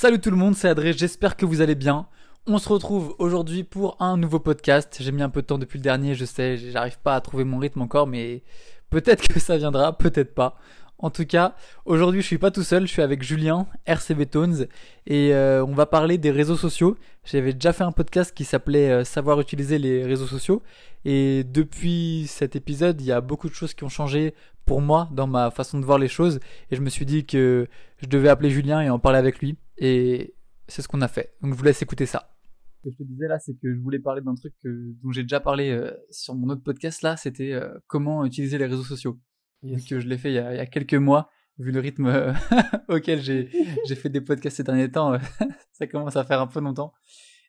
Salut 0.00 0.20
tout 0.20 0.30
le 0.30 0.36
monde, 0.36 0.54
c'est 0.54 0.68
Adré, 0.68 0.92
j'espère 0.92 1.36
que 1.36 1.44
vous 1.44 1.60
allez 1.60 1.74
bien. 1.74 2.06
On 2.46 2.58
se 2.58 2.68
retrouve 2.68 3.16
aujourd'hui 3.18 3.64
pour 3.64 3.96
un 4.00 4.16
nouveau 4.16 4.38
podcast. 4.38 4.96
J'ai 5.00 5.10
mis 5.10 5.22
un 5.22 5.28
peu 5.28 5.42
de 5.42 5.46
temps 5.48 5.58
depuis 5.58 5.78
le 5.78 5.82
dernier, 5.82 6.14
je 6.14 6.24
sais, 6.24 6.56
j'arrive 6.56 7.00
pas 7.00 7.16
à 7.16 7.20
trouver 7.20 7.42
mon 7.42 7.58
rythme 7.58 7.82
encore, 7.82 8.06
mais 8.06 8.44
peut-être 8.90 9.26
que 9.26 9.40
ça 9.40 9.56
viendra, 9.56 9.98
peut-être 9.98 10.36
pas. 10.36 10.56
En 10.98 11.10
tout 11.10 11.24
cas, 11.24 11.56
aujourd'hui 11.84 12.22
je 12.22 12.26
suis 12.28 12.38
pas 12.38 12.52
tout 12.52 12.62
seul, 12.62 12.86
je 12.86 12.92
suis 12.92 13.02
avec 13.02 13.24
Julien, 13.24 13.66
RCB 13.86 14.30
Tones, 14.30 14.66
et 15.08 15.34
euh, 15.34 15.64
on 15.66 15.74
va 15.74 15.86
parler 15.86 16.16
des 16.16 16.30
réseaux 16.30 16.56
sociaux. 16.56 16.96
J'avais 17.24 17.52
déjà 17.52 17.72
fait 17.72 17.82
un 17.82 17.90
podcast 17.90 18.32
qui 18.32 18.44
s'appelait 18.44 18.90
euh, 18.90 19.04
Savoir 19.04 19.40
utiliser 19.40 19.80
les 19.80 20.04
réseaux 20.04 20.28
sociaux, 20.28 20.62
et 21.04 21.42
depuis 21.42 22.26
cet 22.28 22.54
épisode, 22.54 23.00
il 23.00 23.06
y 23.08 23.12
a 23.12 23.20
beaucoup 23.20 23.48
de 23.48 23.54
choses 23.54 23.74
qui 23.74 23.82
ont 23.82 23.88
changé 23.88 24.32
pour 24.68 24.80
moi 24.80 25.08
dans 25.12 25.26
ma 25.26 25.50
façon 25.50 25.80
de 25.80 25.84
voir 25.84 25.98
les 25.98 26.08
choses, 26.08 26.38
et 26.70 26.76
je 26.76 26.80
me 26.80 26.90
suis 26.90 27.06
dit 27.06 27.26
que 27.26 27.66
je 27.96 28.06
devais 28.06 28.28
appeler 28.28 28.50
Julien 28.50 28.80
et 28.80 28.90
en 28.90 29.00
parler 29.00 29.18
avec 29.18 29.40
lui, 29.40 29.56
et 29.78 30.34
c'est 30.68 30.82
ce 30.82 30.88
qu'on 30.88 31.00
a 31.00 31.08
fait. 31.08 31.34
Donc 31.42 31.54
je 31.54 31.58
vous 31.58 31.64
laisse 31.64 31.82
écouter 31.82 32.06
ça. 32.06 32.36
Ce 32.84 32.90
que 32.90 32.90
je 32.92 32.98
te 32.98 33.02
disais 33.02 33.26
là, 33.26 33.40
c'est 33.40 33.54
que 33.54 33.74
je 33.74 33.80
voulais 33.80 33.98
parler 33.98 34.20
d'un 34.22 34.36
truc 34.36 34.54
dont 34.62 35.10
j'ai 35.10 35.22
déjà 35.22 35.40
parlé 35.40 35.70
euh, 35.70 35.90
sur 36.10 36.36
mon 36.36 36.48
autre 36.50 36.62
podcast 36.62 37.02
là, 37.02 37.16
c'était 37.16 37.58
comment 37.88 38.24
utiliser 38.24 38.58
les 38.58 38.66
réseaux 38.66 38.84
sociaux 38.84 39.18
que 39.62 40.00
je 40.00 40.08
l'ai 40.08 40.18
fait 40.18 40.30
il 40.32 40.34
y, 40.34 40.38
a, 40.38 40.66
quelques 40.66 40.94
mois, 40.94 41.30
vu 41.58 41.72
le 41.72 41.80
rythme 41.80 42.06
euh, 42.06 42.32
auquel 42.88 43.20
j'ai 43.20 43.48
fait 43.94 44.08
des 44.08 44.20
podcasts 44.20 44.56
ces 44.56 44.62
derniers 44.62 44.90
temps, 44.90 45.14
euh, 45.14 45.18
ça 45.72 45.86
commence 45.86 46.16
à 46.16 46.24
faire 46.24 46.40
un 46.40 46.46
peu 46.46 46.60
longtemps. 46.60 46.92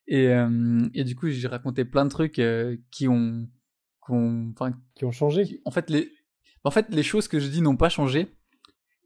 Et, 0.07 0.27
euh, 0.29 0.87
et 0.93 1.03
du 1.03 1.15
coup, 1.15 1.29
j'ai 1.29 1.47
raconté 1.47 1.85
plein 1.85 2.05
de 2.05 2.09
trucs 2.09 2.41
qui 2.91 3.07
ont, 3.07 3.47
qui 4.05 4.11
ont, 4.11 4.53
qui 4.95 5.05
ont 5.05 5.11
changé. 5.11 5.61
en 5.65 5.71
fait, 5.71 5.89
les, 5.89 6.11
en 6.63 6.71
fait, 6.71 6.87
les 6.89 7.03
choses 7.03 7.27
que 7.27 7.39
je 7.39 7.47
dis 7.47 7.61
n'ont 7.61 7.77
pas 7.77 7.89
changé, 7.89 8.27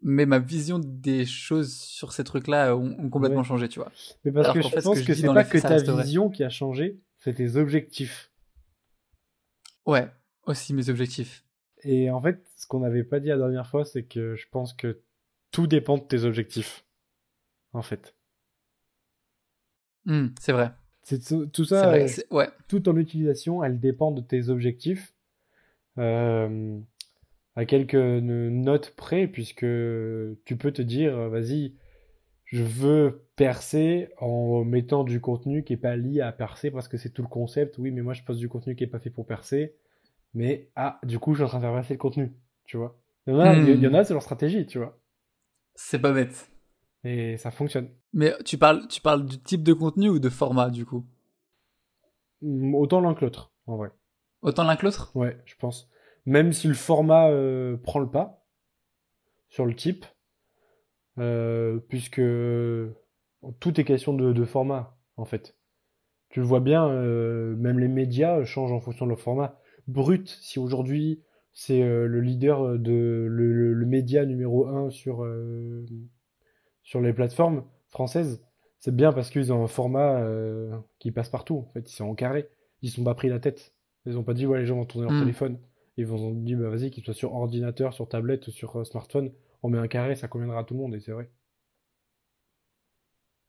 mais 0.01 0.25
ma 0.25 0.39
vision 0.39 0.79
des 0.79 1.25
choses 1.25 1.73
sur 1.73 2.11
ces 2.11 2.23
trucs-là 2.23 2.75
ont, 2.75 3.09
complètement 3.09 3.43
changé, 3.43 3.69
tu 3.69 3.79
vois. 3.79 3.91
Mais 4.25 4.31
parce 4.31 4.53
que 4.53 4.61
je 4.61 4.69
pense 4.69 5.01
que, 5.01 5.13
c'est 5.13 5.27
pas 5.27 5.43
que 5.43 5.57
ta 5.57 5.77
vision 6.01 6.29
qui 6.29 6.43
a 6.43 6.49
changé, 6.49 6.99
c'est 7.17 7.35
tes 7.35 7.55
objectifs. 7.55 8.31
Ouais, 9.85 10.09
aussi 10.45 10.73
mes 10.73 10.89
objectifs. 10.89 11.45
Et 11.83 12.09
en 12.09 12.21
fait, 12.21 12.45
ce 12.57 12.67
qu'on 12.67 12.79
n'avait 12.79 13.03
pas 13.03 13.19
dit 13.19 13.29
la 13.29 13.37
dernière 13.37 13.67
fois, 13.67 13.85
c'est 13.85 14.03
que 14.03 14.35
je 14.35 14.47
pense 14.49 14.73
que 14.73 15.01
tout 15.51 15.67
dépend 15.67 15.97
de 15.97 16.03
tes 16.03 16.23
objectifs. 16.23 16.85
En 17.73 17.81
fait. 17.81 18.15
Hmm, 20.05 20.27
c'est 20.39 20.51
vrai. 20.51 20.71
C'est 21.01 21.19
tout 21.51 21.65
ça, 21.65 21.87
vrai, 21.87 22.07
ouais. 22.31 22.49
toute 22.69 22.83
ton 22.83 22.95
utilisation, 22.95 23.61
elle 23.61 23.79
dépend 23.79 24.11
de 24.11 24.21
tes 24.21 24.47
objectifs. 24.47 25.13
Euh, 25.97 26.79
à 27.55 27.65
quelques 27.65 27.95
notes 27.95 28.93
près, 28.95 29.27
puisque 29.27 29.65
tu 30.45 30.57
peux 30.57 30.71
te 30.71 30.81
dire, 30.81 31.29
vas-y, 31.29 31.75
je 32.45 32.63
veux 32.63 33.25
percer 33.35 34.09
en 34.19 34.63
mettant 34.63 35.03
du 35.03 35.21
contenu 35.21 35.63
qui 35.63 35.73
n'est 35.73 35.77
pas 35.77 35.95
lié 35.95 36.21
à 36.21 36.31
percer 36.31 36.71
parce 36.71 36.87
que 36.87 36.97
c'est 36.97 37.09
tout 37.09 37.21
le 37.21 37.27
concept. 37.27 37.77
Oui, 37.77 37.91
mais 37.91 38.01
moi 38.01 38.13
je 38.13 38.23
pose 38.23 38.37
du 38.37 38.49
contenu 38.49 38.75
qui 38.75 38.83
n'est 38.83 38.89
pas 38.89 38.99
fait 38.99 39.09
pour 39.09 39.25
percer 39.25 39.75
mais 40.33 40.71
ah, 40.75 40.99
du 41.03 41.19
coup, 41.19 41.33
je 41.33 41.39
suis 41.39 41.45
en 41.45 41.47
train 41.47 41.59
de 41.59 41.63
faire 41.63 41.73
passer 41.73 41.93
le 41.93 41.99
contenu, 41.99 42.33
tu 42.65 42.77
vois. 42.77 42.99
Il 43.27 43.33
y 43.33 43.35
en 43.35 43.39
a, 43.39 43.55
il 43.55 43.79
y 43.79 43.87
en 43.87 43.93
a 43.93 44.01
hmm. 44.01 44.03
c'est 44.03 44.13
leur 44.13 44.23
stratégie, 44.23 44.65
tu 44.65 44.79
vois. 44.79 44.99
C'est 45.75 45.99
pas 45.99 46.11
bête. 46.11 46.51
Et 47.03 47.37
ça 47.37 47.51
fonctionne. 47.51 47.89
Mais 48.13 48.33
tu 48.43 48.57
parles, 48.57 48.87
tu 48.87 49.01
parles 49.01 49.25
du 49.25 49.39
type 49.39 49.63
de 49.63 49.73
contenu 49.73 50.09
ou 50.09 50.19
de 50.19 50.29
format, 50.29 50.69
du 50.69 50.85
coup? 50.85 51.05
Autant 52.41 53.01
l'un 53.01 53.13
que 53.13 53.23
l'autre, 53.23 53.51
en 53.67 53.77
vrai. 53.77 53.91
Autant 54.41 54.63
l'un 54.63 54.75
que 54.75 54.85
l'autre? 54.85 55.11
Ouais, 55.15 55.37
je 55.45 55.55
pense. 55.55 55.89
Même 56.25 56.53
si 56.53 56.67
le 56.67 56.73
format 56.73 57.29
euh, 57.29 57.77
prend 57.77 57.99
le 57.99 58.09
pas 58.09 58.45
sur 59.49 59.65
le 59.65 59.75
type, 59.75 60.05
euh, 61.19 61.79
puisque 61.89 62.21
tout 63.59 63.79
est 63.79 63.83
question 63.83 64.13
de, 64.13 64.31
de, 64.31 64.45
format, 64.45 64.97
en 65.17 65.25
fait. 65.25 65.55
Tu 66.29 66.39
le 66.39 66.45
vois 66.45 66.61
bien, 66.61 66.87
euh, 66.87 67.55
même 67.57 67.77
les 67.77 67.87
médias 67.87 68.43
changent 68.45 68.71
en 68.71 68.79
fonction 68.79 69.05
de 69.05 69.11
leur 69.11 69.19
format. 69.19 69.59
Brut, 69.87 70.27
si 70.41 70.59
aujourd'hui 70.59 71.21
c'est 71.51 71.81
le 71.81 72.19
leader 72.19 72.79
de 72.79 73.27
le, 73.29 73.85
média 73.85 74.25
numéro 74.25 74.65
1 74.65 74.89
sur, 74.89 75.23
sur 76.81 76.99
les 76.99 77.13
plateformes 77.13 77.63
françaises, 77.89 78.43
c'est 78.79 78.95
bien 78.95 79.13
parce 79.13 79.29
qu'ils 79.29 79.53
ont 79.53 79.63
un 79.63 79.67
format 79.67 80.25
qui 80.97 81.11
passe 81.11 81.29
partout. 81.29 81.67
En 81.69 81.71
fait, 81.73 81.91
ils 81.91 81.95
sont 81.95 82.05
en 82.05 82.15
carré. 82.15 82.49
Ils 82.81 82.89
sont 82.89 83.03
pas 83.03 83.13
pris 83.13 83.29
la 83.29 83.39
tête. 83.39 83.73
Ils 84.05 84.17
ont 84.17 84.23
pas 84.23 84.33
dit 84.33 84.45
ouais 84.45 84.59
les 84.59 84.65
gens 84.65 84.75
vont 84.75 84.85
tourner 84.85 85.07
leur 85.07 85.15
hmm. 85.15 85.21
téléphone. 85.21 85.59
Ils 85.97 86.07
vont 86.07 86.31
dit 86.31 86.55
bah 86.55 86.69
vas-y 86.69 86.89
qu'ils 86.89 87.03
soient 87.03 87.13
sur 87.13 87.33
ordinateur, 87.33 87.93
sur 87.93 88.07
tablette, 88.07 88.49
sur 88.49 88.85
smartphone, 88.85 89.31
on 89.61 89.69
met 89.69 89.77
un 89.77 89.87
carré, 89.87 90.15
ça 90.15 90.27
conviendra 90.27 90.59
à 90.59 90.63
tout 90.63 90.73
le 90.73 90.79
monde 90.79 90.95
et 90.95 90.99
c'est 90.99 91.11
vrai. 91.11 91.29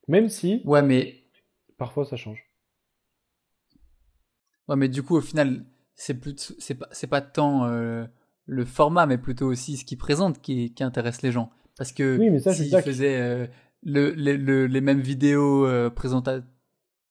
Même 0.09 0.29
si. 0.29 0.61
Ouais 0.65 0.83
mais. 0.83 1.23
Parfois 1.79 2.05
ça 2.05 2.17
change. 2.17 2.49
Ouais 4.69 4.77
mais 4.77 4.89
du 4.89 5.03
coup 5.03 5.17
au 5.17 5.21
final 5.21 5.65
c'est 5.95 6.19
c'est 6.59 6.75
pas 6.75 6.89
c'est 6.93 7.07
pas 7.07 7.21
tant 7.21 7.67
euh, 7.67 8.05
le 8.47 8.65
format 8.65 9.07
mais 9.07 9.19
plutôt 9.19 9.47
aussi 9.47 9.77
ce 9.77 9.85
qu'il 9.85 9.99
présente 9.99 10.41
qui, 10.41 10.73
qui 10.75 10.83
intéresse 10.83 11.23
les 11.23 11.33
gens 11.33 11.51
parce 11.77 11.93
que 11.93 12.19
oui, 12.19 12.41
s'ils 12.41 12.81
faisaient 12.83 13.21
euh, 13.21 13.47
le, 13.83 14.11
le, 14.11 14.67
les 14.67 14.81
mêmes 14.81 15.01
vidéos 15.01 15.67
euh, 15.67 15.91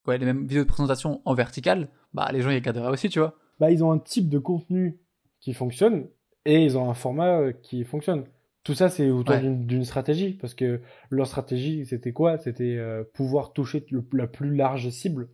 ouais, 0.08 0.18
les 0.18 0.26
mêmes 0.26 0.46
vidéos 0.46 0.64
de 0.64 0.68
présentation 0.68 1.22
en 1.26 1.34
vertical 1.34 1.90
bah 2.14 2.30
les 2.32 2.42
gens 2.42 2.50
y 2.50 2.56
regarderaient 2.56 2.92
aussi 2.92 3.10
tu 3.10 3.20
vois 3.20 3.36
bah 3.60 3.72
ils 3.72 3.84
ont 3.84 3.92
un 3.92 4.00
type 4.00 4.30
de 4.30 4.40
contenu 4.40 5.00
qui 5.44 5.54
fonctionne 5.54 6.08
et 6.46 6.64
ils 6.64 6.78
ont 6.78 6.90
un 6.90 6.94
format 6.94 7.40
euh, 7.40 7.52
qui 7.52 7.84
fonctionne. 7.84 8.26
Tout 8.64 8.74
ça 8.74 8.90
c'est 8.90 9.10
autour 9.10 9.36
d'une 9.38 9.84
stratégie 9.84 10.34
parce 10.34 10.54
que 10.54 10.80
leur 11.10 11.28
stratégie 11.28 11.86
c'était 11.86 12.14
quoi? 12.14 12.38
C'était 12.38 12.80
pouvoir 13.14 13.52
toucher 13.52 13.86
la 14.14 14.26
plus 14.26 14.56
large 14.56 14.90
cible 14.90 15.28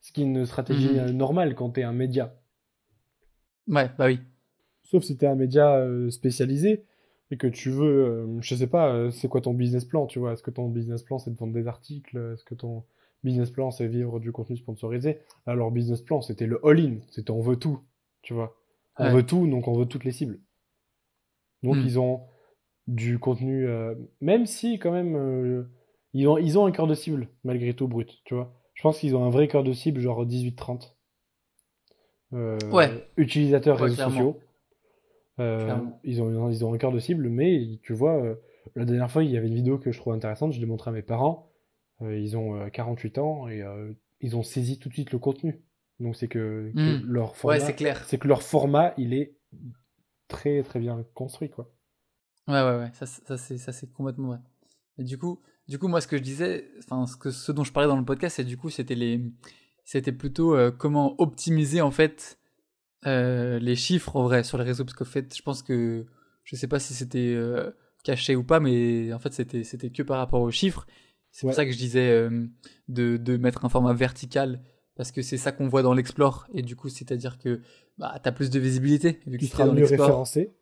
ce 0.00 0.10
qui 0.10 0.22
est 0.22 0.24
une 0.24 0.44
stratégie 0.44 0.90
mmh. 0.90 1.10
normale 1.10 1.54
quand 1.54 1.70
tu 1.70 1.80
es 1.80 1.84
un 1.84 1.92
média. 1.92 2.34
Ouais, 3.68 3.88
bah 3.96 4.06
oui. 4.06 4.18
Sauf 4.82 5.04
si 5.04 5.16
tu 5.16 5.24
es 5.24 5.28
un 5.28 5.36
média 5.36 5.76
euh, 5.76 6.10
spécialisé 6.10 6.84
et 7.30 7.36
que 7.36 7.46
tu 7.46 7.70
veux, 7.70 8.04
euh, 8.04 8.40
je 8.40 8.54
sais 8.56 8.66
pas, 8.66 8.92
euh, 8.92 9.10
c'est 9.10 9.28
quoi 9.28 9.40
ton 9.40 9.54
business 9.54 9.84
plan, 9.84 10.06
tu 10.06 10.18
vois? 10.18 10.32
Est-ce 10.32 10.42
que 10.42 10.50
ton 10.50 10.68
business 10.68 11.04
plan 11.04 11.18
c'est 11.18 11.30
de 11.30 11.36
vendre 11.36 11.54
des 11.54 11.68
articles? 11.68 12.18
Est-ce 12.34 12.44
que 12.44 12.56
ton 12.56 12.84
business 13.22 13.50
plan 13.50 13.70
c'est 13.70 13.86
vivre 13.86 14.18
du 14.18 14.32
contenu 14.32 14.56
sponsorisé? 14.56 15.20
Alors 15.46 15.70
business 15.70 16.02
plan 16.02 16.20
c'était 16.20 16.46
le 16.46 16.60
all-in, 16.66 16.96
c'était 17.10 17.30
on 17.30 17.40
veut 17.40 17.56
tout, 17.56 17.80
tu 18.22 18.34
vois? 18.34 18.60
On 18.98 19.10
veut 19.10 19.24
tout, 19.24 19.46
donc 19.46 19.68
on 19.68 19.78
veut 19.78 19.86
toutes 19.86 20.04
les 20.04 20.12
cibles. 20.12 20.40
Donc 21.62 21.76
hmm. 21.76 21.84
ils 21.84 21.98
ont 21.98 22.26
du 22.86 23.18
contenu, 23.18 23.66
même 24.20 24.46
si 24.46 24.78
quand 24.78 24.90
même 24.90 25.66
ils, 26.12 26.28
ont, 26.28 26.36
ils 26.36 26.58
ont 26.58 26.66
un 26.66 26.72
cœur 26.72 26.86
de 26.86 26.94
cible 26.94 27.28
malgré 27.44 27.74
tout 27.74 27.88
brut, 27.88 28.20
tu 28.24 28.34
vois 28.34 28.52
Je 28.74 28.82
pense 28.82 28.98
qu'ils 28.98 29.16
ont 29.16 29.24
un 29.24 29.30
vrai 29.30 29.48
cœur 29.48 29.62
de 29.62 29.72
cible 29.72 30.00
genre 30.00 30.26
18-30. 30.26 30.94
Euh, 32.34 32.58
ouais. 32.70 32.90
utilisateurs 33.16 33.78
réseaux 33.78 34.02
sociaux. 34.02 34.40
Euh, 35.38 35.76
ils, 36.04 36.22
ont, 36.22 36.50
ils 36.50 36.64
ont 36.64 36.72
un 36.72 36.78
cœur 36.78 36.92
de 36.92 36.98
cible, 36.98 37.28
mais 37.28 37.78
tu 37.82 37.92
vois, 37.92 38.22
euh, 38.22 38.34
la 38.74 38.84
dernière 38.84 39.10
fois, 39.10 39.24
il 39.24 39.30
y 39.30 39.36
avait 39.36 39.48
une 39.48 39.54
vidéo 39.54 39.78
que 39.78 39.92
je 39.92 39.98
trouve 39.98 40.12
intéressante, 40.12 40.52
je 40.52 40.60
l'ai 40.60 40.66
montré 40.66 40.90
à 40.90 40.92
mes 40.92 41.02
parents. 41.02 41.50
ils 42.00 42.36
ont 42.36 42.68
48 42.70 43.18
ans 43.18 43.48
et 43.48 43.62
ils 44.20 44.36
ont 44.36 44.42
saisi 44.42 44.78
tout 44.78 44.88
de 44.88 44.94
suite 44.94 45.12
le 45.12 45.18
contenu. 45.18 45.62
Donc 46.02 46.16
c'est 46.16 46.28
que, 46.28 46.70
hmm. 46.74 47.04
leur 47.06 47.36
format, 47.36 47.60
c'est 47.60 47.74
clair. 47.74 48.02
C'est 48.06 48.18
que 48.18 48.28
leur 48.28 48.42
format, 48.42 48.92
il 48.98 49.14
est 49.14 49.36
très 50.28 50.62
très 50.62 50.80
bien 50.80 51.04
construit, 51.14 51.50
quoi. 51.50 51.70
Ouais, 52.48 52.62
ouais, 52.62 52.78
ouais, 52.78 52.90
ça, 52.94 53.06
ça 53.06 53.36
c'est 53.36 53.56
ça 53.58 53.72
c'est 53.72 53.90
complètement 53.92 54.28
vrai. 54.28 54.38
Et 54.98 55.04
du 55.04 55.16
coup, 55.16 55.40
du 55.68 55.78
coup, 55.78 55.88
moi, 55.88 56.00
ce 56.00 56.08
que 56.08 56.16
je 56.16 56.22
disais, 56.22 56.68
enfin, 56.78 57.06
ce 57.06 57.16
que 57.16 57.30
ce 57.30 57.52
dont 57.52 57.64
je 57.64 57.72
parlais 57.72 57.88
dans 57.88 57.96
le 57.96 58.04
podcast, 58.04 58.36
c'est 58.36 58.44
du 58.44 58.56
coup, 58.56 58.68
c'était 58.68 58.96
les 58.96 59.20
c'était 59.84 60.12
plutôt 60.12 60.56
euh, 60.56 60.70
comment 60.70 61.14
optimiser 61.20 61.80
en 61.80 61.90
fait 61.90 62.38
euh, 63.06 63.58
les 63.58 63.76
chiffres 63.76 64.16
en 64.16 64.24
vrai 64.24 64.44
sur 64.44 64.58
les 64.58 64.64
réseaux 64.64 64.84
parce 64.84 64.94
qu'en 64.94 65.04
fait 65.04 65.36
je 65.36 65.42
pense 65.42 65.62
que 65.62 66.06
je 66.44 66.56
sais 66.56 66.68
pas 66.68 66.78
si 66.78 66.94
c'était 66.94 67.34
euh, 67.34 67.70
caché 68.04 68.36
ou 68.36 68.44
pas 68.44 68.60
mais 68.60 69.12
en 69.12 69.18
fait 69.18 69.32
c'était 69.32 69.64
c'était 69.64 69.90
que 69.90 70.02
par 70.02 70.18
rapport 70.18 70.40
aux 70.40 70.50
chiffres 70.50 70.86
c'est 71.32 71.46
pour 71.46 71.54
ça 71.54 71.64
que 71.64 71.72
je 71.72 71.78
disais 71.78 72.28
de, 72.88 73.16
de 73.16 73.36
mettre 73.38 73.64
un 73.64 73.70
format 73.70 73.94
vertical 73.94 74.62
parce 74.96 75.12
que 75.12 75.22
c'est 75.22 75.38
ça 75.38 75.52
qu'on 75.52 75.68
voit 75.68 75.82
dans 75.82 75.94
l'explore 75.94 76.46
et 76.52 76.62
du 76.62 76.76
coup 76.76 76.88
c'est 76.88 77.10
à 77.12 77.16
dire 77.16 77.38
que 77.38 77.60
bah 77.98 78.20
as 78.22 78.32
plus 78.32 78.50
de 78.50 78.58
visibilité 78.58 79.20
vu 79.26 79.38
que 79.38 79.44
tu 79.44 79.50
seras 79.50 79.66
mieux 79.66 79.84
référencé 79.84 80.52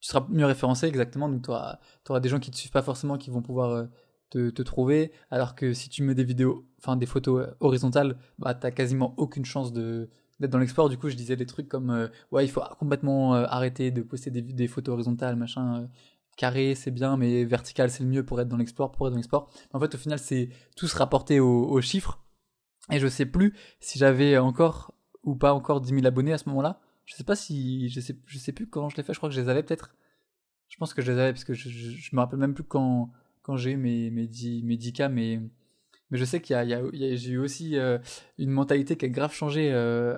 tu 0.00 0.08
seras 0.08 0.26
mieux 0.28 0.46
référencé 0.46 0.86
exactement 0.86 1.28
donc 1.28 1.42
tu 1.42 1.50
auras, 1.50 1.78
auras, 2.08 2.20
des 2.20 2.28
gens 2.28 2.38
qui 2.38 2.50
te 2.50 2.56
suivent 2.56 2.72
pas 2.72 2.82
forcément 2.82 3.18
qui 3.18 3.30
vont 3.30 3.42
pouvoir 3.42 3.88
te, 4.30 4.62
trouver, 4.62 5.12
alors 5.30 5.54
que 5.54 5.72
si 5.72 5.88
tu 5.88 6.02
mets 6.02 6.14
des 6.14 6.24
vidéos, 6.24 6.66
enfin 6.78 6.96
des 6.96 7.06
photos 7.06 7.46
euh, 7.46 7.54
horizontales, 7.60 8.18
bah 8.38 8.54
t'as 8.54 8.70
quasiment 8.70 9.14
aucune 9.16 9.44
chance 9.44 9.72
de 9.72 10.10
d'être 10.40 10.50
dans 10.50 10.58
l'export. 10.58 10.88
Du 10.88 10.98
coup, 10.98 11.08
je 11.08 11.16
disais 11.16 11.34
des 11.34 11.46
trucs 11.46 11.68
comme 11.68 11.90
euh, 11.90 12.08
ouais, 12.30 12.44
il 12.44 12.48
faut 12.48 12.62
complètement 12.78 13.34
euh, 13.34 13.44
arrêter 13.48 13.90
de 13.90 14.02
poster 14.02 14.30
des, 14.30 14.42
des 14.42 14.68
photos 14.68 14.92
horizontales, 14.94 15.36
machin. 15.36 15.88
carré, 16.36 16.74
c'est 16.74 16.90
bien, 16.92 17.16
mais 17.16 17.44
vertical, 17.44 17.90
c'est 17.90 18.04
le 18.04 18.08
mieux 18.08 18.24
pour 18.24 18.40
être 18.40 18.48
dans 18.48 18.56
l'export, 18.56 18.92
pour 18.92 19.06
être 19.06 19.12
dans 19.12 19.16
l'export. 19.16 19.50
En 19.72 19.80
fait, 19.80 19.94
au 19.94 19.98
final, 19.98 20.18
c'est 20.18 20.50
tout 20.76 20.86
se 20.86 20.96
rapporter 20.96 21.40
aux, 21.40 21.80
chiffres. 21.80 22.20
Et 22.90 22.98
je 22.98 23.06
sais 23.06 23.26
plus 23.26 23.54
si 23.80 23.98
j'avais 23.98 24.38
encore 24.38 24.94
ou 25.24 25.34
pas 25.34 25.52
encore 25.52 25.80
10 25.80 25.90
000 25.94 26.06
abonnés 26.06 26.32
à 26.32 26.38
ce 26.38 26.48
moment-là. 26.48 26.80
Je 27.04 27.14
sais 27.14 27.24
pas 27.24 27.36
si, 27.36 27.88
je 27.88 28.00
sais, 28.00 28.52
plus 28.52 28.66
quand 28.66 28.88
je 28.88 28.96
l'ai 28.96 29.02
fait. 29.02 29.12
Je 29.12 29.18
crois 29.18 29.28
que 29.28 29.34
je 29.34 29.40
les 29.40 29.48
avais 29.48 29.62
peut-être. 29.62 29.94
Je 30.68 30.76
pense 30.76 30.92
que 30.94 31.02
je 31.02 31.12
les 31.12 31.18
avais 31.18 31.32
parce 31.32 31.44
que 31.44 31.54
je, 31.54 31.68
je, 31.70 32.10
me 32.14 32.20
rappelle 32.20 32.38
même 32.38 32.54
plus 32.54 32.64
quand, 32.64 33.10
j'ai 33.56 33.72
eu 33.72 33.76
mes, 33.76 34.10
mes, 34.10 34.26
10, 34.26 34.62
mes 34.64 34.76
10K, 34.76 35.08
mais, 35.08 35.40
je 36.10 36.24
sais 36.24 36.40
qu'il 36.40 36.54
y 36.54 36.74
a, 36.74 36.82
j'ai 36.92 37.30
eu 37.30 37.38
aussi 37.38 37.76
une 38.38 38.50
mentalité 38.50 38.96
qui 38.96 39.06
a 39.06 39.08
grave 39.08 39.32
changé 39.32 39.72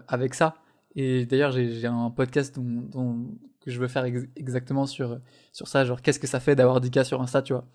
avec 0.08 0.34
ça. 0.34 0.56
Et 0.96 1.26
d'ailleurs, 1.26 1.52
j'ai 1.52 1.86
un 1.86 2.10
podcast 2.10 2.56
que 2.56 3.70
je 3.70 3.80
veux 3.80 3.88
faire 3.88 4.04
exactement 4.04 4.86
sur, 4.86 5.20
ça, 5.52 5.84
genre 5.84 6.02
qu'est-ce 6.02 6.18
que 6.18 6.26
ça 6.26 6.40
fait 6.40 6.56
d'avoir 6.56 6.80
10K 6.80 7.04
sur 7.04 7.22
Insta, 7.22 7.42
tu 7.42 7.52
vois? 7.52 7.66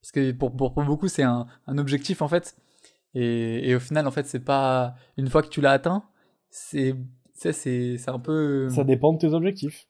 Parce 0.00 0.12
que 0.12 0.32
pour, 0.32 0.50
beaucoup, 0.50 1.08
c'est 1.08 1.22
un, 1.22 1.46
objectif 1.66 2.22
en 2.22 2.28
fait. 2.28 2.56
Et, 3.14 3.68
et, 3.68 3.74
au 3.74 3.80
final, 3.80 4.06
en 4.06 4.10
fait, 4.10 4.26
c'est 4.26 4.44
pas. 4.44 4.94
Une 5.16 5.28
fois 5.28 5.42
que 5.42 5.48
tu 5.48 5.60
l'as 5.60 5.72
atteint, 5.72 6.04
c'est 6.50 6.94
c'est 7.34 8.08
un 8.08 8.18
peu. 8.18 8.68
Ça 8.70 8.84
dépend 8.84 9.12
de 9.12 9.18
tes 9.18 9.32
objectifs. 9.32 9.88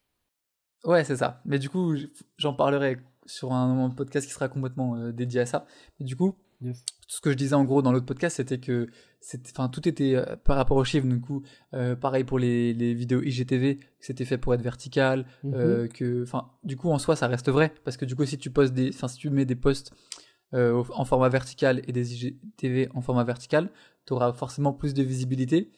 Ouais, 0.85 1.03
c'est 1.03 1.17
ça. 1.17 1.41
Mais 1.45 1.59
du 1.59 1.69
coup, 1.69 1.95
j'en 2.37 2.53
parlerai 2.53 2.97
sur 3.25 3.53
un, 3.53 3.89
podcast 3.89 4.25
qui 4.25 4.33
sera 4.33 4.47
complètement 4.47 4.95
euh, 4.95 5.11
dédié 5.11 5.41
à 5.41 5.45
ça. 5.45 5.65
Mais 5.99 6.05
du 6.05 6.15
coup, 6.15 6.35
tout 6.61 6.73
ce 7.07 7.21
que 7.21 7.31
je 7.31 7.35
disais 7.35 7.55
en 7.55 7.63
gros 7.63 7.81
dans 7.81 7.91
l'autre 7.91 8.05
podcast, 8.05 8.37
c'était 8.37 8.59
que 8.59 8.87
enfin, 9.49 9.69
tout 9.69 9.87
était 9.87 10.15
euh, 10.15 10.35
par 10.43 10.55
rapport 10.55 10.77
aux 10.77 10.83
chiffres. 10.83 11.07
Du 11.07 11.19
coup, 11.21 11.43
euh, 11.73 11.95
pareil 11.95 12.23
pour 12.23 12.39
les, 12.39 12.73
les 12.73 12.93
vidéos 12.93 13.21
IGTV, 13.21 13.79
c'était 13.99 14.25
fait 14.25 14.37
pour 14.37 14.53
être 14.53 14.61
vertical. 14.61 15.25
Mhm. 15.43 15.89
que, 15.89 16.23
enfin, 16.23 16.49
du 16.63 16.77
coup, 16.77 16.89
en 16.89 16.97
soi, 16.97 17.15
ça 17.15 17.27
reste 17.27 17.49
vrai 17.49 17.73
parce 17.83 17.97
que 17.97 18.05
du 18.05 18.15
coup, 18.15 18.25
si 18.25 18.37
tu 18.37 18.49
postes 18.49 18.73
des, 18.73 18.91
si 18.91 19.17
tu 19.17 19.29
mets 19.29 19.45
des 19.45 19.55
posts 19.55 19.93
en 20.53 21.05
format 21.05 21.29
vertical 21.29 21.81
et 21.87 21.91
des 21.91 22.13
IGTV 22.13 22.89
en 22.93 23.01
format 23.01 23.23
vertical, 23.23 23.69
tu 24.05 24.13
auras 24.13 24.33
forcément 24.33 24.73
plus 24.73 24.93
de 24.93 25.03
visibilité 25.03 25.71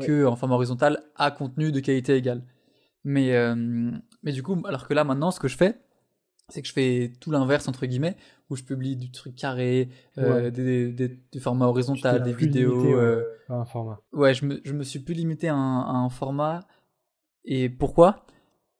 que 0.00 0.26
en 0.26 0.36
format 0.36 0.56
horizontal 0.56 1.02
à 1.16 1.30
contenu 1.30 1.72
de 1.72 1.80
qualité 1.80 2.16
égale. 2.16 2.42
Mais, 3.04 3.34
euh, 3.36 3.54
mais 4.22 4.32
du 4.32 4.42
coup, 4.42 4.60
alors 4.66 4.86
que 4.86 4.94
là 4.94 5.04
maintenant, 5.04 5.30
ce 5.30 5.40
que 5.40 5.48
je 5.48 5.56
fais, 5.56 5.78
c'est 6.48 6.60
que 6.62 6.68
je 6.68 6.72
fais 6.72 7.12
tout 7.20 7.30
l'inverse 7.30 7.68
entre 7.68 7.86
guillemets, 7.86 8.16
où 8.50 8.56
je 8.56 8.62
publie 8.62 8.96
du 8.96 9.10
truc 9.10 9.34
carré, 9.34 9.88
euh, 10.18 10.50
des, 10.50 10.92
des, 10.92 11.08
des, 11.08 11.40
formats 11.40 11.66
horizontal, 11.66 12.22
des 12.22 12.32
vidéos. 12.32 12.80
Limité, 12.80 12.94
euh, 12.94 13.22
un 13.48 13.64
format. 13.64 14.00
Ouais, 14.12 14.34
je 14.34 14.44
me, 14.44 14.60
je 14.64 14.72
me 14.72 14.82
suis 14.82 14.98
plus 14.98 15.14
limité 15.14 15.48
à 15.48 15.54
un, 15.54 15.80
à 15.82 15.92
un 15.92 16.08
format. 16.08 16.66
Et 17.44 17.68
pourquoi? 17.68 18.26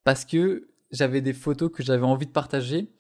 Parce 0.05 0.25
que 0.25 0.69
j'avais 0.91 1.21
des 1.21 1.33
photos 1.33 1.71
que 1.73 1.83
j'avais 1.83 2.05
envie 2.05 2.27
de 2.27 2.33
partager, 2.33 2.93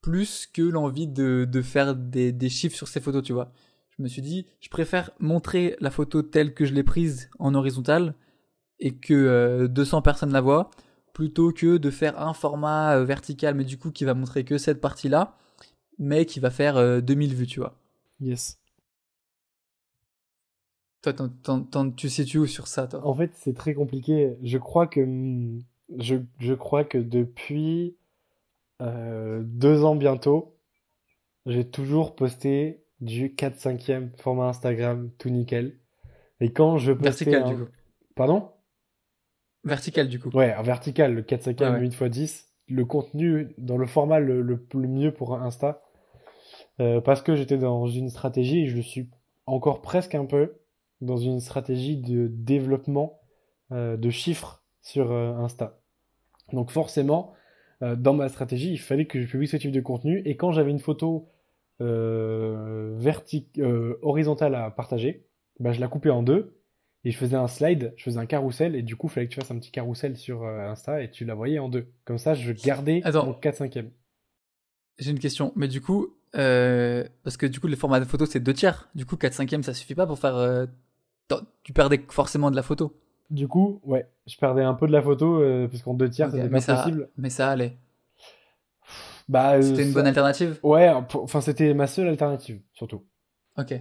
plus 0.00 0.46
que 0.46 0.62
l'envie 0.62 1.06
de, 1.06 1.46
de 1.50 1.62
faire 1.62 1.94
des, 1.94 2.32
des 2.32 2.48
chiffres 2.48 2.76
sur 2.76 2.88
ces 2.88 3.00
photos, 3.00 3.22
tu 3.22 3.32
vois 3.32 3.52
je 4.00 4.04
me 4.04 4.08
suis 4.08 4.22
dit, 4.22 4.46
je 4.60 4.70
préfère 4.70 5.10
montrer 5.18 5.76
la 5.80 5.90
photo 5.90 6.22
telle 6.22 6.54
que 6.54 6.64
je 6.64 6.72
l'ai 6.72 6.82
prise 6.82 7.28
en 7.38 7.54
horizontal 7.54 8.14
et 8.78 8.96
que 8.96 9.66
200 9.66 9.98
euh, 9.98 10.00
personnes 10.00 10.32
la 10.32 10.40
voient, 10.40 10.70
plutôt 11.12 11.52
que 11.52 11.76
de 11.76 11.90
faire 11.90 12.18
un 12.18 12.32
format 12.32 12.96
euh, 12.96 13.04
vertical, 13.04 13.54
mais 13.54 13.64
du 13.64 13.76
coup 13.76 13.90
qui 13.90 14.06
va 14.06 14.14
montrer 14.14 14.42
que 14.42 14.56
cette 14.56 14.80
partie-là, 14.80 15.36
mais 15.98 16.24
qui 16.24 16.40
va 16.40 16.50
faire 16.50 17.02
2000 17.02 17.30
euh, 17.30 17.34
vues, 17.36 17.46
tu 17.46 17.60
vois. 17.60 17.76
Yes. 18.20 18.58
Toi, 21.02 21.12
tu 21.94 22.08
sais-tu 22.08 22.38
où 22.38 22.46
sur 22.46 22.68
ça, 22.68 22.86
toi? 22.86 23.06
En 23.06 23.14
fait, 23.14 23.32
c'est 23.34 23.54
très 23.54 23.74
compliqué. 23.74 24.34
Je 24.42 24.56
crois 24.56 24.86
que 24.86 25.00
hmm, 25.00 25.62
je, 25.98 26.16
je 26.38 26.54
crois 26.54 26.84
que 26.84 26.96
depuis 26.96 27.96
deux 28.80 29.84
ans 29.84 29.94
bientôt, 29.94 30.56
j'ai 31.46 31.68
toujours 31.68 32.14
posté 32.14 32.84
du 33.00 33.30
4-5e 33.30 34.10
format 34.16 34.48
Instagram, 34.48 35.10
tout 35.18 35.30
nickel. 35.30 35.78
Et 36.40 36.52
quand 36.52 36.78
je 36.78 36.92
postais 36.92 37.30
Vertical, 37.30 37.44
du 37.44 37.64
coup. 37.64 37.70
Pardon? 38.14 38.50
Vertical, 39.64 40.08
du 40.08 40.18
coup. 40.18 40.30
Ouais, 40.30 40.54
en 40.54 40.62
vertical, 40.62 41.14
le 41.14 41.22
4-5e, 41.22 41.80
8x10. 41.80 42.46
Le 42.68 42.84
contenu 42.84 43.52
dans 43.58 43.76
le 43.76 43.86
format 43.86 44.20
le, 44.20 44.42
le, 44.42 44.66
mieux 44.74 45.12
pour 45.12 45.34
Insta. 45.34 45.82
Euh, 46.78 47.00
parce 47.00 47.20
que 47.20 47.34
j'étais 47.34 47.58
dans 47.58 47.86
une 47.86 48.08
stratégie, 48.08 48.62
et 48.62 48.66
je 48.68 48.80
suis 48.80 49.10
encore 49.46 49.82
presque 49.82 50.14
un 50.14 50.24
peu, 50.24 50.60
dans 51.00 51.16
une 51.16 51.40
stratégie 51.40 51.96
de 51.96 52.28
développement 52.28 53.20
euh, 53.72 53.96
de 53.96 54.10
chiffres 54.10 54.62
sur 54.80 55.10
euh, 55.10 55.32
Insta. 55.34 55.80
Donc 56.52 56.70
forcément, 56.70 57.32
dans 57.80 58.14
ma 58.14 58.28
stratégie, 58.28 58.72
il 58.72 58.78
fallait 58.78 59.06
que 59.06 59.20
je 59.22 59.26
publie 59.26 59.48
ce 59.48 59.56
type 59.56 59.72
de 59.72 59.80
contenu. 59.80 60.22
Et 60.24 60.36
quand 60.36 60.52
j'avais 60.52 60.70
une 60.70 60.80
photo 60.80 61.28
euh, 61.80 62.94
euh, 63.58 63.98
horizontale 64.02 64.54
à 64.54 64.70
partager, 64.70 65.26
bah, 65.58 65.72
je 65.72 65.80
la 65.80 65.88
coupais 65.88 66.10
en 66.10 66.22
deux 66.22 66.60
et 67.04 67.10
je 67.10 67.16
faisais 67.16 67.36
un 67.36 67.48
slide, 67.48 67.94
je 67.96 68.04
faisais 68.04 68.18
un 68.18 68.26
carrousel 68.26 68.74
et 68.74 68.82
du 68.82 68.96
coup, 68.96 69.06
il 69.06 69.10
fallait 69.10 69.26
que 69.26 69.32
tu 69.32 69.40
fasses 69.40 69.50
un 69.50 69.58
petit 69.58 69.70
carrousel 69.70 70.16
sur 70.16 70.44
euh, 70.44 70.68
Insta 70.68 71.02
et 71.02 71.10
tu 71.10 71.24
la 71.24 71.34
voyais 71.34 71.58
en 71.58 71.68
deux. 71.68 71.86
Comme 72.04 72.18
ça, 72.18 72.34
je 72.34 72.52
gardais 72.52 73.00
mon 73.04 73.32
4 73.32 73.56
5 73.56 73.76
e 73.78 73.84
J'ai 74.98 75.10
une 75.10 75.18
question, 75.18 75.52
mais 75.56 75.68
du 75.68 75.80
coup, 75.80 76.14
euh, 76.36 77.04
parce 77.22 77.36
que 77.36 77.46
du 77.46 77.60
coup, 77.60 77.68
le 77.68 77.76
format 77.76 78.00
de 78.00 78.04
photo 78.04 78.26
c'est 78.26 78.40
2 78.40 78.52
tiers. 78.52 78.90
Du 78.94 79.06
coup, 79.06 79.16
4 79.16 79.32
5 79.32 79.52
e 79.54 79.62
ça 79.62 79.74
suffit 79.74 79.94
pas 79.94 80.06
pour 80.06 80.18
faire. 80.18 80.36
Euh, 80.36 80.66
tu 81.62 81.72
perdais 81.72 82.00
forcément 82.08 82.50
de 82.50 82.56
la 82.56 82.62
photo. 82.62 82.94
Du 83.30 83.46
coup, 83.46 83.80
ouais, 83.84 84.08
je 84.26 84.36
perdais 84.36 84.62
un 84.62 84.74
peu 84.74 84.86
de 84.86 84.92
la 84.92 85.02
photo 85.02 85.42
parce 85.70 85.82
qu'en 85.82 85.94
2 85.94 86.10
tiers, 86.10 86.30
c'était 86.30 86.48
pas 86.48 86.60
possible. 86.60 87.08
Mais 87.16 87.30
ça 87.30 87.50
allait. 87.50 87.78
Bah, 89.30 89.52
euh, 89.52 89.62
c'était 89.62 89.84
une 89.84 89.92
bonne 89.92 90.08
alternative? 90.08 90.58
Ouais, 90.64 90.88
enfin 90.88 91.40
c'était 91.40 91.72
ma 91.72 91.86
seule 91.86 92.08
alternative, 92.08 92.60
surtout. 92.72 93.04
Ok. 93.56 93.72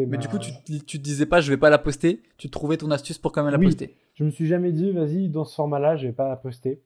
Mais 0.00 0.18
du 0.18 0.26
coup, 0.26 0.38
tu, 0.38 0.52
tu 0.84 0.98
te 0.98 1.02
disais 1.02 1.26
pas, 1.26 1.40
je 1.40 1.48
vais 1.48 1.56
pas 1.56 1.70
la 1.70 1.78
poster. 1.78 2.22
Tu 2.38 2.50
trouvais 2.50 2.76
ton 2.76 2.90
astuce 2.90 3.16
pour 3.16 3.30
quand 3.30 3.44
même 3.44 3.52
la 3.52 3.58
oui. 3.58 3.66
poster. 3.66 3.96
Je 4.14 4.24
me 4.24 4.30
suis 4.30 4.48
jamais 4.48 4.72
dit, 4.72 4.90
vas-y, 4.90 5.28
dans 5.28 5.44
ce 5.44 5.54
format-là, 5.54 5.96
je 5.96 6.08
vais 6.08 6.12
pas 6.12 6.28
la 6.28 6.36
poster. 6.36 6.82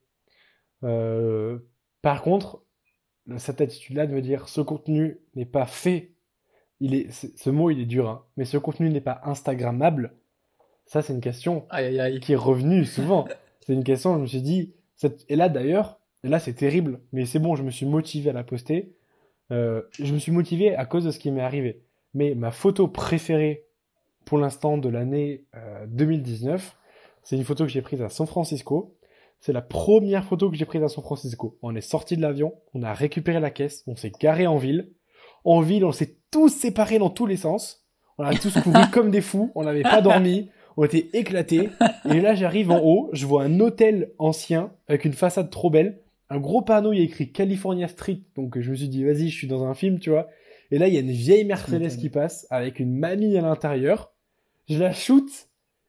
Euh, 0.82 1.58
par 2.02 2.20
contre, 2.20 2.62
cette 3.38 3.62
attitude-là 3.62 4.06
de 4.06 4.12
me 4.12 4.20
dire, 4.20 4.48
ce 4.48 4.60
contenu 4.60 5.18
n'est 5.34 5.46
pas 5.46 5.64
fait. 5.64 6.12
Il 6.80 6.94
est, 6.94 7.10
ce 7.10 7.48
mot, 7.48 7.70
il 7.70 7.80
est 7.80 7.86
dur, 7.86 8.10
hein, 8.10 8.24
mais 8.36 8.44
ce 8.44 8.58
contenu 8.58 8.90
n'est 8.90 9.00
pas 9.00 9.22
Instagrammable. 9.24 10.12
Ça, 10.86 11.02
c'est 11.02 11.12
une 11.12 11.20
question 11.20 11.66
qui 12.20 12.32
est 12.32 12.36
revenue 12.36 12.84
souvent. 12.84 13.26
c'est 13.60 13.72
une 13.72 13.84
question, 13.84 14.14
je 14.16 14.20
me 14.20 14.26
suis 14.26 14.42
dit, 14.42 14.74
cette... 14.96 15.24
et 15.28 15.36
là 15.36 15.48
d'ailleurs, 15.48 15.98
là, 16.28 16.38
c'est 16.38 16.54
terrible, 16.54 17.00
mais 17.12 17.26
c'est 17.26 17.38
bon, 17.38 17.54
je 17.54 17.62
me 17.62 17.70
suis 17.70 17.86
motivé 17.86 18.30
à 18.30 18.32
la 18.32 18.44
poster. 18.44 18.94
Euh, 19.52 19.82
je 19.92 20.12
me 20.12 20.18
suis 20.18 20.32
motivé 20.32 20.74
à 20.74 20.86
cause 20.86 21.04
de 21.04 21.10
ce 21.10 21.18
qui 21.18 21.30
m'est 21.30 21.42
arrivé. 21.42 21.82
Mais 22.14 22.34
ma 22.34 22.50
photo 22.50 22.88
préférée 22.88 23.66
pour 24.24 24.38
l'instant 24.38 24.78
de 24.78 24.88
l'année 24.88 25.44
2019, 25.88 26.64
euh, 26.64 26.80
c'est 27.22 27.36
une 27.36 27.44
photo 27.44 27.64
que 27.64 27.70
j'ai 27.70 27.82
prise 27.82 28.00
à 28.00 28.08
San 28.08 28.26
Francisco. 28.26 28.96
C'est 29.38 29.52
la 29.52 29.60
première 29.60 30.24
photo 30.24 30.50
que 30.50 30.56
j'ai 30.56 30.64
prise 30.64 30.82
à 30.82 30.88
San 30.88 31.04
Francisco. 31.04 31.58
On 31.60 31.76
est 31.76 31.82
sorti 31.82 32.16
de 32.16 32.22
l'avion, 32.22 32.54
on 32.72 32.82
a 32.82 32.94
récupéré 32.94 33.40
la 33.40 33.50
caisse, 33.50 33.82
on 33.86 33.96
s'est 33.96 34.12
garé 34.18 34.46
en 34.46 34.56
ville. 34.56 34.92
En 35.44 35.60
ville, 35.60 35.84
on 35.84 35.92
s'est 35.92 36.16
tous 36.30 36.48
séparés 36.48 36.98
dans 36.98 37.10
tous 37.10 37.26
les 37.26 37.36
sens. 37.36 37.86
On 38.16 38.24
a 38.24 38.34
tous 38.34 38.58
couru 38.60 38.80
comme 38.92 39.10
des 39.10 39.20
fous, 39.20 39.52
on 39.54 39.64
n'avait 39.64 39.82
pas 39.82 40.00
dormi, 40.00 40.48
on 40.76 40.84
était 40.84 41.08
éclatés. 41.12 41.70
Et 42.10 42.20
là, 42.20 42.34
j'arrive 42.34 42.70
en 42.70 42.80
haut, 42.82 43.10
je 43.12 43.26
vois 43.26 43.44
un 43.44 43.60
hôtel 43.60 44.12
ancien 44.18 44.72
avec 44.88 45.04
une 45.04 45.12
façade 45.12 45.50
trop 45.50 45.70
belle 45.70 46.00
un 46.30 46.40
gros 46.40 46.62
panneau, 46.62 46.92
il 46.92 46.98
y 46.98 47.02
a 47.02 47.04
écrit 47.04 47.30
California 47.30 47.88
Street. 47.88 48.20
Donc 48.36 48.58
je 48.58 48.70
me 48.70 48.76
suis 48.76 48.88
dit, 48.88 49.04
vas-y, 49.04 49.28
je 49.28 49.36
suis 49.36 49.46
dans 49.46 49.64
un 49.64 49.74
film, 49.74 49.98
tu 49.98 50.10
vois. 50.10 50.28
Et 50.70 50.78
là, 50.78 50.88
il 50.88 50.94
y 50.94 50.96
a 50.96 51.00
une 51.00 51.10
vieille 51.10 51.44
Mercedes 51.44 51.96
qui 51.96 52.08
passe 52.08 52.46
avec 52.50 52.80
une 52.80 52.98
mamie 52.98 53.36
à 53.36 53.42
l'intérieur. 53.42 54.12
Je 54.68 54.78
la 54.78 54.92
shoot 54.92 55.28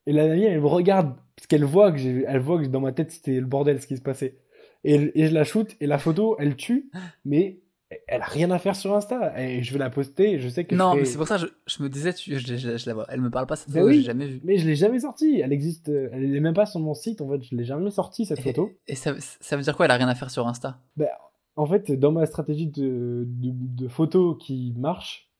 et 0.05 0.13
la 0.13 0.27
mamie, 0.27 0.43
elle 0.43 0.61
me 0.61 0.67
regarde 0.67 1.15
parce 1.35 1.47
qu'elle 1.47 1.63
voit 1.63 1.91
que 1.91 1.97
j'ai, 1.97 2.25
elle 2.27 2.39
voit 2.39 2.61
que 2.61 2.67
dans 2.67 2.81
ma 2.81 2.91
tête 2.91 3.11
c'était 3.11 3.39
le 3.39 3.45
bordel 3.45 3.81
ce 3.81 3.87
qui 3.87 3.97
se 3.97 4.01
passait. 4.01 4.37
Et, 4.83 5.11
et 5.15 5.27
je 5.27 5.33
la 5.33 5.43
shoot 5.43 5.75
et 5.79 5.87
la 5.87 5.97
photo, 5.97 6.35
elle 6.39 6.55
tue, 6.55 6.91
mais 7.23 7.59
elle 8.07 8.21
a 8.21 8.25
rien 8.25 8.51
à 8.51 8.59
faire 8.59 8.75
sur 8.75 8.95
Insta. 8.95 9.39
Et 9.39 9.63
je 9.63 9.73
vais 9.73 9.79
la 9.79 9.89
poster 9.89 10.39
je 10.39 10.49
sais 10.49 10.65
que 10.65 10.75
non 10.75 10.95
mais 10.95 11.05
c'est 11.05 11.17
pour 11.17 11.27
ça 11.27 11.37
je, 11.37 11.47
je 11.67 11.83
me 11.83 11.89
disais 11.89 12.13
tu, 12.13 12.37
je, 12.37 12.55
je, 12.57 12.85
la 12.87 12.93
vois. 12.93 13.05
Elle 13.09 13.21
me 13.21 13.29
parle 13.29 13.47
pas 13.47 13.55
cette 13.55 13.71
photo 13.71 13.87
oui, 13.87 13.97
j'ai 13.97 14.03
jamais 14.03 14.27
vu 14.27 14.41
mais 14.43 14.57
je 14.57 14.67
l'ai 14.67 14.75
jamais 14.75 14.99
sortie. 14.99 15.39
Elle 15.39 15.53
existe 15.53 15.89
elle 15.89 16.35
est 16.35 16.39
même 16.39 16.53
pas 16.53 16.65
sur 16.65 16.79
mon 16.79 16.93
site 16.93 17.21
en 17.21 17.29
fait 17.29 17.43
je 17.43 17.55
l'ai 17.55 17.65
jamais 17.65 17.91
sortie 17.91 18.25
cette 18.25 18.41
photo. 18.41 18.71
et 18.87 18.95
ça, 18.95 19.13
ça 19.19 19.57
veut 19.57 19.63
dire 19.63 19.75
quoi 19.75 19.85
elle 19.85 19.91
a 19.91 19.97
rien 19.97 20.07
à 20.09 20.15
faire 20.15 20.29
sur 20.29 20.47
Insta? 20.47 20.79
Ben, 20.97 21.09
en 21.55 21.65
fait 21.65 21.91
dans 21.91 22.11
ma 22.11 22.25
stratégie 22.25 22.67
de, 22.67 23.23
de, 23.27 23.51
de 23.51 23.87
photo 23.87 24.35
qui 24.35 24.73
marche 24.77 25.31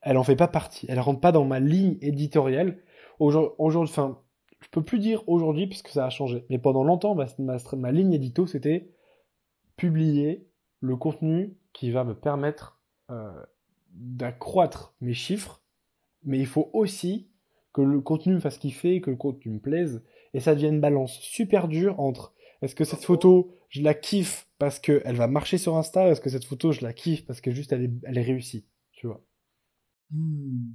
elle 0.00 0.16
en 0.16 0.24
fait 0.24 0.36
pas 0.36 0.48
partie. 0.48 0.86
Elle 0.88 1.00
rentre 1.00 1.20
pas 1.20 1.32
dans 1.32 1.44
ma 1.44 1.60
ligne 1.60 1.98
éditoriale. 2.00 2.78
Aujourd'hui 3.18 3.90
enfin 3.90 4.18
je 4.60 4.68
peux 4.70 4.82
plus 4.82 4.98
dire 4.98 5.22
aujourd'hui 5.28 5.66
puisque 5.66 5.88
ça 5.88 6.06
a 6.06 6.10
changé. 6.10 6.44
Mais 6.50 6.58
pendant 6.58 6.84
longtemps 6.84 7.14
ma, 7.14 7.26
ma, 7.38 7.56
ma 7.76 7.92
ligne 7.92 8.12
édito 8.12 8.46
c'était 8.46 8.90
publier 9.76 10.48
le 10.80 10.96
contenu 10.96 11.56
qui 11.72 11.90
va 11.90 12.04
me 12.04 12.14
permettre 12.14 12.80
euh, 13.10 13.42
d'accroître 13.90 14.94
mes 15.00 15.14
chiffres, 15.14 15.62
mais 16.24 16.38
il 16.38 16.46
faut 16.46 16.70
aussi 16.72 17.30
que 17.72 17.82
le 17.82 18.00
contenu 18.00 18.34
me 18.34 18.40
fasse 18.40 18.58
kiffer, 18.58 19.00
que 19.00 19.10
le 19.10 19.16
contenu 19.16 19.52
me 19.52 19.60
plaise, 19.60 20.02
et 20.34 20.40
ça 20.40 20.54
devient 20.54 20.68
une 20.68 20.80
balance 20.80 21.18
super 21.20 21.68
dure 21.68 22.00
entre 22.00 22.34
est-ce 22.60 22.74
que 22.74 22.84
cette 22.84 23.04
photo, 23.04 23.54
je 23.68 23.82
la 23.82 23.94
kiffe 23.94 24.48
parce 24.58 24.80
qu'elle 24.80 25.14
va 25.14 25.28
marcher 25.28 25.58
sur 25.58 25.76
Insta, 25.76 26.08
est-ce 26.08 26.20
que 26.20 26.30
cette 26.30 26.44
photo, 26.44 26.72
je 26.72 26.82
la 26.82 26.92
kiffe 26.92 27.24
parce 27.24 27.40
que 27.40 27.50
juste 27.50 27.72
elle 27.72 27.84
est, 27.84 27.92
elle 28.04 28.18
est 28.18 28.22
réussie, 28.22 28.66
tu 28.92 29.06
vois? 29.06 29.24
Hmm. 30.10 30.72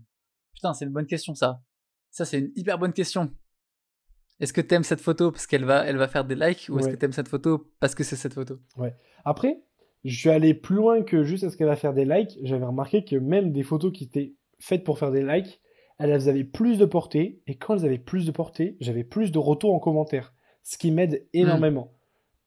Putain, 0.53 0.73
c'est 0.73 0.85
une 0.85 0.91
bonne 0.91 1.07
question 1.07 1.35
ça. 1.35 1.61
Ça, 2.09 2.25
c'est 2.25 2.39
une 2.39 2.51
hyper 2.55 2.77
bonne 2.77 2.93
question. 2.93 3.33
Est-ce 4.39 4.53
que 4.53 4.61
tu 4.61 4.75
aimes 4.75 4.83
cette 4.83 5.01
photo 5.01 5.31
parce 5.31 5.47
qu'elle 5.47 5.65
va, 5.65 5.85
elle 5.85 5.97
va 5.97 6.07
faire 6.07 6.25
des 6.25 6.35
likes 6.35 6.67
ou 6.69 6.79
est-ce 6.79 6.89
que 6.89 6.95
tu 6.95 7.05
aimes 7.05 7.13
cette 7.13 7.27
photo 7.27 7.71
parce 7.79 7.95
que 7.95 8.03
c'est 8.03 8.15
cette 8.15 8.33
photo? 8.33 8.59
Ouais. 8.77 8.95
Après, 9.25 9.63
je 10.03 10.17
suis 10.17 10.29
allé 10.29 10.53
plus 10.53 10.75
loin 10.75 11.01
que 11.01 11.23
juste 11.23 11.43
est-ce 11.43 11.57
qu'elle 11.57 11.67
va 11.67 11.75
faire 11.75 11.93
des 11.93 12.05
likes. 12.05 12.37
J'avais 12.43 12.65
remarqué 12.65 13.05
que 13.05 13.15
même 13.15 13.51
des 13.51 13.63
photos 13.63 13.91
qui 13.91 14.03
étaient 14.03 14.33
faites 14.59 14.83
pour 14.83 14.99
faire 14.99 15.11
des 15.11 15.23
likes, 15.23 15.61
elles 15.97 16.29
avaient 16.29 16.43
plus 16.43 16.77
de 16.77 16.85
portée. 16.85 17.41
Et 17.47 17.55
quand 17.55 17.75
elles 17.75 17.85
avaient 17.85 17.97
plus 17.97 18.25
de 18.25 18.31
portée, 18.31 18.75
j'avais 18.81 19.03
plus 19.03 19.31
de 19.31 19.39
retours 19.39 19.73
en 19.73 19.79
commentaire. 19.79 20.33
Ce 20.63 20.77
qui 20.77 20.91
m'aide 20.91 21.25
énormément. 21.33 21.93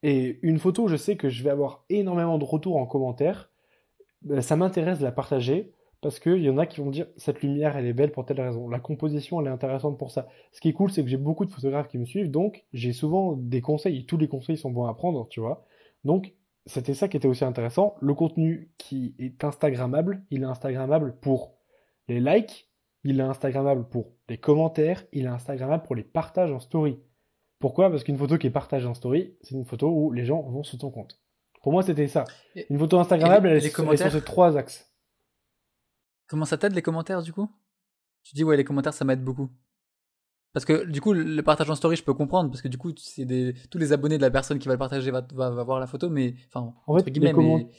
Et 0.02 0.38
une 0.42 0.58
photo, 0.58 0.88
je 0.88 0.96
sais 0.96 1.16
que 1.16 1.28
je 1.28 1.42
vais 1.42 1.50
avoir 1.50 1.84
énormément 1.88 2.38
de 2.38 2.44
retours 2.44 2.76
en 2.76 2.86
commentaire. 2.86 3.50
Ben, 4.22 4.42
ça 4.42 4.56
m'intéresse 4.56 4.98
de 4.98 5.04
la 5.04 5.12
partager 5.12 5.72
parce 6.02 6.20
qu'il 6.20 6.42
y 6.42 6.50
en 6.50 6.58
a 6.58 6.66
qui 6.66 6.80
vont 6.80 6.90
dire 6.90 7.06
cette 7.16 7.42
lumière 7.42 7.76
elle 7.76 7.86
est 7.86 7.92
belle 7.92 8.12
pour 8.12 8.24
telle 8.24 8.40
raison, 8.40 8.68
la 8.68 8.78
composition 8.78 9.40
elle 9.40 9.46
est 9.46 9.50
intéressante 9.50 9.98
pour 9.98 10.10
ça. 10.10 10.28
Ce 10.52 10.60
qui 10.60 10.68
est 10.68 10.72
cool 10.72 10.90
c'est 10.90 11.02
que 11.02 11.08
j'ai 11.08 11.16
beaucoup 11.16 11.44
de 11.44 11.50
photographes 11.50 11.88
qui 11.88 11.98
me 11.98 12.04
suivent 12.04 12.30
donc 12.30 12.64
j'ai 12.72 12.92
souvent 12.92 13.32
des 13.32 13.60
conseils 13.60 13.98
et 13.98 14.04
tous 14.04 14.16
les 14.16 14.28
conseils 14.28 14.56
sont 14.56 14.70
bons 14.70 14.84
à 14.84 14.94
prendre, 14.94 15.26
tu 15.28 15.40
vois. 15.40 15.64
Donc 16.04 16.34
c'était 16.66 16.94
ça 16.94 17.08
qui 17.08 17.16
était 17.16 17.28
aussi 17.28 17.44
intéressant. 17.44 17.96
Le 18.00 18.14
contenu 18.14 18.72
qui 18.76 19.14
est 19.18 19.42
Instagrammable, 19.42 20.24
il 20.30 20.42
est 20.42 20.46
Instagrammable 20.46 21.16
pour 21.20 21.56
les 22.08 22.20
likes, 22.20 22.70
il 23.04 23.20
est 23.20 23.22
Instagrammable 23.22 23.88
pour 23.88 24.12
les 24.28 24.38
commentaires, 24.38 25.04
il 25.12 25.24
est 25.24 25.28
Instagrammable 25.28 25.84
pour 25.84 25.94
les 25.94 26.02
partages 26.02 26.52
en 26.52 26.60
story. 26.60 27.00
Pourquoi? 27.58 27.88
Parce 27.88 28.04
qu'une 28.04 28.18
photo 28.18 28.36
qui 28.36 28.48
est 28.48 28.50
partagée 28.50 28.86
en 28.86 28.94
story, 28.94 29.36
c'est 29.42 29.54
une 29.54 29.64
photo 29.64 29.88
où 29.88 30.12
les 30.12 30.24
gens 30.24 30.42
vont 30.42 30.62
sur 30.62 30.78
ton 30.78 30.90
compte. 30.90 31.20
Pour 31.62 31.72
moi, 31.72 31.82
c'était 31.82 32.06
ça. 32.06 32.24
Une 32.68 32.78
photo 32.78 32.98
Instagrammable, 32.98 33.48
elle, 33.48 33.56
est 33.64 33.70
sur 33.70 34.10
ces 34.10 34.22
trois 34.22 34.56
axes. 34.56 34.92
Comment 36.26 36.44
ça 36.44 36.58
t'aide 36.58 36.74
les 36.74 36.82
commentaires 36.82 37.22
du 37.22 37.32
coup? 37.32 37.48
Tu 38.24 38.34
dis 38.34 38.44
ouais, 38.44 38.56
les 38.56 38.64
commentaires 38.64 38.92
ça 38.92 39.04
m'aide 39.04 39.22
beaucoup. 39.22 39.48
Parce 40.56 40.64
que 40.64 40.86
du 40.86 41.02
coup, 41.02 41.12
le 41.12 41.42
partage 41.42 41.68
en 41.68 41.74
story, 41.74 41.96
je 41.96 42.02
peux 42.02 42.14
comprendre, 42.14 42.48
parce 42.48 42.62
que 42.62 42.68
du 42.68 42.78
coup, 42.78 42.90
c'est 42.96 43.26
des... 43.26 43.52
tous 43.70 43.76
les 43.76 43.92
abonnés 43.92 44.16
de 44.16 44.22
la 44.22 44.30
personne 44.30 44.58
qui 44.58 44.68
va 44.68 44.72
le 44.72 44.78
partager 44.78 45.10
va, 45.10 45.20
va, 45.20 45.50
voir 45.64 45.80
la 45.80 45.86
photo, 45.86 46.08
mais 46.08 46.32
enfin, 46.48 46.72
en 46.86 46.96
fait, 46.96 47.14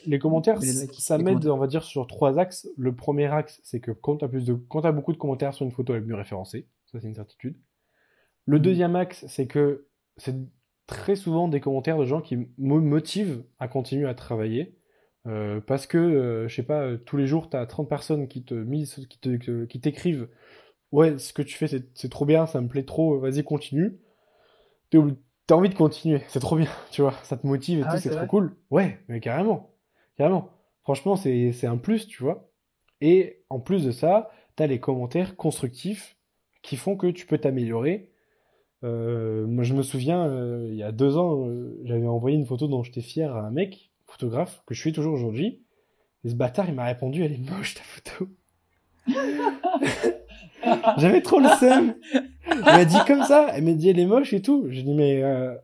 les, 0.06 0.20
commentaires, 0.20 0.62
ça 0.62 1.18
m'aide, 1.18 1.48
on 1.48 1.56
va 1.56 1.66
dire, 1.66 1.82
sur 1.82 2.06
trois 2.06 2.38
axes. 2.38 2.68
Le 2.76 2.94
premier 2.94 3.26
axe, 3.26 3.60
c'est 3.64 3.80
que 3.80 3.90
quand 3.90 4.18
tu 4.18 4.24
as, 4.24 4.28
de... 4.28 4.56
as 4.84 4.92
beaucoup 4.92 5.12
de 5.12 5.16
commentaires 5.16 5.54
sur 5.54 5.66
une 5.66 5.72
photo, 5.72 5.92
elle 5.92 6.04
est 6.04 6.06
mieux 6.06 6.14
référencée. 6.14 6.68
Ça, 6.86 7.00
c'est 7.00 7.08
une 7.08 7.16
certitude. 7.16 7.56
Le 8.46 8.60
mmh. 8.60 8.62
deuxième 8.62 8.94
axe, 8.94 9.24
c'est 9.26 9.48
que 9.48 9.88
c'est 10.16 10.36
très 10.86 11.16
souvent 11.16 11.48
des 11.48 11.58
commentaires 11.58 11.98
de 11.98 12.04
gens 12.04 12.20
qui 12.20 12.36
me 12.36 12.78
motivent 12.78 13.42
à 13.58 13.66
continuer 13.66 14.08
à 14.08 14.14
travailler. 14.14 14.78
Euh, 15.26 15.60
parce 15.60 15.88
que, 15.88 15.98
euh, 15.98 16.46
je 16.46 16.54
sais 16.54 16.62
pas, 16.62 16.96
tous 16.96 17.16
les 17.16 17.26
jours, 17.26 17.50
tu 17.50 17.56
as 17.56 17.66
30 17.66 17.88
personnes 17.88 18.28
qui 18.28 18.44
te 18.44 19.64
qui 19.64 19.80
t'écrivent 19.80 20.28
ouais, 20.92 21.18
ce 21.18 21.32
que 21.32 21.42
tu 21.42 21.56
fais, 21.56 21.66
c'est 21.94 22.08
trop 22.08 22.24
bien, 22.24 22.46
ça 22.46 22.60
me 22.60 22.68
plaît 22.68 22.84
trop, 22.84 23.18
vas-y, 23.18 23.44
continue. 23.44 23.98
T'as 24.90 25.54
envie 25.54 25.68
de 25.68 25.74
continuer, 25.74 26.22
c'est 26.28 26.40
trop 26.40 26.56
bien, 26.56 26.70
tu 26.90 27.02
vois, 27.02 27.14
ça 27.22 27.36
te 27.36 27.46
motive 27.46 27.80
et 27.80 27.82
ah 27.86 27.94
tout, 27.94 28.00
c'est 28.00 28.10
trop 28.10 28.26
cool. 28.26 28.56
Ouais, 28.70 28.98
mais 29.08 29.20
carrément, 29.20 29.74
carrément. 30.16 30.50
Franchement, 30.82 31.16
c'est 31.16 31.66
un 31.66 31.76
plus, 31.76 32.06
tu 32.06 32.22
vois. 32.22 32.50
Et 33.00 33.44
en 33.50 33.60
plus 33.60 33.84
de 33.84 33.90
ça, 33.90 34.30
t'as 34.56 34.66
les 34.66 34.80
commentaires 34.80 35.36
constructifs 35.36 36.16
qui 36.62 36.76
font 36.76 36.96
que 36.96 37.06
tu 37.08 37.26
peux 37.26 37.38
t'améliorer. 37.38 38.10
Euh, 38.84 39.46
moi, 39.46 39.64
je 39.64 39.74
me 39.74 39.82
souviens, 39.82 40.26
euh, 40.26 40.68
il 40.70 40.76
y 40.76 40.82
a 40.82 40.92
deux 40.92 41.16
ans, 41.16 41.46
euh, 41.46 41.78
j'avais 41.84 42.06
envoyé 42.06 42.36
une 42.36 42.46
photo 42.46 42.68
dont 42.68 42.82
j'étais 42.82 43.02
fier 43.02 43.34
à 43.34 43.40
un 43.40 43.50
mec, 43.50 43.90
photographe, 44.06 44.62
que 44.66 44.74
je 44.74 44.80
suis 44.80 44.92
toujours 44.92 45.14
aujourd'hui. 45.14 45.62
Et 46.24 46.30
ce 46.30 46.34
bâtard, 46.34 46.68
il 46.68 46.74
m'a 46.74 46.84
répondu, 46.84 47.22
elle 47.22 47.32
est 47.32 47.50
moche 47.50 47.74
ta 47.74 47.82
photo. 47.82 48.28
J'avais 50.96 51.22
trop 51.22 51.40
le 51.40 51.48
seum. 51.60 51.94
Elle 52.44 52.60
m'a 52.60 52.84
dit 52.84 52.98
comme 53.06 53.22
ça. 53.22 53.48
Elle 53.54 53.64
m'a 53.64 53.72
dit 53.72 53.88
elle 53.90 53.98
est 53.98 54.06
moche 54.06 54.32
et 54.32 54.42
tout. 54.42 54.66
J'ai 54.70 54.82
dit 54.82 54.94
mais 54.94 55.22
euh, 55.22 55.54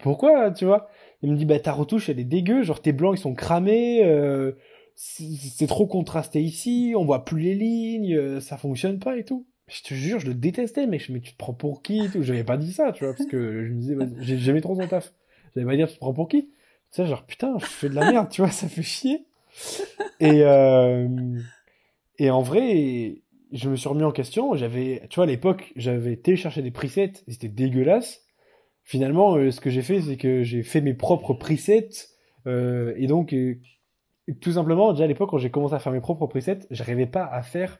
pourquoi 0.00 0.50
tu 0.50 0.64
vois? 0.64 0.88
Il 1.22 1.30
me 1.30 1.36
dit 1.36 1.44
bah 1.44 1.58
ta 1.58 1.72
retouche 1.72 2.08
elle 2.08 2.20
est 2.20 2.24
dégueu. 2.24 2.62
Genre 2.62 2.80
tes 2.80 2.92
blancs 2.92 3.16
ils 3.16 3.20
sont 3.20 3.34
cramés. 3.34 4.04
Euh, 4.04 4.52
c'est 4.94 5.66
trop 5.66 5.86
contrasté 5.86 6.40
ici. 6.40 6.94
On 6.96 7.04
voit 7.04 7.24
plus 7.24 7.40
les 7.40 7.54
lignes. 7.54 8.14
Euh, 8.14 8.40
ça 8.40 8.56
fonctionne 8.56 8.98
pas 8.98 9.16
et 9.16 9.24
tout. 9.24 9.46
Je 9.66 9.82
te 9.82 9.94
jure 9.94 10.20
je 10.20 10.26
le 10.26 10.34
détestais 10.34 10.86
mais 10.86 10.98
je 10.98 11.10
mais 11.12 11.20
tu 11.20 11.32
te 11.32 11.38
prends 11.38 11.54
pour 11.54 11.82
qui 11.82 12.04
et 12.04 12.08
tout? 12.08 12.22
J'avais 12.22 12.44
pas 12.44 12.56
dit 12.56 12.72
ça 12.72 12.92
tu 12.92 13.04
vois 13.04 13.14
parce 13.14 13.28
que 13.28 13.64
je 13.66 13.72
me 13.72 13.80
disais 13.80 13.96
j'ai 14.20 14.38
jamais 14.38 14.60
trop 14.60 14.74
son 14.74 14.86
taf. 14.86 15.12
J'avais 15.54 15.66
pas 15.66 15.76
dire 15.76 15.88
tu 15.88 15.94
te 15.94 16.00
prends 16.00 16.12
pour 16.12 16.28
qui? 16.28 16.42
Tu 16.46 16.50
sais 16.90 17.06
genre 17.06 17.24
putain 17.24 17.56
je 17.58 17.64
fais 17.64 17.88
de 17.88 17.94
la 17.94 18.10
merde 18.10 18.28
tu 18.28 18.42
vois 18.42 18.50
ça 18.50 18.68
fait 18.68 18.82
chier. 18.82 19.24
Et 20.20 20.42
et 22.18 22.30
en 22.30 22.42
vrai 22.42 23.22
je 23.54 23.70
me 23.70 23.76
suis 23.76 23.88
remis 23.88 24.02
en 24.02 24.10
question. 24.10 24.54
J'avais, 24.54 25.02
tu 25.08 25.16
vois, 25.16 25.24
à 25.24 25.28
l'époque, 25.28 25.72
j'avais 25.76 26.16
téléchargé 26.16 26.60
des 26.60 26.72
presets, 26.72 27.12
c'était 27.28 27.48
dégueulasse. 27.48 28.22
Finalement, 28.82 29.36
euh, 29.36 29.50
ce 29.50 29.60
que 29.60 29.70
j'ai 29.70 29.80
fait, 29.80 30.02
c'est 30.02 30.16
que 30.16 30.42
j'ai 30.42 30.62
fait 30.62 30.80
mes 30.80 30.92
propres 30.92 31.34
presets. 31.34 31.88
Euh, 32.46 32.92
et 32.96 33.06
donc, 33.06 33.32
euh, 33.32 33.60
tout 34.40 34.52
simplement, 34.52 34.92
déjà 34.92 35.04
à 35.04 35.06
l'époque, 35.06 35.30
quand 35.30 35.38
j'ai 35.38 35.50
commencé 35.50 35.74
à 35.74 35.78
faire 35.78 35.92
mes 35.92 36.00
propres 36.00 36.26
presets, 36.26 36.66
j'arrivais 36.70 37.06
pas 37.06 37.24
à 37.24 37.42
faire 37.42 37.78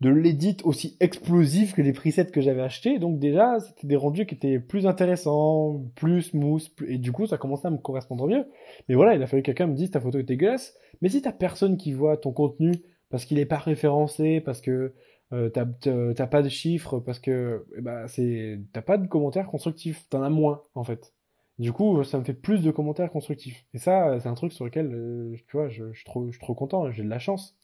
de 0.00 0.08
l'édit 0.08 0.56
aussi 0.64 0.96
explosif 1.00 1.74
que 1.74 1.82
les 1.82 1.92
presets 1.92 2.30
que 2.30 2.40
j'avais 2.40 2.62
achetés. 2.62 2.98
Donc 2.98 3.18
déjà, 3.18 3.58
c'était 3.60 3.88
des 3.88 3.96
rendus 3.96 4.26
qui 4.26 4.36
étaient 4.36 4.60
plus 4.60 4.86
intéressants, 4.86 5.82
plus 5.96 6.22
smooth, 6.22 6.62
et 6.86 6.98
du 6.98 7.12
coup, 7.12 7.26
ça 7.26 7.36
commençait 7.36 7.66
à 7.66 7.70
me 7.70 7.78
correspondre 7.78 8.26
mieux. 8.26 8.46
Mais 8.88 8.94
voilà, 8.94 9.14
il 9.14 9.22
a 9.22 9.26
fallu 9.26 9.42
que 9.42 9.46
quelqu'un 9.46 9.66
me 9.66 9.74
dise 9.74 9.90
ta 9.90 10.00
photo 10.00 10.18
est 10.18 10.22
dégueulasse. 10.22 10.74
Mais 11.02 11.08
si 11.08 11.20
t'as 11.20 11.32
personne 11.32 11.76
qui 11.76 11.92
voit 11.92 12.16
ton 12.16 12.32
contenu 12.32 12.80
parce 13.10 13.24
qu'il 13.24 13.38
n'est 13.38 13.46
pas 13.46 13.58
référencé, 13.58 14.40
parce 14.40 14.60
que 14.60 14.94
euh, 15.32 15.48
t'as 15.50 16.26
pas 16.26 16.42
de 16.42 16.48
chiffres, 16.48 17.00
parce 17.00 17.20
que 17.20 17.66
eh 17.76 17.80
ben, 17.82 18.06
c'est 18.08 18.60
t'as 18.72 18.82
pas 18.82 18.98
de 18.98 19.06
commentaires 19.06 19.46
constructifs, 19.46 20.08
t'en 20.08 20.22
as 20.22 20.30
moins 20.30 20.62
en 20.74 20.84
fait. 20.84 21.14
Du 21.58 21.72
coup, 21.72 22.02
ça 22.04 22.18
me 22.18 22.24
fait 22.24 22.34
plus 22.34 22.62
de 22.62 22.70
commentaires 22.70 23.10
constructifs. 23.10 23.66
Et 23.74 23.78
ça, 23.78 24.18
c'est 24.20 24.28
un 24.28 24.34
truc 24.34 24.52
sur 24.52 24.64
lequel, 24.64 24.94
euh, 24.94 25.36
tu 25.46 25.56
vois, 25.56 25.68
je, 25.68 25.92
je, 25.92 25.98
suis 25.98 26.04
trop, 26.06 26.26
je 26.26 26.32
suis 26.32 26.40
trop 26.40 26.54
content, 26.54 26.90
j'ai 26.90 27.02
de 27.02 27.08
la 27.08 27.18
chance. 27.18 27.58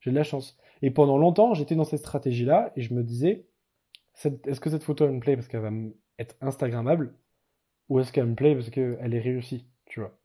J'ai 0.00 0.10
de 0.10 0.16
la 0.16 0.22
chance. 0.22 0.56
Et 0.82 0.90
pendant 0.92 1.18
longtemps, 1.18 1.54
j'étais 1.54 1.74
dans 1.74 1.84
cette 1.84 2.00
stratégie-là, 2.00 2.72
et 2.76 2.82
je 2.82 2.94
me 2.94 3.02
disais, 3.02 3.46
est-ce 4.24 4.60
que 4.60 4.70
cette 4.70 4.84
photo, 4.84 5.06
elle 5.06 5.12
me 5.12 5.20
plaît 5.20 5.34
parce 5.36 5.48
qu'elle 5.48 5.62
va 5.62 5.72
être 6.18 6.36
Instagrammable, 6.40 7.14
ou 7.88 7.98
est-ce 8.00 8.12
qu'elle 8.12 8.26
me 8.26 8.34
plaît 8.34 8.54
parce 8.54 8.70
qu'elle 8.70 9.14
est 9.14 9.20
réussie, 9.20 9.66
tu 9.86 10.00
vois. 10.00 10.16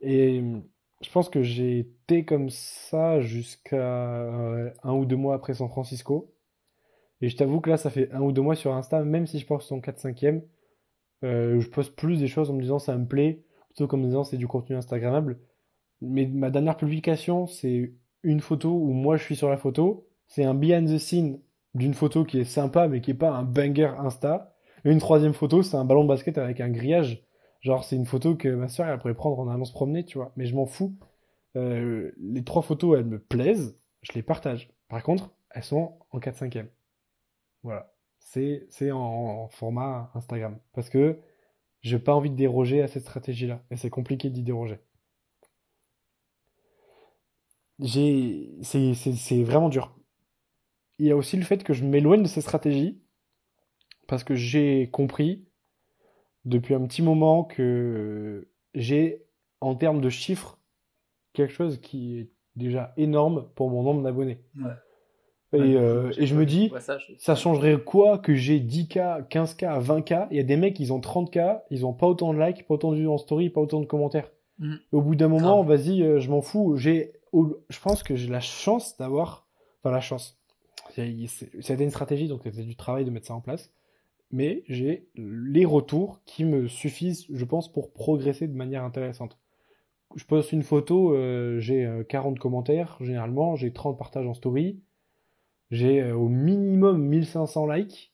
Et 0.00 0.42
je 1.00 1.10
pense 1.10 1.28
que 1.28 1.42
j'ai 1.42 1.78
été 1.78 2.24
comme 2.24 2.50
ça 2.50 3.20
jusqu'à 3.20 3.76
euh, 3.76 4.70
un 4.82 4.92
ou 4.92 5.06
deux 5.06 5.16
mois 5.16 5.34
après 5.34 5.54
San 5.54 5.68
Francisco. 5.68 6.34
Et 7.20 7.28
je 7.28 7.36
t'avoue 7.36 7.60
que 7.60 7.70
là, 7.70 7.76
ça 7.76 7.90
fait 7.90 8.10
un 8.12 8.20
ou 8.20 8.32
deux 8.32 8.42
mois 8.42 8.54
sur 8.54 8.72
Insta, 8.74 9.02
même 9.04 9.26
si 9.26 9.38
je 9.38 9.46
poste 9.46 9.72
en 9.72 9.78
4-5e, 9.78 10.42
euh, 11.24 11.60
je 11.60 11.68
poste 11.68 11.94
plus 11.96 12.18
des 12.18 12.28
choses 12.28 12.50
en 12.50 12.54
me 12.54 12.62
disant 12.62 12.78
ça 12.78 12.96
me 12.96 13.06
plaît, 13.06 13.44
plutôt 13.68 13.86
comme 13.86 14.00
en 14.00 14.04
me 14.04 14.08
disant 14.08 14.24
c'est 14.24 14.38
du 14.38 14.46
contenu 14.46 14.76
Instagrammable. 14.76 15.38
Mais 16.00 16.26
ma 16.26 16.50
dernière 16.50 16.76
publication, 16.76 17.46
c'est 17.46 17.92
une 18.22 18.40
photo 18.40 18.70
où 18.70 18.92
moi 18.92 19.16
je 19.16 19.24
suis 19.24 19.36
sur 19.36 19.50
la 19.50 19.56
photo. 19.56 20.06
C'est 20.28 20.44
un 20.44 20.54
behind 20.54 20.88
the 20.88 20.98
scene 20.98 21.40
d'une 21.74 21.94
photo 21.94 22.24
qui 22.24 22.40
est 22.40 22.44
sympa, 22.44 22.88
mais 22.88 23.00
qui 23.00 23.12
est 23.12 23.14
pas 23.14 23.30
un 23.30 23.42
banger 23.42 23.92
Insta. 23.98 24.54
Et 24.84 24.90
une 24.90 24.98
troisième 24.98 25.34
photo, 25.34 25.62
c'est 25.62 25.76
un 25.76 25.84
ballon 25.84 26.04
de 26.04 26.08
basket 26.08 26.38
avec 26.38 26.60
un 26.60 26.70
grillage. 26.70 27.22
Genre, 27.60 27.84
c'est 27.84 27.96
une 27.96 28.06
photo 28.06 28.36
que 28.36 28.48
ma 28.48 28.68
soeur, 28.68 28.88
elle 28.88 28.98
pourrait 28.98 29.14
prendre 29.14 29.38
en 29.38 29.48
allant 29.48 29.64
se 29.64 29.72
promener, 29.72 30.04
tu 30.04 30.18
vois. 30.18 30.32
Mais 30.36 30.46
je 30.46 30.54
m'en 30.54 30.66
fous. 30.66 30.96
Euh, 31.56 32.12
les 32.18 32.44
trois 32.44 32.62
photos, 32.62 32.98
elles 32.98 33.06
me 33.06 33.18
plaisent, 33.18 33.76
je 34.02 34.12
les 34.12 34.22
partage. 34.22 34.70
Par 34.88 35.02
contre, 35.02 35.30
elles 35.50 35.64
sont 35.64 35.98
en 36.10 36.20
4 36.20 36.36
5 36.36 36.56
e 36.56 36.64
Voilà. 37.62 37.92
C'est, 38.18 38.92
en, 38.92 39.48
format 39.48 40.10
Instagram. 40.14 40.58
Parce 40.72 40.88
que 40.90 41.18
j'ai 41.82 41.98
pas 41.98 42.14
envie 42.14 42.30
de 42.30 42.36
déroger 42.36 42.82
à 42.82 42.88
cette 42.88 43.02
stratégie-là. 43.02 43.62
Et 43.70 43.76
c'est 43.76 43.90
compliqué 43.90 44.30
d'y 44.30 44.42
déroger. 44.42 44.78
C'est, 47.82 48.94
c'est 48.94 49.42
vraiment 49.42 49.68
dur. 49.68 49.96
Il 50.98 51.06
y 51.06 51.10
a 51.10 51.16
aussi 51.16 51.36
le 51.36 51.44
fait 51.44 51.64
que 51.64 51.72
je 51.72 51.84
m'éloigne 51.84 52.22
de 52.22 52.28
ces 52.28 52.42
stratégies. 52.42 53.02
Parce 54.06 54.24
que 54.24 54.34
j'ai 54.34 54.90
compris 54.90 55.49
depuis 56.44 56.74
un 56.74 56.84
petit 56.86 57.02
moment 57.02 57.44
que 57.44 58.48
j'ai, 58.74 59.24
en 59.60 59.74
termes 59.74 60.00
de 60.00 60.10
chiffres, 60.10 60.58
quelque 61.32 61.52
chose 61.52 61.80
qui 61.80 62.18
est 62.18 62.30
déjà 62.56 62.92
énorme 62.96 63.48
pour 63.54 63.70
mon 63.70 63.82
nombre 63.82 64.02
d'abonnés. 64.02 64.40
Et, 65.52 65.58
euh, 65.58 66.12
et, 66.16 66.26
je 66.26 66.36
me 66.36 66.46
dis, 66.46 66.72
ça, 67.18 67.34
changerait 67.34 67.82
quoi 67.82 68.18
que 68.18 68.34
j'ai 68.34 68.60
10K, 68.60 69.26
15K, 69.28 69.82
20K 69.82 70.28
Il 70.30 70.36
y 70.36 70.40
a 70.40 70.44
des 70.44 70.56
mecs, 70.56 70.78
ils 70.78 70.92
ont 70.92 71.00
30K, 71.00 71.62
ils 71.70 71.84
ont 71.84 71.92
pas 71.92 72.06
autant 72.06 72.32
de 72.32 72.40
likes, 72.40 72.64
pas 72.66 72.74
autant 72.74 72.92
de 72.92 72.96
vues 72.96 73.08
en 73.08 73.18
story, 73.18 73.50
pas 73.50 73.60
autant 73.60 73.80
de 73.80 73.86
commentaires. 73.86 74.30
Mm. 74.60 74.74
Au 74.92 75.02
bout 75.02 75.16
d'un 75.16 75.26
moment, 75.26 75.64
vas-y, 75.64 76.02
euh, 76.02 76.20
je 76.20 76.30
m'en 76.30 76.40
fous. 76.40 76.76
J'ai, 76.76 77.14
je 77.32 77.80
pense 77.80 78.04
que 78.04 78.14
j'ai 78.14 78.28
la 78.28 78.40
chance 78.40 78.96
d'avoir, 78.96 79.48
enfin 79.80 79.90
la 79.90 80.00
chance. 80.00 80.40
C'était 80.90 81.84
une 81.84 81.90
stratégie, 81.90 82.28
donc 82.28 82.42
c'était 82.44 82.62
du 82.62 82.76
travail 82.76 83.04
de 83.04 83.10
mettre 83.10 83.26
ça 83.26 83.34
en 83.34 83.40
place 83.40 83.72
mais 84.30 84.62
j'ai 84.68 85.08
les 85.16 85.64
retours 85.64 86.22
qui 86.24 86.44
me 86.44 86.68
suffisent, 86.68 87.26
je 87.32 87.44
pense, 87.44 87.70
pour 87.70 87.92
progresser 87.92 88.46
de 88.46 88.56
manière 88.56 88.84
intéressante. 88.84 89.38
Je 90.16 90.24
poste 90.24 90.52
une 90.52 90.62
photo, 90.62 91.14
euh, 91.14 91.58
j'ai 91.60 91.88
40 92.08 92.36
euh, 92.36 92.40
commentaires, 92.40 92.96
généralement, 93.00 93.54
j'ai 93.56 93.72
30 93.72 93.96
partages 93.96 94.26
en 94.26 94.34
story, 94.34 94.80
j'ai 95.70 96.02
euh, 96.02 96.16
au 96.16 96.28
minimum 96.28 97.06
1500 97.06 97.66
likes. 97.66 98.12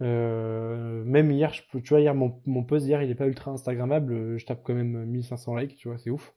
même 0.00 1.30
hier, 1.30 1.52
tu 1.52 1.94
vois, 1.94 2.14
mon, 2.14 2.64
post 2.64 2.86
hier, 2.86 3.02
il 3.02 3.10
est 3.10 3.14
pas 3.14 3.26
ultra 3.26 3.50
Instagrammable, 3.52 4.38
je 4.38 4.46
tape 4.46 4.62
quand 4.62 4.74
même 4.74 5.04
1500 5.06 5.56
likes, 5.56 5.76
tu 5.76 5.88
vois, 5.88 5.98
c'est 5.98 6.10
ouf. 6.10 6.34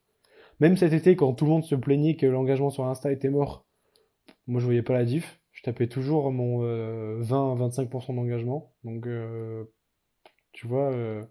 Même 0.60 0.78
cet 0.78 0.94
été, 0.94 1.16
quand 1.16 1.34
tout 1.34 1.46
le 1.46 1.52
monde 1.52 1.64
se 1.64 1.76
plaignait 1.76 2.16
que 2.16 2.26
l'engagement 2.26 2.70
sur 2.70 2.86
Insta 2.86 3.12
était 3.12 3.30
mort, 3.30 3.66
moi 4.48 4.60
je 4.62 4.66
voyais 4.66 4.84
pas 4.84 4.94
la 4.94 5.06
diff. 5.06 5.43
Tapais 5.64 5.88
toujours 5.88 6.32
mon 6.32 6.62
20-25% 7.22 8.16
d'engagement. 8.16 8.74
Donc, 8.84 9.08
euh, 9.08 9.64
tu 10.52 10.68
vois, 10.68 10.92
euh, 10.92 11.24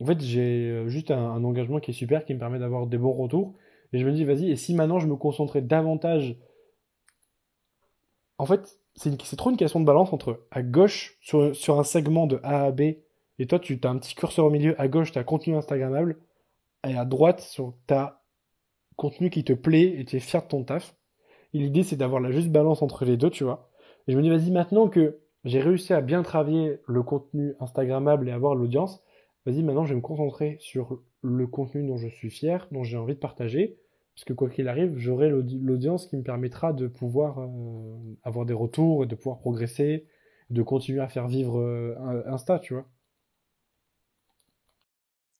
en 0.00 0.06
fait, 0.06 0.20
j'ai 0.20 0.70
euh, 0.70 0.88
juste 0.88 1.10
un, 1.10 1.44
engagement 1.44 1.80
qui 1.80 1.90
est 1.90 1.94
super, 1.94 2.24
qui 2.24 2.34
me 2.34 2.38
permet 2.38 2.58
d'avoir 2.58 2.86
des 2.86 2.98
bons 2.98 3.12
retours. 3.12 3.54
Et 3.92 3.98
je 3.98 4.06
me 4.06 4.12
dis, 4.12 4.24
vas-y, 4.24 4.50
et 4.50 4.56
si 4.56 4.74
maintenant 4.74 4.98
je 4.98 5.06
me 5.06 5.16
concentrais 5.16 5.60
davantage. 5.60 6.36
En 8.38 8.46
fait, 8.46 8.78
c'est 8.94 9.36
trop 9.36 9.50
une 9.50 9.56
question 9.56 9.80
de 9.80 9.84
balance 9.84 10.12
entre 10.12 10.46
à 10.50 10.62
gauche, 10.62 11.18
sur, 11.20 11.54
sur 11.54 11.78
un 11.78 11.84
segment 11.84 12.26
de 12.26 12.40
A 12.42 12.64
à 12.64 12.70
B, 12.72 12.80
et 13.38 13.46
toi, 13.46 13.58
tu 13.58 13.78
as 13.82 13.88
un 13.88 13.98
petit 13.98 14.14
curseur 14.14 14.46
au 14.46 14.50
milieu, 14.50 14.80
à 14.80 14.88
gauche, 14.88 15.12
tu 15.12 15.18
as 15.18 15.24
contenu 15.24 15.54
Instagrammable, 15.54 16.18
et 16.86 16.96
à 16.96 17.04
droite, 17.04 17.40
sur 17.40 17.74
ta 17.86 18.22
contenu 18.96 19.30
qui 19.30 19.44
te 19.44 19.52
plaît 19.52 19.94
et 19.98 20.04
tu 20.04 20.16
es 20.16 20.20
fier 20.20 20.42
de 20.42 20.48
ton 20.48 20.64
taf. 20.64 20.94
L'idée, 21.52 21.82
c'est 21.82 21.96
d'avoir 21.96 22.20
la 22.20 22.30
juste 22.30 22.50
balance 22.50 22.82
entre 22.82 23.04
les 23.04 23.16
deux, 23.16 23.30
tu 23.30 23.44
vois. 23.44 23.70
Et 24.06 24.12
je 24.12 24.16
me 24.16 24.22
dis, 24.22 24.30
vas-y, 24.30 24.50
maintenant 24.50 24.88
que 24.88 25.20
j'ai 25.44 25.60
réussi 25.60 25.92
à 25.92 26.00
bien 26.00 26.22
travailler 26.22 26.80
le 26.86 27.02
contenu 27.02 27.54
Instagrammable 27.60 28.28
et 28.28 28.32
avoir 28.32 28.54
l'audience, 28.54 29.02
vas-y, 29.44 29.62
maintenant, 29.62 29.84
je 29.84 29.90
vais 29.90 29.96
me 29.96 30.00
concentrer 30.00 30.56
sur 30.60 31.02
le 31.22 31.46
contenu 31.46 31.86
dont 31.86 31.96
je 31.96 32.08
suis 32.08 32.30
fier, 32.30 32.66
dont 32.72 32.84
j'ai 32.84 32.96
envie 32.96 33.14
de 33.14 33.18
partager. 33.18 33.78
Parce 34.14 34.24
que 34.24 34.32
quoi 34.32 34.50
qu'il 34.50 34.68
arrive, 34.68 34.96
j'aurai 34.96 35.30
l'audi- 35.30 35.58
l'audience 35.58 36.06
qui 36.06 36.16
me 36.16 36.22
permettra 36.22 36.72
de 36.72 36.86
pouvoir 36.86 37.40
euh, 37.40 38.16
avoir 38.22 38.44
des 38.44 38.52
retours 38.54 39.04
et 39.04 39.06
de 39.06 39.14
pouvoir 39.14 39.38
progresser, 39.38 40.06
de 40.50 40.62
continuer 40.62 41.00
à 41.00 41.08
faire 41.08 41.28
vivre 41.28 41.58
euh, 41.58 42.22
Insta, 42.26 42.58
tu 42.58 42.74
vois. 42.74 42.86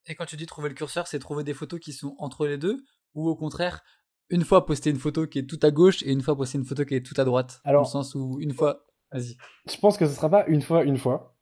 Et 0.06 0.14
quand 0.14 0.24
tu 0.24 0.36
dis 0.36 0.46
trouver 0.46 0.68
le 0.68 0.74
curseur, 0.74 1.06
c'est 1.06 1.18
trouver 1.18 1.44
des 1.44 1.54
photos 1.54 1.78
qui 1.80 1.92
sont 1.92 2.14
entre 2.18 2.46
les 2.46 2.58
deux 2.58 2.82
ou 3.14 3.28
au 3.28 3.36
contraire, 3.36 3.82
une 4.32 4.42
fois 4.44 4.66
poster 4.66 4.90
une 4.90 4.98
photo 4.98 5.26
qui 5.26 5.38
est 5.38 5.46
tout 5.46 5.58
à 5.62 5.70
gauche 5.70 6.02
et 6.02 6.10
une 6.12 6.22
fois 6.22 6.36
poster 6.36 6.58
une 6.58 6.64
photo 6.64 6.84
qui 6.84 6.94
est 6.94 7.02
tout 7.06 7.18
à 7.20 7.24
droite 7.24 7.60
Dans 7.64 7.70
Alors- 7.70 7.82
le 7.82 7.88
sens 7.88 8.14
où 8.14 8.38
une 8.40 8.52
fois. 8.52 8.84
Vas-y. 9.12 9.36
Je 9.70 9.76
pense 9.78 9.96
que 9.98 10.06
ce 10.06 10.14
sera 10.14 10.28
pas 10.30 10.46
une 10.46 10.62
fois, 10.62 10.84
une 10.84 10.96
fois. 10.96 11.34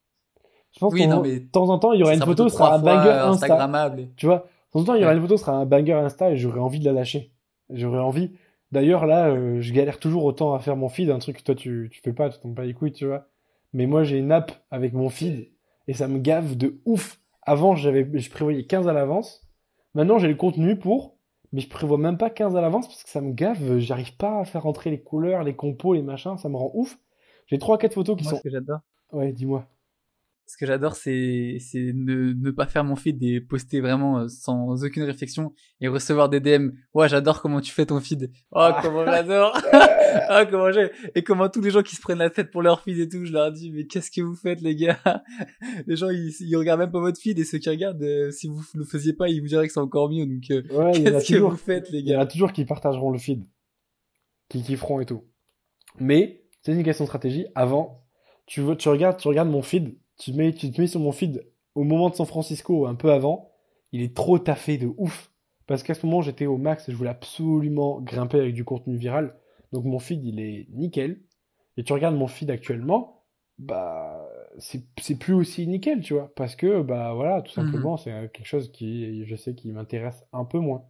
Je 0.73 0.79
pense 0.81 0.93
Oui, 0.93 1.07
mais 1.07 1.41
de 1.41 1.47
temps 1.51 1.69
en 1.69 1.79
temps, 1.79 1.93
il 1.93 2.01
y 2.01 2.03
aura 2.03 2.15
une 2.15 2.21
photo, 2.23 2.49
sera 2.49 2.75
un 2.75 2.79
banger 2.81 3.11
Insta. 3.11 3.47
Et- 3.99 4.09
Tu 4.17 4.27
vois, 4.27 4.37
de 4.39 4.73
temps 4.73 4.81
en 4.81 4.85
temps, 4.85 4.95
il 4.95 5.01
y 5.01 5.05
aura 5.05 5.13
Ouais. 5.13 5.17
une 5.17 5.23
photo, 5.23 5.37
sera 5.37 5.53
un 5.53 5.67
banger 5.67 5.93
Insta 5.95 6.31
et 6.33 6.37
j'aurais 6.37 6.61
envie 6.61 6.81
de 6.81 6.85
la 6.85 6.93
lâcher. 6.93 7.33
J'aurais 7.71 8.01
envie. 8.01 8.33
D'ailleurs, 8.73 9.07
là, 9.07 9.29
euh, 9.31 9.61
je 9.61 9.73
galère 9.73 9.99
toujours 9.99 10.25
autant 10.25 10.55
à 10.55 10.59
faire 10.61 10.77
mon 10.77 10.89
feed, 10.89 11.11
un 11.11 11.19
truc 11.19 11.39
que 11.39 11.43
toi, 11.43 11.55
tu, 11.57 11.89
tu 11.93 12.01
fais 12.03 12.13
pas, 12.13 12.29
tu 12.31 12.39
tombes 12.39 12.55
pas 12.55 12.65
les 12.65 12.75
couilles, 12.75 12.93
tu 12.93 13.07
vois. 13.07 13.27
Mais 13.73 13.87
moi, 13.87 14.03
j'ai 14.05 14.19
une 14.19 14.31
app 14.33 14.53
avec 14.71 14.93
mon 14.93 15.09
feed 15.09 15.51
et 15.89 15.93
ça 15.95 16.07
me 16.09 16.19
gave 16.19 16.57
de 16.57 16.81
ouf. 16.85 17.19
Avant, 17.43 17.75
j'avais, 17.75 18.09
je 18.15 18.31
prévoyais 18.31 18.65
15 18.67 18.87
à 18.87 18.93
l'avance. 18.93 19.43
Maintenant, 19.95 20.19
j'ai 20.19 20.29
le 20.29 20.35
contenu 20.37 20.77
pour, 20.79 21.17
mais 21.53 21.61
je 21.61 21.69
prévois 21.69 21.99
même 21.99 22.19
pas 22.19 22.31
15 22.31 22.57
à 22.57 22.61
l'avance 22.61 22.87
parce 22.89 23.03
que 23.03 23.11
ça 23.11 23.21
me 23.21 23.33
gave. 23.33 23.79
J'arrive 23.79 24.17
pas 24.17 24.41
à 24.41 24.45
faire 24.45 24.67
entrer 24.67 24.91
les 24.91 25.01
couleurs, 25.03 25.43
les 25.45 25.55
compos, 25.57 25.95
les 25.95 26.03
machins, 26.03 26.37
ça 26.39 26.49
me 26.49 26.57
rend 26.57 26.71
ouf. 26.75 26.99
J'ai 27.47 27.59
3-4 27.59 27.93
photos 27.93 28.17
qui 28.17 28.25
Moi, 28.25 28.33
sont. 28.33 28.37
ce 28.37 28.43
que 28.43 28.51
j'adore. 28.51 28.81
Ouais, 29.13 29.33
dis-moi. 29.33 29.67
Ce 30.53 30.57
que 30.57 30.67
j'adore, 30.67 30.97
c'est 30.97 31.59
c'est 31.61 31.93
ne, 31.95 32.33
ne 32.33 32.51
pas 32.51 32.67
faire 32.67 32.83
mon 32.83 32.97
feed 32.97 33.23
et 33.23 33.41
poster 33.41 33.81
vraiment 33.81 34.19
euh, 34.19 34.29
sans 34.29 34.85
aucune 34.85 35.05
réflexion 35.05 35.53
et 35.81 35.87
recevoir 35.87 36.29
des 36.29 36.41
DM. 36.41 36.71
Ouais, 36.93 37.09
j'adore 37.09 37.41
comment 37.41 37.61
tu 37.61 37.71
fais 37.71 37.87
ton 37.87 38.01
feed. 38.01 38.33
Oh, 38.51 38.59
Ah. 38.59 38.81
comment 38.83 39.05
j'adore. 39.05 39.57
oh, 40.31 40.43
comment 40.51 40.73
j'ai 40.73 40.91
et 41.15 41.23
comment 41.23 41.49
tous 41.49 41.61
les 41.61 41.71
gens 41.71 41.83
qui 41.83 41.95
se 41.95 42.01
prennent 42.01 42.19
la 42.19 42.31
tête 42.31 42.51
pour 42.51 42.63
leur 42.63 42.81
feed 42.83 42.99
et 42.99 43.09
tout, 43.09 43.25
je 43.25 43.33
leur 43.33 43.53
dis 43.53 43.71
mais 43.71 43.87
qu'est-ce 43.87 44.11
que 44.11 44.23
vous 44.23 44.35
faites 44.35 44.61
les 44.61 44.75
gars? 44.75 44.99
Les 45.87 45.95
gens 45.95 46.11
ils, 46.11 46.33
ils 46.41 46.57
regardent 46.57 46.81
même 46.81 46.91
pas 46.91 46.99
votre 46.99 47.21
feed 47.21 47.39
et 47.39 47.45
ceux 47.45 47.59
qui 47.59 47.69
regardent 47.71 48.03
euh, 48.03 48.33
si 48.33 48.49
vous 48.49 48.61
le 48.75 48.85
faisiez 48.85 49.13
pas, 49.13 49.29
ils 49.29 49.41
vous 49.41 49.47
diraient 49.47 49.69
que 49.69 49.73
c'est 49.73 49.79
encore 49.79 50.11
mieux. 50.11 50.27
Donc 50.27 50.51
euh, 50.51 50.63
Ouais, 50.73 50.93
qu'est-ce 50.93 51.29
que 51.29 51.35
toujours. 51.35 51.51
vous 51.53 51.57
faites 51.57 51.89
les 51.91 52.01
Il 52.01 52.09
y 52.09 52.17
en 52.17 52.19
a 52.19 52.25
gars? 52.25 52.27
toujours 52.31 52.53
qui 52.53 52.65
partageront 52.65 53.13
le 53.13 53.19
feed, 53.19 53.45
qui 54.49 54.63
kifferont 54.65 55.01
et 55.01 55.07
tout. 55.07 55.25
Mais 56.01 56.43
c'est 56.63 56.73
une 56.73 56.83
question 56.83 57.05
de 57.05 57.09
stratégie. 57.09 57.47
Avant, 57.55 58.03
tu 58.47 58.61
veux, 58.63 58.77
tu 58.77 58.89
regardes, 58.89 59.17
tu 59.17 59.29
regardes 59.29 59.49
mon 59.49 59.63
feed, 59.63 59.97
tu 60.21 60.33
te 60.33 60.39
mets, 60.39 60.55
tu 60.55 60.73
te 60.73 60.81
mets 60.81 60.89
sur 60.89 61.01
mon 61.01 61.13
feed 61.13 61.47
au 61.77 61.85
moment 61.85 62.11
de 62.11 62.17
San 62.17 62.27
Francisco, 62.27 62.87
un 62.87 62.97
peu 62.97 63.13
avant. 63.13 63.53
Il 63.93 64.03
est 64.03 64.17
trop 64.17 64.39
taffé 64.41 64.79
de 64.79 64.93
ouf. 64.99 65.33
Parce 65.67 65.83
qu'à 65.85 65.95
ce 65.95 66.07
moment, 66.07 66.23
j'étais 66.23 66.47
au 66.47 66.59
max 66.59 66.89
et 66.89 66.93
je 66.93 66.99
voulais 66.99 67.11
absolument 67.11 68.01
grimper 68.03 68.41
avec 68.41 68.55
du 68.55 68.65
contenu 68.65 68.99
viral. 68.99 69.37
Donc 69.73 69.85
mon 69.87 70.01
feed, 70.01 70.25
il 70.25 70.41
est 70.41 70.69
nickel. 70.73 71.23
Et 71.79 71.85
tu 71.85 71.93
regardes 71.95 72.17
mon 72.17 72.29
feed 72.29 72.51
actuellement, 72.51 73.25
bah, 73.59 74.29
c'est 74.59 75.19
plus 75.19 75.35
aussi 75.35 75.67
nickel, 75.69 76.03
tu 76.03 76.15
vois. 76.15 76.33
Parce 76.37 76.57
que, 76.57 76.83
bah 76.83 77.15
voilà, 77.15 77.43
tout 77.43 77.53
Mhm. 77.55 77.55
simplement, 77.55 77.97
c'est 77.97 78.11
quelque 78.33 78.47
chose 78.47 78.73
qui, 78.73 79.25
je 79.27 79.37
sais, 79.37 79.55
qui 79.55 79.73
m'intéresse 79.73 80.25
un 80.33 80.45
peu 80.45 80.59
moins. 80.61 80.85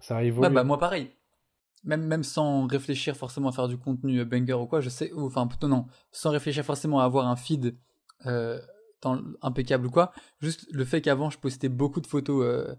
Ça 0.00 0.16
a 0.18 0.22
évolué. 0.24 0.48
Ouais, 0.48 0.50
bah 0.50 0.64
moi 0.64 0.78
pareil. 0.78 1.16
Même, 1.82 2.02
même 2.06 2.22
sans 2.24 2.66
réfléchir 2.66 3.16
forcément 3.16 3.48
à 3.48 3.52
faire 3.52 3.66
du 3.68 3.78
contenu 3.78 4.20
euh, 4.20 4.24
banger 4.26 4.52
ou 4.52 4.66
quoi, 4.66 4.80
je 4.82 4.90
sais, 4.90 5.12
ou, 5.12 5.26
enfin 5.26 5.46
plutôt 5.46 5.66
non, 5.68 5.86
sans 6.12 6.30
réfléchir 6.30 6.62
forcément 6.64 7.00
à 7.00 7.04
avoir 7.04 7.26
un 7.26 7.36
feed 7.36 7.74
euh, 8.26 8.60
dans 9.00 9.18
impeccable 9.40 9.86
ou 9.86 9.90
quoi, 9.90 10.12
juste 10.40 10.66
le 10.72 10.84
fait 10.84 11.00
qu'avant 11.00 11.30
je 11.30 11.38
postais 11.38 11.70
beaucoup 11.70 12.02
de 12.02 12.06
photos 12.06 12.44
euh, 12.44 12.74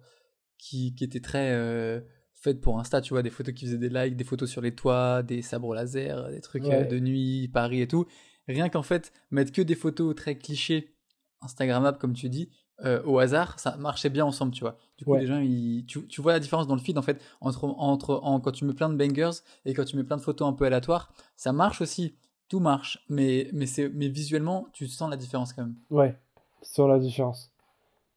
qui, 0.59 0.93
qui 0.93 1.03
étaient 1.03 1.19
très 1.19 1.51
euh, 1.53 1.99
faites 2.35 2.61
pour 2.61 2.79
Insta, 2.79 3.01
tu 3.01 3.13
vois, 3.15 3.23
des 3.23 3.31
photos 3.31 3.55
qui 3.55 3.65
faisaient 3.65 3.79
des 3.79 3.89
likes, 3.89 4.15
des 4.15 4.23
photos 4.23 4.47
sur 4.49 4.61
les 4.61 4.75
toits, 4.75 5.23
des 5.23 5.41
sabres 5.41 5.73
laser, 5.73 6.29
des 6.29 6.41
trucs 6.41 6.63
Ouais. 6.65 6.85
de 6.85 6.99
nuit, 6.99 7.47
Paris 7.47 7.81
et 7.81 7.87
tout. 7.87 8.05
Rien 8.47 8.69
qu'en 8.69 8.83
fait, 8.83 9.11
mettre 9.31 9.51
que 9.51 9.63
des 9.63 9.75
photos 9.75 10.13
très 10.15 10.35
clichés, 10.37 10.93
Instagrammables 11.41 11.97
comme 11.97 12.13
tu 12.13 12.29
dis, 12.29 12.49
euh, 12.83 13.01
au 13.03 13.19
hasard, 13.19 13.59
ça 13.59 13.75
marchait 13.77 14.09
bien 14.09 14.25
ensemble, 14.25 14.51
tu 14.53 14.61
vois. 14.61 14.77
Du 14.97 15.05
coup, 15.05 15.11
Ouais. 15.11 15.19
les 15.19 15.27
gens, 15.27 15.39
ils, 15.39 15.85
tu, 15.87 16.05
tu 16.07 16.21
vois 16.21 16.33
la 16.33 16.39
différence 16.39 16.67
dans 16.67 16.75
le 16.75 16.81
feed, 16.81 16.97
en 16.97 17.01
fait, 17.01 17.21
entre, 17.41 17.65
entre 17.65 18.19
en, 18.23 18.39
quand 18.39 18.51
tu 18.51 18.65
mets 18.65 18.73
plein 18.73 18.89
de 18.89 18.95
bangers 18.95 19.39
et 19.65 19.73
quand 19.73 19.85
tu 19.85 19.95
mets 19.97 20.03
plein 20.03 20.17
de 20.17 20.21
photos 20.21 20.47
un 20.47 20.53
peu 20.53 20.65
aléatoires, 20.65 21.13
ça 21.35 21.51
marche 21.53 21.81
aussi, 21.81 22.15
tout 22.49 22.59
marche, 22.59 23.03
mais, 23.09 23.49
mais, 23.53 23.65
c'est, 23.65 23.89
mais 23.89 24.07
visuellement, 24.09 24.67
tu 24.73 24.87
sens 24.87 25.09
la 25.09 25.17
différence 25.17 25.53
quand 25.53 25.63
même. 25.63 25.75
Ouais, 25.89 26.17
sur 26.61 26.87
la 26.87 26.99
différence. 26.99 27.53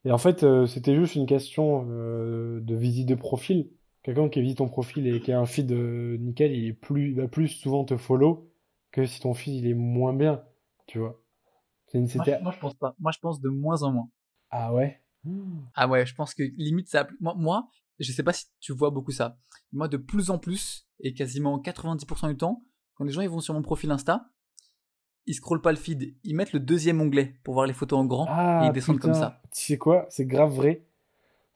Et 0.04 0.12
en 0.12 0.18
fait, 0.18 0.42
euh, 0.44 0.66
c'était 0.66 0.94
juste 0.96 1.14
une 1.14 1.26
question 1.26 1.86
euh, 1.88 2.60
de 2.60 2.74
visite 2.74 3.08
de 3.08 3.14
profil. 3.14 3.70
Quelqu'un 4.02 4.28
qui 4.28 4.40
visite 4.42 4.58
ton 4.58 4.68
profil 4.68 5.06
et 5.06 5.20
qui 5.20 5.32
a 5.32 5.40
un 5.40 5.46
feed 5.46 5.72
euh, 5.72 6.18
nickel, 6.18 6.52
il 6.52 6.66
est 6.66 6.72
plus, 6.74 7.10
il 7.10 7.16
va 7.16 7.28
plus 7.28 7.48
souvent 7.48 7.84
te 7.84 7.96
follow 7.96 8.50
que 8.92 9.06
si 9.06 9.20
ton 9.20 9.32
feed 9.34 9.54
il 9.54 9.66
est 9.66 9.74
moins 9.74 10.12
bien, 10.12 10.42
tu 10.86 10.98
vois. 10.98 11.20
C'est 11.86 11.98
une- 11.98 12.04
Moi, 12.04 12.24
C'était... 12.24 12.38
je- 12.38 12.42
moi, 12.42 12.52
je 12.52 12.58
pense 12.60 12.74
pas. 12.74 12.94
Moi, 12.98 13.12
je 13.12 13.18
pense 13.18 13.40
de 13.40 13.48
moins 13.48 13.82
en 13.82 13.92
moins. 13.92 14.08
Ah 14.56 14.72
ouais? 14.72 15.00
Ah 15.74 15.88
ouais, 15.88 16.06
je 16.06 16.14
pense 16.14 16.32
que 16.32 16.44
limite 16.56 16.88
ça. 16.88 17.08
Moi, 17.20 17.34
moi, 17.36 17.68
je 17.98 18.12
sais 18.12 18.22
pas 18.22 18.32
si 18.32 18.46
tu 18.60 18.72
vois 18.72 18.90
beaucoup 18.90 19.10
ça. 19.10 19.36
Moi, 19.72 19.88
de 19.88 19.96
plus 19.96 20.30
en 20.30 20.38
plus, 20.38 20.86
et 21.00 21.12
quasiment 21.12 21.58
90% 21.58 22.28
du 22.28 22.36
temps, 22.36 22.62
quand 22.94 23.04
les 23.04 23.12
gens 23.12 23.20
ils 23.20 23.28
vont 23.28 23.40
sur 23.40 23.52
mon 23.54 23.62
profil 23.62 23.90
Insta, 23.90 24.30
ils 25.26 25.34
scrollent 25.34 25.60
pas 25.60 25.72
le 25.72 25.76
feed, 25.76 26.14
ils 26.22 26.36
mettent 26.36 26.52
le 26.52 26.60
deuxième 26.60 27.00
onglet 27.00 27.34
pour 27.42 27.54
voir 27.54 27.66
les 27.66 27.72
photos 27.72 27.98
en 27.98 28.04
grand 28.04 28.26
et 28.26 28.30
Ah 28.30 28.62
ils 28.66 28.72
descendent 28.72 29.00
comme 29.00 29.14
ça. 29.14 29.42
tu 29.52 29.64
sais 29.64 29.78
quoi? 29.78 30.06
C'est 30.08 30.26
grave 30.26 30.52
vrai. 30.52 30.86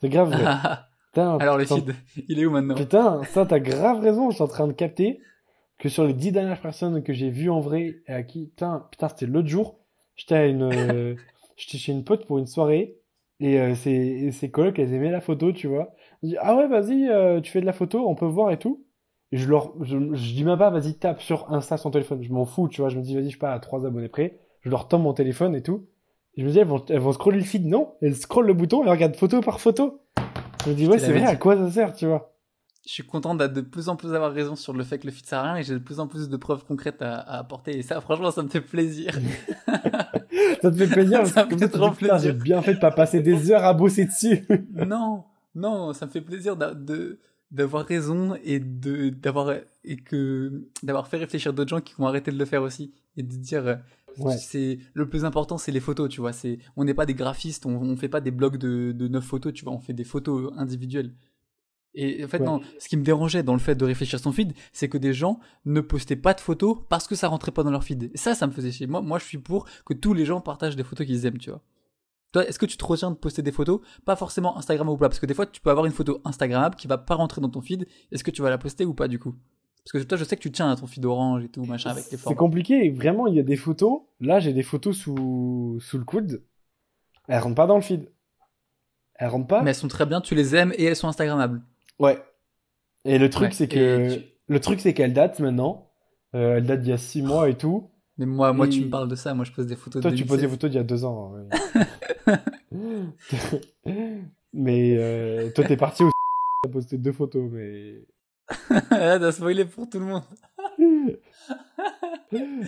C'est 0.00 0.08
grave 0.08 0.30
vrai. 0.32 0.44
Putain, 1.12 1.38
Alors 1.38 1.56
le 1.56 1.66
feed, 1.66 1.94
il 2.28 2.40
est 2.40 2.46
où 2.46 2.50
maintenant? 2.50 2.74
Putain, 2.74 3.22
ça 3.24 3.46
t'as 3.46 3.60
grave 3.60 4.00
raison, 4.00 4.30
je 4.30 4.34
suis 4.34 4.42
en 4.42 4.48
train 4.48 4.66
de 4.66 4.72
capter 4.72 5.20
que 5.78 5.88
sur 5.88 6.04
les 6.04 6.14
dix 6.14 6.32
dernières 6.32 6.60
personnes 6.60 7.02
que 7.04 7.12
j'ai 7.12 7.30
vues 7.30 7.50
en 7.50 7.60
vrai 7.60 8.02
et 8.06 8.12
à 8.12 8.22
qui, 8.24 8.46
putain, 8.46 8.88
putain, 8.90 9.08
c'était 9.08 9.26
l'autre 9.26 9.48
jour, 9.48 9.78
j'étais 10.16 10.34
à 10.34 10.46
une, 10.46 11.16
j'étais 11.58 11.76
chez 11.76 11.92
une 11.92 12.04
pote 12.04 12.24
pour 12.24 12.38
une 12.38 12.46
soirée 12.46 12.96
et 13.40 13.60
euh, 13.60 13.74
ses, 13.74 14.30
ses 14.32 14.50
colocs, 14.50 14.78
elles 14.78 14.92
aimaient 14.94 15.10
la 15.10 15.20
photo, 15.20 15.52
tu 15.52 15.66
vois. 15.66 15.94
Je 16.22 16.28
dis, 16.28 16.36
ah 16.40 16.56
ouais, 16.56 16.66
vas-y, 16.68 17.08
euh, 17.08 17.40
tu 17.40 17.52
fais 17.52 17.60
de 17.60 17.66
la 17.66 17.72
photo, 17.72 18.08
on 18.08 18.14
peut 18.14 18.26
voir 18.26 18.50
et 18.50 18.58
tout. 18.58 18.84
Et 19.30 19.36
je 19.36 19.48
leur, 19.48 19.74
je, 19.84 19.98
je 20.14 20.32
dis 20.32 20.44
même 20.44 20.58
pas, 20.58 20.70
vas-y, 20.70 20.94
tape 20.94 21.20
sur 21.20 21.52
Insta 21.52 21.76
son 21.76 21.90
téléphone, 21.90 22.22
je 22.22 22.32
m'en 22.32 22.46
fous, 22.46 22.68
tu 22.68 22.80
vois. 22.80 22.88
Je 22.88 22.96
me 22.96 23.02
dis, 23.02 23.14
vas-y, 23.14 23.24
je 23.24 23.28
suis 23.30 23.38
pas 23.38 23.52
à 23.52 23.58
trois 23.60 23.86
abonnés 23.86 24.08
près, 24.08 24.38
je 24.62 24.70
leur 24.70 24.88
tends 24.88 24.98
mon 24.98 25.12
téléphone 25.12 25.54
et 25.54 25.62
tout. 25.62 25.86
Et 26.34 26.40
je 26.42 26.46
me 26.46 26.50
dis, 26.50 26.58
elles 26.58 26.66
vont, 26.66 26.84
elles 26.88 27.00
vont 27.00 27.12
scroller 27.12 27.38
le 27.38 27.44
feed, 27.44 27.66
non, 27.66 27.94
elles 28.00 28.16
scrollent 28.16 28.46
le 28.46 28.54
bouton 28.54 28.84
et 28.84 28.90
regardent 28.90 29.16
photo 29.16 29.40
par 29.40 29.60
photo. 29.60 30.00
Je 30.64 30.70
me 30.70 30.74
dis, 30.74 30.86
ouais, 30.86 30.98
c'est 30.98 31.12
vrai, 31.12 31.24
à 31.24 31.36
quoi 31.36 31.56
ça 31.56 31.70
sert, 31.70 31.92
tu 31.94 32.06
vois? 32.06 32.34
Je 32.86 32.92
suis 32.92 33.02
content 33.02 33.34
d'être 33.34 33.52
de 33.52 33.60
plus 33.60 33.90
en 33.90 33.96
plus 33.96 34.14
avoir 34.14 34.32
raison 34.32 34.56
sur 34.56 34.72
le 34.72 34.82
fait 34.82 34.98
que 34.98 35.06
le 35.06 35.12
feed 35.12 35.26
sert 35.26 35.40
à 35.40 35.42
rien 35.52 35.56
et 35.56 35.62
j'ai 35.62 35.74
de 35.74 35.78
plus 35.78 36.00
en 36.00 36.06
plus 36.06 36.30
de 36.30 36.36
preuves 36.38 36.64
concrètes 36.64 37.02
à, 37.02 37.16
à 37.16 37.38
apporter 37.38 37.76
et 37.76 37.82
ça, 37.82 38.00
franchement, 38.00 38.30
ça 38.30 38.42
me 38.42 38.48
fait 38.48 38.62
plaisir. 38.62 39.18
Ça 40.62 40.70
te 40.70 40.76
fait 40.76 40.86
plaisir, 40.86 41.26
Ça 41.26 41.46
me 41.46 41.56
fait 41.56 41.68
trop 41.68 41.90
putain, 41.90 42.18
j'ai 42.18 42.32
plaisir. 42.32 42.34
bien 42.42 42.62
fait 42.62 42.74
de 42.74 42.78
pas 42.80 42.90
passer 42.90 43.20
des 43.20 43.50
heures 43.50 43.64
à 43.64 43.74
bosser 43.74 44.04
dessus. 44.06 44.44
non, 44.86 45.24
non, 45.54 45.92
ça 45.92 46.06
me 46.06 46.10
fait 46.10 46.20
plaisir 46.20 46.56
de 46.56 47.18
d'avoir 47.50 47.86
raison 47.86 48.36
et 48.44 48.60
de 48.60 49.08
d'avoir 49.08 49.54
et 49.84 49.96
que 49.96 50.64
d'avoir 50.82 51.06
fait 51.08 51.16
réfléchir 51.16 51.54
d'autres 51.54 51.70
gens 51.70 51.80
qui 51.80 51.94
vont 51.96 52.06
arrêter 52.06 52.30
de 52.30 52.36
le 52.38 52.44
faire 52.44 52.62
aussi 52.62 52.92
et 53.16 53.22
de 53.22 53.34
dire 53.36 53.66
euh, 53.66 53.76
Ouais. 54.18 54.36
c'est 54.36 54.80
le 54.94 55.08
plus 55.08 55.24
important 55.24 55.58
c'est 55.58 55.70
les 55.70 55.78
photos 55.78 56.08
tu 56.08 56.20
vois 56.20 56.32
c'est 56.32 56.58
on 56.76 56.82
n'est 56.84 56.94
pas 56.94 57.06
des 57.06 57.14
graphistes 57.14 57.66
on, 57.66 57.76
on 57.80 57.96
fait 57.96 58.08
pas 58.08 58.20
des 58.20 58.32
blogs 58.32 58.56
de 58.56 58.90
de 58.90 59.06
neuf 59.06 59.22
photos 59.24 59.52
tu 59.52 59.64
vois 59.64 59.72
on 59.72 59.78
fait 59.78 59.92
des 59.92 60.02
photos 60.02 60.52
individuelles 60.56 61.12
et 62.00 62.24
en 62.24 62.28
fait 62.28 62.38
Ouais. 62.38 62.46
non 62.46 62.60
ce 62.78 62.88
qui 62.88 62.96
me 62.96 63.02
dérangeait 63.02 63.42
dans 63.42 63.52
le 63.54 63.58
fait 63.58 63.74
de 63.74 63.84
réfléchir 63.84 64.18
son 64.20 64.32
feed 64.32 64.52
c'est 64.72 64.88
que 64.88 64.98
des 64.98 65.12
gens 65.12 65.40
ne 65.64 65.80
postaient 65.80 66.16
pas 66.16 66.34
de 66.34 66.40
photos 66.40 66.78
parce 66.88 67.06
que 67.08 67.14
ça 67.14 67.28
rentrait 67.28 67.52
pas 67.52 67.62
dans 67.62 67.70
leur 67.70 67.84
feed 67.84 68.10
et 68.14 68.16
ça 68.16 68.34
ça 68.34 68.46
me 68.46 68.52
faisait 68.52 68.70
chier 68.72 68.86
moi 68.86 69.00
moi 69.00 69.18
je 69.18 69.24
suis 69.24 69.38
pour 69.38 69.66
que 69.84 69.94
tous 69.94 70.14
les 70.14 70.24
gens 70.24 70.40
partagent 70.40 70.76
des 70.76 70.84
photos 70.84 71.06
qu'ils 71.06 71.26
aiment 71.26 71.38
tu 71.38 71.50
vois 71.50 71.62
Toi, 72.32 72.46
est-ce 72.46 72.58
que 72.58 72.66
tu 72.66 72.76
te 72.76 72.84
retiens 72.84 73.10
de 73.10 73.16
poster 73.16 73.40
des 73.42 73.52
photos? 73.52 73.80
Pas 74.04 74.14
forcément 74.14 74.58
Instagram 74.58 74.86
ou 74.90 74.98
pas, 74.98 75.08
parce 75.08 75.18
que 75.18 75.24
des 75.24 75.32
fois, 75.32 75.46
tu 75.46 75.62
peux 75.62 75.70
avoir 75.70 75.86
une 75.86 75.92
photo 75.94 76.20
Instagrammable 76.26 76.76
qui 76.76 76.86
va 76.86 76.98
pas 76.98 77.14
rentrer 77.14 77.40
dans 77.40 77.48
ton 77.48 77.62
feed. 77.62 77.86
Est-ce 78.12 78.22
que 78.22 78.30
tu 78.30 78.42
vas 78.42 78.50
la 78.50 78.58
poster 78.58 78.84
ou 78.84 78.92
pas 78.92 79.08
du 79.08 79.18
coup? 79.18 79.34
Parce 79.82 79.92
que 80.04 80.06
toi, 80.06 80.18
je 80.18 80.24
sais 80.24 80.36
que 80.36 80.42
tu 80.42 80.52
tiens 80.52 80.70
à 80.70 80.76
ton 80.76 80.86
feed 80.86 81.06
orange 81.06 81.44
et 81.44 81.48
tout, 81.48 81.64
machin, 81.64 81.88
avec 81.88 82.04
les 82.04 82.10
C'est 82.10 82.18
formats. 82.18 82.36
compliqué. 82.36 82.90
Vraiment, 82.90 83.28
il 83.28 83.34
y 83.34 83.40
a 83.40 83.42
des 83.42 83.56
photos. 83.56 84.02
Là, 84.20 84.40
j'ai 84.40 84.52
des 84.52 84.62
photos 84.62 84.94
sous, 84.94 85.78
sous 85.80 85.96
le 85.96 86.04
coude. 86.04 86.42
Elles 87.28 87.40
rentrent 87.40 87.54
pas 87.54 87.66
dans 87.66 87.76
le 87.76 87.80
feed. 87.80 88.10
Elles 89.14 89.28
rentrent 89.30 89.46
pas. 89.46 89.62
Mais 89.62 89.70
elles 89.70 89.74
sont 89.76 89.88
très 89.88 90.04
bien, 90.04 90.20
tu 90.20 90.34
les 90.34 90.54
aimes 90.54 90.74
et 90.76 90.84
elles 90.84 90.96
sont 90.96 91.08
Instagrammables. 91.08 91.62
Ouais. 91.98 92.18
Et 93.04 93.18
le 93.18 93.30
truc, 93.30 93.48
Ouais. 93.48 93.54
c'est 93.54 93.68
que, 93.68 94.14
tu- 94.16 94.24
le 94.48 94.60
truc, 94.60 94.80
c'est 94.80 94.94
qu'elles 94.94 95.12
datent 95.14 95.40
maintenant. 95.40 95.90
Euh, 96.34 96.56
elles 96.58 96.66
datent 96.66 96.80
d'il 96.80 96.90
y 96.90 96.92
a 96.92 96.98
six 96.98 97.22
mois 97.22 97.48
et 97.48 97.56
tout. 97.56 97.90
Mais 98.18 98.26
moi, 98.26 98.52
moi, 98.52 98.66
tu 98.68 98.84
me 98.84 98.90
parles 98.90 99.08
de 99.08 99.14
ça. 99.14 99.32
Moi, 99.34 99.44
je 99.44 99.52
pose 99.52 99.66
des 99.66 99.76
photos 99.76 100.02
Toi, 100.02 100.10
de 100.10 100.16
tu 100.16 100.24
poses 100.24 100.38
des 100.40 100.46
2016. 100.46 100.50
photos 100.50 100.70
d'il 100.70 100.76
y 100.76 100.80
a 100.80 100.84
deux 100.84 101.04
ans. 101.04 101.32
ouais. 102.26 102.36
mais 104.52 104.96
euh, 104.98 105.50
toi, 105.54 105.64
t'es 105.64 105.76
parti 105.76 106.02
au 106.04 106.10
t'as 106.64 106.70
posté 106.70 106.98
deux 106.98 107.12
photos, 107.12 107.48
mais. 107.50 108.00
T'as 108.90 109.30
spoilé 109.32 109.66
pour 109.66 109.88
tout 109.90 109.98
le 109.98 110.06
monde. 110.06 110.22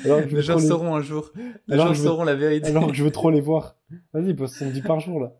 Alors 0.04 0.20
Les 0.30 0.42
gens 0.42 0.56
les- 0.56 0.66
sauront 0.66 0.94
un 0.94 1.00
jour. 1.00 1.30
Les 1.66 1.74
Alors 1.74 1.86
gens 1.88 1.92
veux- 1.94 2.06
sauront 2.08 2.24
la 2.24 2.34
vérité. 2.34 2.68
Alors 2.68 2.86
que 2.88 2.92
je 2.94 3.02
veux 3.02 3.10
trop 3.10 3.30
les 3.30 3.40
voir. 3.40 3.76
Vas-y, 4.12 4.34
poste 4.34 4.56
110 4.56 4.82
par 4.82 5.00
jour, 5.00 5.20
là. 5.20 5.32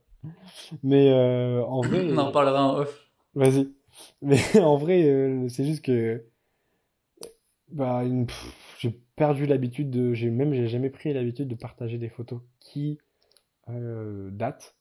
Mais 0.82 1.10
euh, 1.12 1.62
en 1.64 1.82
vrai. 1.82 2.08
On 2.10 2.16
en 2.18 2.26
reparlera 2.28 2.62
en 2.72 2.78
off. 2.78 3.06
Vas-y. 3.34 3.68
Mais 4.22 4.40
en 4.60 4.76
vrai, 4.76 5.04
euh, 5.04 5.48
c'est 5.48 5.64
juste 5.64 5.84
que. 5.84 6.24
Bah, 7.68 8.02
j'ai 8.78 8.90
perdu 9.16 9.46
l'habitude 9.46 9.90
de. 9.90 10.12
J'ai 10.12 10.30
même, 10.30 10.52
j'ai 10.54 10.68
jamais 10.68 10.90
pris 10.90 11.12
l'habitude 11.12 11.48
de 11.48 11.54
partager 11.54 11.98
des 11.98 12.08
photos 12.08 12.40
qui 12.58 12.98
euh, 13.68 14.30
datent. 14.32 14.76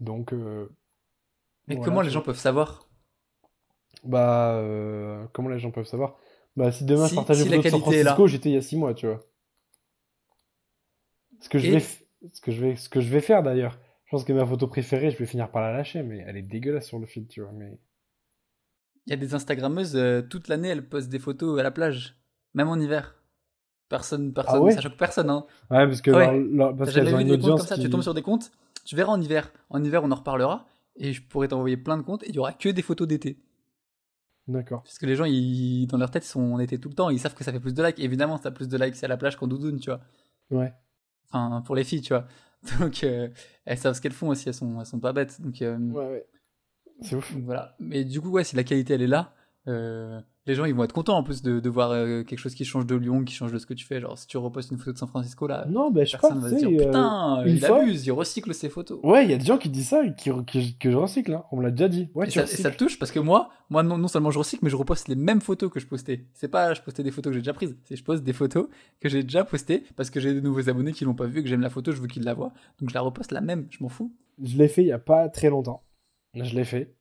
Donc. 0.00 0.32
euh, 0.32 0.68
Mais 1.68 1.76
voilà, 1.76 1.86
comment 1.86 2.02
les 2.02 2.10
gens 2.10 2.22
peuvent 2.22 2.38
savoir? 2.38 2.88
Bah, 4.04 4.54
euh, 4.56 5.26
comment 5.32 5.48
les 5.48 5.58
gens 5.58 5.70
peuvent 5.70 5.86
savoir? 5.86 6.16
Bah, 6.56 6.72
si 6.72 6.84
demain 6.84 7.06
je 7.06 7.14
partage 7.14 7.38
si 7.38 7.44
une 7.44 7.62
photo 7.62 7.62
de 7.62 7.70
San. 7.70 7.80
Francisco, 7.80 8.26
j'étais 8.26 8.50
il 8.50 8.54
y 8.54 8.56
a 8.56 8.62
six 8.62 8.76
mois, 8.76 8.94
tu 8.94 9.06
vois. 9.06 9.24
Ce 11.40 11.48
que 11.48 11.58
je 11.58 11.70
vais, 11.70 11.80
ce 11.80 12.40
que 12.40 12.52
je 12.52 12.60
vais, 12.60 12.76
ce 12.76 12.88
que 12.88 13.00
je 13.00 13.08
vais 13.08 13.20
faire 13.20 13.42
d'ailleurs. 13.42 13.78
Je 14.12 14.18
pense 14.18 14.24
que 14.24 14.32
ma 14.34 14.44
photo 14.44 14.66
préférée, 14.66 15.10
je 15.10 15.16
vais 15.16 15.24
finir 15.24 15.50
par 15.50 15.62
la 15.62 15.72
lâcher, 15.72 16.02
mais 16.02 16.22
elle 16.26 16.36
est 16.36 16.42
dégueulasse 16.42 16.86
sur 16.86 16.98
le 16.98 17.06
feed, 17.06 17.28
tu 17.28 17.40
vois. 17.40 17.50
Mais 17.52 17.78
Il 19.06 19.10
y 19.10 19.14
a 19.14 19.16
des 19.16 19.32
Instagrammeuses, 19.34 19.96
euh, 19.96 20.20
toute 20.20 20.48
l'année, 20.48 20.68
elles 20.68 20.86
postent 20.86 21.08
des 21.08 21.18
photos 21.18 21.58
à 21.58 21.62
la 21.62 21.70
plage. 21.70 22.14
Même 22.52 22.68
en 22.68 22.76
hiver. 22.76 23.16
Personne, 23.88 24.34
personne, 24.34 24.56
Ah 24.56 24.60
ouais 24.60 24.72
ça 24.72 24.82
choque 24.82 24.98
personne, 24.98 25.30
hein. 25.30 25.46
ouais, 25.70 25.86
parce 25.86 26.02
que 26.02 26.10
Ah 26.10 26.18
ouais. 26.18 26.26
leur- 26.26 26.34
leur- 26.34 26.70
T'as 26.72 26.76
parce 26.76 26.90
jamais 26.90 27.14
vu 27.14 27.22
une 27.22 27.28
des 27.28 27.38
comptes 27.38 27.56
comme 27.56 27.66
ça, 27.66 27.76
qui. 27.76 27.80
tu 27.80 27.88
tombes 27.88 28.02
sur 28.02 28.12
des 28.12 28.20
comptes, 28.20 28.52
tu 28.84 28.96
verras 28.96 29.12
en 29.12 29.20
hiver. 29.22 29.50
En 29.70 29.82
hiver, 29.82 30.04
on 30.04 30.10
en 30.10 30.14
reparlera. 30.16 30.66
Et 30.96 31.14
je 31.14 31.22
pourrais 31.22 31.48
t'envoyer 31.48 31.78
plein 31.78 31.96
de 31.96 32.02
comptes 32.02 32.22
et 32.24 32.28
il 32.28 32.34
y 32.34 32.38
aura 32.38 32.52
que 32.52 32.68
des 32.68 32.82
photos 32.82 33.08
d'été. 33.08 33.38
D'accord. 34.46 34.82
Parce 34.82 34.98
que 34.98 35.06
les 35.06 35.16
gens, 35.16 35.24
ils, 35.24 35.86
dans 35.86 35.96
leur 35.96 36.10
tête, 36.10 36.26
ils 36.26 36.28
sont 36.28 36.52
en 36.52 36.58
été 36.58 36.78
tout 36.78 36.90
le 36.90 36.94
temps. 36.94 37.08
Ils 37.08 37.18
savent 37.18 37.34
que 37.34 37.44
ça 37.44 37.50
fait 37.52 37.60
plus 37.60 37.72
de 37.72 37.82
likes. 37.82 37.98
Évidemment, 37.98 38.36
ça 38.36 38.50
a 38.50 38.52
plus 38.52 38.68
de 38.68 38.76
likes 38.76 38.94
c'est 38.94 39.06
à 39.06 39.08
la 39.08 39.16
plage 39.16 39.36
qu'en 39.36 39.46
doudoune, 39.46 39.80
tu 39.80 39.88
vois. 39.88 40.00
Ouais. 40.50 40.74
Enfin, 41.30 41.62
pour 41.64 41.74
les 41.76 41.84
filles, 41.84 42.02
tu 42.02 42.12
vois. 42.12 42.26
Donc, 42.80 43.02
euh, 43.04 43.28
elles 43.64 43.78
savent 43.78 43.94
ce 43.94 44.00
qu'elles 44.00 44.12
font 44.12 44.28
aussi. 44.28 44.48
Elles 44.48 44.54
sont, 44.54 44.78
elles 44.80 44.86
sont 44.86 45.00
pas 45.00 45.12
bêtes. 45.12 45.40
Donc, 45.40 45.60
euh, 45.62 45.76
Ouais, 45.78 46.06
ouais. 46.10 46.26
C'est 47.00 47.16
ouf. 47.16 47.32
voilà. 47.44 47.74
Mais 47.80 48.04
du 48.04 48.20
coup, 48.20 48.30
ouais, 48.30 48.44
si 48.44 48.54
la 48.54 48.62
qualité, 48.64 48.94
elle 48.94 49.02
est 49.02 49.06
là, 49.08 49.34
euh, 49.66 50.20
les 50.46 50.54
gens, 50.54 50.64
ils 50.64 50.74
vont 50.74 50.82
être 50.84 50.92
contents 50.92 51.16
en 51.16 51.22
plus 51.22 51.40
de, 51.42 51.60
de 51.60 51.68
voir 51.70 51.92
euh, 51.92 52.24
quelque 52.24 52.38
chose 52.38 52.54
qui 52.54 52.64
change 52.64 52.84
de 52.86 52.96
Lyon, 52.96 53.22
qui 53.24 53.32
change 53.32 53.52
de 53.52 53.58
ce 53.58 53.66
que 53.66 53.74
tu 53.74 53.84
fais. 53.86 54.00
Genre, 54.00 54.18
si 54.18 54.26
tu 54.26 54.36
repostes 54.38 54.70
une 54.72 54.78
photo 54.78 54.92
de 54.92 54.98
San 54.98 55.08
Francisco, 55.08 55.46
là, 55.46 55.66
Non, 55.68 55.90
bah, 55.90 56.04
je 56.04 56.12
personne 56.12 56.40
va 56.40 56.48
tu 56.50 56.58
se 56.58 56.66
dire, 56.66 56.80
euh, 56.80 56.84
putain, 56.86 57.44
une 57.46 57.54
il 57.54 57.60
fois- 57.64 57.80
abuse, 57.82 58.06
il 58.06 58.10
recycle 58.12 58.52
ses 58.52 58.68
photos. 58.68 58.98
Ouais, 59.04 59.24
il 59.24 59.30
y 59.30 59.34
a 59.34 59.38
des 59.38 59.44
gens 59.44 59.56
qui 59.58 59.68
disent 59.68 59.88
ça 59.90 60.04
et 60.04 60.14
qui, 60.14 60.30
qui- 60.46 60.76
que 60.78 60.90
je 60.90 60.96
recycle, 60.96 61.32
hein. 61.32 61.44
On 61.52 61.58
me 61.58 61.62
l'a 61.62 61.70
déjà 61.70 61.88
dit. 61.88 62.08
Ouais, 62.14 62.26
Et 62.26 62.30
tu 62.30 62.38
ça, 62.40 62.44
et 62.44 62.46
ça 62.48 62.70
te 62.72 62.76
touche 62.76 62.98
parce 62.98 63.12
que 63.12 63.20
moi, 63.20 63.50
moi 63.70 63.82
non, 63.84 63.98
non 63.98 64.08
seulement 64.08 64.30
je 64.32 64.38
recycle, 64.38 64.64
mais 64.64 64.70
je 64.70 64.76
reposte 64.76 65.06
les 65.08 65.14
mêmes 65.14 65.40
photos 65.40 65.70
que 65.70 65.78
je 65.78 65.86
postais. 65.86 66.26
C'est 66.34 66.48
pas 66.48 66.74
je 66.74 66.82
postais 66.82 67.02
des 67.04 67.10
photos 67.12 67.30
que 67.30 67.34
j'ai 67.34 67.40
déjà 67.42 67.52
prises, 67.54 67.76
c'est 67.84 67.94
je 67.96 68.02
poste 68.04 68.24
des 68.24 68.32
photos 68.32 68.66
que 69.00 69.08
j'ai 69.08 69.22
déjà 69.22 69.44
postées 69.44 69.84
parce 69.96 70.10
que 70.10 70.18
j'ai 70.18 70.34
de 70.34 70.40
nouveaux 70.40 70.68
abonnés 70.68 70.92
qui 70.92 71.04
l'ont 71.04 71.14
pas 71.14 71.26
vu 71.26 71.42
que 71.42 71.48
j'aime 71.48 71.60
la 71.62 71.70
photo, 71.70 71.92
je 71.92 72.00
veux 72.00 72.08
qu'ils 72.08 72.24
la 72.24 72.34
voient. 72.34 72.52
Donc 72.80 72.90
je 72.90 72.94
la 72.94 73.00
reposte 73.00 73.30
la 73.32 73.40
même, 73.40 73.66
je 73.70 73.78
m'en 73.80 73.88
fous. 73.88 74.12
Je 74.42 74.56
l'ai 74.58 74.68
fait 74.68 74.82
il 74.82 74.88
y 74.88 74.92
a 74.92 74.98
pas 74.98 75.28
très 75.28 75.50
longtemps. 75.50 75.84
Je 76.34 76.54
l'ai 76.54 76.64
fait. 76.64 76.94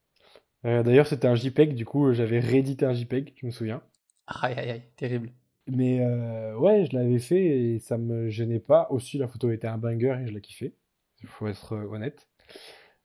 Euh, 0.66 0.84
d'ailleurs, 0.84 1.08
c'était 1.08 1.28
un 1.28 1.36
JPEG, 1.36 1.74
du 1.74 1.86
coup, 1.86 2.14
j'avais 2.14 2.40
réédité 2.40 2.86
un 2.86 2.94
JPEG, 2.94 3.34
je 3.36 3.46
me 3.46 3.52
souviens. 3.52 3.82
Aïe 4.28 4.54
aïe 4.58 4.72
aïe, 4.72 4.84
terrible. 4.96 5.32
Mais 5.68 6.02
euh, 6.02 6.56
ouais, 6.58 6.86
je 6.86 6.96
l'avais 6.96 7.20
fait 7.20 7.44
et 7.46 7.80
ça 7.80 7.98
me 7.98 8.30
gênait 8.30 8.60
pas. 8.60 8.88
Aussi, 8.90 9.18
la 9.18 9.28
photo 9.28 9.52
était 9.52 9.68
un 9.68 9.78
banger 9.78 10.18
et 10.24 10.28
je 10.28 10.34
l'ai 10.34 10.42
kiffé. 10.42 10.76
Il 11.22 11.28
faut 11.28 11.48
être 11.48 11.74
euh, 11.74 11.86
honnête. 11.86 12.28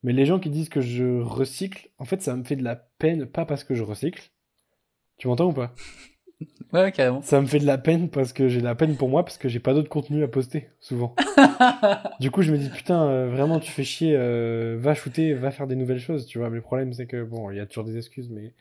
Mais 0.02 0.12
les 0.12 0.26
gens 0.26 0.38
qui 0.38 0.50
disent 0.50 0.68
que 0.68 0.80
je 0.80 1.20
recycle, 1.20 1.90
en 1.98 2.04
fait, 2.04 2.22
ça 2.22 2.36
me 2.36 2.44
fait 2.44 2.56
de 2.56 2.64
la 2.64 2.76
peine, 2.76 3.26
pas 3.26 3.44
parce 3.46 3.64
que 3.64 3.74
je 3.74 3.82
recycle. 3.82 4.30
Tu 5.18 5.28
m'entends 5.28 5.48
ou 5.48 5.52
pas? 5.52 5.74
Ouais, 6.72 6.92
carrément. 6.92 7.22
Ça 7.22 7.40
me 7.40 7.46
fait 7.46 7.59
de 7.59 7.66
la 7.66 7.79
peine 7.79 8.11
parce 8.11 8.33
que 8.33 8.49
j'ai 8.49 8.61
de 8.61 8.64
la 8.64 8.75
peine 8.75 8.96
pour 8.96 9.09
moi 9.09 9.25
parce 9.25 9.38
que 9.38 9.49
j'ai 9.49 9.61
pas 9.61 9.72
d'autre 9.72 9.88
contenu 9.88 10.22
à 10.22 10.29
poster, 10.29 10.68
souvent. 10.81 11.14
Du 12.20 12.31
coup, 12.31 12.42
je 12.42 12.53
me 12.53 12.59
dis, 12.59 12.68
putain, 12.70 13.07
euh, 13.09 13.29
vraiment, 13.29 13.61
tu 13.61 13.70
fais 13.70 13.85
chier, 13.85 14.14
euh, 14.16 14.77
va 14.79 14.94
shooter, 14.94 15.35
va 15.35 15.51
faire 15.51 15.66
des 15.66 15.77
nouvelles 15.77 16.01
choses, 16.01 16.27
tu 16.27 16.38
vois. 16.38 16.51
Mais 16.51 16.57
le 16.57 16.62
problème, 16.62 16.92
c'est 16.92 17.07
que, 17.07 17.22
bon, 17.22 17.51
il 17.51 17.57
y 17.57 17.61
a 17.61 17.66
toujours 17.66 17.85
des 17.85 17.96
excuses, 17.96 18.31
mais 18.31 18.53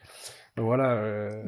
voilà. 0.58 0.94
euh, 0.96 1.44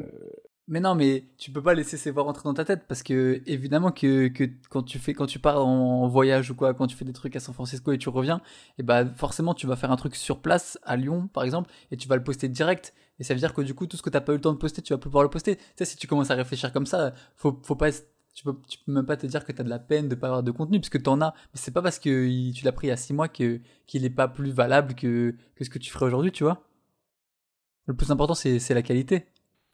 Mais 0.70 0.82
non, 0.82 0.96
mais 0.96 1.26
tu 1.38 1.52
peux 1.52 1.62
pas 1.64 1.74
laisser 1.74 1.96
ces 1.96 2.12
voix 2.12 2.24
rentrer 2.24 2.44
dans 2.44 2.54
ta 2.54 2.66
tête 2.66 2.88
parce 2.90 3.02
que 3.02 3.42
évidemment 3.46 3.92
que, 3.92 4.28
que 4.28 4.44
quand 4.70 4.84
tu 4.84 5.00
fais 5.00 5.14
quand 5.14 5.26
tu 5.26 5.40
pars 5.40 5.66
en 5.66 6.10
voyage 6.10 6.52
ou 6.52 6.56
quoi, 6.56 6.74
quand 6.74 6.88
tu 6.88 6.96
fais 6.98 7.06
des 7.06 7.14
trucs 7.14 7.38
à 7.38 7.40
San 7.40 7.54
Francisco 7.54 7.94
et 7.94 7.98
tu 7.98 8.10
reviens, 8.10 8.42
et 8.78 8.84
bah 8.84 9.06
forcément 9.16 9.54
tu 9.54 9.66
vas 9.66 9.78
faire 9.78 9.92
un 9.92 9.96
truc 9.96 10.16
sur 10.18 10.42
place 10.42 10.78
à 10.84 10.98
Lyon 10.98 11.30
par 11.30 11.46
exemple 11.46 11.72
et 11.92 11.96
tu 11.96 12.10
vas 12.10 12.18
le 12.18 12.24
poster 12.24 12.50
direct 12.50 12.94
et 13.20 13.24
ça 13.24 13.34
veut 13.34 13.40
dire 13.40 13.54
que 13.54 13.62
du 13.62 13.74
coup 13.74 13.88
tout 13.88 13.96
ce 13.96 14.02
que 14.02 14.10
t'as 14.10 14.20
pas 14.20 14.34
eu 14.34 14.36
le 14.36 14.42
temps 14.42 14.52
de 14.52 14.58
poster, 14.58 14.82
tu 14.82 14.92
vas 14.92 14.98
pouvoir 14.98 15.24
le 15.24 15.30
poster. 15.30 15.56
Tu 15.56 15.64
sais 15.78 15.86
si 15.86 15.96
tu 15.98 16.06
commences 16.06 16.32
à 16.32 16.36
réfléchir 16.36 16.74
comme 16.74 16.86
ça, 16.86 17.14
faut 17.38 17.58
faut 17.64 17.76
pas 17.78 17.90
tu 18.34 18.44
peux, 18.44 18.56
tu 18.68 18.78
peux 18.86 18.92
même 18.92 19.06
pas 19.06 19.18
te 19.18 19.26
dire 19.26 19.46
que 19.46 19.54
t'as 19.54 19.64
de 19.64 19.70
la 19.70 19.80
peine 19.80 20.10
de 20.10 20.16
pas 20.16 20.28
avoir 20.28 20.44
de 20.44 20.52
contenu 20.52 20.80
puisque 20.82 21.02
t'en 21.02 21.22
as, 21.22 21.34
mais 21.54 21.60
c'est 21.60 21.72
pas 21.72 21.82
parce 21.82 21.98
que 21.98 22.52
tu 22.52 22.66
l'as 22.66 22.72
pris 22.74 22.88
il 22.88 22.90
y 22.90 22.94
a 22.94 22.98
six 22.98 23.14
mois 23.14 23.30
que 23.30 23.62
qu'il 23.88 24.04
est 24.06 24.10
pas 24.10 24.28
plus 24.28 24.52
valable 24.52 24.96
que 24.96 25.34
que 25.56 25.64
ce 25.64 25.70
que 25.70 25.80
tu 25.80 25.92
ferais 25.92 26.06
aujourd'hui, 26.08 26.32
tu 26.34 26.44
vois. 26.44 26.62
Le 27.86 27.96
plus 27.96 28.12
important 28.12 28.36
c'est 28.36 28.60
c'est 28.60 28.74
la 28.74 28.82
qualité. 28.82 29.28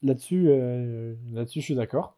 Là-dessus, 0.04 0.46
euh, 0.50 1.16
là-dessus, 1.32 1.62
je 1.62 1.66
suis 1.66 1.76
d'accord. 1.76 2.18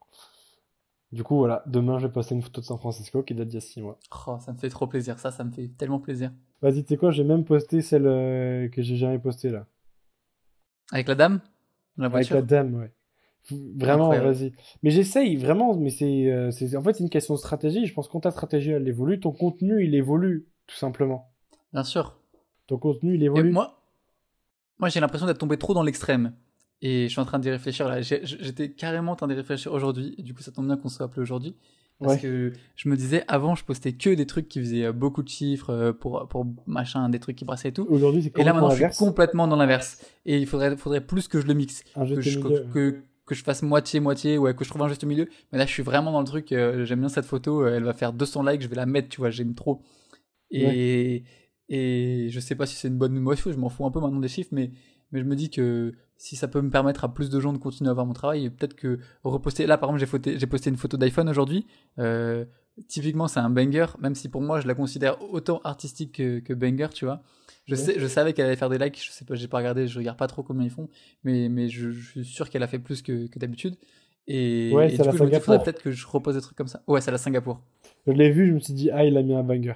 Du 1.11 1.23
coup, 1.23 1.37
voilà, 1.37 1.63
demain, 1.67 1.99
je 1.99 2.07
vais 2.07 2.11
poster 2.11 2.35
une 2.35 2.41
photo 2.41 2.61
de 2.61 2.65
San 2.65 2.77
Francisco 2.77 3.23
qui 3.23 3.35
date 3.35 3.47
d'il 3.47 3.55
y 3.55 3.57
a 3.57 3.61
6 3.61 3.81
mois. 3.81 3.99
Oh, 4.27 4.37
ça 4.39 4.51
me 4.51 4.57
fait 4.57 4.69
trop 4.69 4.87
plaisir, 4.87 5.19
ça, 5.19 5.31
ça 5.31 5.43
me 5.43 5.51
fait 5.51 5.67
tellement 5.77 5.99
plaisir. 5.99 6.31
Vas-y, 6.61 6.83
tu 6.83 6.89
sais 6.89 6.97
quoi, 6.97 7.11
j'ai 7.11 7.23
même 7.23 7.45
posté 7.45 7.81
celle 7.81 8.07
euh, 8.07 8.67
que 8.69 8.81
j'ai 8.81 8.95
jamais 8.97 9.19
postée 9.19 9.49
là. 9.49 9.67
Avec 10.91 11.07
la 11.07 11.15
dame? 11.15 11.41
La 11.97 12.07
Avec 12.07 12.29
la 12.29 12.41
dame, 12.41 12.75
ouais. 12.75 12.91
Vraiment, 13.51 14.09
vas-y. 14.09 14.51
Mais 14.81 14.89
j'essaye, 14.89 15.35
vraiment, 15.35 15.75
mais 15.75 15.91
c'est, 15.91 16.31
euh, 16.31 16.49
c'est, 16.49 16.75
en 16.75 16.81
fait, 16.81 16.93
c'est 16.93 17.03
une 17.03 17.09
question 17.11 17.35
de 17.35 17.39
stratégie. 17.39 17.85
Je 17.85 17.93
pense 17.93 18.07
que 18.07 18.11
quand 18.11 18.21
ta 18.21 18.31
stratégie, 18.31 18.71
elle 18.71 18.87
évolue, 18.87 19.19
ton 19.19 19.31
contenu, 19.31 19.85
il 19.85 19.93
évolue, 19.93 20.47
tout 20.65 20.75
simplement. 20.75 21.31
Bien 21.71 21.83
sûr. 21.83 22.17
Ton 22.65 22.77
contenu, 22.79 23.13
il 23.13 23.21
Et 23.21 23.25
évolue. 23.25 23.51
moi, 23.51 23.79
moi 24.79 24.89
j'ai 24.89 24.99
l'impression 24.99 25.27
d'être 25.27 25.37
tombé 25.37 25.57
trop 25.57 25.75
dans 25.75 25.83
l'extrême. 25.83 26.33
Et 26.81 27.03
je 27.05 27.11
suis 27.11 27.19
en 27.19 27.25
train 27.25 27.39
d'y 27.39 27.49
réfléchir 27.49 27.87
là. 27.87 28.01
J'étais 28.01 28.71
carrément 28.71 29.13
en 29.13 29.15
train 29.15 29.27
d'y 29.27 29.33
réfléchir 29.33 29.73
aujourd'hui. 29.73 30.15
Du 30.19 30.33
coup, 30.33 30.41
ça 30.43 30.51
tombe 30.51 30.67
bien 30.67 30.77
qu'on 30.77 30.89
soit 30.89 31.05
appelé 31.05 31.21
aujourd'hui. 31.21 31.55
Parce 31.99 32.15
Ouais. 32.15 32.19
que 32.19 32.53
je 32.75 32.89
me 32.89 32.97
disais, 32.97 33.23
avant, 33.29 33.55
je 33.55 33.63
postais 33.63 33.93
que 33.93 34.09
des 34.13 34.25
trucs 34.25 34.49
qui 34.49 34.59
faisaient 34.59 34.83
euh, 34.83 34.91
beaucoup 34.91 35.23
de 35.23 35.29
chiffres 35.29 35.69
euh, 35.69 35.93
pour, 35.93 36.27
pour 36.27 36.45
machin, 36.67 37.07
des 37.07 37.19
trucs 37.19 37.37
qui 37.37 37.45
brassaient 37.45 37.69
et 37.69 37.71
tout. 37.71 37.87
Aujourd'hui, 37.89 38.21
c'est 38.21 38.37
Et 38.37 38.43
là, 38.43 38.51
maintenant, 38.51 38.71
je 38.71 38.85
suis 38.89 38.97
complètement 38.97 39.47
dans 39.47 39.55
l'inverse. 39.55 40.05
Et 40.25 40.37
il 40.37 40.45
faudrait, 40.45 40.75
faudrait 40.75 40.99
plus 40.99 41.29
que 41.29 41.39
je 41.39 41.47
le 41.47 41.53
mixe. 41.53 41.85
Un 41.95 42.05
que 42.05 42.19
je, 42.19 42.37
milieu. 42.39 42.65
que, 42.73 43.01
que 43.25 43.33
je 43.33 43.43
fasse 43.45 43.63
moitié-moitié, 43.63 44.37
ouais, 44.37 44.53
que 44.53 44.65
je 44.65 44.69
trouve 44.69 44.81
un 44.81 44.89
juste 44.89 45.05
milieu. 45.05 45.29
Mais 45.53 45.57
là, 45.57 45.65
je 45.65 45.71
suis 45.71 45.83
vraiment 45.83 46.11
dans 46.11 46.19
le 46.19 46.25
truc, 46.27 46.51
euh, 46.51 46.83
j'aime 46.83 46.99
bien 46.99 47.07
cette 47.07 47.25
photo, 47.25 47.61
euh, 47.63 47.73
elle 47.77 47.83
va 47.85 47.93
faire 47.93 48.11
200 48.11 48.43
likes, 48.43 48.61
je 48.61 48.67
vais 48.67 48.75
la 48.75 48.85
mettre, 48.85 49.07
tu 49.07 49.21
vois, 49.21 49.29
j'aime 49.29 49.55
trop. 49.55 49.81
Et, 50.51 51.23
et 51.69 52.27
je 52.29 52.39
sais 52.41 52.55
pas 52.55 52.65
si 52.65 52.75
c'est 52.75 52.89
une 52.89 52.97
bonne 52.97 53.17
ou 53.17 53.21
mauvaise 53.21 53.39
chose, 53.39 53.53
je 53.53 53.59
m'en 53.59 53.69
fous 53.69 53.85
un 53.85 53.91
peu 53.91 54.01
maintenant 54.01 54.19
des 54.19 54.27
chiffres, 54.27 54.49
mais, 54.51 54.71
mais 55.11 55.21
je 55.21 55.25
me 55.25 55.35
dis 55.35 55.49
que 55.49 55.93
si 56.17 56.35
ça 56.35 56.47
peut 56.47 56.61
me 56.61 56.69
permettre 56.69 57.03
à 57.03 57.13
plus 57.13 57.29
de 57.29 57.39
gens 57.39 57.53
de 57.53 57.57
continuer 57.57 57.89
à 57.89 57.93
voir 57.93 58.05
mon 58.05 58.13
travail, 58.13 58.45
et 58.45 58.49
peut-être 58.49 58.75
que 58.75 58.99
reposter. 59.23 59.65
Là, 59.67 59.77
par 59.77 59.89
exemple, 59.93 60.19
j'ai 60.37 60.47
posté 60.47 60.69
une 60.69 60.77
photo 60.77 60.97
d'iPhone 60.97 61.27
aujourd'hui. 61.29 61.65
Euh, 61.99 62.45
typiquement, 62.87 63.27
c'est 63.27 63.39
un 63.39 63.49
banger, 63.49 63.85
même 63.99 64.15
si 64.15 64.29
pour 64.29 64.41
moi, 64.41 64.59
je 64.61 64.67
la 64.67 64.75
considère 64.75 65.21
autant 65.31 65.59
artistique 65.63 66.13
que, 66.13 66.39
que 66.39 66.53
banger, 66.53 66.87
tu 66.93 67.05
vois. 67.05 67.21
Je, 67.65 67.75
Ouais. 67.75 67.81
sais, 67.81 67.99
je 67.99 68.05
savais 68.07 68.33
qu'elle 68.33 68.45
allait 68.45 68.55
faire 68.55 68.69
des 68.69 68.77
likes, 68.77 69.01
je 69.03 69.11
sais 69.11 69.25
pas, 69.25 69.33
j'ai 69.35 69.47
pas 69.47 69.57
regardé, 69.57 69.87
je 69.87 69.97
regarde 69.97 70.17
pas 70.17 70.27
trop 70.27 70.43
combien 70.43 70.63
ils 70.65 70.69
font, 70.69 70.87
mais, 71.23 71.49
mais 71.49 71.67
je, 71.67 71.91
je 71.91 72.09
suis 72.11 72.25
sûr 72.25 72.49
qu'elle 72.49 72.63
a 72.63 72.67
fait 72.67 72.79
plus 72.79 73.01
que, 73.01 73.27
que 73.27 73.39
d'habitude. 73.39 73.75
Et, 74.27 74.71
Ouais, 74.73 74.87
et 74.87 74.97
c'est 74.97 75.03
du 75.03 75.09
coup, 75.09 75.17
je 75.17 75.23
me 75.23 75.29
dis, 75.29 75.39
faudrait 75.39 75.63
peut-être 75.63 75.81
que 75.81 75.91
je 75.91 76.05
repose 76.07 76.35
des 76.35 76.41
trucs 76.41 76.57
comme 76.57 76.67
ça. 76.67 76.81
Ouais, 76.87 77.01
c'est 77.01 77.11
la 77.11 77.17
Singapour. 77.17 77.61
Je 78.07 78.11
l'ai 78.13 78.29
vu, 78.31 78.47
je 78.47 78.53
me 78.53 78.59
suis 78.59 78.73
dit, 78.73 78.89
ah, 78.91 79.03
il 79.05 79.17
a 79.17 79.23
mis 79.23 79.33
un 79.33 79.43
banger. 79.43 79.73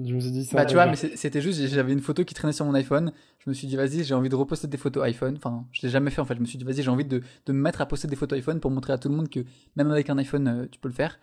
Je 0.00 0.14
me 0.14 0.20
suis 0.20 0.30
dit, 0.30 0.44
c'est 0.44 0.54
Bah, 0.56 0.64
tu 0.64 0.74
vois, 0.74 0.86
mais 0.86 0.94
c'était 0.96 1.40
juste, 1.40 1.66
j'avais 1.66 1.92
une 1.92 2.00
photo 2.00 2.24
qui 2.24 2.32
traînait 2.34 2.52
sur 2.52 2.64
mon 2.64 2.74
iPhone. 2.74 3.12
Je 3.44 3.50
me 3.50 3.54
suis 3.54 3.66
dit, 3.66 3.74
vas-y, 3.76 4.04
j'ai 4.04 4.14
envie 4.14 4.28
de 4.28 4.36
reposter 4.36 4.68
des 4.68 4.76
photos 4.76 5.02
iPhone. 5.04 5.34
Enfin, 5.36 5.66
je 5.72 5.82
l'ai 5.82 5.88
jamais 5.90 6.10
fait 6.10 6.20
en 6.20 6.24
fait. 6.24 6.34
Je 6.36 6.40
me 6.40 6.44
suis 6.46 6.56
dit, 6.58 6.64
vas-y, 6.64 6.82
j'ai 6.82 6.90
envie 6.90 7.04
de, 7.04 7.20
de 7.46 7.52
me 7.52 7.60
mettre 7.60 7.80
à 7.80 7.86
poster 7.86 8.06
des 8.06 8.14
photos 8.16 8.38
iPhone 8.38 8.60
pour 8.60 8.70
montrer 8.70 8.92
à 8.92 8.98
tout 8.98 9.08
le 9.08 9.16
monde 9.16 9.28
que 9.28 9.40
même 9.76 9.90
avec 9.90 10.08
un 10.08 10.18
iPhone, 10.18 10.46
euh, 10.48 10.66
tu 10.70 10.78
peux 10.78 10.88
le 10.88 10.94
faire. 10.94 11.18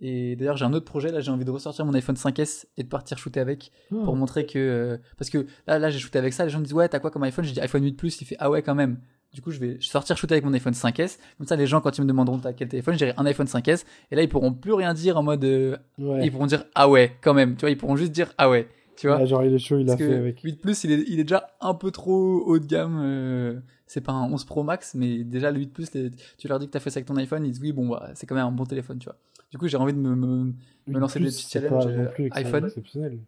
Et 0.00 0.36
d'ailleurs, 0.36 0.56
j'ai 0.56 0.64
un 0.64 0.72
autre 0.74 0.84
projet. 0.84 1.10
Là, 1.10 1.20
j'ai 1.20 1.30
envie 1.30 1.44
de 1.44 1.50
ressortir 1.50 1.84
mon 1.86 1.92
iPhone 1.94 2.14
5S 2.16 2.66
et 2.76 2.82
de 2.84 2.88
partir 2.88 3.18
shooter 3.18 3.40
avec 3.40 3.72
Oh. 3.90 4.04
pour 4.04 4.14
montrer 4.14 4.46
que. 4.46 4.58
euh, 4.58 4.98
parce 5.16 5.30
que 5.30 5.46
là, 5.66 5.78
là 5.78 5.90
j'ai 5.90 5.98
shooté 5.98 6.18
avec 6.18 6.32
ça. 6.34 6.44
Les 6.44 6.50
gens 6.50 6.58
me 6.60 6.64
disent 6.64 6.74
Ouais, 6.74 6.88
t'as 6.88 7.00
quoi 7.00 7.10
comme 7.10 7.22
iPhone? 7.24 7.44
J'ai 7.44 7.52
dit 7.54 7.60
iPhone 7.60 7.82
8 7.82 7.94
Plus. 7.94 8.20
Il 8.20 8.24
fait 8.26 8.36
Ah 8.38 8.50
ouais, 8.50 8.62
quand 8.62 8.74
même. 8.76 9.00
Du 9.34 9.42
coup, 9.42 9.50
je 9.50 9.58
vais 9.60 9.76
sortir 9.80 10.16
shooter 10.16 10.34
avec 10.34 10.44
mon 10.44 10.52
iPhone 10.54 10.72
5S. 10.72 11.18
Comme 11.36 11.46
ça, 11.46 11.54
les 11.56 11.66
gens, 11.66 11.80
quand 11.80 11.96
ils 11.98 12.00
me 12.02 12.06
demanderont 12.08 12.38
t'as 12.38 12.52
quel 12.54 12.68
téléphone, 12.68 12.94
je 12.94 12.98
dirai 12.98 13.12
un 13.18 13.26
iPhone 13.26 13.46
5S. 13.46 13.84
Et 14.10 14.16
là, 14.16 14.22
ils 14.22 14.28
pourront 14.28 14.52
plus 14.54 14.72
rien 14.72 14.94
dire 14.94 15.18
en 15.18 15.22
mode. 15.22 15.44
euh, 15.44 15.76
Ouais. 15.98 16.24
Ils 16.24 16.32
pourront 16.32 16.46
dire 16.46 16.64
Ah 16.74 16.88
ouais, 16.88 17.16
quand 17.20 17.34
même. 17.34 17.54
Tu 17.56 17.60
vois, 17.60 17.70
ils 17.70 17.76
pourront 17.76 17.96
juste 17.96 18.12
dire 18.12 18.32
Ah 18.38 18.48
ouais. 18.48 18.68
Tu 18.96 19.06
vois 19.06 19.18
Ouais, 19.18 19.26
genre, 19.26 19.44
il 19.44 19.54
est 19.54 19.58
chaud, 19.58 19.78
il 19.78 19.88
a 19.90 19.96
fait 19.96 20.14
avec. 20.14 20.40
8 20.40 20.60
Plus, 20.60 20.82
il 20.84 20.92
est, 20.92 21.04
il 21.06 21.20
est 21.20 21.24
déjà 21.24 21.46
un 21.60 21.74
peu 21.74 21.90
trop 21.90 22.42
haut 22.46 22.58
de 22.58 22.66
gamme. 22.66 22.98
euh, 23.02 23.60
c'est 23.86 24.00
pas 24.00 24.12
un 24.12 24.24
11 24.30 24.44
Pro 24.44 24.62
Max, 24.64 24.94
mais 24.94 25.22
déjà 25.24 25.50
le 25.50 25.58
8 25.60 25.72
Plus, 25.72 25.92
les- 25.94 26.10
tu 26.36 26.48
leur 26.48 26.58
dis 26.58 26.66
que 26.66 26.72
t'as 26.72 26.80
fait 26.80 26.90
ça 26.90 26.98
avec 26.98 27.06
ton 27.06 27.16
iPhone, 27.16 27.44
ils 27.44 27.52
disent 27.52 27.60
oui, 27.60 27.72
bon, 27.72 27.88
bah, 27.88 28.10
c'est 28.14 28.26
quand 28.26 28.34
même 28.34 28.46
un 28.46 28.50
bon 28.50 28.64
téléphone, 28.64 28.98
tu 28.98 29.04
vois. 29.04 29.16
Du 29.50 29.56
coup, 29.58 29.68
j'ai 29.68 29.76
envie 29.76 29.92
de 29.94 29.98
me, 29.98 30.14
me- 30.16 30.52
me 30.88 30.98
lancer 30.98 31.18
des 31.20 31.26
Plus, 31.26 31.36
petits 31.36 31.46
c'est 31.48 31.60
challenges 31.60 31.84
pas 31.86 31.90
non 31.92 32.02
euh, 32.02 32.06
plus 32.06 32.26
ex- 32.26 32.36
iPhone. 32.38 32.64
exceptionnel. 32.66 33.18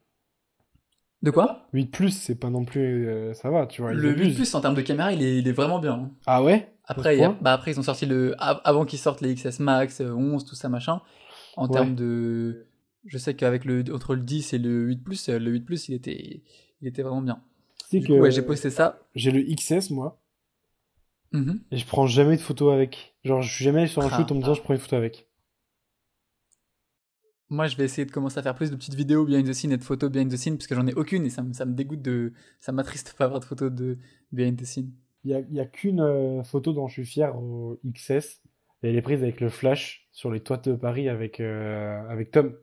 De 1.23 1.31
quoi 1.31 1.67
8 1.75 1.87
plus, 1.87 2.11
c'est 2.11 2.35
pas 2.35 2.49
non 2.51 2.65
plus. 2.65 3.07
euh, 3.09 3.35
ça 3.35 3.51
va, 3.51 3.67
tu 3.67 3.83
vois. 3.83 3.93
ils 3.93 3.99
Le 3.99 4.11
8 4.11 4.21
abusent. 4.23 4.37
Plus, 4.37 4.55
en 4.55 4.61
termes 4.61 4.75
de 4.75 4.81
caméra, 4.81 5.13
il 5.13 5.23
est, 5.23 5.39
il 5.39 5.47
est 5.49 5.53
vraiment 5.53 5.79
bien. 5.79 5.93
hein. 5.95 6.11
Ah 6.27 6.43
ouais 6.43 6.73
Après, 6.85 7.17
il 7.17 7.21
y 7.21 7.25
a- 7.25 7.37
bah, 7.41 7.53
après, 7.53 7.73
ils 7.73 7.79
ont 7.79 7.83
sorti 7.83 8.07
le. 8.07 8.35
av- 8.43 8.61
Avant 8.65 8.85
qu'ils 8.87 8.99
sortent 8.99 9.21
les 9.21 9.35
XS 9.35 9.61
Max, 9.61 10.01
euh, 10.01 10.13
11, 10.13 10.45
tout 10.45 10.55
ça, 10.55 10.69
machin. 10.69 11.01
En 11.57 11.67
Ouais. 11.67 11.73
termes 11.75 11.95
de. 11.95 12.67
Je 13.05 13.19
sais 13.19 13.35
qu'avec 13.35 13.65
le. 13.67 13.85
Entre 13.93 14.15
le 14.15 14.23
10 14.23 14.53
et 14.55 14.59
le 14.59 14.87
8 14.87 15.05
Plus, 15.05 15.29
euh, 15.29 15.39
le 15.39 15.51
8 15.51 15.61
Plus, 15.61 15.89
il 15.89 15.95
était, 15.95 16.43
il 16.81 16.89
était 16.89 17.03
vraiment 17.03 17.23
bien. 17.23 17.43
Tu 17.81 17.87
sais 17.91 17.99
Du 18.01 18.07
que 18.09 18.13
coup, 18.15 18.19
ouais, 18.21 18.31
j'ai 18.31 18.43
posté 18.43 18.71
ça. 18.71 18.99
j'ai 19.15 19.31
le 19.31 19.43
XS, 19.43 19.91
moi, 19.91 20.21
Mhm. 21.33 21.61
et 21.71 21.77
je 21.77 21.87
prends 21.87 22.07
jamais 22.07 22.37
de 22.37 22.41
photos 22.43 22.73
avec. 22.73 23.15
Genre, 23.25 23.43
je 23.43 23.53
suis 23.55 23.65
jamais 23.65 23.87
sur 23.87 24.03
un 24.03 24.09
Ah. 24.11 24.17
shoot 24.17 24.33
en 24.33 24.35
me 24.37 24.41
disant 24.41 24.55
je 24.55 24.63
prends 24.63 24.75
une 24.75 24.81
photo 24.81 24.97
avec. 24.97 25.29
Moi, 27.51 27.67
je 27.67 27.77
vais 27.77 27.85
essayer 27.85 28.05
de 28.07 28.13
commencer 28.13 28.39
à 28.39 28.43
faire 28.43 28.55
plus 28.55 28.71
de 28.71 28.77
petites 28.77 28.95
vidéos 28.95 29.25
behind 29.25 29.47
the 29.47 29.53
scene 29.53 29.73
et 29.73 29.77
de 29.77 29.83
photos 29.83 30.09
behind 30.11 30.33
the 30.33 30.37
scene, 30.37 30.57
parce 30.57 30.69
que 30.69 30.77
j'en 30.77 30.87
ai 30.87 30.95
aucune 30.95 31.27
et 31.27 31.31
ça 31.31 31.43
me, 31.43 31.53
ça 31.53 31.65
me 31.65 31.75
dégoûte 31.75 32.01
de. 32.01 32.33
Ça 32.61 32.71
m'attriste 32.71 33.13
de 33.13 33.17
pas 33.17 33.25
avoir 33.25 33.41
de 33.41 33.45
photos 33.45 33.73
de 33.73 33.99
behind 34.33 34.57
the 34.57 34.65
scene. 34.65 34.93
Il 35.25 35.33
y 35.51 35.61
a, 35.61 35.67
qu'une 35.67 36.01
euh, 36.01 36.43
photo 36.43 36.73
dont 36.73 36.89
je 36.89 36.95
suis 36.95 37.05
fier 37.05 37.37
au 37.37 37.79
XS, 37.85 38.41
et 38.83 38.89
elle 38.89 38.97
est 38.97 39.03
prise 39.03 39.23
avec 39.23 39.41
le 39.41 39.51
flash 39.51 40.09
sur 40.13 40.31
les 40.31 40.41
toits 40.41 40.57
de 40.57 40.75
Paris 40.75 41.09
avec, 41.09 41.41
euh, 41.41 42.09
avec 42.09 42.31
Tom. 42.31 42.57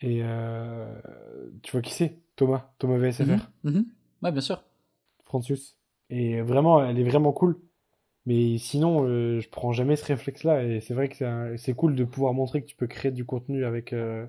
Et 0.00 0.20
euh, 0.22 0.86
tu 1.62 1.72
vois 1.72 1.82
qui 1.82 1.92
c'est? 1.92 2.20
Thomas, 2.36 2.70
Thomas 2.78 2.98
VSFR, 2.98 3.48
Mhm, 3.64 3.72
mhm. 3.72 3.86
Ouais, 4.22 4.32
bien 4.32 4.40
sûr. 4.40 4.62
Francius. 5.24 5.76
Et 6.08 6.40
vraiment, 6.40 6.84
elle 6.84 6.98
est 6.98 7.04
vraiment 7.04 7.32
cool. 7.32 7.58
Mais 8.26 8.58
sinon, 8.58 9.04
euh, 9.06 9.38
je 9.40 9.48
prends 9.48 9.72
jamais 9.72 9.94
ce 9.96 10.04
réflexe-là, 10.04 10.64
et 10.64 10.80
c'est 10.80 10.94
vrai 10.94 11.08
que 11.08 11.56
c'est 11.56 11.74
cool 11.74 11.94
de 11.94 12.04
pouvoir 12.04 12.32
montrer 12.34 12.60
que 12.62 12.66
tu 12.66 12.74
peux 12.76 12.88
créer 12.88 13.12
du 13.12 13.24
contenu 13.24 13.64
avec 13.64 13.92
euh, 13.92 14.26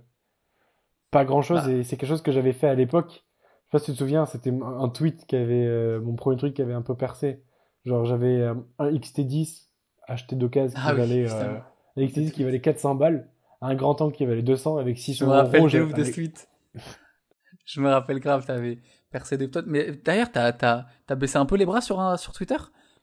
pas 1.11 1.25
grand-chose, 1.25 1.63
Bah. 1.65 1.71
et 1.71 1.83
c'est 1.83 1.97
quelque 1.97 2.09
chose 2.09 2.21
que 2.21 2.31
j'avais 2.31 2.53
fait 2.53 2.67
à 2.67 2.75
l'époque. 2.75 3.11
Je 3.11 3.17
sais 3.17 3.71
pas 3.71 3.79
si 3.79 3.85
tu 3.85 3.91
te 3.93 3.97
souviens, 3.97 4.25
c'était 4.25 4.51
un 4.51 4.89
tweet 4.89 5.25
qui 5.25 5.35
avait, 5.35 5.65
euh, 5.65 5.99
mon 5.99 6.15
premier 6.15 6.37
truc 6.37 6.53
qui 6.53 6.61
avait 6.61 6.73
un 6.73 6.81
peu 6.81 6.95
percé. 6.95 7.41
Genre, 7.85 8.05
j'avais 8.05 8.39
euh, 8.41 8.53
un 8.79 8.91
XT10 8.91 9.67
acheté 10.07 10.35
d'occasion 10.35 10.77
qui 10.77 10.85
Ah 10.85 10.91
oui, 10.93 10.97
valait, 10.99 11.29
un 11.29 11.61
XT10 11.97 12.31
qui 12.31 12.43
valait 12.43 12.61
400 12.61 12.95
balles, 12.95 13.27
un 13.61 13.75
grand 13.75 13.99
angle 14.01 14.13
qui 14.13 14.25
valait 14.25 14.41
200 14.43 14.77
avec 14.77 14.97
Je 14.97 15.01
600 15.01 15.25
me 15.27 15.31
rappelle 15.31 15.59
euros. 15.61 15.69
de 15.69 15.81
ouf 15.81 15.93
de 15.93 16.01
avec- 16.01 16.13
ce 16.13 16.19
tweet. 16.19 16.49
Je 17.65 17.81
me 17.81 17.89
rappelle 17.89 18.19
grave, 18.19 18.45
t'avais 18.45 18.79
percé 19.11 19.37
des 19.37 19.47
potes. 19.47 19.65
Mais 19.67 19.91
d'ailleurs, 19.91 20.31
t'as, 20.31 20.53
t'as, 20.53 20.85
t'as 21.05 21.15
baissé 21.15 21.37
un 21.37 21.45
peu 21.45 21.55
les 21.57 21.65
bras 21.65 21.81
sur, 21.81 21.99
un- 21.99 22.15
sur 22.17 22.31
Twitter? 22.33 22.55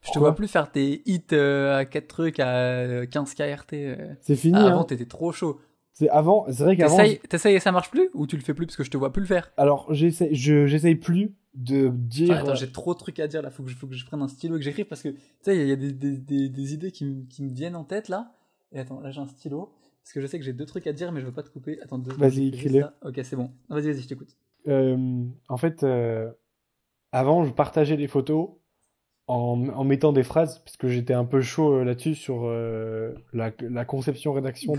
Je 0.05 0.13
te 0.13 0.19
vois 0.19 0.35
plus 0.35 0.49
faire 0.49 0.71
tes 0.71 1.03
hits 1.07 1.23
euh, 1.33 1.77
à 1.79 1.85
4 1.85 2.07
trucs 2.09 2.39
à 2.41 2.57
euh, 2.57 3.07
15 3.07 3.35
KRT. 3.35 3.73
euh. 3.75 4.15
C'est 4.21 4.37
fini, 4.37 4.55
Ah, 4.59 4.65
hein. 4.65 4.69
avant, 4.69 4.85
t'étais 4.85 5.07
trop 5.07 5.33
chaud. 5.33 5.61
C'est 5.93 6.09
avant, 6.11 6.45
c'est 6.51 6.65
vrai 6.65 6.77
qu'avant, 6.77 6.97
T'essayes, 7.29 7.55
et 7.55 7.61
ça 7.61 7.71
marche 7.73 7.91
plus? 7.91 8.11
Ou 8.15 8.27
tu 8.27 8.37
le 8.37 8.43
fais 8.43 8.53
plus 8.53 8.67
parce 8.67 8.77
que 8.77 8.83
je 8.85 8.91
te 8.91 8.97
vois 8.97 9.13
plus 9.13 9.21
le 9.21 9.27
faire? 9.29 9.53
Alors 9.57 9.87
j'essaie, 9.95 10.35
je, 10.35 10.67
j'essaye 10.67 10.97
plus 10.97 11.35
de 11.55 11.89
dire. 11.89 12.33
Enfin, 12.35 12.43
attends, 12.43 12.55
j'ai 12.57 12.71
trop 12.73 12.95
de 12.95 12.99
trucs 12.99 13.21
à 13.21 13.29
dire 13.29 13.43
là. 13.43 13.51
Faut 13.51 13.63
que 13.63 13.71
je, 13.71 13.77
faut 13.77 13.87
que 13.87 13.95
je 13.95 14.05
prenne 14.05 14.21
un 14.21 14.27
stylo 14.29 14.57
et 14.57 14.59
que 14.59 14.65
j'écrive 14.65 14.87
parce 14.87 15.03
que 15.03 15.11
tu 15.11 15.19
sais, 15.43 15.57
il 15.57 15.69
y 15.69 15.73
a- 15.73 15.77
des, 15.77 15.93
des, 15.93 16.17
des, 16.19 16.49
des 16.49 16.75
idées 16.75 16.91
qui, 16.91 17.05
me- 17.05 17.23
qui 17.27 17.45
me 17.45 17.51
viennent 17.55 17.77
en 17.77 17.85
tête 17.85 18.09
là. 18.09 18.33
Et 18.73 18.81
attends, 18.81 18.99
là 19.01 19.13
j'ai 19.13 19.21
un 19.21 19.29
stylo 19.29 19.73
parce 20.03 20.13
que 20.13 20.21
je 20.21 20.27
sais 20.27 20.39
que 20.41 20.45
j'ai 20.45 20.53
deux 20.53 20.67
trucs 20.67 20.89
à 20.89 20.93
dire, 20.93 21.13
mais 21.13 21.21
je 21.21 21.27
veux 21.27 21.33
pas 21.33 21.45
te 21.45 21.49
couper. 21.51 21.81
Attends, 21.81 21.99
deux. 21.99 22.13
Vas-y, 22.15 22.49
écris-les. 22.49 22.83
Ok, 23.03 23.21
c'est 23.23 23.37
bon. 23.37 23.53
Vas-y, 23.69 23.87
vas-y, 23.93 24.03
je 24.03 24.09
t'écoute. 24.09 24.37
Euh, 24.67 25.25
en 25.49 25.57
fait, 25.57 25.85
euh, 25.85 26.29
avant, 27.13 27.45
je 27.45 27.53
partageais 27.53 27.97
les 27.97 28.09
photos 28.09 28.51
en, 29.27 29.69
en 29.69 29.85
mettant 29.85 30.13
des 30.13 30.23
phrases, 30.23 30.59
parce 30.61 30.77
que 30.77 30.89
j'étais 30.89 31.15
un 31.15 31.25
peu 31.25 31.41
chaud 31.41 31.75
euh, 31.77 31.85
là-dessus 31.85 32.15
sur 32.15 32.43
euh, 32.45 33.15
la, 33.33 33.53
la 33.61 33.85
conception-rédaction 33.85 34.75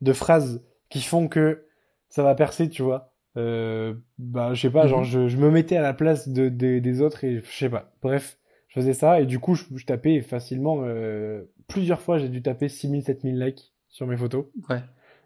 de, 0.00 0.12
phrases 0.12 0.62
qui 0.88 1.00
font 1.00 1.28
que 1.28 1.64
ça 2.08 2.22
va 2.22 2.34
percer, 2.34 2.68
tu 2.68 2.82
vois. 2.82 3.12
Euh, 3.36 3.94
bah, 4.18 4.54
je 4.54 4.60
sais 4.62 4.70
pas, 4.70 4.86
genre, 4.86 5.00
Mhm. 5.00 5.06
je, 5.06 5.28
je 5.28 5.36
me 5.38 5.50
mettais 5.50 5.76
à 5.76 5.82
la 5.82 5.94
place 5.94 6.28
de, 6.28 6.48
des- 6.48 6.80
des 6.80 7.00
autres 7.00 7.24
et 7.24 7.40
je 7.40 7.50
sais 7.56 7.70
pas. 7.70 7.92
Bref, 8.02 8.38
je 8.68 8.74
faisais 8.80 8.92
ça 8.92 9.20
et 9.20 9.26
du 9.26 9.38
coup, 9.38 9.54
je, 9.54 9.64
je 9.76 9.86
tapais 9.86 10.20
facilement, 10.20 10.80
euh, 10.84 11.44
plusieurs 11.68 12.00
fois, 12.00 12.18
j'ai 12.18 12.28
dû 12.28 12.42
taper 12.42 12.68
6000, 12.68 13.02
7000 13.04 13.38
likes 13.38 13.72
sur 13.88 14.06
mes 14.06 14.16
photos. 14.16 14.46
Ouais. 14.68 14.80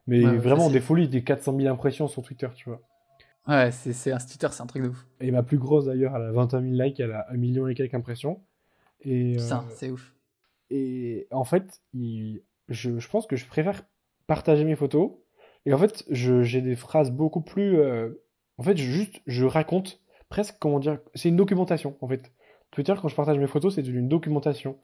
Mais 0.06 0.22
Ouais, 0.24 0.36
vraiment 0.36 0.68
des 0.70 0.80
folies, 0.80 1.08
des 1.08 1.24
400 1.24 1.56
000 1.56 1.72
impressions 1.72 2.08
sur 2.08 2.22
Twitter, 2.22 2.48
tu 2.54 2.68
vois. 2.68 2.82
Ouais, 3.46 3.70
c'est, 3.72 4.10
un 4.12 4.18
Twitter, 4.18 4.48
c'est 4.52 4.62
un 4.62 4.66
truc 4.66 4.82
de 4.82 4.88
ouf. 4.88 5.06
Et 5.20 5.30
ma 5.30 5.42
plus 5.42 5.58
grosse 5.58 5.84
d'ailleurs, 5.84 6.16
elle 6.16 6.22
a 6.22 6.32
21 6.32 6.62
000 6.62 6.72
likes, 6.82 6.98
elle 7.00 7.12
a 7.12 7.26
un 7.30 7.36
million 7.36 7.68
et 7.68 7.74
quelques 7.74 7.94
impressions. 7.94 8.40
Et, 9.02 9.34
euh, 9.36 9.42
Putain, 9.42 9.64
c'est 9.74 9.90
ouf. 9.90 10.14
et 10.70 11.26
en 11.30 11.44
fait, 11.44 11.82
il- 11.92 12.42
je, 12.68 12.98
je 12.98 13.08
pense 13.08 13.26
que 13.26 13.36
je 13.36 13.46
préfère 13.46 13.84
partager 14.26 14.64
mes 14.64 14.76
photos. 14.76 15.12
Et 15.66 15.74
en 15.74 15.78
fait, 15.78 16.04
j'ai 16.10 16.62
des 16.62 16.76
phrases 16.76 17.10
beaucoup 17.10 17.42
plus. 17.42 17.78
euh, 17.78 18.10
en 18.58 18.62
fait, 18.62 18.76
je, 18.76 18.84
juste, 18.84 19.20
je 19.26 19.44
raconte 19.44 20.00
presque, 20.30 20.56
comment 20.58 20.78
dire, 20.80 20.98
c'est 21.14 21.28
une 21.28 21.36
documentation 21.36 21.96
en 22.00 22.08
fait. 22.08 22.32
Twitter, 22.70 22.94
quand 23.00 23.08
je 23.08 23.14
partage 23.14 23.38
mes 23.38 23.46
photos, 23.46 23.74
c'est 23.74 23.86
une 23.86 24.08
documentation. 24.08 24.78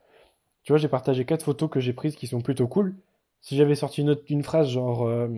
Tu 0.65 0.73
vois, 0.73 0.79
j'ai 0.79 0.89
partagé 0.89 1.25
quatre 1.25 1.45
photos 1.45 1.71
que 1.71 1.81
j'ai 1.81 1.95
prises 1.95 2.15
qui 2.17 2.27
sont 2.27 2.43
plutôt 2.43 2.69
cool. 2.69 2.95
Si 3.41 3.57
j'avais 3.57 3.75
sorti 3.75 4.03
une, 4.03 4.11
autre- 4.11 4.25
une 4.29 4.43
phrase 4.43 4.69
genre, 4.69 5.07
euh, 5.07 5.29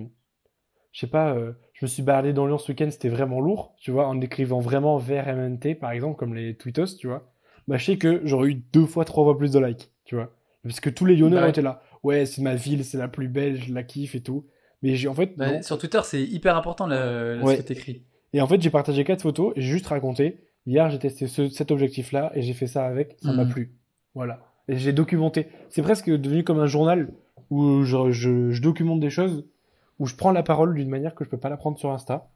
je 0.93 1.01
sais 1.01 1.07
pas, 1.07 1.35
euh, 1.35 1.53
je 1.75 1.85
me 1.85 1.89
suis 1.89 2.03
baladé 2.03 2.33
dans 2.33 2.47
Lyon 2.47 2.59
ce 2.59 2.71
week-end, 2.71 2.89
c'était 2.91 3.09
vraiment 3.09 3.41
lourd, 3.41 3.75
tu 3.79 3.91
vois, 3.91 4.07
en 4.07 4.21
écrivant 4.21 4.61
vraiment 4.61 4.99
vers 4.99 5.27
MNT, 5.27 5.75
par 5.75 5.91
exemple, 5.93 6.17
comme 6.17 6.35
les 6.35 6.55
tweetos, 6.57 6.97
tu 6.99 7.07
vois, 7.09 7.29
bah 7.69 7.77
je 7.79 7.85
sais 7.87 7.97
que 7.99 8.21
j'aurais 8.25 8.49
eu 8.51 8.55
deux 8.55 8.87
fois, 8.87 9.05
trois 9.05 9.25
fois 9.25 9.37
plus 9.37 9.53
de 9.53 9.59
likes, 9.59 9.91
tu 10.05 10.15
vois. 10.15 10.31
Parce 10.63 10.81
que 10.81 10.91
tous 10.91 11.05
les 11.07 11.17
Lyonnais 11.17 11.37
Bah 11.37 11.43
ouais. 11.43 11.51
été 11.51 11.63
là. 11.63 11.83
Ouais, 12.03 12.27
c'est 12.27 12.43
ma 12.43 12.55
ville, 12.55 12.85
c'est 12.85 12.99
la 12.99 13.09
plus 13.09 13.29
belle, 13.29 13.61
je 13.61 13.73
la 13.75 13.83
kiffe 13.83 14.15
et 14.15 14.21
tout. 14.21 14.47
Mais 14.83 14.95
j'ai 14.97 15.09
en 15.09 15.15
fait, 15.15 15.37
Bah, 15.37 15.53
non. 15.55 15.63
sur 15.63 15.79
Twitter, 15.79 16.01
c'est 16.05 16.23
hyper 16.23 16.57
important 16.57 16.87
le, 16.87 17.37
le- 17.39 17.43
Ouais. 17.45 17.57
ce 17.57 17.63
que 17.63 17.67
t'écris. 17.69 18.03
Et 18.33 18.41
en 18.41 18.47
fait, 18.49 18.61
j'ai 18.61 18.71
partagé 18.71 19.05
quatre 19.05 19.23
photos 19.23 19.53
et 19.57 19.61
j'ai 19.61 19.69
juste 19.73 19.87
raconté. 19.87 20.39
Hier, 20.67 20.89
j'ai 20.91 20.99
testé 20.99 21.27
ce- 21.29 21.49
cet 21.49 21.71
objectif-là 21.71 22.33
et 22.35 22.43
j'ai 22.43 22.53
fait 22.55 22.67
ça 22.67 22.85
avec. 22.87 23.17
Ça 23.23 23.33
m'a 23.33 23.45
Mhm. 23.45 23.53
plu. 23.53 23.73
Voilà. 24.15 24.41
Et 24.69 24.77
j'ai 24.77 24.93
documenté. 24.93 25.47
C'est 25.69 25.83
presque 25.83 26.09
devenu 26.11 26.43
comme 26.45 26.59
un 26.61 26.67
journal 26.67 27.09
où 27.51 27.83
je, 27.85 28.11
je- 28.11 28.51
je 28.51 28.63
documente 28.63 29.01
des 29.01 29.11
choses, 29.11 29.45
où 29.99 30.07
je 30.07 30.15
prends 30.17 30.33
la 30.33 30.43
parole 30.43 30.75
d'une 30.75 30.89
manière 30.89 31.15
que 31.15 31.25
je 31.25 31.29
peux 31.31 31.39
pas 31.39 31.49
la 31.49 31.57
prendre 31.57 31.79
sur 31.79 31.91
Insta. 31.91 32.31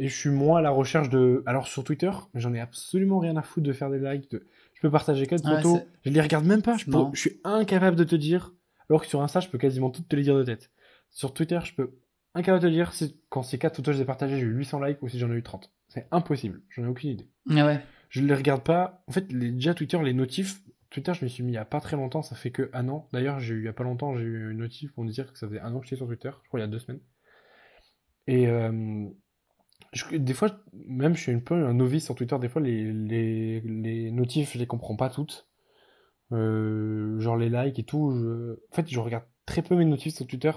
Et 0.00 0.08
je 0.08 0.16
suis 0.16 0.30
moins 0.30 0.58
à 0.58 0.62
la 0.62 0.70
recherche 0.70 1.08
de. 1.08 1.42
Alors 1.46 1.66
sur 1.66 1.82
Twitter, 1.82 2.10
j'en 2.34 2.54
ai 2.54 2.60
absolument 2.60 3.18
rien 3.18 3.36
à 3.36 3.42
foutre 3.42 3.66
de 3.66 3.72
faire 3.72 3.90
des 3.90 3.98
likes. 3.98 4.30
De... 4.30 4.46
Je 4.74 4.80
peux 4.80 4.90
partager 4.90 5.26
quatre 5.26 5.44
Ouais, 5.44 5.56
photos. 5.60 5.80
Je 6.04 6.10
les 6.10 6.20
regarde 6.20 6.44
même 6.44 6.62
pas. 6.62 6.76
Je, 6.76 6.84
peux- 6.84 6.92
Non. 6.92 7.10
je 7.14 7.20
suis 7.20 7.40
incapable 7.42 7.96
de 7.96 8.04
te 8.04 8.14
dire. 8.14 8.52
Alors 8.88 9.02
que 9.02 9.08
sur 9.08 9.20
Insta, 9.22 9.40
je 9.40 9.48
peux 9.48 9.58
quasiment 9.58 9.90
toutes 9.90 10.08
te 10.08 10.14
les 10.16 10.22
dire 10.22 10.36
de 10.36 10.44
tête. 10.44 10.70
Sur 11.10 11.34
Twitter, 11.34 11.58
je 11.64 11.74
peux 11.74 11.90
incapable 12.34 12.62
de 12.62 12.68
te 12.68 12.72
dire 12.72 12.92
si, 12.92 13.18
quand 13.28 13.42
ces 13.42 13.58
quatre 13.58 13.76
photos 13.76 13.94
je 13.94 13.98
les 13.98 14.02
ai 14.04 14.06
partagées, 14.06 14.38
j'ai 14.38 14.46
eu 14.46 14.52
800 14.54 14.80
likes 14.84 15.02
ou 15.02 15.08
si 15.08 15.18
j'en 15.18 15.32
ai 15.32 15.34
eu 15.34 15.42
30. 15.42 15.72
C'est 15.88 16.06
impossible. 16.12 16.60
J'en 16.70 16.84
ai 16.84 16.86
aucune 16.86 17.10
idée. 17.10 17.26
Ah 17.50 17.66
ouais. 17.66 17.80
Je 18.10 18.22
les 18.22 18.34
regarde 18.34 18.62
pas. 18.62 19.02
En 19.08 19.12
fait, 19.12 19.32
les, 19.32 19.50
déjà 19.50 19.74
Twitter, 19.74 19.98
les 20.02 20.12
notifs. 20.14 20.60
Twitter, 20.90 21.14
je 21.14 21.24
me 21.24 21.28
suis 21.28 21.42
mis 21.42 21.52
il 21.52 21.54
y 21.54 21.58
a 21.58 21.64
pas 21.64 21.80
très 21.80 21.96
longtemps. 21.96 22.22
Ça 22.22 22.36
fait 22.36 22.50
que 22.50 22.70
un 22.72 22.88
an. 22.88 23.08
D'ailleurs, 23.12 23.40
j'ai 23.40 23.54
eu 23.54 23.58
il 23.60 23.64
y 23.64 23.68
a 23.68 23.72
pas 23.72 23.84
longtemps, 23.84 24.16
j'ai 24.16 24.24
eu 24.24 24.50
une 24.52 24.58
notif 24.58 24.92
pour 24.92 25.04
me 25.04 25.10
dire 25.10 25.32
que 25.32 25.38
ça 25.38 25.48
faisait 25.48 25.60
un 25.60 25.74
an 25.74 25.80
que 25.80 25.86
j'étais 25.86 25.96
sur 25.96 26.06
Twitter. 26.06 26.30
Je 26.42 26.48
crois 26.48 26.60
il 26.60 26.62
y 26.62 26.66
a 26.66 26.68
deux 26.68 26.78
semaines. 26.78 27.00
Et 28.26 28.46
euh, 28.46 29.08
des 30.12 30.34
fois, 30.34 30.60
même 30.86 31.14
je 31.16 31.22
suis 31.22 31.32
un 31.32 31.38
peu 31.38 31.54
un 31.54 31.74
novice 31.74 32.04
sur 32.04 32.14
Twitter. 32.14 32.36
Des 32.40 32.48
fois, 32.48 32.60
les, 32.62 32.92
les, 32.92 33.60
les 33.60 34.10
notifs, 34.10 34.52
je 34.52 34.58
les 34.58 34.66
comprends 34.66 34.96
pas 34.96 35.08
toutes. 35.10 35.48
Euh, 36.32 37.20
genre 37.20 37.36
les 37.36 37.50
likes 37.50 37.78
et 37.78 37.84
tout. 37.84 38.12
je- 38.14 38.54
En 38.72 38.76
fait, 38.76 38.88
je 38.90 39.00
regarde 39.00 39.24
très 39.46 39.62
peu 39.62 39.76
mes 39.76 39.84
notifs 39.84 40.14
sur 40.14 40.26
Twitter. 40.26 40.52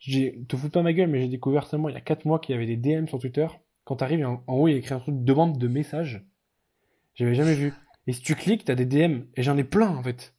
J'ai, 0.00 0.44
te 0.48 0.56
fous 0.56 0.70
pas 0.70 0.82
ma 0.82 0.92
gueule, 0.92 1.08
mais 1.10 1.20
j'ai 1.22 1.28
découvert 1.28 1.66
seulement 1.66 1.88
il 1.88 1.94
y 1.94 1.98
a 1.98 2.02
4 2.02 2.24
mois 2.26 2.40
qu'il 2.40 2.54
y 2.54 2.58
avait 2.58 2.66
des 2.66 2.76
DM 2.78 3.06
sur 3.08 3.18
Twitter. 3.20 3.46
Quand 3.84 3.96
t'arrives, 3.96 4.26
en, 4.26 4.44
en 4.46 4.54
haut, 4.56 4.68
il 4.68 4.72
y 4.72 4.74
a 4.74 4.78
écrit 4.78 4.94
un 4.94 5.00
truc 5.00 5.16
demande 5.24 5.58
de 5.58 5.68
message. 5.68 6.24
J'avais 7.14 7.34
jamais 7.34 7.54
vu. 7.54 7.81
Et 8.06 8.12
si 8.12 8.20
tu 8.22 8.34
cliques, 8.34 8.64
t'as 8.64 8.74
des 8.74 8.86
DM. 8.86 9.22
Et 9.36 9.42
j'en 9.42 9.56
ai 9.56 9.64
plein, 9.64 9.88
en 9.88 10.02
fait. 10.02 10.34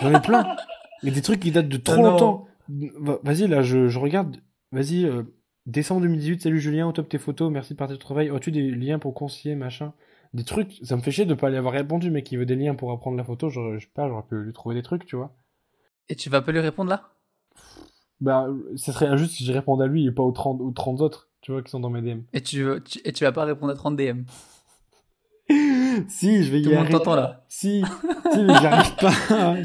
J'en 0.00 0.12
ai 0.12 0.20
plein. 0.20 0.56
Mais 1.02 1.10
des 1.10 1.22
trucs 1.22 1.40
qui 1.40 1.50
datent 1.50 1.68
de 1.68 1.76
trop 1.76 1.94
Ah 1.94 1.98
non. 1.98 2.10
longtemps. 2.12 2.48
Va- 2.68 3.18
Vas-y, 3.22 3.46
là, 3.48 3.62
je, 3.62 3.88
je 3.88 3.98
regarde. 3.98 4.36
Vas-y, 4.72 5.04
euh, 5.04 5.22
décembre 5.66 6.02
2018, 6.02 6.42
salut 6.42 6.60
Julien, 6.60 6.86
au 6.88 6.92
top 6.92 7.08
tes 7.08 7.18
photos, 7.18 7.50
merci 7.52 7.74
de 7.74 7.78
partager 7.78 7.98
ton 7.98 8.04
travail. 8.06 8.30
As-tu 8.30 8.50
des 8.52 8.70
liens 8.70 8.98
pour 8.98 9.14
conseiller, 9.14 9.54
machin? 9.54 9.92
Des 10.34 10.44
trucs, 10.44 10.72
ça 10.82 10.96
me 10.96 11.02
fait 11.02 11.10
chier 11.12 11.24
de 11.24 11.34
pas 11.34 11.50
y 11.50 11.56
avoir 11.56 11.72
répondu, 11.74 12.10
mais 12.10 12.22
qui 12.22 12.36
veut 12.36 12.46
des 12.46 12.56
liens 12.56 12.74
pour 12.74 12.90
apprendre 12.92 13.16
la 13.16 13.24
photo. 13.24 13.48
Je, 13.48 13.78
je 13.78 13.84
sais 13.84 13.90
pas, 13.94 14.08
j'aurais 14.08 14.24
pu 14.28 14.36
lui 14.36 14.52
trouver 14.52 14.74
des 14.74 14.82
trucs, 14.82 15.06
tu 15.06 15.16
vois. 15.16 15.34
Et 16.08 16.16
tu 16.16 16.30
vas 16.30 16.42
pas 16.42 16.52
lui 16.52 16.60
répondre 16.60 16.90
là? 16.90 17.10
Bah, 18.20 18.48
ça 18.76 18.92
serait 18.92 19.06
injuste 19.06 19.32
si 19.34 19.44
je 19.44 19.52
réponds 19.52 19.78
à 19.78 19.86
lui 19.86 20.06
et 20.06 20.12
pas 20.12 20.22
aux 20.22 20.32
30, 20.32 20.60
aux 20.60 20.70
30 20.70 21.00
autres, 21.00 21.28
tu 21.42 21.52
vois, 21.52 21.62
qui 21.62 21.70
sont 21.70 21.80
dans 21.80 21.90
mes 21.90 22.00
DM. 22.02 22.20
Et 22.32 22.40
tu, 22.42 22.66
tu- 22.84 23.00
et 23.04 23.12
tu 23.12 23.24
vas 23.24 23.32
pas 23.32 23.44
répondre 23.44 23.72
à 23.72 23.76
30 23.76 23.96
DM. 23.96 24.22
Si, 26.08 26.42
je 26.42 26.52
vais 26.52 26.60
Tout 26.62 26.68
y 26.68 26.70
le 26.70 26.76
monde 26.76 26.84
arriver. 26.86 26.92
t'entend 26.98 27.14
là. 27.16 27.44
Si, 27.48 27.82
si, 28.32 28.44
mais 28.44 28.54
j'y 28.60 28.66
arrive 28.66 28.96
pas. 28.96 29.12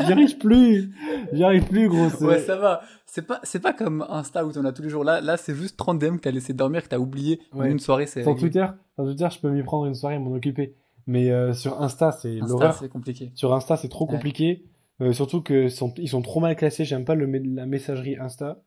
J'y 0.05 0.11
arrive 0.11 0.37
plus. 0.37 0.93
J'y 1.33 1.43
arrive 1.43 1.63
plus, 1.65 1.89
gros. 1.89 2.07
Ouais, 2.25 2.39
ça 2.39 2.55
va. 2.55 2.81
C'est 3.05 3.25
pas, 3.27 3.39
c'est 3.43 3.59
pas 3.61 3.73
comme 3.73 4.05
Insta 4.09 4.45
où 4.45 4.51
t'en 4.51 4.63
as 4.63 4.71
tous 4.71 4.83
les 4.83 4.89
jours. 4.89 5.03
Là, 5.03 5.19
là, 5.21 5.35
c'est 5.37 5.55
juste 5.55 5.77
30 5.77 5.99
DM 5.99 6.15
que 6.17 6.21
t'as 6.21 6.31
laissé 6.31 6.53
dormir, 6.53 6.83
que 6.83 6.87
t'as 6.87 6.99
oublié. 6.99 7.41
Ouais. 7.53 7.69
une 7.69 7.79
soirée, 7.79 8.05
c'est. 8.05 8.23
Sur. 8.23 8.35
Twitter, 8.37 8.65
sur 8.95 9.05
Twitter, 9.05 9.27
je 9.31 9.39
peux 9.39 9.49
m'y 9.49 9.63
prendre 9.63 9.85
une 9.87 9.95
soirée 9.95 10.15
et 10.15 10.19
m'en 10.19 10.31
occuper. 10.33 10.75
Mais 11.07 11.31
euh, 11.31 11.53
sur 11.53 11.81
Insta, 11.81 12.11
c'est 12.11 12.35
Insta, 12.39 12.47
l'horreur. 12.47 12.73
c'est 12.75 12.87
compliqué. 12.89 13.31
Sur 13.35 13.53
Insta, 13.53 13.75
c'est 13.75 13.89
trop 13.89 14.05
Ouais. 14.05 14.11
compliqué. 14.13 14.65
Euh, 15.01 15.13
surtout 15.13 15.41
que 15.41 15.67
sont, 15.67 15.93
ils 15.97 16.07
sont 16.07 16.21
trop 16.21 16.39
mal 16.39 16.55
classés. 16.55 16.85
J'aime 16.85 17.03
pas 17.05 17.15
le, 17.15 17.25
la 17.25 17.65
messagerie 17.65 18.17
Insta. 18.17 18.61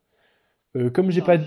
Euh, 0.75 0.89
comme 0.89 1.09
j'ai 1.09 1.21
pas, 1.21 1.37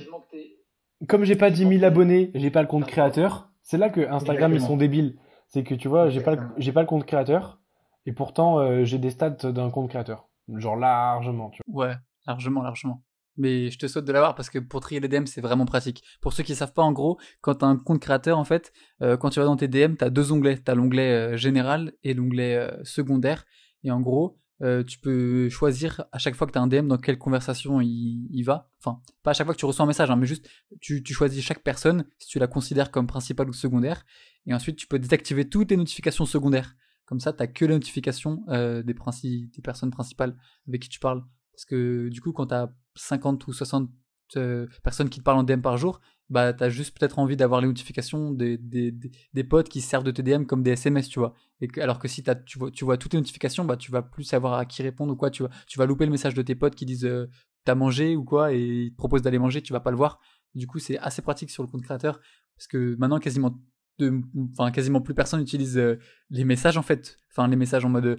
comme 1.08 1.24
j'ai 1.24 1.36
pas 1.36 1.50
10 1.50 1.68
000 1.68 1.84
abonnés, 1.84 2.30
j'ai 2.34 2.50
pas 2.50 2.62
le 2.62 2.68
compte 2.68 2.86
créateur. 2.86 3.50
C'est 3.62 3.76
là 3.76 3.90
que 3.90 4.00
Instagram 4.10 4.52
ils 4.54 4.62
sont 4.62 4.78
débiles. 4.78 5.16
C'est 5.48 5.64
que 5.64 5.74
tu 5.74 5.88
vois, 5.88 6.08
j'ai 6.08 6.20
pas, 6.20 6.36
j'ai 6.56 6.72
pas 6.72 6.82
le 6.82 6.86
compte 6.86 7.04
créateur. 7.04 7.60
Et 8.06 8.12
pourtant, 8.12 8.58
euh, 8.58 8.84
j'ai 8.84 8.98
des 8.98 9.10
stats 9.10 9.30
d'un 9.52 9.70
compte 9.70 9.88
créateur. 9.90 10.28
Genre 10.54 10.76
largement, 10.76 11.50
tu 11.50 11.60
Ouais, 11.66 11.94
largement, 12.26 12.62
largement. 12.62 13.02
Mais 13.38 13.70
je 13.70 13.78
te 13.78 13.86
saute 13.86 14.04
de 14.04 14.12
l'avoir 14.12 14.34
parce 14.34 14.50
que 14.50 14.58
pour 14.58 14.80
trier 14.80 15.00
les 15.00 15.08
DM, 15.08 15.24
c'est 15.26 15.40
vraiment 15.40 15.64
pratique. 15.64 16.02
Pour 16.20 16.32
ceux 16.32 16.42
qui 16.42 16.56
savent 16.56 16.72
pas, 16.72 16.82
en 16.82 16.92
gros, 16.92 17.18
quand 17.40 17.54
t'as 17.54 17.66
un 17.66 17.76
compte 17.76 18.00
créateur, 18.00 18.36
en 18.36 18.44
fait, 18.44 18.72
euh, 19.00 19.16
quand 19.16 19.30
tu 19.30 19.38
vas 19.38 19.46
dans 19.46 19.56
tes 19.56 19.68
DM, 19.68 19.94
t'as 19.94 20.10
deux 20.10 20.32
onglets. 20.32 20.58
T'as 20.58 20.74
l'onglet 20.74 21.12
euh, 21.12 21.36
général 21.36 21.92
et 22.02 22.14
l'onglet 22.14 22.56
euh, 22.56 22.82
secondaire. 22.82 23.44
Et 23.84 23.92
en 23.92 24.00
gros, 24.00 24.38
euh, 24.60 24.82
tu 24.82 24.98
peux 24.98 25.48
choisir 25.48 26.04
à 26.10 26.18
chaque 26.18 26.34
fois 26.34 26.46
que 26.46 26.52
t'as 26.52 26.60
un 26.60 26.66
DM 26.66 26.88
dans 26.88 26.98
quelle 26.98 27.18
conversation 27.18 27.80
il, 27.80 28.28
il 28.30 28.42
va. 28.42 28.70
Enfin, 28.80 29.00
pas 29.22 29.30
à 29.30 29.34
chaque 29.34 29.46
fois 29.46 29.54
que 29.54 29.60
tu 29.60 29.66
reçois 29.66 29.84
un 29.84 29.88
message, 29.88 30.10
hein, 30.10 30.16
mais 30.16 30.26
juste 30.26 30.48
tu, 30.80 31.02
tu 31.02 31.14
choisis 31.14 31.44
chaque 31.44 31.62
personne 31.62 32.04
si 32.18 32.28
tu 32.28 32.38
la 32.38 32.48
considères 32.48 32.90
comme 32.90 33.06
principale 33.06 33.48
ou 33.48 33.52
secondaire. 33.52 34.04
Et 34.46 34.54
ensuite, 34.54 34.76
tu 34.76 34.86
peux 34.86 34.98
désactiver 34.98 35.48
toutes 35.48 35.70
les 35.70 35.76
notifications 35.76 36.26
secondaires. 36.26 36.74
Comme 37.04 37.20
ça, 37.20 37.32
t'as 37.32 37.46
que 37.46 37.64
les 37.64 37.74
notifications 37.74 38.44
euh, 38.48 38.82
des, 38.82 38.94
des 38.94 39.62
personnes 39.62 39.90
principales 39.90 40.36
avec 40.66 40.82
qui 40.82 40.88
tu 40.88 40.98
parles. 40.98 41.24
Parce 41.52 41.64
que 41.64 42.08
du 42.08 42.20
coup, 42.20 42.32
quand 42.32 42.46
t'as 42.46 42.68
50 42.96 43.46
ou 43.46 43.52
60 43.52 43.90
euh, 44.36 44.66
personnes 44.82 45.08
qui 45.08 45.20
te 45.20 45.24
parlent 45.24 45.38
en 45.38 45.42
DM 45.42 45.60
par 45.60 45.76
jour, 45.76 46.00
bah 46.30 46.52
t'as 46.52 46.68
juste 46.68 46.98
peut-être 46.98 47.18
envie 47.18 47.36
d'avoir 47.36 47.60
les 47.60 47.66
notifications 47.68 48.32
des, 48.32 48.58
des, 48.58 48.90
des, 48.92 49.10
des 49.32 49.44
potes 49.44 49.68
qui 49.68 49.80
se 49.80 49.88
servent 49.88 50.04
de 50.04 50.10
tes 50.10 50.22
DM 50.22 50.44
comme 50.44 50.62
des 50.62 50.72
SMS, 50.72 51.08
tu 51.08 51.18
vois. 51.18 51.34
Et 51.60 51.68
que- 51.68 51.80
alors 51.80 51.98
que 51.98 52.06
si 52.08 52.22
t'as, 52.22 52.34
tu, 52.34 52.58
vois, 52.58 52.70
tu 52.70 52.84
vois 52.84 52.96
toutes 52.98 53.14
les 53.14 53.18
notifications, 53.18 53.64
bah 53.64 53.76
tu 53.76 53.90
vas 53.90 54.02
plus 54.02 54.24
savoir 54.24 54.54
à 54.54 54.66
qui 54.66 54.82
répondre 54.82 55.12
ou 55.12 55.16
quoi. 55.16 55.30
Tu 55.30 55.42
vas, 55.42 55.48
tu 55.66 55.78
vas 55.78 55.86
louper 55.86 56.04
le 56.04 56.10
message 56.12 56.34
de 56.34 56.42
tes 56.42 56.54
potes 56.54 56.74
qui 56.74 56.84
disent 56.86 57.04
euh, 57.06 57.28
t'as 57.64 57.74
mangé 57.74 58.14
ou 58.16 58.24
quoi 58.24 58.52
et 58.52 58.60
ils 58.60 58.90
te 58.92 58.96
proposent 58.96 59.22
d'aller 59.22 59.38
manger, 59.38 59.62
tu 59.62 59.72
vas 59.72 59.80
pas 59.80 59.90
le 59.90 59.96
voir. 59.96 60.20
Du 60.54 60.66
coup, 60.66 60.78
c'est 60.78 60.98
assez 60.98 61.22
pratique 61.22 61.50
sur 61.50 61.62
le 61.62 61.68
compte 61.68 61.82
créateur 61.82 62.20
parce 62.56 62.66
que 62.66 62.94
maintenant 62.98 63.18
quasiment 63.20 63.58
de, 63.98 64.20
enfin 64.52 64.70
quasiment 64.70 65.00
plus 65.00 65.14
personne 65.14 65.40
utilise 65.40 65.76
euh, 65.78 65.98
les 66.30 66.44
messages 66.44 66.76
en 66.76 66.82
fait. 66.82 67.16
Enfin 67.32 67.48
les 67.48 67.56
messages 67.56 67.84
en 67.84 67.88
mode 67.88 68.06
euh, 68.06 68.16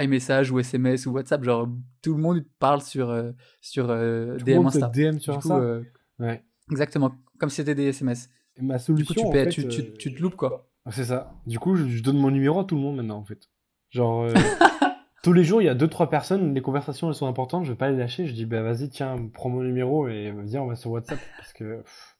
iMessage 0.00 0.50
ou 0.50 0.58
SMS 0.58 1.06
ou 1.06 1.12
WhatsApp, 1.12 1.42
genre 1.44 1.68
tout 2.02 2.14
le 2.14 2.20
monde 2.20 2.44
parle 2.58 2.82
sur 2.82 3.10
euh, 3.10 3.30
sur 3.60 3.86
Tout 3.86 4.44
DM 4.44 4.66
Insta. 4.66 4.88
DM 4.88 5.18
sur 5.18 5.34
Du 5.34 5.38
coup, 5.42 5.52
Insta. 5.52 5.80
Ouais. 6.18 6.44
Exactement, 6.70 7.12
comme 7.38 7.50
si 7.50 7.56
c'était 7.56 7.74
des 7.74 7.86
SMS. 7.88 8.30
Et 8.56 8.62
ma 8.62 8.78
Du 8.78 8.82
solution, 8.84 9.14
coup, 9.14 9.20
tu, 9.20 9.26
en 9.26 9.30
paies- 9.30 9.44
fait, 9.44 9.50
tu, 9.50 9.68
tu, 9.68 9.80
euh, 9.80 9.94
tu 9.98 10.14
te 10.14 10.22
loupes 10.22 10.36
quoi. 10.36 10.70
C'est 10.90 11.04
ça. 11.04 11.34
Du 11.46 11.58
coup, 11.58 11.76
je, 11.76 11.86
je 11.88 12.02
donne 12.02 12.18
mon 12.18 12.30
numéro 12.30 12.60
à 12.60 12.64
tout 12.64 12.74
le 12.76 12.80
monde 12.82 12.96
maintenant, 12.96 13.16
en 13.18 13.24
fait. 13.24 13.48
Genre, 13.90 14.24
euh, 14.24 14.34
tous 15.22 15.32
les 15.32 15.42
jours, 15.44 15.62
il 15.62 15.64
y 15.64 15.68
a 15.68 15.74
deux, 15.74 15.88
trois 15.88 16.10
personnes, 16.10 16.54
les 16.54 16.60
conversations, 16.60 17.08
elles 17.08 17.14
sont 17.14 17.26
importantes, 17.26 17.64
je 17.64 17.70
vais 17.72 17.76
pas 17.78 17.90
les 17.90 17.96
lâcher. 17.96 18.26
Je 18.26 18.32
dis, 18.32 18.44
bah 18.44 18.62
vas-y, 18.62 18.90
tiens, 18.90 19.16
prends 19.32 19.48
mon 19.48 19.62
numéro 19.62 20.08
et 20.08 20.32
viens, 20.44 20.62
on 20.62 20.66
va 20.66 20.76
sur 20.76 20.90
WhatsApp. 20.90 21.18
Parce 21.38 21.52
que, 21.54 21.78
pff. 21.80 22.16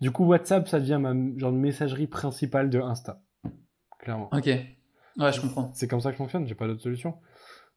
du 0.00 0.10
coup, 0.10 0.24
WhatsApp, 0.24 0.66
ça 0.66 0.80
devient 0.80 0.98
ma 1.00 1.12
genre 1.38 1.52
de 1.52 1.58
messagerie 1.58 2.06
principale 2.06 2.70
de 2.70 2.80
Insta. 2.80 3.22
Clairement. 3.98 4.28
Ok. 4.32 4.46
Ouais, 4.46 5.32
je 5.32 5.40
comprends. 5.40 5.70
C'est 5.74 5.88
comme 5.88 6.00
ça 6.00 6.10
que 6.10 6.14
je 6.14 6.18
fonctionne, 6.18 6.46
j'ai 6.46 6.54
pas 6.54 6.66
d'autre 6.66 6.82
solution. 6.82 7.14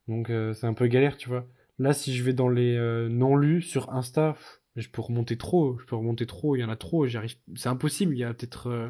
Donc, 0.08 0.30
euh, 0.30 0.54
c'est 0.54 0.68
un 0.68 0.74
peu 0.74 0.88
galère, 0.88 1.18
tu 1.18 1.30
vois. 1.30 1.46
Là, 1.80 1.94
si 1.94 2.16
je 2.16 2.24
vais 2.24 2.34
dans 2.34 2.50
les 2.50 2.76
euh, 2.76 3.08
non-lus 3.10 3.62
sur 3.62 3.92
Insta, 3.94 4.34
pff, 4.34 4.59
je 4.82 4.90
peux 4.90 5.02
remonter 5.02 5.38
trop, 5.38 5.78
je 5.80 5.86
peux 5.86 5.96
remonter 5.96 6.26
trop, 6.26 6.56
il 6.56 6.60
y 6.60 6.64
en 6.64 6.70
a 6.70 6.76
trop, 6.76 7.06
j'y 7.08 7.18
arrive. 7.18 7.36
C'est 7.56 7.70
impossible, 7.70 8.16
il 8.16 8.20
y 8.20 8.24
a 8.24 8.34
peut-être. 8.34 8.68
euh, 8.68 8.90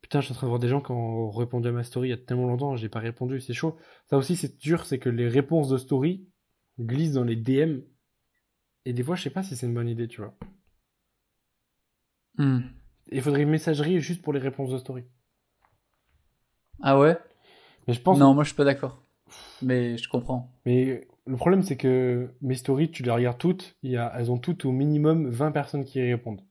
Putain, 0.00 0.20
je 0.20 0.26
suis 0.26 0.32
en 0.32 0.36
train 0.36 0.46
de 0.46 0.50
voir 0.50 0.60
des 0.60 0.68
gens 0.68 0.80
qui 0.80 0.92
ont 0.92 1.30
répondu 1.30 1.68
à 1.68 1.72
ma 1.72 1.82
story 1.82 2.08
il 2.08 2.10
y 2.10 2.14
a 2.14 2.18
tellement 2.18 2.46
longtemps, 2.46 2.76
j'ai 2.76 2.88
pas 2.88 3.00
répondu, 3.00 3.40
c'est 3.40 3.52
chaud. 3.54 3.76
Ça 4.06 4.16
aussi, 4.16 4.36
c'est 4.36 4.58
dur, 4.58 4.86
c'est 4.86 4.98
que 4.98 5.08
les 5.08 5.28
réponses 5.28 5.68
de 5.68 5.76
story 5.76 6.28
glissent 6.78 7.14
dans 7.14 7.24
les 7.24 7.36
DM. 7.36 7.80
Et 8.84 8.92
des 8.92 9.02
fois, 9.02 9.16
je 9.16 9.22
sais 9.22 9.30
pas 9.30 9.42
si 9.42 9.56
c'est 9.56 9.66
une 9.66 9.74
bonne 9.74 9.88
idée, 9.88 10.06
tu 10.06 10.20
vois. 10.20 10.34
Hmm. 12.36 12.60
Il 13.10 13.22
faudrait 13.22 13.42
une 13.42 13.50
messagerie 13.50 14.00
juste 14.00 14.22
pour 14.22 14.32
les 14.32 14.38
réponses 14.40 14.70
de 14.70 14.78
story. 14.78 15.04
Ah 16.82 16.98
ouais? 16.98 17.18
Mais 17.86 17.94
je 17.94 18.00
pense. 18.00 18.18
Non, 18.18 18.34
moi 18.34 18.44
je 18.44 18.48
suis 18.50 18.56
pas 18.56 18.64
d'accord. 18.64 19.02
Mais 19.62 19.98
je 19.98 20.08
comprends. 20.08 20.52
Mais 20.64 21.06
le 21.28 21.36
problème, 21.36 21.62
c'est 21.62 21.76
que 21.76 22.30
mes 22.40 22.54
stories, 22.56 22.90
tu 22.90 23.02
les 23.02 23.10
regardes 23.10 23.38
toutes, 23.38 23.76
y 23.82 23.96
a... 23.96 24.12
elles 24.16 24.30
ont 24.30 24.38
toutes 24.38 24.64
au 24.64 24.72
minimum 24.72 25.28
20 25.28 25.52
personnes 25.52 25.84
qui 25.84 25.98
y 25.98 26.02
répondent. 26.02 26.42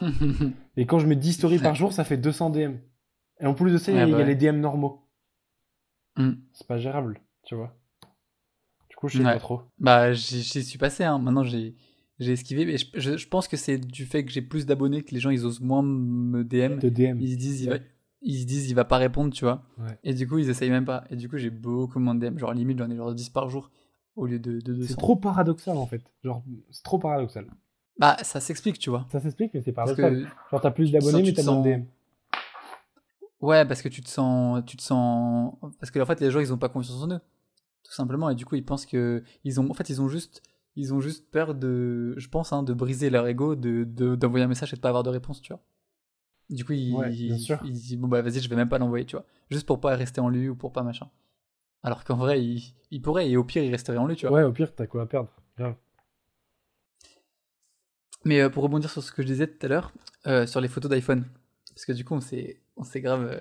Et 0.76 0.86
quand 0.86 0.98
je 0.98 1.06
mets 1.06 1.16
10 1.16 1.34
stories 1.34 1.58
par 1.58 1.74
jour, 1.74 1.92
ça 1.92 2.04
fait 2.04 2.16
200 2.16 2.50
DM. 2.50 2.74
Et 3.40 3.46
en 3.46 3.54
plus 3.54 3.72
de 3.72 3.78
ça, 3.78 3.92
il 3.92 3.96
y 3.96 4.00
a- 4.00 4.02
Ouais, 4.04 4.08
il 4.08 4.10
y 4.10 4.12
bah 4.12 4.18
a 4.18 4.20
ouais. 4.22 4.34
les 4.34 4.36
DM 4.52 4.60
normaux. 4.60 5.08
Hmm. 6.16 6.32
C'est 6.52 6.66
pas 6.66 6.78
gérable, 6.78 7.20
tu 7.44 7.54
vois. 7.54 7.76
Du 8.88 8.96
coup, 8.96 9.08
je 9.08 9.18
sais 9.18 9.24
Ouais. 9.24 9.32
pas 9.32 9.38
trop. 9.40 9.62
Bah, 9.78 10.12
j'y 10.12 10.42
suis 10.64 10.78
passé. 10.78 11.04
Hein. 11.04 11.18
Maintenant, 11.18 11.42
j'ai 11.44 11.74
j'ai 12.20 12.32
esquivé. 12.32 12.64
Mais 12.64 12.78
je, 12.78 12.86
je, 12.94 13.16
je 13.16 13.28
pense 13.28 13.48
que 13.48 13.56
c'est 13.56 13.76
du 13.78 14.06
fait 14.06 14.24
que 14.24 14.30
j'ai 14.30 14.42
plus 14.42 14.66
d'abonnés 14.66 15.02
que 15.02 15.12
les 15.12 15.20
gens 15.20 15.30
ils 15.30 15.44
osent 15.44 15.60
moins 15.60 15.82
me 15.82 16.44
DM. 16.44 16.78
De 16.78 16.88
DM. 16.88 17.18
Ils 17.20 17.32
se 17.32 17.36
disent, 17.36 17.60
il 17.62 17.70
va. 17.70 17.76
Ils 18.24 18.40
se 18.40 18.46
disent, 18.46 18.68
il 18.70 18.74
va 18.74 18.84
pas 18.84 18.96
répondre, 18.96 19.32
tu 19.32 19.44
vois. 19.44 19.62
Ouais. 19.78 19.98
Et 20.02 20.14
du 20.14 20.26
coup, 20.26 20.38
ils 20.38 20.48
essayent 20.50 20.70
même 20.70 20.84
pas. 20.84 21.04
Et 21.10 21.16
du 21.16 21.28
coup, 21.28 21.36
j'ai 21.36 21.50
beaucoup 21.50 21.98
moins 22.00 22.14
de 22.14 22.28
DM. 22.28 22.38
Genre, 22.38 22.52
limite, 22.52 22.78
j'en 22.78 22.90
ai 22.90 22.96
genre 22.96 23.14
10 23.14 23.28
par 23.30 23.48
jour 23.48 23.70
au 24.16 24.26
lieu 24.26 24.38
de, 24.38 24.60
de 24.60 24.74
200. 24.74 24.88
C'est 24.88 24.96
trop 24.96 25.16
paradoxal 25.16 25.76
en 25.76 25.86
fait. 25.86 26.02
Genre, 26.22 26.42
c'est 26.70 26.82
trop 26.82 26.98
paradoxal. 26.98 27.46
Bah, 27.98 28.16
ça 28.22 28.40
s'explique, 28.40 28.78
tu 28.78 28.90
vois. 28.90 29.06
Ça 29.12 29.20
s'explique, 29.20 29.52
mais 29.54 29.60
c'est 29.62 29.72
paradoxal. 29.72 30.24
que, 30.24 30.28
Genre, 30.50 30.60
t'as 30.60 30.70
plus 30.70 30.90
d'abonnés, 30.90 31.22
mais 31.22 31.32
t'as 31.32 31.42
moins 31.44 31.62
de 31.62 31.76
DM. 31.76 31.84
ouais, 33.40 33.64
parce 33.66 33.82
que 33.82 33.88
tu 33.88 34.02
te 34.02 34.08
sens, 34.08 34.62
tu 34.66 34.76
te 34.76 34.82
sens, 34.82 35.54
parce 35.78 35.90
que 35.90 36.00
en 36.00 36.06
fait, 36.06 36.20
les 36.20 36.30
gens, 36.30 36.40
ils 36.40 36.52
ont 36.52 36.58
pas 36.58 36.68
confiance 36.68 37.02
en 37.02 37.10
eux, 37.10 37.20
tout 37.82 37.92
simplement. 37.92 38.30
Et 38.30 38.34
du 38.34 38.44
coup, 38.46 38.54
ils 38.56 38.64
pensent 38.64 38.86
que, 38.86 39.22
ils 39.44 39.60
ont, 39.60 39.70
en 39.70 39.74
fait, 39.74 39.88
ils 39.90 40.00
ont 40.00 40.08
juste, 40.08 40.42
ils 40.76 40.92
ont 40.94 41.00
juste 41.00 41.30
peur 41.30 41.54
de, 41.54 42.14
je 42.16 42.28
pense, 42.28 42.52
hein, 42.52 42.62
de 42.62 42.72
briser 42.72 43.10
leur 43.10 43.26
ego, 43.26 43.54
de, 43.54 43.84
de- 43.84 44.16
d'envoyer 44.16 44.44
un 44.44 44.48
message 44.48 44.72
et 44.72 44.76
de 44.76 44.80
pas 44.80 44.88
avoir 44.88 45.02
de 45.04 45.10
réponse, 45.10 45.40
tu 45.40 45.52
vois. 45.52 45.62
Du 46.50 46.64
coup, 46.64 46.72
Ouais, 46.72 47.12
ils 47.12 47.72
disent, 47.72 47.96
bon, 47.96 48.08
bah, 48.08 48.22
vas-y, 48.22 48.40
je 48.40 48.48
vais 48.48 48.56
même 48.56 48.68
pas 48.68 48.78
l'envoyer, 48.78 49.04
tu 49.06 49.16
vois. 49.16 49.24
Juste 49.50 49.66
pour 49.66 49.80
pas 49.80 49.96
rester 49.96 50.20
en 50.20 50.28
lui 50.28 50.48
ou 50.48 50.54
pour 50.54 50.72
pas 50.72 50.82
machin. 50.82 51.08
Alors 51.82 52.04
qu'en 52.04 52.16
vrai, 52.16 52.42
il, 52.42 52.74
il 52.90 53.00
pourrait, 53.02 53.28
et 53.30 53.36
au 53.36 53.44
pire, 53.44 53.62
il 53.62 53.70
resterait 53.70 53.96
en 53.98 54.06
lui, 54.06 54.16
tu 54.16 54.26
vois. 54.26 54.36
Ouais, 54.36 54.42
au 54.42 54.52
pire, 54.52 54.74
t'as 54.74 54.86
quoi 54.86 55.02
à 55.02 55.06
perdre. 55.06 55.30
Grave. 55.58 55.74
Mais 58.24 58.40
euh, 58.40 58.48
pour 58.48 58.62
rebondir 58.62 58.90
sur 58.90 59.02
ce 59.02 59.12
que 59.12 59.22
je 59.22 59.26
disais 59.26 59.46
tout 59.46 59.64
à 59.66 59.68
l'heure, 59.68 59.92
euh, 60.26 60.46
sur 60.46 60.60
les 60.60 60.68
photos 60.68 60.90
d'iPhone, 60.90 61.24
parce 61.74 61.84
que 61.84 61.92
du 61.92 62.04
coup, 62.04 62.14
on 62.14 62.20
s'est, 62.20 62.60
on 62.76 62.84
s'est 62.84 63.00
grave 63.00 63.24
euh, 63.24 63.40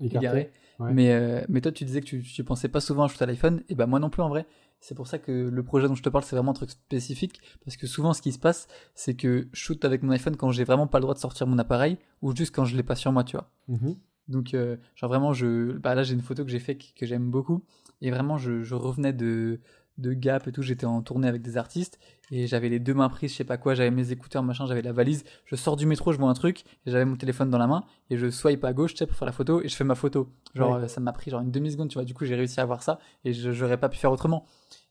égaré. 0.00 0.50
Ouais. 0.78 0.92
Mais, 0.92 1.12
euh, 1.12 1.42
mais 1.48 1.60
toi, 1.60 1.72
tu 1.72 1.84
disais 1.84 2.00
que 2.00 2.06
tu, 2.06 2.22
tu 2.22 2.44
pensais 2.44 2.68
pas 2.68 2.80
souvent 2.80 3.04
à 3.04 3.08
shooter 3.08 3.24
à 3.24 3.26
l'iPhone, 3.26 3.62
et 3.68 3.74
bah 3.74 3.86
moi 3.86 4.00
non 4.00 4.10
plus 4.10 4.22
en 4.22 4.28
vrai. 4.28 4.46
C'est 4.80 4.94
pour 4.94 5.06
ça 5.06 5.18
que 5.18 5.32
le 5.32 5.62
projet 5.62 5.88
dont 5.88 5.94
je 5.94 6.02
te 6.02 6.08
parle, 6.08 6.24
c'est 6.24 6.36
vraiment 6.36 6.50
un 6.50 6.54
truc 6.54 6.70
spécifique, 6.70 7.40
parce 7.64 7.76
que 7.76 7.86
souvent, 7.86 8.12
ce 8.12 8.20
qui 8.20 8.32
se 8.32 8.38
passe, 8.38 8.68
c'est 8.94 9.14
que 9.14 9.48
je 9.52 9.58
shoot 9.58 9.84
avec 9.84 10.02
mon 10.02 10.10
iPhone 10.10 10.36
quand 10.36 10.50
j'ai 10.50 10.64
vraiment 10.64 10.86
pas 10.86 10.98
le 10.98 11.02
droit 11.02 11.14
de 11.14 11.20
sortir 11.20 11.46
mon 11.46 11.58
appareil, 11.58 11.96
ou 12.22 12.34
juste 12.36 12.54
quand 12.54 12.64
je 12.64 12.76
l'ai 12.76 12.82
pas 12.82 12.96
sur 12.96 13.10
moi, 13.12 13.24
tu 13.24 13.36
vois. 13.36 13.50
Mhm. 13.68 13.96
Donc, 14.28 14.54
euh, 14.54 14.76
genre 14.94 15.08
vraiment, 15.08 15.32
je, 15.32 15.72
bah 15.78 15.94
là, 15.94 16.02
j'ai 16.02 16.14
une 16.14 16.22
photo 16.22 16.44
que 16.44 16.50
j'ai 16.50 16.58
fait 16.58 16.76
que, 16.76 16.84
que 16.96 17.06
j'aime 17.06 17.30
beaucoup. 17.30 17.64
Et 18.00 18.10
vraiment, 18.10 18.36
je, 18.36 18.62
je 18.62 18.74
revenais 18.74 19.12
de, 19.12 19.60
de 19.98 20.12
Gap 20.12 20.46
et 20.48 20.52
tout. 20.52 20.62
J'étais 20.62 20.86
en 20.86 21.02
tournée 21.02 21.28
avec 21.28 21.42
des 21.42 21.56
artistes 21.56 21.98
et 22.30 22.46
j'avais 22.46 22.68
les 22.68 22.78
deux 22.80 22.94
mains 22.94 23.08
prises, 23.08 23.30
je 23.32 23.36
sais 23.36 23.44
pas 23.44 23.56
quoi. 23.56 23.74
J'avais 23.74 23.90
mes 23.90 24.10
écouteurs, 24.12 24.42
machin, 24.42 24.66
j'avais 24.66 24.82
la 24.82 24.92
valise. 24.92 25.24
Je 25.44 25.56
sors 25.56 25.76
du 25.76 25.86
métro, 25.86 26.12
je 26.12 26.18
vois 26.18 26.28
un 26.28 26.34
truc 26.34 26.62
et 26.86 26.90
j'avais 26.90 27.04
mon 27.04 27.16
téléphone 27.16 27.50
dans 27.50 27.58
la 27.58 27.66
main 27.66 27.84
et 28.10 28.16
je 28.16 28.30
swipe 28.30 28.64
à 28.64 28.72
gauche, 28.72 28.92
tu 28.94 28.98
sais, 28.98 29.06
pour 29.06 29.16
faire 29.16 29.26
la 29.26 29.32
photo 29.32 29.60
et 29.62 29.68
je 29.68 29.76
fais 29.76 29.84
ma 29.84 29.94
photo. 29.94 30.30
Genre, 30.54 30.76
Ouais. 30.76 30.82
euh, 30.84 30.88
ça 30.88 31.00
m'a 31.00 31.12
pris 31.12 31.30
genre 31.30 31.40
une 31.40 31.50
demi-seconde, 31.50 31.88
tu 31.90 31.94
vois. 31.94 32.04
Du 32.04 32.14
coup, 32.14 32.24
j'ai 32.24 32.34
réussi 32.34 32.58
à 32.60 32.62
avoir 32.64 32.82
ça 32.82 32.98
et 33.24 33.32
je- 33.32 33.52
j'aurais 33.52 33.78
pas 33.78 33.88
pu 33.88 33.98
faire 33.98 34.10
autrement. 34.12 34.46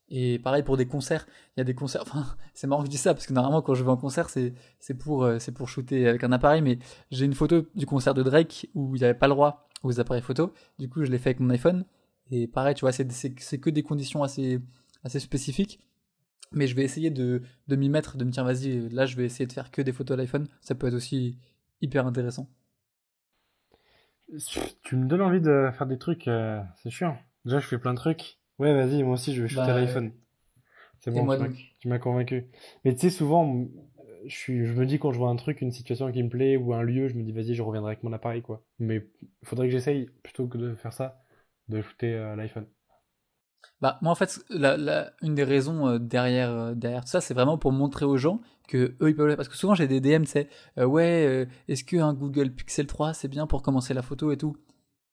Et 0.09 0.37
pareil 0.39 0.63
pour 0.63 0.77
des 0.77 0.85
concerts, 0.85 1.25
il 1.55 1.59
y 1.59 1.61
a 1.61 1.63
des 1.63 1.73
concerts. 1.73 2.03
Enfin, 2.07 2.25
c'est 2.53 2.67
marrant 2.67 2.81
que 2.81 2.87
je 2.87 2.91
dis 2.91 2.97
ça 2.97 3.13
parce 3.13 3.25
que 3.25 3.33
normalement, 3.33 3.61
quand 3.61 3.73
je 3.73 3.83
vais 3.83 3.89
en 3.89 3.97
concert, 3.97 4.29
c'est 4.29 4.53
c'est 4.79 4.93
pour, 4.93 5.23
euh, 5.23 5.39
c'est 5.39 5.51
pour 5.53 5.69
shooter 5.69 6.07
avec 6.07 6.23
un 6.23 6.31
appareil. 6.31 6.61
Mais 6.61 6.77
j'ai 7.11 7.25
une 7.25 7.33
photo 7.33 7.65
du 7.75 7.85
concert 7.85 8.13
de 8.13 8.21
Drake 8.23 8.67
où 8.75 8.95
il 8.95 8.99
n'y 8.99 9.05
avait 9.05 9.17
pas 9.17 9.27
le 9.27 9.33
droit 9.33 9.67
aux 9.81 9.99
appareils 9.99 10.21
photo. 10.21 10.53
Du 10.79 10.87
coup, 10.87 11.03
je 11.03 11.11
l'ai 11.11 11.17
fait 11.17 11.29
avec 11.31 11.39
mon 11.39 11.49
iPhone. 11.49 11.83
Et 12.31 12.47
pareil, 12.47 12.73
tu 12.75 12.81
vois, 12.81 12.91
c'est 12.91 13.11
c'est- 13.11 13.33
c'est 13.39 13.57
que 13.59 13.69
des 13.69 13.83
conditions 13.83 14.23
assez, 14.23 14.59
assez 15.03 15.19
spécifiques. 15.19 15.79
Mais 16.53 16.67
je 16.67 16.75
vais 16.75 16.83
essayer 16.83 17.11
de, 17.11 17.41
de 17.67 17.75
m'y 17.75 17.89
mettre, 17.89 18.17
de 18.17 18.25
me 18.25 18.31
dire, 18.31 18.43
vas-y, 18.45 18.89
là, 18.89 19.05
je 19.05 19.15
vais 19.17 19.25
essayer 19.25 19.47
de 19.47 19.53
faire 19.53 19.71
que 19.71 19.81
des 19.81 19.93
photos 19.93 20.15
à 20.15 20.17
l'iPhone. 20.21 20.47
Ça 20.61 20.75
peut 20.75 20.87
être 20.87 20.95
aussi 20.95 21.37
hyper 21.81 22.07
intéressant. 22.07 22.49
Tu 24.83 24.95
me 24.95 25.07
donnes 25.07 25.21
envie 25.21 25.41
de 25.41 25.69
faire 25.77 25.87
des 25.87 25.97
trucs, 25.97 26.27
euh, 26.27 26.61
c'est 26.81 26.89
chiant. 26.89 27.17
Déjà, 27.45 27.59
je 27.59 27.67
fais 27.67 27.77
plein 27.77 27.93
de 27.93 27.99
trucs. 27.99 28.39
Ouais, 28.59 28.73
vas-y, 28.73 29.03
moi 29.03 29.13
aussi, 29.13 29.33
je 29.33 29.41
vais 29.43 29.47
shooter 29.47 29.71
Bah, 29.71 29.71
à 29.71 29.73
l'iPhone. 29.73 30.11
C'est 30.99 31.11
bon, 31.11 31.25
moi 31.25 31.35
tu 31.35 31.39
m'as- 31.39 31.49
donc 31.49 31.55
tu 31.79 31.87
m'as 31.89 31.99
convaincu. 31.99 32.47
Mais 32.85 32.93
tu 32.93 33.01
sais, 33.01 33.09
souvent, 33.09 33.67
je 34.25 34.35
suis, 34.35 34.65
je 34.65 34.73
me 34.73 34.85
dis 34.85 34.99
quand 34.99 35.11
je 35.13 35.19
vois 35.19 35.29
un 35.29 35.35
truc, 35.35 35.61
une 35.61 35.71
situation 35.71 36.11
qui 36.11 36.23
me 36.23 36.29
plaît 36.29 36.57
ou 36.57 36.73
un 36.73 36.83
lieu, 36.83 37.07
je 37.09 37.15
me 37.15 37.23
dis 37.23 37.31
vas-y, 37.33 37.55
je 37.55 37.61
reviendrai 37.63 37.93
avec 37.93 38.03
mon 38.03 38.13
appareil, 38.13 38.41
quoi. 38.41 38.63
Mais 38.79 39.07
il 39.43 39.47
faudrait 39.47 39.67
que 39.67 39.73
j'essaye, 39.73 40.07
plutôt 40.23 40.47
que 40.47 40.57
de 40.57 40.75
faire 40.75 40.93
ça, 40.93 41.23
de 41.69 41.81
shooter 41.81 42.13
euh, 42.15 42.35
l'iPhone. 42.35 42.67
Bah, 43.81 43.99
moi, 44.01 44.11
en 44.11 44.15
fait, 44.15 44.39
la, 44.49 44.77
la- 44.77 45.13
une 45.21 45.35
des 45.35 45.43
raisons 45.43 45.87
euh, 45.87 45.99
derrière, 45.99 46.49
euh, 46.51 46.73
derrière 46.75 47.03
tout 47.03 47.09
ça, 47.11 47.21
c'est 47.21 47.33
vraiment 47.33 47.57
pour 47.57 47.71
montrer 47.71 48.05
aux 48.05 48.17
gens 48.17 48.41
que 48.67 48.95
eux, 49.01 49.09
ils 49.09 49.15
peuvent 49.15 49.35
Parce 49.35 49.49
que 49.49 49.55
souvent, 49.57 49.75
j'ai 49.75 49.87
des 49.87 49.99
DM, 50.01 50.23
tu 50.23 50.31
sais, 50.31 50.49
euh, 50.77 50.85
ouais, 50.85 51.25
euh, 51.27 51.45
est-ce 51.67 51.83
qu'un 51.83 52.13
Google 52.13 52.51
Pixel 52.51 52.87
3, 52.87 53.13
c'est 53.13 53.27
bien 53.27 53.45
pour 53.47 53.61
commencer 53.61 53.93
la 53.93 54.01
photo 54.01 54.31
et 54.31 54.37
tout? 54.37 54.55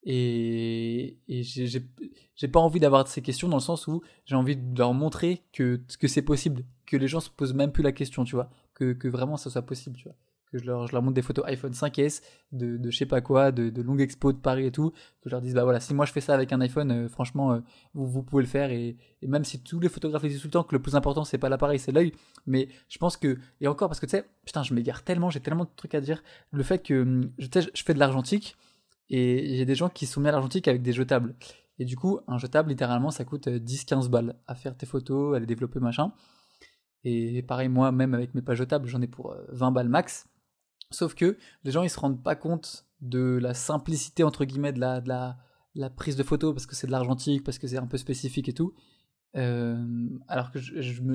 Et, 0.04 1.18
et 1.28 1.42
j'ai 1.42 2.48
pas 2.48 2.60
envie 2.60 2.80
d'avoir 2.80 3.06
ces 3.06 3.22
questions 3.22 3.48
dans 3.48 3.58
le 3.58 3.62
sens 3.62 3.86
où 3.86 4.02
j'ai 4.24 4.34
envie 4.36 4.56
de 4.56 4.78
leur 4.78 4.94
montrer 4.94 5.44
que, 5.52 5.80
que 5.98 6.08
c'est 6.08 6.22
possible, 6.22 6.64
que 6.86 6.96
les 6.96 7.08
gens 7.08 7.20
se 7.20 7.30
posent 7.30 7.54
même 7.54 7.72
plus 7.72 7.82
la 7.82 7.92
question, 7.92 8.24
tu 8.24 8.34
vois, 8.34 8.50
que, 8.74 8.92
que 8.94 9.08
vraiment 9.08 9.36
ça 9.36 9.50
soit 9.50 9.62
possible, 9.62 9.96
tu 9.96 10.04
vois. 10.04 10.16
Que 10.52 10.58
je 10.58 10.64
leur, 10.64 10.90
montre 11.00 11.14
des 11.14 11.22
photos 11.22 11.44
iPhone 11.46 11.72
5S, 11.72 12.22
de, 12.50 12.90
je 12.90 12.96
sais 12.96 13.06
pas 13.06 13.20
quoi, 13.20 13.52
de, 13.52 13.70
de 13.70 13.82
longues 13.82 14.00
expos 14.00 14.34
de 14.34 14.40
Paris 14.40 14.66
et 14.66 14.72
tout, 14.72 14.90
que 14.90 14.96
je 15.26 15.30
leur 15.30 15.40
dise, 15.40 15.54
bah 15.54 15.62
voilà, 15.62 15.78
si 15.78 15.94
moi 15.94 16.06
je 16.06 16.12
fais 16.12 16.20
ça 16.20 16.34
avec 16.34 16.52
un 16.52 16.60
iPhone, 16.60 16.90
euh, 16.90 17.08
franchement, 17.08 17.52
euh, 17.52 17.60
vous, 17.94 18.22
pouvez 18.22 18.42
le 18.42 18.48
faire 18.48 18.70
et, 18.70 18.96
même 19.22 19.44
si 19.44 19.62
tous 19.62 19.80
les 19.80 19.88
photographes 19.88 20.22
disent 20.22 20.40
tout 20.40 20.46
le 20.46 20.52
temps 20.52 20.64
que 20.64 20.74
le 20.74 20.82
plus 20.82 20.96
important 20.96 21.24
c'est 21.24 21.38
pas 21.38 21.48
l'appareil 21.48 21.78
c'est 21.78 21.92
l'œil 21.92 22.12
mais 22.46 22.68
je 22.88 22.98
pense 22.98 23.16
que 23.16 23.38
et 23.60 23.68
encore 23.68 23.88
parce 23.88 24.00
que 24.00 24.06
tu 24.06 24.12
sais 24.12 24.24
putain 24.44 24.62
je 24.62 24.74
m'égare 24.74 25.02
tellement 25.02 25.30
j'ai 25.30 25.40
tellement 25.40 25.64
de 25.64 25.70
trucs 25.76 25.94
à 25.94 26.00
dire 26.00 26.22
le 26.50 26.62
fait 26.62 26.78
que 26.82 27.02
hum, 27.02 27.30
je, 27.38 27.46
fais 27.74 27.94
de 27.94 27.98
l'argentique 27.98 28.56
et 29.08 29.56
j'ai 29.56 29.64
des 29.64 29.74
gens 29.74 29.88
qui 29.88 30.06
sont 30.06 30.20
mis 30.20 30.28
à 30.28 30.32
l'argentique 30.32 30.68
avec 30.68 30.82
des 30.82 30.92
jetables. 30.92 31.34
Et 31.78 31.84
du 31.84 31.96
coup 31.96 32.20
un 32.28 32.38
jetable 32.38 32.70
littéralement 32.70 33.10
ça 33.10 33.24
coûte 33.24 33.48
10-15 33.48 34.08
balles 34.08 34.36
à 34.46 34.54
faire 34.54 34.76
tes 34.76 34.86
photos 34.86 35.36
à 35.36 35.40
les 35.40 35.46
développer 35.46 35.80
machin. 35.80 36.12
Et 37.04 37.42
pareil 37.42 37.68
moi 37.68 37.92
même 37.92 38.14
avec 38.14 38.34
mes 38.34 38.42
pages 38.42 38.58
jetables 38.58 38.88
j'en 38.88 39.00
ai 39.02 39.08
pour 39.08 39.32
euh, 39.32 39.44
20 39.50 39.72
balles 39.72 39.88
max 39.88 40.26
sauf 40.90 41.14
que 41.14 41.36
les 41.64 41.70
gens 41.70 41.82
ils 41.82 41.90
se 41.90 41.98
rendent 41.98 42.22
pas 42.22 42.36
compte 42.36 42.86
de 43.00 43.38
la 43.40 43.54
simplicité 43.54 44.24
entre 44.24 44.44
guillemets 44.44 44.72
de 44.72 44.80
la, 44.80 45.90
prise 45.96 46.16
de 46.16 46.22
photo 46.22 46.52
parce 46.52 46.66
que 46.66 46.74
c'est 46.74 46.86
de 46.86 46.92
l'argentique, 46.92 47.44
parce 47.44 47.58
que 47.58 47.66
c'est 47.66 47.78
un 47.78 47.86
peu 47.86 47.98
spécifique 47.98 48.48
et 48.48 48.52
tout. 48.52 48.74
Euh, 49.36 50.08
alors 50.26 50.50
que 50.50 50.58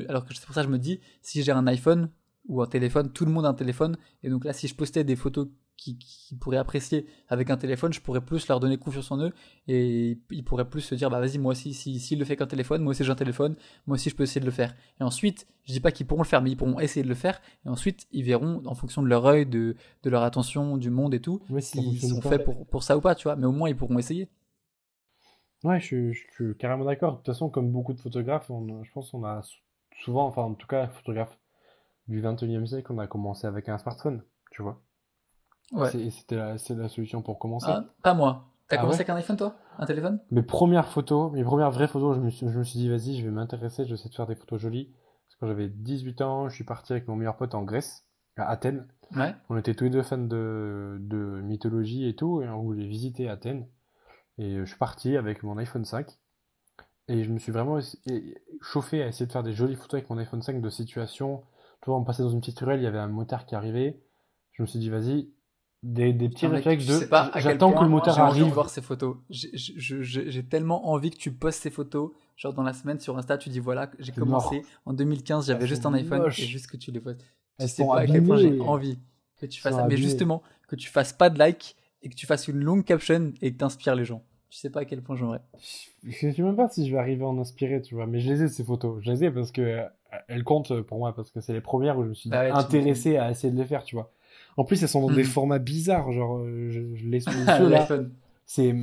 alors 0.09 0.26
que 0.26 0.34
c'est 0.34 0.45
pour 0.45 0.55
ça 0.55 0.61
que 0.61 0.67
je 0.67 0.71
me 0.71 0.80
dis, 0.80 0.99
si 1.21 1.43
j'ai 1.43 1.51
un 1.51 1.67
iPhone 1.67 2.09
ou 2.47 2.61
un 2.61 2.67
téléphone, 2.67 3.11
tout 3.11 3.26
le 3.26 3.32
monde 3.32 3.45
a 3.45 3.49
un 3.49 3.53
téléphone, 3.53 3.97
et 4.23 4.30
donc 4.30 4.45
là, 4.45 4.53
si 4.53 4.67
je 4.67 4.76
postais 4.76 5.03
des 5.03 5.15
photos 5.15 5.47
qui, 5.78 5.97
qui 5.97 6.36
pourraient 6.36 6.57
apprécier 6.57 7.05
avec 7.30 7.49
un 7.49 7.57
téléphone, 7.57 7.93
je 7.93 8.01
pourrais 8.01 8.21
plus 8.21 8.47
leur 8.47 8.59
donner 8.59 8.78
confiance 8.78 9.11
en 9.11 9.19
eux, 9.19 9.34
et 9.67 10.17
ils 10.32 10.43
pourraient 10.43 10.69
plus 10.69 10.82
se 10.82 10.95
dire, 10.95 11.09
bah 11.09 11.19
vas-y, 11.19 11.38
moi 11.38 11.51
aussi, 11.51 11.73
si, 11.73 11.99
s'il 11.99 12.19
le 12.19 12.26
fait 12.26 12.36
qu'un 12.38 12.47
téléphone, 12.47 12.82
moi 12.82 12.91
aussi 12.91 13.03
j'ai 13.03 13.11
un 13.11 13.15
téléphone, 13.15 13.55
moi 13.88 13.95
aussi 13.95 14.09
je 14.09 14.15
peux 14.15 14.23
essayer 14.23 14.41
de 14.41 14.45
le 14.45 14.51
faire. 14.51 14.76
Et 14.99 15.03
ensuite, 15.03 15.47
je 15.65 15.73
dis 15.73 15.80
pas 15.80 15.91
qu'ils 15.91 16.05
pourront 16.07 16.21
le 16.23 16.28
faire, 16.28 16.41
mais 16.41 16.51
ils 16.51 16.57
pourront 16.57 16.80
essayer 16.80 17.03
de 17.03 17.09
le 17.09 17.15
faire, 17.15 17.41
et 17.65 17.69
ensuite, 17.69 18.07
ils 18.11 18.23
verront, 18.23 18.61
en 18.65 18.76
fonction 18.76 19.01
de 19.03 19.07
leur 19.07 19.26
œil, 19.26 19.45
de, 19.45 19.76
de 20.03 20.09
leur 20.09 20.23
attention, 20.23 20.78
du 20.78 20.89
monde 20.89 21.13
et 21.13 21.19
tout, 21.21 21.41
Ouais, 21.49 21.61
s'ils 21.61 22.01
sont 22.01 22.21
faits 22.21 22.43
pour, 22.43 22.65
pour 22.67 22.84
ça 22.84 22.97
ou 22.97 23.01
pas, 23.01 23.15
tu 23.15 23.23
vois, 23.23 23.36
mais 23.36 23.45
au 23.45 23.51
moins 23.51 23.69
ils 23.69 23.76
pourront 23.76 23.97
essayer. 23.99 24.30
Ouais, 25.65 25.82
je, 25.82 25.86
suis- 25.86 26.13
je 26.13 26.32
suis 26.34 26.57
carrément 26.57 26.86
d'accord. 26.86 27.13
De 27.13 27.17
toute 27.17 27.26
façon, 27.26 27.49
comme 27.49 27.71
beaucoup 27.71 27.93
de 27.93 27.99
photographes, 27.99 28.49
on, 28.49 28.84
je 28.86 28.91
pense 28.93 29.11
qu'on 29.11 29.23
a 29.26 29.41
sou- 29.43 29.59
souvent, 29.99 30.28
enfin 30.28 30.43
en 30.43 30.53
tout 30.53 30.67
cas, 30.67 30.88
photographe 30.88 31.38
du 32.07 32.21
21e 32.21 32.67
siècle, 32.67 32.93
on 32.93 32.99
a 32.99 33.07
commencé 33.07 33.47
avec 33.47 33.69
un 33.69 33.78
smartphone, 33.80 34.23
tu 34.51 34.63
vois. 34.63 34.82
Ouais. 35.72 35.89
C'était 36.09 36.36
la, 36.36 36.57
solution 36.88 37.22
pour 37.22 37.39
commencer. 37.39 37.68
Ah, 37.70 37.86
pas 38.03 38.13
moi. 38.13 38.45
T'as 38.68 38.78
Ah 38.78 38.82
commencé 38.82 38.97
ouais 38.97 39.01
avec 39.01 39.09
un 39.09 39.16
iPhone, 39.16 39.38
toi? 39.38 39.55
Un 39.78 39.86
téléphone? 39.86 40.20
Mes 40.32 40.43
premières 40.43 40.88
photos, 40.88 41.32
mes 41.32 41.43
premières 41.43 41.72
vraies 41.72 41.88
photos, 41.88 42.16
je 42.16 42.22
me 42.22 42.30
suis, 42.30 42.47
je 42.49 42.57
me 42.57 42.63
suis 42.63 42.80
dit, 42.80 42.89
vas-y, 42.89 43.18
je 43.18 43.26
vais 43.26 43.32
m'intéresser, 43.32 43.84
je 43.84 43.89
vais 43.89 43.95
essayer 43.95 44.09
de 44.09 44.16
faire 44.16 44.28
des 44.28 44.36
photos 44.36 44.59
jolies. 44.59 44.86
Parce 44.86 45.36
que 45.36 45.39
quand 45.41 45.47
j'avais 45.47 45.70
18 45.70 46.22
ans, 46.22 46.49
je 46.49 46.55
suis 46.55 46.63
parti 46.63 46.93
avec 46.93 47.07
mon 47.07 47.16
meilleur 47.16 47.38
pote 47.38 47.53
en 47.53 47.63
Grèce, 47.63 48.05
à 48.38 48.49
Athènes. 48.49 48.88
Ouais. 49.16 49.36
On 49.49 49.57
était 49.57 49.76
tous 49.76 49.84
les 49.84 49.89
deux 49.89 50.03
fans 50.03 50.18
de, 50.18 50.97
de 50.99 51.41
mythologie 51.41 52.07
et 52.07 52.16
tout, 52.16 52.41
et 52.41 52.49
on 52.49 52.63
voulait 52.63 52.88
visiter 52.88 53.30
Athènes. 53.30 53.68
Et 54.38 54.57
je 54.57 54.66
suis 54.66 54.78
parti 54.78 55.16
avec 55.18 55.43
mon 55.43 55.57
iPhone 55.57 55.86
5. 55.86 56.07
Et 57.07 57.24
je 57.24 57.32
me 57.32 57.38
suis 57.38 57.51
vraiment 57.51 57.80
chauffé 58.61 59.03
à 59.03 59.07
essayer 59.07 59.28
de 59.28 59.32
faire 59.32 59.43
des 59.43 59.53
jolies 59.53 59.76
photos 59.76 59.99
avec 59.99 60.09
mon 60.09 60.18
iPhone 60.18 60.41
5 60.41 60.59
de 60.59 60.70
situation. 60.70 61.43
Tu 61.82 61.89
vois, 61.89 61.99
on 61.99 62.03
passait 62.03 62.24
dans 62.24 62.30
une 62.30 62.39
petite 62.39 62.59
ruelle, 62.59 62.80
il 62.80 62.84
y 62.84 62.88
avait 62.88 62.97
un 62.97 63.07
motard 63.07 63.45
qui 63.45 63.53
arrivait. 63.53 64.01
Je 64.53 64.63
me 64.63 64.68
suis 64.68 64.80
dit, 64.80 64.89
vas-y, 64.89 65.30
des, 65.86 66.13
des 66.13 66.29
petits 66.29 66.47
réflexes 66.47 66.86
de 66.88 67.07
j'attends 67.38 67.71
que 67.73 67.83
le 67.83 67.89
moteur 67.89 68.15
j'ai 68.15 68.21
envie 68.21 68.39
de 68.39 68.41
arrive. 68.43 68.53
voir 68.53 68.69
ces 68.69 68.81
photos. 68.81 69.17
J'ai- 69.29 69.51
J'ai 69.55 70.43
tellement 70.43 70.89
envie 70.89 71.11
que 71.11 71.17
tu 71.17 71.31
postes 71.31 71.61
ces 71.61 71.69
photos. 71.69 72.11
Genre 72.38 72.53
dans 72.53 72.63
la 72.63 72.73
semaine 72.73 72.99
sur 72.99 73.17
Insta, 73.17 73.38
tu 73.38 73.49
dis 73.49 73.59
voilà, 73.59 73.89
j'ai 73.99 74.11
commencé 74.11 74.63
en 74.86 74.93
2015, 74.93 75.47
j'avais 75.47 75.61
Elles 75.63 75.67
juste 75.69 75.86
un 75.86 75.93
iPhone 75.93 76.21
moches. 76.23 76.39
et 76.41 76.45
juste 76.47 76.67
que 76.67 76.75
tu 76.77 76.91
les 76.91 76.99
postes. 76.99 77.23
Tu 77.59 77.67
sais 77.67 77.86
pas 77.86 77.99
à 77.99 78.05
quel 78.07 78.23
point 78.23 78.38
j'ai 78.38 78.59
envie 78.61 78.99
que 79.39 79.45
tu 79.45 79.61
fasses 79.61 79.75
ça. 79.75 79.88
Mais 79.88 79.95
justement, 79.97 80.41
que 80.67 80.75
tu 80.75 80.89
fasses 80.89 81.13
pas 81.13 81.29
de 81.29 81.38
like 81.39 81.75
et 82.01 82.09
que 82.09 82.15
tu 82.15 82.25
fasses 82.25 82.47
une 82.47 82.63
longue 82.63 82.83
caption 82.83 83.33
et 83.41 83.53
que 83.53 83.57
t'inspires 83.57 83.95
les 83.95 84.05
gens. 84.05 84.23
Tu 84.49 84.57
sais 84.59 84.69
pas 84.69 84.81
à 84.81 84.86
quel 84.86 85.01
point 85.01 85.15
j'aimerais. 85.15 85.41
Je 86.03 86.31
sais 86.31 86.41
même 86.41 86.55
pas 86.55 86.69
si 86.69 86.88
je 86.88 86.91
vais 86.93 86.97
arriver 86.99 87.23
à 87.23 87.27
en 87.27 87.38
inspirer, 87.39 87.81
tu 87.81 87.95
vois. 87.95 88.07
Mais 88.07 88.19
je 88.19 88.31
les 88.31 88.43
ai, 88.43 88.47
ces 88.47 88.63
photos. 88.63 89.01
Je 89.03 89.11
les 89.11 89.25
ai 89.25 89.31
parce 89.31 89.51
que 89.51 89.61
euh, 89.61 89.83
elles 90.27 90.43
comptent 90.43 90.81
pour 90.81 90.97
moi, 90.97 91.13
parce 91.15 91.29
que 91.31 91.41
c'est 91.41 91.53
les 91.53 91.61
premières 91.61 91.97
où 91.97 92.03
je 92.03 92.09
me 92.09 92.13
suis 92.13 92.29
Bah 92.29 92.41
ouais, 92.41 92.51
intéressé 92.51 93.17
à 93.17 93.31
essayer 93.31 93.51
de 93.51 93.57
les 93.57 93.65
faire, 93.65 93.83
tu 93.83 93.95
vois. 93.95 94.11
En 94.57 94.63
plus, 94.63 94.81
elles 94.81 94.89
sont 94.89 95.01
dans 95.01 95.13
des 95.13 95.23
Mhm. 95.23 95.29
formats 95.29 95.59
bizarres, 95.59 96.11
genre, 96.11 96.38
euh, 96.39 96.69
je, 96.71 96.95
je 96.95 97.05
les 97.09 97.19
sous 97.19 97.29
là. 97.69 97.88
C'est 98.45 98.73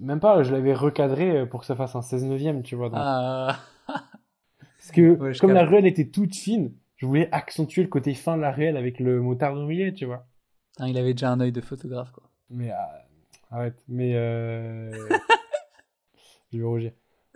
même 0.00 0.20
pas, 0.20 0.42
je 0.42 0.52
l'avais 0.52 0.74
recadré 0.74 1.38
euh, 1.38 1.46
pour 1.46 1.60
que 1.60 1.66
ça 1.66 1.74
fasse 1.74 1.96
un 1.96 2.02
16 2.02 2.24
neuvième, 2.24 2.62
tu 2.62 2.76
vois. 2.76 2.90
donc. 2.90 2.98
Ah. 3.02 3.58
Parce 3.88 4.92
que, 4.92 5.16
Ouais, 5.18 5.32
comme 5.38 5.52
la 5.52 5.64
ruelle 5.64 5.86
était 5.86 6.08
toute 6.08 6.34
fine, 6.34 6.72
je 6.96 7.06
voulais 7.06 7.28
accentuer 7.32 7.82
le 7.82 7.88
côté 7.88 8.14
fin 8.14 8.36
de 8.36 8.42
la 8.42 8.50
ruelle 8.52 8.76
avec 8.76 8.98
le 9.00 9.20
motard 9.20 9.54
au 9.54 9.66
milieu, 9.66 9.92
tu 9.92 10.04
vois. 10.06 10.26
Putain, 10.72 10.88
il 10.88 10.96
avait 10.98 11.12
déjà 11.14 11.30
un 11.32 11.40
œil 11.40 11.52
de 11.52 11.60
photographe 11.60 12.10
quoi. 12.12 12.24
Mais, 12.50 12.70
ah, 12.70 13.04
arrête. 13.50 13.82
Mais, 13.88 14.12
euh... 14.14 14.90
je 16.52 16.58
vais 16.58 16.64
rougir. 16.64 16.92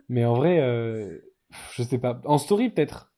Mais 0.09 0.25
en 0.25 0.35
vrai, 0.35 0.61
euh, 0.61 1.19
je 1.73 1.83
sais 1.83 1.99
pas. 1.99 2.21
En 2.25 2.39
story, 2.39 2.71
peut-être. 2.71 3.13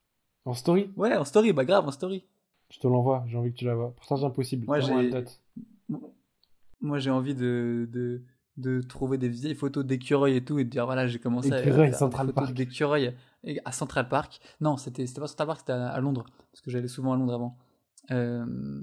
En 0.44 0.54
story. 0.54 0.92
Ouais, 0.96 1.16
en 1.16 1.24
story, 1.24 1.52
bah 1.52 1.64
grave, 1.64 1.86
en 1.86 1.90
story. 1.90 2.24
Je 2.70 2.78
te 2.80 2.86
l'envoie, 2.88 3.24
j'ai 3.28 3.36
envie 3.38 3.52
que 3.52 3.56
tu 3.58 3.64
la 3.64 3.74
vois. 3.74 3.94
Partage 3.94 4.24
impossible. 4.24 4.66
Moi, 4.66 4.80
j'ai-. 4.80 5.10
Moi, 6.80 6.98
j'ai 6.98 7.10
envie 7.10 7.34
de, 7.34 7.88
de, 7.90 8.22
de 8.56 8.80
trouver 8.82 9.18
des 9.18 9.28
vieilles 9.28 9.54
photos 9.54 9.84
d'écureuils 9.84 10.36
et 10.36 10.44
tout 10.44 10.58
et 10.58 10.64
de 10.64 10.70
dire 10.70 10.84
voilà, 10.84 11.06
j'ai 11.06 11.18
commencé 11.18 11.48
à 11.54 11.58
faire 11.62 11.98
Central 11.98 12.26
Park. 12.32 12.54
d'écureuils 12.54 13.14
à 13.64 13.72
Central 13.72 14.08
Park. 14.08 14.40
Non, 14.60 14.76
c'était 14.76 15.06
c'était 15.06 15.20
pas 15.20 15.26
Central 15.28 15.46
Park, 15.46 15.60
c'était 15.60 15.72
à, 15.72 15.88
à 15.88 16.00
Londres 16.00 16.26
parce 16.52 16.60
que 16.60 16.70
j'allais 16.70 16.88
souvent 16.88 17.12
à 17.12 17.16
Londres 17.16 17.32
avant. 17.34 17.56
Euh, 18.10 18.82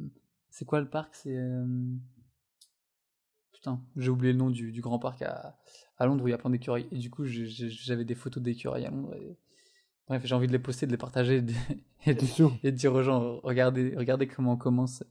c'est 0.49 0.65
quoi 0.65 0.79
le 0.81 0.89
parc? 0.89 1.13
C'est 1.15 1.35
euh, 1.37 1.65
putain, 3.51 3.81
j'ai 3.97 4.09
oublié 4.09 4.33
le 4.33 4.39
nom 4.39 4.49
du, 4.49 4.71
du 4.71 4.81
grand 4.81 4.99
parc 4.99 5.21
à, 5.21 5.57
à 5.97 6.05
Londres 6.05 6.23
où 6.23 6.27
il 6.27 6.31
y 6.31 6.33
a 6.33 6.37
plein 6.37 6.49
d'écureuils 6.49 6.87
et 6.91 6.97
du 6.97 7.09
coup, 7.09 7.25
j'avais 7.25 8.05
des 8.05 8.15
photos 8.15 8.41
d'écureuils 8.41 8.85
à 8.85 8.89
Londres. 8.91 9.13
et- 9.15 9.37
Bref, 10.07 10.21
j'ai 10.25 10.35
envie 10.35 10.47
de 10.47 10.51
les 10.51 10.59
poster, 10.59 10.85
de 10.85 10.91
les 10.91 10.97
partager 10.97 11.37
et 11.37 11.41
de, 11.41 11.53
et 12.05 12.13
de- 12.13 12.19
C'est 12.19 12.25
sûr. 12.25 12.53
et 12.63 12.71
de 12.71 12.77
dire 12.77 12.93
aux 12.93 13.03
gens 13.03 13.39
regardez, 13.43 13.93
regardez 13.97 14.27
comment 14.27 14.53
on 14.53 14.57
commence 14.57 15.03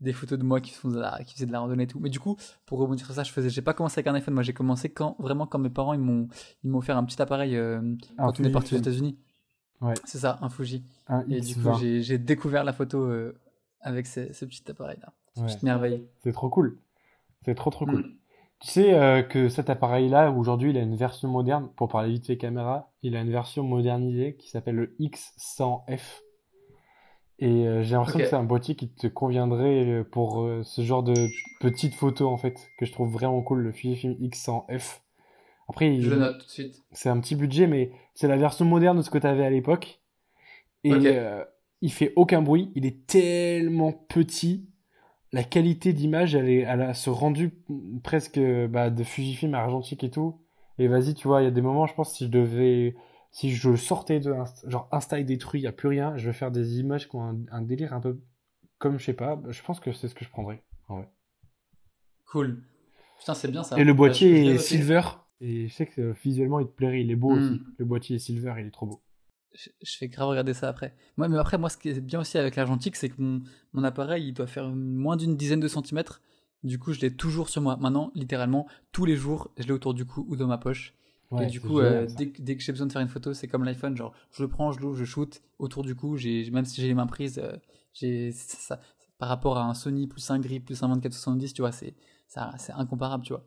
des 0.00 0.12
photos 0.12 0.38
de 0.38 0.44
moi 0.44 0.60
qui, 0.60 0.72
font 0.72 0.88
de 0.88 0.98
la, 0.98 1.22
qui 1.24 1.34
faisaient 1.34 1.46
de 1.46 1.52
la 1.52 1.60
randonnée 1.60 1.84
et 1.84 1.86
tout. 1.86 1.98
Mais 2.00 2.10
du 2.10 2.20
coup, 2.20 2.36
pour 2.66 2.78
rebondir 2.78 3.06
sur 3.06 3.14
ça, 3.14 3.22
je 3.22 3.32
faisais, 3.32 3.48
j'ai 3.50 3.62
pas 3.62 3.72
commencé 3.72 3.98
avec 3.98 4.06
un 4.08 4.14
iPhone, 4.14 4.34
moi 4.34 4.42
j'ai 4.42 4.52
commencé 4.52 4.90
quand 4.90 5.16
vraiment 5.18 5.46
quand 5.46 5.58
mes 5.58 5.70
parents 5.70 5.94
ils 5.94 6.00
m'ont 6.00 6.28
ils 6.62 6.70
m'ont 6.70 6.78
offert 6.78 6.96
un 6.98 7.04
petit 7.04 7.20
appareil 7.20 7.56
euh, 7.56 7.80
quand 8.18 8.38
on 8.40 8.44
est 8.44 8.50
parti 8.50 8.74
aux. 8.74 8.78
États-Unis. 8.78 9.18
Ouais. 9.80 9.94
C'est 10.04 10.18
ça, 10.18 10.38
un 10.42 10.48
Fuji. 10.50 10.84
Un 11.08 11.20
Et 11.28 11.40
du 11.40 11.54
coup, 11.54 11.60
X20. 11.60 11.78
j'ai 11.80 12.02
j'ai 12.02 12.18
découvert 12.18 12.62
la 12.64 12.72
photo 12.72 13.00
euh, 13.04 13.38
avec 13.80 14.06
ce, 14.06 14.32
ce 14.32 14.44
petit 14.44 14.62
appareil 14.70 14.98
là, 15.02 15.12
Ouais. 15.38 15.46
petite 15.46 15.62
merveille. 15.64 16.06
C'est 16.22 16.32
trop 16.32 16.48
cool. 16.50 16.78
C'est 17.44 17.54
trop 17.54 17.70
trop 17.70 17.84
cool. 17.86 18.04
Tu 18.60 18.70
sais 18.70 18.94
euh, 18.94 19.22
que 19.22 19.48
cet 19.48 19.68
appareil-là, 19.68 20.30
aujourd'hui, 20.30 20.70
il 20.70 20.78
a 20.78 20.80
une 20.80 20.96
version 20.96 21.28
moderne, 21.28 21.68
pour 21.76 21.88
parler 21.88 22.10
vite 22.12 22.26
fait 22.26 22.38
caméra, 22.38 22.90
il 23.02 23.14
a 23.14 23.20
une 23.20 23.30
version 23.30 23.62
modernisée 23.62 24.34
qui 24.36 24.48
s'appelle 24.48 24.76
le 24.76 24.96
X100F. 24.98 26.22
Et 27.38 27.66
euh, 27.66 27.82
j'ai 27.82 27.94
l'impression 27.94 28.18
que 28.18 28.26
c'est 28.26 28.34
un 28.36 28.44
boîtier 28.44 28.76
qui 28.76 28.88
te 28.88 29.06
conviendrait 29.08 29.84
euh, 29.84 30.04
pour 30.04 30.40
euh, 30.42 30.62
ce 30.64 30.80
genre 30.80 31.02
de 31.02 31.12
petites 31.60 31.94
photos, 31.94 32.28
en 32.32 32.38
fait, 32.38 32.70
que 32.78 32.86
je 32.86 32.92
trouve 32.92 33.12
vraiment 33.12 33.42
cool, 33.42 33.60
le 33.60 33.72
Fujifilm 33.72 34.14
X100F. 34.20 35.02
Après, 35.68 35.94
il- 35.94 36.02
Je 36.02 36.10
le 36.10 36.16
note 36.16 36.38
tout 36.38 36.46
de 36.46 36.50
suite. 36.50 36.82
c'est 36.92 37.10
un 37.10 37.20
petit 37.20 37.36
budget, 37.36 37.66
mais 37.66 37.92
c'est 38.14 38.28
la 38.28 38.38
version 38.38 38.64
moderne 38.64 38.96
de 38.96 39.02
ce 39.02 39.10
que 39.10 39.18
tu 39.18 39.26
avais 39.26 39.44
à 39.44 39.50
l'époque. 39.50 40.00
Et 40.84 40.92
Ok. 40.92 41.06
euh, 41.06 41.44
il 41.82 41.92
fait 41.92 42.14
aucun 42.16 42.40
bruit, 42.40 42.72
il 42.74 42.86
est 42.86 43.06
tellement 43.06 43.92
petit. 43.92 44.66
La 45.32 45.44
qualité 45.44 45.92
d'image, 45.92 46.34
elle, 46.34 46.48
est, 46.48 46.60
elle 46.60 46.82
a 46.82 46.94
ce 46.94 47.10
rendu 47.10 47.52
presque 48.02 48.38
bah, 48.68 48.90
de 48.90 49.04
Fujifilm 49.04 49.54
argentique 49.54 50.04
et 50.04 50.10
tout. 50.10 50.40
Et 50.78 50.88
vas-y, 50.88 51.14
tu 51.14 51.28
vois, 51.28 51.42
il 51.42 51.44
y 51.44 51.48
a 51.48 51.50
des 51.50 51.62
moments, 51.62 51.86
je 51.86 51.94
pense, 51.94 52.14
si 52.14 52.24
je 52.26 52.30
devais. 52.30 52.94
Si 53.32 53.50
je 53.54 53.76
sortais 53.76 54.20
de. 54.20 54.34
Genre, 54.66 54.88
Insta 54.92 55.20
est 55.20 55.24
détruit, 55.24 55.60
il 55.60 55.64
n'y 55.64 55.68
a 55.68 55.72
plus 55.72 55.88
rien, 55.88 56.16
je 56.16 56.26
vais 56.26 56.32
faire 56.32 56.50
des 56.50 56.78
images 56.80 57.08
qui 57.08 57.16
ont 57.16 57.22
un, 57.22 57.36
un 57.50 57.62
délire 57.62 57.92
un 57.92 58.00
peu. 58.00 58.20
Comme, 58.78 58.98
je 58.98 59.04
sais 59.04 59.14
pas, 59.14 59.40
je 59.48 59.62
pense 59.62 59.80
que 59.80 59.92
c'est 59.92 60.08
ce 60.08 60.14
que 60.14 60.24
je 60.24 60.30
prendrais. 60.30 60.62
en 60.88 60.98
vrai. 60.98 61.08
Cool. 62.26 62.62
Putain, 63.18 63.34
c'est 63.34 63.50
bien 63.50 63.62
ça. 63.62 63.76
Et 63.76 63.84
le 63.84 63.92
Bah, 63.92 63.96
boîtier 63.98 64.54
est 64.54 64.58
silver. 64.58 65.00
Et 65.40 65.68
je 65.68 65.74
sais 65.74 65.86
que 65.86 66.00
euh, 66.00 66.14
visuellement, 66.24 66.60
il 66.60 66.66
te 66.66 66.72
plairait, 66.72 67.02
il 67.02 67.10
est 67.10 67.16
beau 67.16 67.32
Mm. 67.32 67.38
aussi. 67.38 67.62
Le 67.78 67.84
boîtier 67.84 68.16
est 68.16 68.18
silver, 68.18 68.54
il 68.58 68.66
est 68.66 68.70
trop 68.70 68.86
beau. 68.86 69.02
Je, 69.56 69.96
fais 69.96 70.08
grave 70.08 70.28
regarder 70.28 70.54
ça 70.54 70.68
après. 70.68 70.94
Moi, 71.16 71.28
mais 71.28 71.38
après, 71.38 71.58
moi, 71.58 71.68
ce 71.68 71.76
qui 71.76 71.88
est 71.88 72.00
bien 72.00 72.20
aussi 72.20 72.38
avec 72.38 72.56
l'argentique, 72.56 72.96
c'est 72.96 73.08
que 73.08 73.20
mon, 73.20 73.42
mon, 73.72 73.84
appareil, 73.84 74.28
il 74.28 74.32
doit 74.32 74.46
faire 74.46 74.68
moins 74.68 75.16
d'une 75.16 75.36
dizaine 75.36 75.60
de 75.60 75.68
centimètres. 75.68 76.20
Du 76.62 76.78
coup, 76.78 76.92
je 76.92 77.00
l'ai 77.00 77.14
toujours 77.14 77.48
sur 77.48 77.62
moi. 77.62 77.76
Maintenant, 77.76 78.10
littéralement, 78.14 78.66
tous 78.92 79.04
les 79.04 79.16
jours, 79.16 79.50
je 79.56 79.64
l'ai 79.64 79.72
autour 79.72 79.94
du 79.94 80.04
cou 80.04 80.26
ou 80.28 80.36
dans 80.36 80.46
ma 80.46 80.58
poche. 80.58 80.94
et 81.40 81.46
du 81.46 81.60
coup, 81.60 81.80
euh, 81.80 82.06
dès, 82.16 82.26
dès, 82.38 82.56
que 82.56 82.62
j'ai 82.62 82.72
besoin 82.72 82.86
de 82.86 82.92
faire 82.92 83.02
une 83.02 83.08
photo, 83.08 83.34
c'est 83.34 83.48
comme 83.48 83.64
l'iPhone, 83.64 83.96
genre, 83.96 84.12
je 84.32 84.42
le 84.42 84.48
prends, 84.48 84.72
je 84.72 84.80
l'ouvre, 84.80 84.96
je 84.96 85.04
shoot 85.04 85.42
autour 85.58 85.82
du 85.82 85.94
cou. 85.94 86.16
J'ai, 86.16 86.50
même 86.50 86.64
si 86.64 86.80
j'ai 86.80 86.88
les 86.88 86.94
mains 86.94 87.06
prises, 87.06 87.38
euh, 87.38 87.56
j'ai 87.92 88.32
ça, 88.32 88.80
par 89.18 89.28
rapport 89.28 89.58
à 89.58 89.64
un 89.64 89.74
Sony 89.74 90.06
plus 90.06 90.30
un 90.30 90.38
grip 90.38 90.66
plus 90.66 90.82
un 90.82 90.88
2470, 90.88 91.54
tu 91.54 91.62
vois, 91.62 91.72
c'est 91.72 91.94
ça, 92.28 92.52
c'est 92.58 92.72
incomparable, 92.72 93.24
tu 93.24 93.32
vois. 93.32 93.44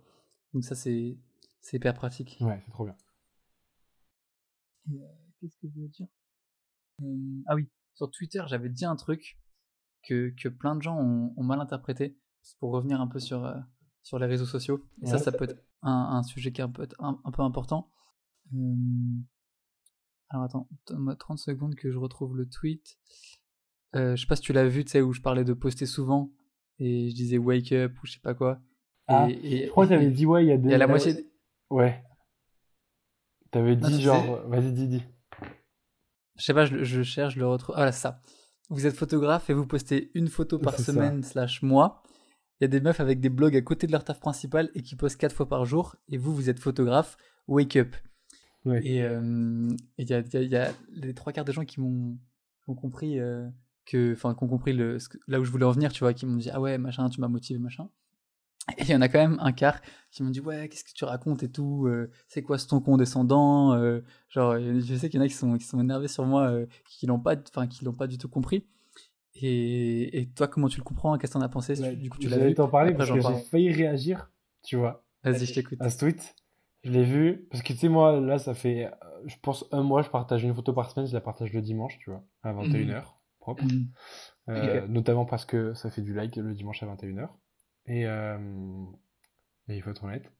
Donc 0.53 0.63
ça, 0.63 0.75
c'est 0.75 1.17
c'est 1.61 1.77
hyper 1.77 1.93
pratique. 1.93 2.37
Ouais, 2.41 2.59
c'est 2.65 2.71
trop 2.71 2.85
bien. 2.85 2.95
Euh, 5.43 5.47
qu'est-ce 5.47 5.57
que 5.57 5.67
je 5.73 5.81
veux 5.81 5.87
dire? 5.87 6.07
Euh, 7.01 7.41
Ah 7.47 7.55
oui, 7.55 7.67
sur 7.93 8.09
Twitter, 8.11 8.43
j'avais 8.47 8.69
dit 8.69 8.85
un 8.85 8.95
truc 8.95 9.39
que, 10.03 10.33
que 10.41 10.49
plein 10.49 10.75
de 10.75 10.81
gens 10.81 10.97
ont, 10.97 11.43
mal 11.43 11.59
interprété. 11.59 12.17
Pour 12.59 12.71
revenir 12.71 13.01
un 13.01 13.07
peu 13.07 13.19
sur, 13.19 13.45
euh, 13.45 13.59
sur 14.01 14.17
les 14.17 14.25
réseaux 14.25 14.45
sociaux. 14.45 14.83
Et 15.01 15.07
ça, 15.07 15.17
ça 15.17 15.31
peut 15.31 15.43
être 15.43 15.61
un, 15.81 15.91
un, 15.91 16.23
sujet 16.23 16.51
qui 16.51 16.61
est 16.61 16.63
un 16.63 16.69
peu, 16.69 16.87
un, 16.99 17.31
peu 17.31 17.41
important. 17.41 17.91
alors 20.29 20.45
attends, 20.45 20.69
donne-moi 20.87 21.15
30 21.15 21.37
secondes 21.37 21.75
que 21.75 21.91
je 21.91 21.97
retrouve 21.97 22.37
le 22.37 22.47
tweet. 22.47 22.97
je 23.93 24.15
sais 24.15 24.25
pas 24.25 24.37
si 24.37 24.41
tu 24.41 24.53
l'as 24.53 24.67
vu, 24.67 24.85
tu 24.85 24.91
sais, 24.91 25.01
où 25.01 25.11
je 25.13 25.21
parlais 25.21 25.43
de 25.43 25.53
poster 25.53 25.85
souvent 25.85 26.31
et 26.79 27.09
je 27.09 27.15
disais 27.15 27.37
wake 27.37 27.73
up 27.73 27.93
ou 28.01 28.07
je 28.07 28.13
sais 28.13 28.19
pas 28.19 28.33
quoi. 28.33 28.61
Ah, 29.07 29.27
et, 29.29 29.65
je 29.65 29.69
crois 29.69 29.85
que 29.85 29.89
t'avais 29.89 30.09
dit 30.09 30.25
ouais, 30.25 30.45
il 30.45 30.47
y 30.47 30.51
a 30.51 30.57
des. 30.57 30.69
Il 30.69 30.71
y 30.71 30.75
a 30.75 30.77
la 30.77 30.87
moitié. 30.87 31.29
Ouais. 31.69 32.03
T'avais 33.51 33.75
dit 33.75 34.01
genre, 34.01 34.47
vas-y, 34.47 34.71
dis, 34.71 34.87
dis. 34.87 35.03
Je 36.39 36.45
sais 36.45 36.53
pas, 36.53 36.65
je, 36.65 37.03
cherche, 37.03 37.35
je 37.35 37.39
le 37.39 37.47
retrouve. 37.47 37.75
Ah, 37.77 37.85
là, 37.85 37.91
ça. 37.91 38.21
Vous 38.69 38.85
êtes 38.85 38.95
photographe 38.95 39.49
et 39.49 39.53
vous 39.53 39.65
postez 39.65 40.09
une 40.13 40.27
photo 40.27 40.57
par 40.57 40.79
semaine 40.79 41.21
slash 41.23 41.61
mois. 41.61 42.03
Il 42.59 42.63
y 42.63 42.65
a 42.65 42.67
des 42.67 42.81
meufs 42.81 42.99
avec 42.99 43.19
des 43.19 43.29
blogs 43.29 43.55
à 43.55 43.61
côté 43.61 43.87
de 43.87 43.91
leur 43.91 44.03
taf 44.03 44.19
principal 44.19 44.69
et 44.75 44.81
qui 44.81 44.95
postent 44.95 45.17
quatre 45.17 45.35
fois 45.35 45.47
par 45.47 45.65
jour. 45.65 45.95
Et 46.07 46.17
vous, 46.17 46.33
vous 46.33 46.49
êtes 46.49 46.59
photographe. 46.59 47.17
Wake 47.47 47.75
up. 47.77 47.95
Ouais. 48.65 48.85
Et 48.85 49.03
euh, 49.03 49.67
il 49.97 50.09
y, 50.09 50.13
a, 50.13 50.19
y, 50.19 50.55
a, 50.55 50.71
les 50.91 51.13
trois 51.13 51.33
quarts 51.33 51.45
des 51.45 51.53
gens 51.53 51.65
qui 51.65 51.79
m'ont 51.79 52.17
compris 52.67 53.19
euh, 53.19 53.47
que, 53.85 54.13
enfin, 54.13 54.35
qui 54.35 54.43
ont 54.43 54.47
compris 54.47 54.73
le, 54.73 54.97
là 55.27 55.39
où 55.39 55.43
je 55.43 55.51
voulais 55.51 55.65
en 55.65 55.71
venir, 55.71 55.91
tu 55.91 55.99
vois, 55.99 56.13
qui 56.13 56.25
m'ont 56.25 56.37
dit 56.37 56.49
ah 56.51 56.61
ouais 56.61 56.77
machin, 56.77 57.09
tu 57.09 57.21
m'as 57.21 57.27
motivé 57.27 57.59
machin. 57.59 57.89
Et 58.77 58.83
il 58.83 58.89
y 58.89 58.95
en 58.95 59.01
a 59.01 59.07
quand 59.07 59.19
même 59.19 59.37
un 59.41 59.51
quart 59.51 59.81
qui 60.11 60.23
m'ont 60.23 60.29
dit 60.29 60.39
ouais 60.39 60.67
qu'est-ce 60.69 60.83
que 60.83 60.93
tu 60.93 61.05
racontes 61.05 61.43
et 61.43 61.51
tout 61.51 61.85
euh, 61.87 62.09
c'est 62.27 62.41
quoi 62.41 62.57
ce 62.57 62.67
ton 62.67 62.79
condescendant 62.79 63.73
euh, 63.73 64.01
genre 64.29 64.57
je 64.59 64.95
sais 64.95 65.09
qu'il 65.09 65.19
y 65.19 65.21
en 65.21 65.25
a 65.25 65.27
qui 65.27 65.35
sont 65.35 65.57
qui 65.57 65.65
sont 65.65 65.79
énervés 65.79 66.07
sur 66.07 66.25
moi 66.25 66.49
euh, 66.49 66.65
qui 66.89 67.05
l'ont 67.05 67.19
pas 67.19 67.35
enfin 67.49 67.67
qui 67.67 67.85
l'ont 67.85 67.93
pas 67.93 68.07
du 68.07 68.17
tout 68.17 68.29
compris. 68.29 68.65
Et, 69.35 70.19
et 70.19 70.29
toi 70.29 70.47
comment 70.47 70.67
tu 70.67 70.77
le 70.77 70.83
comprends? 70.83 71.17
Qu'est-ce 71.17 71.33
que 71.33 71.37
t'en 71.37 71.45
as 71.45 71.49
pensé? 71.49 71.95
Du 71.95 72.09
coup 72.09 72.17
tu 72.17 72.29
l'as 72.29 72.37
vu 72.39 72.53
t'en 72.53 72.67
parler 72.67 72.93
parce 72.93 73.11
que 73.11 73.21
j'ai 73.21 73.39
failli 73.49 73.71
réagir 73.71 74.31
tu 74.63 74.75
vois 74.75 75.03
vas-y 75.23 75.45
je 75.45 75.53
t'écoute. 75.53 75.77
à 75.81 75.89
ce 75.89 75.99
tweet. 75.99 76.35
Je 76.83 76.91
l'ai 76.91 77.03
vu 77.03 77.47
parce 77.51 77.61
que 77.61 77.73
tu 77.73 77.79
sais 77.79 77.89
moi 77.89 78.19
là 78.19 78.39
ça 78.39 78.53
fait 78.53 78.89
je 79.25 79.35
pense 79.41 79.65
un 79.71 79.83
mois 79.83 80.01
je 80.01 80.09
partage 80.09 80.43
une 80.43 80.53
photo 80.53 80.73
par 80.73 80.89
semaine 80.89 81.07
je 81.07 81.13
la 81.13 81.21
partage 81.21 81.53
le 81.53 81.61
dimanche 81.61 81.97
tu 81.99 82.09
vois 82.09 82.23
à 82.43 82.53
21h 82.53 82.85
mhm. 82.85 83.03
propre. 83.39 83.63
Mhm. 84.47 84.85
notamment 84.87 85.25
parce 85.25 85.45
que 85.45 85.73
ça 85.73 85.89
fait 85.89 86.01
du 86.01 86.13
like 86.13 86.35
le 86.37 86.53
dimanche 86.53 86.81
à 86.83 86.87
21h 86.87 87.29
et, 87.89 88.05
euh, 88.05 88.37
et 89.67 89.75
il 89.75 89.81
faut 89.81 89.89
être 89.89 90.03
honnête. 90.03 90.31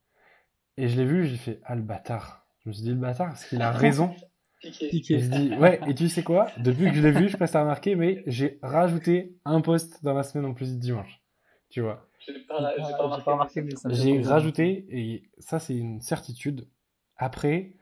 Et 0.78 0.88
je 0.88 0.98
l'ai 0.98 1.06
vu, 1.06 1.28
j'ai 1.28 1.38
fait 1.38 1.60
Ah 1.66 1.76
le 1.76 1.82
bâtard. 1.82 2.48
Je 2.64 2.70
me 2.70 2.74
suis 2.74 2.84
dit 2.84 2.90
le 2.90 2.96
bâtard 2.96 3.28
parce 3.28 3.46
qu'il 3.46 3.62
a 3.62 3.72
raison. 3.74 4.16
Piqué. 4.62 5.16
Et 5.16 5.20
je 5.20 5.30
dis 5.30 5.56
Ouais, 5.56 5.80
et 5.88 5.96
tu 5.96 6.10
sais 6.10 6.24
quoi? 6.24 6.48
Depuis 6.58 6.86
que 6.86 6.94
je 6.94 7.02
l'ai 7.02 7.12
vu, 7.12 7.30
je 7.30 7.38
passe 7.38 7.56
à 7.56 7.62
remarquer, 7.62 7.96
mais 7.96 8.24
j'ai 8.28 8.60
rajouté 8.62 9.38
un 9.46 9.62
post 9.62 10.04
dans 10.04 10.14
la 10.14 10.24
semaine 10.24 10.46
en 10.46 10.54
plus 10.54 10.74
du 10.74 10.80
dimanche. 10.80 11.22
Tu 11.70 11.82
vois 11.82 12.08
J'ai 12.20 12.34
pas, 12.48 12.60
pas, 12.60 13.32
remarqué, 13.32 13.62
mais 13.62 13.76
ça 13.76 13.90
J'ai 13.90 14.22
rajouté, 14.22 14.86
et 14.90 15.30
ça, 15.40 15.60
c'est 15.60 15.76
une 15.76 16.02
certitude. 16.02 16.68
Après, 17.16 17.74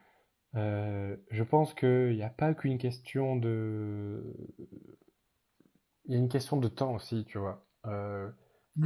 euh, 0.54 1.16
je 1.30 1.42
pense 1.42 1.74
qu'il 1.74 2.14
n'y 2.14 2.22
a 2.22 2.30
pas 2.30 2.54
qu'une 2.54 2.78
question 2.78 3.36
de. 3.36 4.22
Il 6.04 6.14
y 6.14 6.16
a 6.16 6.18
une 6.18 6.28
question 6.28 6.56
de 6.56 6.68
temps 6.68 6.94
aussi, 6.94 7.24
tu 7.24 7.38
vois. 7.38 7.66
Euh, 7.86 8.28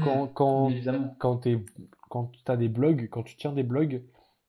quand, 0.02 0.28
quand, 0.28 0.70
quand, 1.18 1.36
tu 1.38 2.52
as 2.52 2.56
des 2.56 2.68
blogs, 2.68 3.08
quand 3.10 3.22
tu 3.22 3.36
tiens 3.36 3.52
des 3.52 3.62
blogs, 3.62 4.02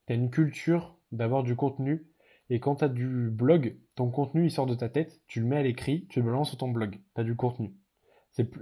tu 0.06 0.12
as 0.12 0.16
une 0.16 0.30
culture 0.30 0.96
d'avoir 1.12 1.42
du 1.42 1.56
contenu. 1.56 2.06
Et 2.50 2.60
quand 2.60 2.76
tu 2.76 2.84
as 2.84 2.88
du 2.88 3.30
blog, 3.30 3.76
ton 3.94 4.10
contenu 4.10 4.46
il 4.46 4.50
sort 4.50 4.66
de 4.66 4.74
ta 4.74 4.88
tête, 4.88 5.22
tu 5.26 5.40
le 5.40 5.46
mets 5.46 5.56
à 5.56 5.62
l'écrit, 5.62 6.06
tu 6.08 6.20
le 6.20 6.26
balances 6.26 6.48
sur 6.48 6.58
ton 6.58 6.68
blog. 6.68 6.98
Tu 7.14 7.20
as 7.20 7.24
du 7.24 7.36
contenu. 7.36 7.74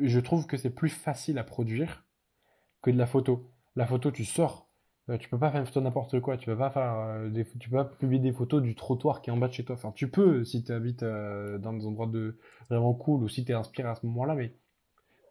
Je 0.01 0.21
trouve 0.21 0.47
que 0.47 0.57
c'est 0.57 0.75
plus 0.75 0.91
facile 0.91 1.39
à 1.39 1.45
produire 1.45 2.05
que 2.83 2.91
de 2.91 2.99
la 2.99 3.07
photo. 3.07 3.51
La 3.75 3.87
photo, 3.87 4.11
tu 4.11 4.25
sors. 4.25 4.69
Euh, 5.09 5.19
tu 5.19 5.29
peux 5.29 5.39
pas 5.39 5.51
faire 5.51 5.61
une 5.61 5.67
photo 5.67 5.81
n'importe 5.81 6.21
quoi. 6.21 6.37
Tu 6.37 6.47
peux 6.47 6.57
pas 6.57 6.71
faire 6.71 6.93
euh, 6.95 7.29
des, 7.31 7.45
tu 7.59 7.71
peux 7.71 7.77
pas 7.77 7.85
publier 7.85 8.23
des 8.23 8.33
photos 8.33 8.63
du 8.63 8.75
trottoir 8.75 9.23
qui 9.23 9.31
est 9.31 9.33
en 9.33 9.37
bas 9.37 9.49
de 9.49 9.53
chez 9.53 9.65
toi. 9.65 9.75
Enfin, 9.75 9.93
tu 9.93 10.11
peux 10.11 10.45
si 10.45 10.63
tu 10.63 10.73
habites 10.73 11.03
euh, 11.03 11.59
dans 11.59 11.73
des 11.73 11.87
endroits 11.87 12.07
de 12.07 12.39
vraiment 12.69 12.95
cool 12.95 13.25
ou 13.25 13.29
si 13.29 13.45
tu 13.45 13.53
es 13.53 13.55
inspiré 13.55 13.89
à 13.89 13.95
ce 13.95 14.07
moment-là, 14.07 14.35
mais 14.35 14.55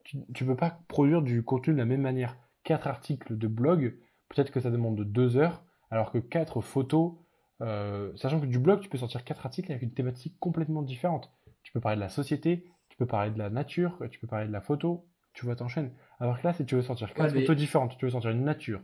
tu 0.03 0.17
ne 0.17 0.49
peux 0.49 0.55
pas 0.55 0.79
produire 0.87 1.21
du 1.21 1.43
contenu 1.43 1.73
de 1.73 1.79
la 1.79 1.85
même 1.85 2.01
manière. 2.01 2.37
Quatre 2.63 2.87
articles 2.87 3.37
de 3.37 3.47
blog, 3.47 3.97
peut-être 4.29 4.51
que 4.51 4.59
ça 4.59 4.69
demande 4.71 5.01
deux 5.01 5.37
heures, 5.37 5.63
alors 5.89 6.11
que 6.11 6.17
quatre 6.17 6.61
photos, 6.61 7.13
euh, 7.61 8.11
sachant 8.15 8.39
que 8.39 8.45
du 8.45 8.59
blog, 8.59 8.81
tu 8.81 8.89
peux 8.89 8.97
sortir 8.97 9.23
quatre 9.23 9.45
articles 9.45 9.71
avec 9.71 9.83
une 9.83 9.93
thématique 9.93 10.37
complètement 10.39 10.81
différente. 10.81 11.31
Tu 11.63 11.71
peux 11.71 11.79
parler 11.79 11.97
de 11.97 12.01
la 12.01 12.09
société, 12.09 12.65
tu 12.89 12.97
peux 12.97 13.05
parler 13.05 13.31
de 13.31 13.37
la 13.37 13.49
nature, 13.49 13.99
tu 14.09 14.19
peux 14.19 14.27
parler 14.27 14.47
de 14.47 14.51
la 14.51 14.61
photo, 14.61 15.07
tu 15.33 15.45
vois, 15.45 15.55
t'enchaînes. 15.55 15.91
Alors 16.19 16.39
que 16.39 16.47
là, 16.47 16.53
si 16.53 16.65
tu 16.65 16.75
veux 16.75 16.81
sortir 16.81 17.13
quatre 17.13 17.33
photos 17.33 17.55
différentes, 17.55 17.97
tu 17.97 18.05
veux 18.05 18.11
sortir 18.11 18.31
une 18.31 18.43
nature, 18.43 18.81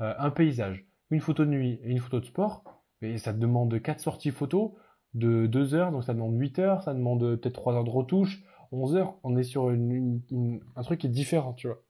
euh, 0.00 0.14
un 0.18 0.30
paysage, 0.30 0.86
une 1.10 1.20
photo 1.20 1.44
de 1.44 1.50
nuit 1.50 1.80
et 1.82 1.90
une 1.90 1.98
photo 1.98 2.20
de 2.20 2.26
sport, 2.26 2.64
et 3.02 3.18
ça 3.18 3.32
te 3.32 3.38
demande 3.38 3.80
quatre 3.80 4.00
sorties 4.00 4.30
photos 4.30 4.72
de 5.14 5.46
deux 5.46 5.74
heures, 5.74 5.90
donc 5.90 6.04
ça 6.04 6.14
demande 6.14 6.38
8 6.38 6.58
heures, 6.58 6.82
ça 6.82 6.94
demande 6.94 7.20
peut-être 7.36 7.54
trois 7.54 7.74
heures 7.74 7.84
de 7.84 7.90
retouche, 7.90 8.42
11 8.72 8.96
heures, 8.96 9.18
on 9.22 9.36
est 9.36 9.42
sur 9.42 9.68
un 9.68 10.82
truc 10.82 11.00
qui 11.00 11.06
est 11.06 11.10
différent, 11.10 11.54
tu 11.54 11.66
vois. 11.66 11.82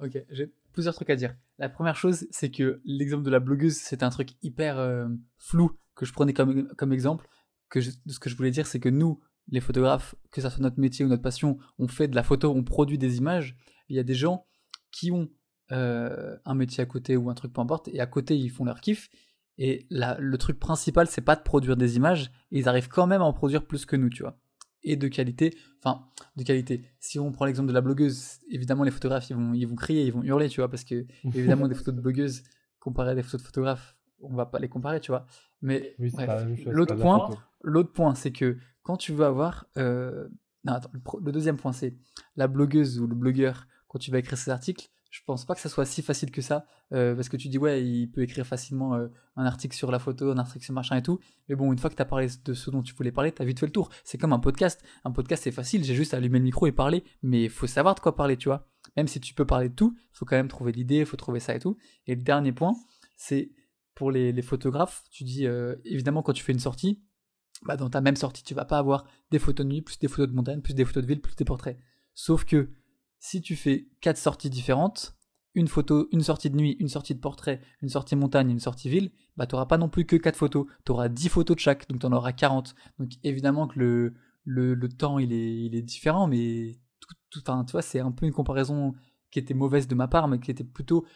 Ok, 0.00 0.22
j'ai 0.30 0.52
plusieurs 0.72 0.94
trucs 0.94 1.10
à 1.10 1.16
dire. 1.16 1.34
La 1.58 1.68
première 1.68 1.96
chose, 1.96 2.26
c'est 2.30 2.50
que 2.50 2.80
l'exemple 2.84 3.22
de 3.22 3.30
la 3.30 3.40
blogueuse, 3.40 3.74
c'est 3.74 4.02
un 4.02 4.10
truc 4.10 4.30
hyper 4.42 4.78
euh, 4.78 5.08
flou 5.38 5.78
que 5.94 6.04
je 6.04 6.12
prenais 6.12 6.32
comme, 6.32 6.92
exemple. 6.92 7.28
Que 7.70 7.80
ce 7.80 8.18
que 8.18 8.28
je 8.28 8.36
voulais 8.36 8.50
dire, 8.50 8.66
c'est 8.66 8.80
que 8.80 8.88
nous, 8.88 9.20
les 9.48 9.60
photographes, 9.60 10.14
que 10.30 10.40
ça 10.40 10.50
soit 10.50 10.62
notre 10.62 10.80
métier 10.80 11.04
ou 11.04 11.08
notre 11.08 11.22
passion, 11.22 11.58
on 11.78 11.88
fait 11.88 12.08
de 12.08 12.16
la 12.16 12.22
photo, 12.22 12.52
on 12.54 12.64
produit 12.64 12.98
des 12.98 13.18
images. 13.18 13.56
Il 13.88 13.96
y 13.96 14.00
a 14.00 14.02
des 14.02 14.14
gens 14.14 14.46
qui 14.90 15.10
ont 15.10 15.30
euh, 15.72 16.36
un 16.44 16.54
métier 16.54 16.82
à 16.82 16.86
côté 16.86 17.16
ou 17.16 17.30
un 17.30 17.34
truc 17.34 17.52
peu 17.52 17.60
importe, 17.60 17.88
et 17.88 18.00
à 18.00 18.06
côté 18.06 18.36
ils 18.36 18.50
font 18.50 18.64
leur 18.64 18.80
kiff. 18.80 19.08
Et 19.56 19.86
le 19.90 20.36
truc 20.36 20.58
principal, 20.58 21.06
c'est 21.06 21.20
pas 21.20 21.36
de 21.36 21.42
produire 21.42 21.76
des 21.76 21.96
images, 21.96 22.32
ils 22.50 22.68
arrivent 22.68 22.88
quand 22.88 23.06
même 23.06 23.22
à 23.22 23.24
en 23.24 23.32
produire 23.32 23.64
plus 23.64 23.86
que 23.86 23.94
nous, 23.94 24.10
tu 24.10 24.22
vois 24.24 24.36
et 24.84 24.96
de 24.96 25.08
qualité. 25.08 25.56
Enfin, 25.82 26.04
de 26.36 26.42
qualité. 26.44 26.84
Si 27.00 27.18
on 27.18 27.32
prend 27.32 27.46
l'exemple 27.46 27.68
de 27.68 27.74
la 27.74 27.80
blogueuse, 27.80 28.38
évidemment, 28.50 28.84
les 28.84 28.90
photographes, 28.90 29.28
ils 29.30 29.36
vont, 29.36 29.52
ils 29.54 29.66
vont 29.66 29.74
crier, 29.74 30.04
ils 30.04 30.12
vont 30.12 30.22
hurler, 30.22 30.48
tu 30.48 30.60
vois, 30.60 30.68
parce 30.68 30.84
que, 30.84 31.06
évidemment, 31.24 31.68
des 31.68 31.74
photos 31.74 31.94
de 31.94 32.00
blogueuses 32.00 32.42
comparées 32.78 33.10
à 33.10 33.14
des 33.14 33.22
photos 33.22 33.42
de 33.42 33.46
photographes, 33.46 33.96
on 34.20 34.34
va 34.34 34.46
pas 34.46 34.58
les 34.58 34.68
comparer, 34.68 35.00
tu 35.00 35.10
vois. 35.10 35.26
Mais 35.62 35.96
l'autre 36.66 36.94
point, 36.94 37.30
l'autre 37.62 37.92
point, 37.92 38.14
c'est 38.14 38.32
que 38.32 38.58
quand 38.82 38.96
tu 38.96 39.12
veux 39.12 39.24
avoir, 39.24 39.66
euh, 39.78 40.28
non, 40.64 40.74
attends, 40.74 40.90
le, 41.20 41.32
deuxième 41.32 41.56
point, 41.56 41.72
c'est 41.72 41.96
la 42.36 42.46
blogueuse 42.46 43.00
ou 43.00 43.06
le 43.06 43.14
blogueur 43.14 43.66
quand 43.88 43.98
tu 43.98 44.10
vas 44.10 44.18
écrire 44.18 44.38
ces 44.38 44.50
articles, 44.50 44.88
je 45.14 45.20
pense 45.24 45.44
pas 45.44 45.54
que 45.54 45.60
ça 45.60 45.68
soit 45.68 45.86
si 45.86 46.02
facile 46.02 46.32
que 46.32 46.42
ça, 46.42 46.66
euh, 46.92 47.14
parce 47.14 47.28
que 47.28 47.36
tu 47.36 47.46
dis 47.46 47.56
ouais, 47.56 47.86
il 47.86 48.08
peut 48.08 48.22
écrire 48.22 48.44
facilement 48.44 48.96
euh, 48.96 49.06
un 49.36 49.46
article 49.46 49.76
sur 49.76 49.92
la 49.92 50.00
photo, 50.00 50.32
un 50.32 50.38
article 50.38 50.64
sur 50.64 50.74
machin 50.74 50.96
et 50.96 51.02
tout, 51.02 51.20
mais 51.48 51.54
bon, 51.54 51.72
une 51.72 51.78
fois 51.78 51.88
que 51.88 51.94
tu 51.94 52.02
as 52.02 52.04
parlé 52.04 52.26
de 52.44 52.52
ce 52.52 52.68
dont 52.68 52.82
tu 52.82 52.94
voulais 52.94 53.12
parler, 53.12 53.30
tu 53.30 53.40
as 53.40 53.44
vite 53.44 53.60
fait 53.60 53.66
le 53.66 53.72
tour. 53.72 53.90
C'est 54.02 54.18
comme 54.18 54.32
un 54.32 54.40
podcast. 54.40 54.82
Un 55.04 55.12
podcast, 55.12 55.44
c'est 55.44 55.52
facile, 55.52 55.84
j'ai 55.84 55.94
juste 55.94 56.14
à 56.14 56.16
allumer 56.16 56.40
le 56.40 56.44
micro 56.44 56.66
et 56.66 56.72
parler, 56.72 57.04
mais 57.22 57.48
faut 57.48 57.68
savoir 57.68 57.94
de 57.94 58.00
quoi 58.00 58.16
parler, 58.16 58.36
tu 58.36 58.48
vois. 58.48 58.66
Même 58.96 59.06
si 59.06 59.20
tu 59.20 59.34
peux 59.34 59.46
parler 59.46 59.68
de 59.68 59.74
tout, 59.74 59.96
faut 60.10 60.24
quand 60.24 60.34
même 60.34 60.48
trouver 60.48 60.72
l'idée, 60.72 60.98
il 60.98 61.06
faut 61.06 61.16
trouver 61.16 61.38
ça 61.38 61.54
et 61.54 61.60
tout. 61.60 61.76
Et 62.08 62.16
le 62.16 62.22
dernier 62.22 62.50
point, 62.50 62.74
c'est 63.16 63.52
pour 63.94 64.10
les, 64.10 64.42
photographes, 64.42 65.04
tu 65.12 65.22
dis 65.22 65.46
euh, 65.46 65.76
évidemment 65.84 66.22
quand 66.22 66.32
tu 66.32 66.42
fais 66.42 66.52
une 66.52 66.58
sortie, 66.58 67.04
bah 67.62 67.76
dans 67.76 67.88
ta 67.88 68.00
même 68.00 68.16
sortie, 68.16 68.42
tu 68.42 68.52
vas 68.54 68.64
pas 68.64 68.78
avoir 68.78 69.04
des 69.30 69.38
photos 69.38 69.64
de 69.64 69.70
nuit, 69.70 69.80
plus 69.80 69.96
des 70.00 70.08
photos 70.08 70.28
de 70.28 70.34
montagne, 70.34 70.60
plus 70.60 70.74
des 70.74 70.84
photos 70.84 71.04
de 71.04 71.08
ville, 71.08 71.20
plus 71.20 71.36
des 71.36 71.44
portraits. 71.44 71.78
Sauf 72.14 72.44
que 72.44 72.68
si 73.24 73.40
tu 73.40 73.56
fais 73.56 73.86
quatre 74.02 74.18
sorties 74.18 74.50
différentes, 74.50 75.16
une 75.54 75.66
photo, 75.66 76.08
une 76.12 76.20
sortie 76.20 76.50
de 76.50 76.56
nuit, 76.56 76.76
une 76.78 76.88
sortie 76.88 77.14
de 77.14 77.20
portrait, 77.20 77.62
une 77.80 77.88
sortie 77.88 78.16
montagne, 78.16 78.50
une 78.50 78.60
sortie 78.60 78.90
ville, 78.90 79.12
bah 79.38 79.46
t'auras 79.46 79.64
pas 79.64 79.78
non 79.78 79.88
plus 79.88 80.04
que 80.04 80.16
quatre 80.16 80.36
photos, 80.36 80.66
tu 80.84 80.92
auras 80.92 81.08
10 81.08 81.30
photos 81.30 81.56
de 81.56 81.60
chaque, 81.60 81.88
donc 81.88 82.00
tu 82.00 82.06
en 82.06 82.12
auras 82.12 82.32
40. 82.32 82.74
Donc 82.98 83.12
évidemment 83.22 83.66
que 83.66 83.78
le, 83.78 84.74
le, 84.74 84.88
temps 84.90 85.18
il 85.18 85.32
est, 85.32 85.56
il 85.56 85.74
est 85.74 85.80
différent, 85.80 86.26
mais 86.26 86.72
tout, 87.00 87.14
tout, 87.30 87.40
tu 87.40 87.72
vois, 87.72 87.80
c'est 87.80 87.98
un 87.98 88.12
peu 88.12 88.26
une 88.26 88.32
comparaison 88.32 88.92
qui 89.30 89.38
était 89.38 89.54
mauvaise 89.54 89.88
de 89.88 89.94
ma 89.94 90.06
part, 90.06 90.28
mais 90.28 90.38
qui 90.38 90.50
était 90.50 90.62
plutôt, 90.62 91.06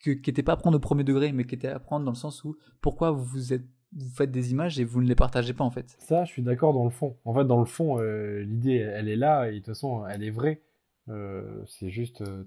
qui 0.00 0.12
était 0.12 0.44
pas 0.44 0.52
à 0.52 0.56
prendre 0.56 0.76
au 0.76 0.80
premier 0.80 1.02
degré, 1.02 1.32
mais 1.32 1.44
qui 1.44 1.56
était 1.56 1.66
à 1.66 1.80
prendre 1.80 2.04
dans 2.04 2.12
le 2.12 2.16
sens 2.16 2.44
où 2.44 2.56
pourquoi 2.80 3.10
vous 3.10 3.52
êtes 3.52 3.66
vous 3.94 4.14
faites 4.14 4.30
des 4.30 4.52
images 4.52 4.78
et 4.78 4.84
vous 4.84 5.02
ne 5.02 5.08
les 5.08 5.16
partagez 5.16 5.54
pas 5.54 5.64
en 5.64 5.70
fait. 5.70 5.96
Ça, 5.98 6.24
je 6.24 6.30
suis 6.30 6.42
d'accord 6.42 6.72
dans 6.72 6.84
le 6.84 6.90
fond. 6.90 7.18
En 7.24 7.34
fait, 7.34 7.44
dans 7.44 7.58
le 7.58 7.66
fond, 7.66 7.98
euh, 7.98 8.42
l'idée, 8.44 8.76
elle 8.76 9.08
est 9.08 9.16
là 9.16 9.48
et 9.48 9.54
de 9.54 9.56
toute 9.56 9.66
façon, 9.66 10.06
elle 10.06 10.22
est 10.22 10.30
vraie. 10.30 10.62
Euh, 11.08 11.64
c'est 11.66 11.90
juste 11.90 12.22
euh, 12.22 12.44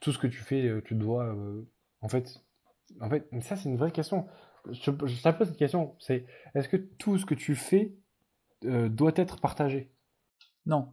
tout 0.00 0.12
ce 0.12 0.18
que 0.18 0.26
tu 0.26 0.38
fais, 0.38 0.66
euh, 0.66 0.82
tu 0.82 0.94
dois. 0.94 1.34
en 2.00 2.08
fait, 2.08 2.42
en 3.00 3.08
fait, 3.08 3.28
ça, 3.40 3.56
c'est 3.56 3.68
une 3.68 3.76
vraie 3.76 3.92
question. 3.92 4.26
Je, 4.70 4.90
te 4.90 5.30
pose 5.30 5.48
cette 5.48 5.56
question. 5.56 5.96
C'est 5.98 6.26
est-ce 6.54 6.68
que 6.68 6.76
tout 6.76 7.18
ce 7.18 7.26
que 7.26 7.34
tu 7.34 7.54
fais 7.54 7.94
doit 8.62 9.12
être 9.16 9.40
partagé? 9.40 9.92
Non. 10.66 10.92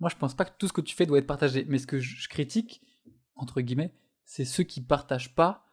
Moi, 0.00 0.10
je 0.10 0.16
pense 0.16 0.34
pas 0.34 0.44
que 0.44 0.56
tout 0.58 0.68
ce 0.68 0.72
que 0.72 0.80
tu 0.80 0.94
fais 0.94 1.06
doit 1.06 1.18
être 1.18 1.26
partagé. 1.26 1.64
Mais 1.68 1.78
ce 1.78 1.86
que 1.86 2.00
je 2.00 2.28
critique, 2.28 2.82
entre 3.36 3.60
guillemets, 3.60 3.94
c'est 4.24 4.44
ceux 4.44 4.64
qui 4.64 4.80
partagent 4.80 5.34
pas, 5.34 5.67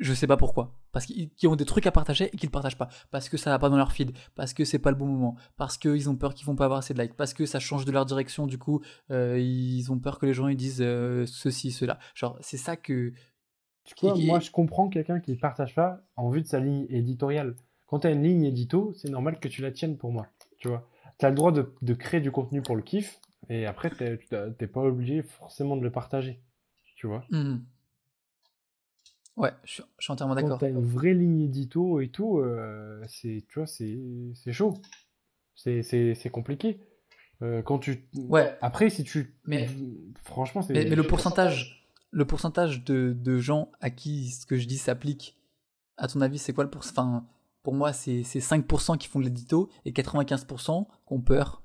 je 0.00 0.12
sais 0.14 0.26
pas 0.26 0.36
pourquoi. 0.36 0.74
Parce 0.92 1.06
qu'ils 1.06 1.30
qui 1.34 1.46
ont 1.46 1.54
des 1.54 1.64
trucs 1.64 1.86
à 1.86 1.92
partager 1.92 2.30
et 2.32 2.36
qui 2.36 2.46
le 2.46 2.50
partagent 2.50 2.76
pas. 2.78 2.88
Parce 3.12 3.28
que 3.28 3.36
ça 3.36 3.50
va 3.50 3.58
pas 3.58 3.68
dans 3.68 3.76
leur 3.76 3.92
feed. 3.92 4.12
Parce 4.34 4.52
que 4.54 4.64
c'est 4.64 4.78
pas 4.80 4.90
le 4.90 4.96
bon 4.96 5.06
moment. 5.06 5.36
Parce 5.56 5.78
qu'ils 5.78 6.10
ont 6.10 6.16
peur 6.16 6.34
qu'ils 6.34 6.46
vont 6.46 6.56
pas 6.56 6.64
avoir 6.64 6.78
assez 6.80 6.94
de 6.94 7.00
likes. 7.00 7.14
Parce 7.16 7.34
que 7.34 7.46
ça 7.46 7.60
change 7.60 7.84
de 7.84 7.92
leur 7.92 8.06
direction. 8.06 8.46
Du 8.46 8.58
coup, 8.58 8.80
euh, 9.10 9.38
ils 9.38 9.92
ont 9.92 9.98
peur 9.98 10.18
que 10.18 10.26
les 10.26 10.32
gens 10.34 10.48
ils 10.48 10.56
disent 10.56 10.82
euh, 10.82 11.26
ceci, 11.26 11.70
cela. 11.70 11.98
Genre, 12.14 12.36
c'est 12.40 12.56
ça 12.56 12.76
que. 12.76 13.12
Tu 13.84 13.94
vois, 14.02 14.12
qui- 14.14 14.26
moi, 14.26 14.40
je 14.40 14.50
comprends 14.50 14.88
quelqu'un 14.88 15.20
qui 15.20 15.32
ne 15.32 15.36
partage 15.36 15.74
pas 15.74 16.00
en 16.16 16.28
vue 16.30 16.42
de 16.42 16.46
sa 16.46 16.60
ligne 16.60 16.86
éditoriale. 16.90 17.54
Quand 17.86 18.00
tu 18.00 18.06
as 18.06 18.10
une 18.10 18.22
ligne 18.22 18.44
édito, 18.44 18.92
c'est 18.94 19.10
normal 19.10 19.38
que 19.40 19.48
tu 19.48 19.62
la 19.62 19.70
tiennes 19.72 19.96
pour 19.96 20.12
moi. 20.12 20.26
Tu 20.58 20.68
vois, 20.68 20.86
tu 21.18 21.26
as 21.26 21.30
le 21.30 21.34
droit 21.34 21.50
de, 21.52 21.74
de 21.82 21.94
créer 21.94 22.20
du 22.20 22.30
contenu 22.30 22.62
pour 22.62 22.76
le 22.76 22.82
kiff, 22.82 23.18
et 23.48 23.66
après, 23.66 23.90
t'es 23.90 24.18
t'as- 24.28 24.66
pas 24.68 24.82
obligé 24.82 25.22
forcément 25.22 25.76
de 25.76 25.82
le 25.82 25.90
partager. 25.90 26.40
Tu 26.96 27.06
vois, 27.08 27.24
Hmm. 27.30 27.56
Ouais, 29.40 29.52
je 29.64 29.72
suis, 29.74 29.82
je 29.98 30.04
suis 30.04 30.12
entièrement 30.12 30.34
quand 30.34 30.42
d'accord. 30.42 30.58
tu 30.58 30.66
as 30.66 30.68
une 30.68 30.84
vraie 30.84 31.14
ligne 31.14 31.40
édito 31.40 32.00
et 32.00 32.08
tout, 32.08 32.38
euh, 32.38 33.02
c'est, 33.08 33.44
tu 33.48 33.58
vois, 33.58 33.66
c'est, 33.66 33.98
c'est 34.34 34.52
chaud. 34.52 34.74
C'est, 35.54 35.82
c'est, 35.82 36.14
c'est 36.14 36.30
compliqué. 36.30 36.80
Euh, 37.42 37.62
quand 37.62 37.78
tu... 37.78 38.06
Ouais. 38.14 38.56
Après, 38.60 38.90
si 38.90 39.02
tu... 39.02 39.34
Mais- 39.46 39.68
Franchement, 40.24 40.60
c'est... 40.62 40.74
Mais, 40.74 40.84
mais 40.84 40.94
le 40.94 41.06
pourcentage, 41.06 41.88
le 42.10 42.24
pourcentage 42.26 42.84
de, 42.84 43.14
de 43.18 43.38
gens 43.38 43.70
à 43.80 43.88
qui 43.90 44.30
ce 44.30 44.44
que 44.44 44.56
je 44.56 44.66
dis 44.66 44.78
s'applique, 44.78 45.38
à 45.96 46.06
ton 46.06 46.20
avis, 46.20 46.38
c'est 46.38 46.52
quoi 46.52 46.64
le 46.64 46.70
pourcentage 46.70 46.92
Enfin, 46.98 47.26
pour 47.62 47.74
moi, 47.74 47.92
c'est 47.92 48.22
c'est 48.22 48.38
5% 48.38 48.98
qui 48.98 49.08
font 49.08 49.20
de 49.20 49.24
l'édito 49.24 49.70
et 49.84 49.92
95% 49.92 50.86
qui 50.86 51.12
ont 51.12 51.20
peur. 51.20 51.62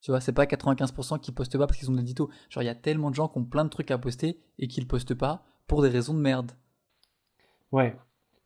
Tu 0.00 0.10
vois, 0.10 0.20
c'est 0.20 0.32
pas 0.32 0.44
95% 0.44 1.20
qui 1.20 1.32
postent 1.32 1.58
pas 1.58 1.66
parce 1.66 1.78
qu'ils 1.78 1.90
ont 1.90 1.94
de 1.94 1.98
l'édito. 1.98 2.30
Genre, 2.48 2.62
il 2.62 2.66
y 2.66 2.70
a 2.70 2.74
tellement 2.74 3.10
de 3.10 3.14
gens 3.14 3.28
qui 3.28 3.38
ont 3.38 3.44
plein 3.44 3.64
de 3.64 3.70
trucs 3.70 3.90
à 3.90 3.98
poster 3.98 4.38
et 4.58 4.68
qui 4.68 4.80
le 4.80 4.86
postent 4.86 5.14
pas 5.14 5.44
pour 5.66 5.82
des 5.82 5.88
raisons 5.88 6.14
de 6.14 6.20
merde. 6.20 6.52
Ouais, 7.72 7.96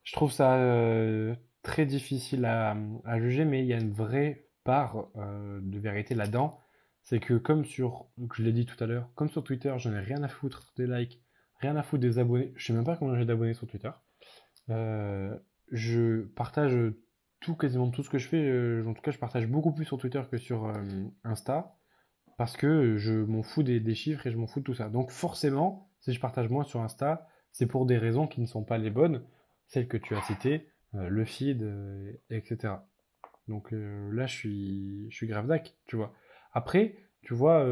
je 0.03 0.13
trouve 0.13 0.33
ça 0.33 0.57
euh, 0.57 1.35
très 1.63 1.87
difficile 1.87 2.45
à, 2.45 2.77
juger, 3.19 3.45
mais 3.45 3.61
il 3.61 3.67
y 3.67 3.73
a 3.73 3.79
une 3.79 3.93
vraie 3.93 4.49
part 4.65 5.09
euh, 5.17 5.61
de 5.63 5.79
vérité 5.79 6.15
là-dedans. 6.15 6.59
C'est 7.03 7.21
que 7.21 7.35
comme 7.35 7.65
sur, 7.65 8.07
je 8.35 8.43
l'ai 8.43 8.53
dit 8.53 8.67
tout 8.67 8.83
à 8.83 8.87
l'heure, 8.87 9.09
comme 9.15 9.29
sur 9.31 9.45
Twitter, 9.45 9.75
je 9.79 9.89
n'ai 9.89 10.01
rien 10.01 10.23
à 10.23 10.29
foutre 10.29 10.73
des 10.77 10.87
likes, 10.87 11.23
rien 11.61 11.77
à 11.77 11.83
foutre 11.83 12.03
des 12.03 12.19
abonnés. 12.19 12.53
Je 12.57 12.67
sais 12.67 12.73
même 12.73 12.85
pas 12.85 12.97
combien 12.97 13.17
j'ai 13.17 13.25
d'abonnés 13.25 13.55
sur 13.55 13.67
Twitter. 13.67 13.91
Euh, 14.71 15.37
je 15.71 16.23
partage 16.23 16.77
tout, 17.41 17.55
quasiment 17.55 17.91
tout 17.91 18.03
ce 18.03 18.11
que 18.11 18.19
je 18.19 18.29
fais. 18.29 18.83
en 18.87 18.95
tout 18.95 19.03
cas, 19.03 19.11
je 19.11 19.19
partage 19.19 19.47
beaucoup 19.47 19.73
plus 19.73 19.85
sur 19.85 19.99
Twitter 19.99 20.23
que 20.31 20.39
sur 20.39 20.73
Insta. 21.25 21.77
Parce 22.37 22.57
que 22.57 22.97
je 22.97 23.13
m'en 23.13 23.43
fous 23.43 23.63
des, 23.63 23.81
des 23.81 23.95
chiffres 23.95 24.27
et 24.27 24.31
je 24.31 24.39
m'en 24.39 24.47
fous 24.47 24.61
de 24.61 24.65
tout 24.65 24.75
ça. 24.75 24.89
Donc 24.89 25.11
forcément, 25.11 25.91
si 26.01 26.13
je 26.13 26.21
partage 26.21 26.49
moins 26.49 26.65
sur 26.65 26.81
Insta, 26.81 27.29
c'est 27.53 27.67
pour 27.67 27.87
des 27.87 27.99
raisons 27.99 28.27
qui 28.27 28.41
ne 28.41 28.47
sont 28.47 28.65
pas 28.65 28.79
les 28.79 28.91
bonnes, 28.91 29.23
celles 29.67 29.89
que 29.89 29.97
tu 29.97 30.15
as 30.15 30.23
citées, 30.23 30.69
euh, 30.95 31.09
le 31.09 31.25
feed, 31.25 31.63
euh, 31.63 32.13
etc. 32.31 32.75
Donc 33.49 33.73
euh, 33.73 34.11
là, 34.13 34.27
je 34.27 34.35
suis, 34.35 35.11
je 35.11 35.17
suis 35.17 35.27
grave 35.27 35.47
d'ac, 35.47 35.75
tu 35.87 35.97
vois. 35.97 36.13
Après, 36.53 36.97
tu 37.23 37.35
vois, 37.35 37.67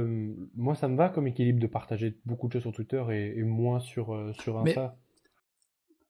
moi, 0.54 0.74
ça 0.74 0.88
me 0.88 0.96
va 0.96 1.08
comme 1.08 1.26
équilibre 1.26 1.58
de 1.58 1.66
partager 1.66 2.18
beaucoup 2.26 2.48
de 2.48 2.52
choses 2.52 2.62
sur 2.62 2.72
Twitter 2.72 3.02
et, 3.10 3.38
et 3.38 3.42
moins 3.42 3.80
sur, 3.80 4.34
sur 4.34 4.62
Mais- 4.62 4.70
Insta. 4.70 4.98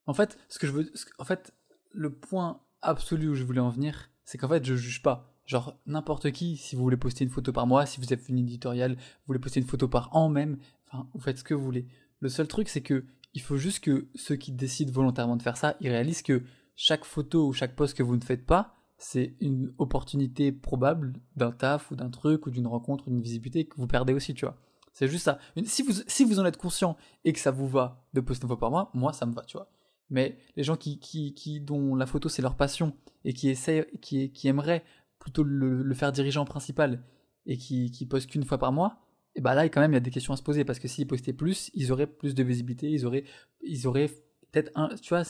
En 0.05 0.13
fait, 0.13 0.37
ce 0.49 0.59
que 0.59 0.67
je 0.67 0.71
veux, 0.73 0.91
en 1.19 1.23
fait, 1.23 1.53
le 1.91 2.11
point 2.13 2.61
absolu 2.81 3.29
où 3.29 3.35
je 3.35 3.43
voulais 3.43 3.59
en 3.61 3.69
venir, 3.69 4.09
c'est 4.25 4.37
qu'en 4.37 4.49
fait, 4.49 4.65
je 4.65 4.75
juge 4.75 5.01
pas. 5.01 5.33
Genre, 5.45 5.79
n'importe 5.85 6.31
qui, 6.31 6.57
si 6.57 6.75
vous 6.75 6.83
voulez 6.83 6.97
poster 6.97 7.23
une 7.23 7.29
photo 7.29 7.51
par 7.53 7.65
mois, 7.65 7.85
si 7.85 7.99
vous 7.99 8.11
êtes 8.13 8.27
une 8.29 8.39
éditoriale, 8.39 8.95
vous 8.95 9.25
voulez 9.27 9.39
poster 9.39 9.59
une 9.59 9.65
photo 9.67 9.87
par 9.87 10.15
an 10.15 10.29
même, 10.29 10.57
enfin, 10.87 11.07
vous 11.13 11.19
faites 11.21 11.37
ce 11.37 11.43
que 11.43 11.53
vous 11.53 11.63
voulez. 11.63 11.87
Le 12.19 12.29
seul 12.29 12.47
truc, 12.47 12.69
c'est 12.69 12.81
que 12.81 13.05
il 13.33 13.41
faut 13.41 13.57
juste 13.57 13.81
que 13.81 14.07
ceux 14.15 14.35
qui 14.35 14.51
décident 14.51 14.91
volontairement 14.91 15.35
de 15.35 15.43
faire 15.43 15.57
ça, 15.57 15.75
ils 15.81 15.89
réalisent 15.89 16.21
que 16.21 16.43
chaque 16.75 17.05
photo 17.05 17.47
ou 17.47 17.53
chaque 17.53 17.75
post 17.75 17.95
que 17.95 18.03
vous 18.03 18.15
ne 18.15 18.23
faites 18.23 18.45
pas, 18.45 18.75
c'est 18.97 19.35
une 19.39 19.73
opportunité 19.77 20.51
probable 20.51 21.13
d'un 21.35 21.51
taf 21.51 21.91
ou 21.91 21.95
d'un 21.95 22.09
truc 22.09 22.45
ou 22.45 22.51
d'une 22.51 22.67
rencontre 22.67 23.07
ou 23.07 23.11
d'une 23.11 23.21
visibilité 23.21 23.65
que 23.65 23.75
vous 23.77 23.87
perdez 23.87 24.13
aussi, 24.13 24.33
tu 24.33 24.45
vois. 24.45 24.57
C'est 24.93 25.07
juste 25.07 25.23
ça. 25.23 25.39
Si 25.65 25.83
vous, 25.83 25.93
si 26.07 26.25
vous 26.25 26.39
en 26.39 26.45
êtes 26.45 26.57
conscient 26.57 26.97
et 27.23 27.31
que 27.31 27.39
ça 27.39 27.51
vous 27.51 27.67
va 27.67 28.05
de 28.13 28.21
poster 28.21 28.43
une 28.43 28.49
fois 28.49 28.59
par 28.59 28.71
mois, 28.71 28.91
moi, 28.93 29.13
ça 29.13 29.25
me 29.25 29.33
va, 29.33 29.43
tu 29.43 29.55
vois. 29.55 29.71
Mais 30.09 30.37
les 30.55 30.63
gens 30.63 30.75
qui, 30.75 30.99
qui, 30.99 31.33
qui 31.33 31.61
dont 31.61 31.95
la 31.95 32.05
photo 32.05 32.29
c'est 32.29 32.41
leur 32.41 32.55
passion 32.55 32.95
et 33.23 33.33
qui 33.33 33.49
essaient, 33.49 33.89
qui, 34.01 34.31
qui 34.31 34.47
aimeraient 34.47 34.83
plutôt 35.19 35.43
le, 35.43 35.83
le 35.83 35.95
faire 35.95 36.11
dirigeant 36.11 36.45
principal 36.45 37.03
et 37.45 37.57
qui, 37.57 37.91
qui 37.91 38.05
postent 38.05 38.29
qu'une 38.29 38.43
fois 38.43 38.57
par 38.57 38.71
mois, 38.71 38.99
et 39.35 39.41
bah 39.41 39.55
là 39.55 39.67
quand 39.69 39.81
même 39.81 39.91
il 39.91 39.95
y 39.95 39.97
a 39.97 40.01
des 40.01 40.11
questions 40.11 40.33
à 40.33 40.37
se 40.37 40.43
poser 40.43 40.65
parce 40.65 40.79
que 40.79 40.87
s'ils 40.87 41.07
postaient 41.07 41.33
plus, 41.33 41.69
ils 41.73 41.91
auraient 41.91 42.07
plus 42.07 42.35
de 42.35 42.43
visibilité, 42.43 42.89
ils 42.89 43.05
auraient, 43.05 43.23
ils 43.61 43.87
auraient 43.87 44.09
peut-être 44.51 44.71
un, 44.75 44.89
tu 44.95 45.09
vois, 45.09 45.23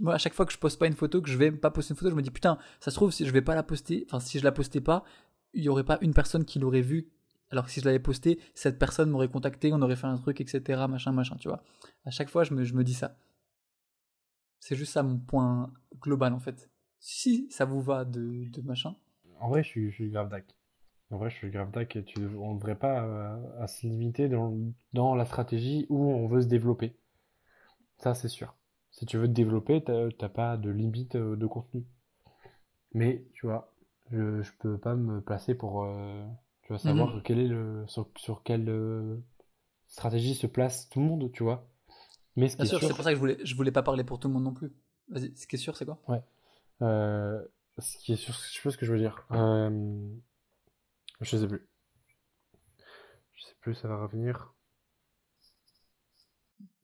moi 0.00 0.14
à 0.14 0.18
chaque 0.18 0.34
fois 0.34 0.46
que 0.46 0.52
je 0.52 0.58
poste 0.58 0.78
pas 0.78 0.86
une 0.86 0.94
photo, 0.94 1.22
que 1.22 1.30
je 1.30 1.36
vais 1.36 1.52
pas 1.52 1.70
poster 1.70 1.92
une 1.92 1.96
photo, 1.96 2.10
je 2.10 2.16
me 2.16 2.22
dis 2.22 2.30
putain, 2.30 2.58
ça 2.80 2.90
se 2.90 2.96
trouve 2.96 3.12
si 3.12 3.26
je 3.26 3.32
vais 3.32 3.42
pas 3.42 3.54
la 3.54 3.62
poster, 3.62 4.04
enfin 4.08 4.20
si 4.20 4.38
je 4.38 4.44
la 4.44 4.52
postais 4.52 4.80
pas, 4.80 5.04
il 5.52 5.62
y 5.64 5.68
aurait 5.68 5.84
pas 5.84 5.98
une 6.02 6.14
personne 6.14 6.44
qui 6.44 6.58
l'aurait 6.58 6.82
vue. 6.82 7.10
Alors 7.50 7.66
que 7.66 7.70
si 7.70 7.80
je 7.80 7.84
l'avais 7.84 8.00
posté, 8.00 8.40
cette 8.54 8.76
personne 8.76 9.08
m'aurait 9.08 9.28
contacté, 9.28 9.72
on 9.72 9.80
aurait 9.80 9.94
fait 9.94 10.08
un 10.08 10.18
truc, 10.18 10.40
etc. 10.40 10.84
Machin, 10.88 11.12
machin, 11.12 11.36
tu 11.36 11.46
vois. 11.46 11.62
À 12.04 12.10
chaque 12.10 12.28
fois, 12.28 12.42
je 12.42 12.52
me, 12.52 12.64
je 12.64 12.74
me 12.74 12.82
dis 12.82 12.94
ça. 12.94 13.16
C'est 14.58 14.74
juste 14.74 14.92
ça 14.92 15.04
mon 15.04 15.18
point 15.18 15.72
global 16.00 16.32
en 16.32 16.40
fait. 16.40 16.68
Si 16.98 17.46
ça 17.50 17.64
vous 17.64 17.80
va 17.80 18.04
de, 18.04 18.50
de 18.50 18.62
machin. 18.62 18.96
En 19.38 19.48
vrai, 19.48 19.62
je 19.62 19.68
suis, 19.68 19.90
je 19.90 19.94
suis 19.94 20.10
grave 20.10 20.28
d'ac. 20.28 20.55
En 21.10 21.16
vrai, 21.18 21.30
je 21.30 21.34
suis 21.34 21.50
grave 21.50 21.72
d'ac 21.72 21.96
et 21.96 22.04
tu, 22.04 22.20
on 22.36 22.54
ne 22.54 22.58
devrait 22.60 22.78
pas 22.78 23.02
euh, 23.02 23.60
à 23.60 23.66
se 23.66 23.88
limiter 23.88 24.28
dans, 24.28 24.56
dans 24.92 25.16
la 25.16 25.24
stratégie 25.24 25.84
où 25.88 26.12
on 26.12 26.28
veut 26.28 26.42
se 26.42 26.46
développer. 26.46 26.96
Ça, 27.98 28.14
c'est 28.14 28.28
sûr. 28.28 28.54
Si 28.90 29.04
tu 29.04 29.18
veux 29.18 29.28
te 29.28 29.32
développer, 29.34 29.84
t'as 29.84 30.28
pas 30.30 30.56
de 30.56 30.70
limite 30.70 31.16
euh, 31.16 31.36
de 31.36 31.46
contenu. 31.46 31.84
Mais, 32.94 33.24
tu 33.34 33.46
vois, 33.46 33.72
je, 34.10 34.42
je 34.42 34.52
peux 34.58 34.78
pas 34.78 34.94
me 34.94 35.20
placer 35.20 35.54
pour 35.54 35.84
euh, 35.84 36.24
tu 36.62 36.68
vois, 36.68 36.78
savoir 36.78 37.20
Mhm. 37.20 37.22
quel 37.24 37.38
est 37.38 37.48
le, 37.48 37.84
sur, 37.88 38.08
sur 38.16 38.42
quelle 38.42 38.68
euh, 38.68 39.16
stratégie 39.88 40.34
se 40.34 40.46
place 40.48 40.88
tout 40.90 41.00
le 41.00 41.06
monde, 41.06 41.32
tu 41.32 41.42
vois. 41.44 41.68
Mais 42.36 42.48
ce 42.48 42.56
qui 42.56 42.64
Bien 42.64 42.66
est 42.66 42.70
sûr, 42.70 42.82
c'est 42.82 42.92
pour 42.94 43.04
ça 43.04 43.10
que 43.10 43.14
je 43.16 43.20
voulais, 43.20 43.38
je 43.44 43.54
voulais 43.54 43.72
pas 43.72 43.82
parler 43.82 44.04
pour 44.04 44.18
tout 44.18 44.28
le 44.28 44.34
monde 44.34 44.44
non 44.44 44.52
plus. 44.54 44.72
Vas-y, 45.08 45.34
ce 45.36 45.46
qui 45.46 45.56
est 45.56 45.58
sûr, 45.58 45.76
c'est 45.76 45.84
quoi? 45.84 45.98
Euh, 46.82 47.42
ce 47.78 47.96
qui 47.98 48.12
est 48.12 48.16
sûr, 48.16 48.34
je 48.34 48.54
sais 48.54 48.62
pas 48.62 48.70
ce 48.70 48.76
que 48.76 48.86
je 48.86 48.92
veux 48.92 48.98
dire. 48.98 49.26
Euh, 49.32 50.08
je 51.20 51.36
sais 51.36 51.46
plus. 51.46 51.68
Je 53.32 53.44
sais 53.44 53.54
plus, 53.60 53.74
ça 53.74 53.88
va 53.88 53.98
revenir. 54.02 54.54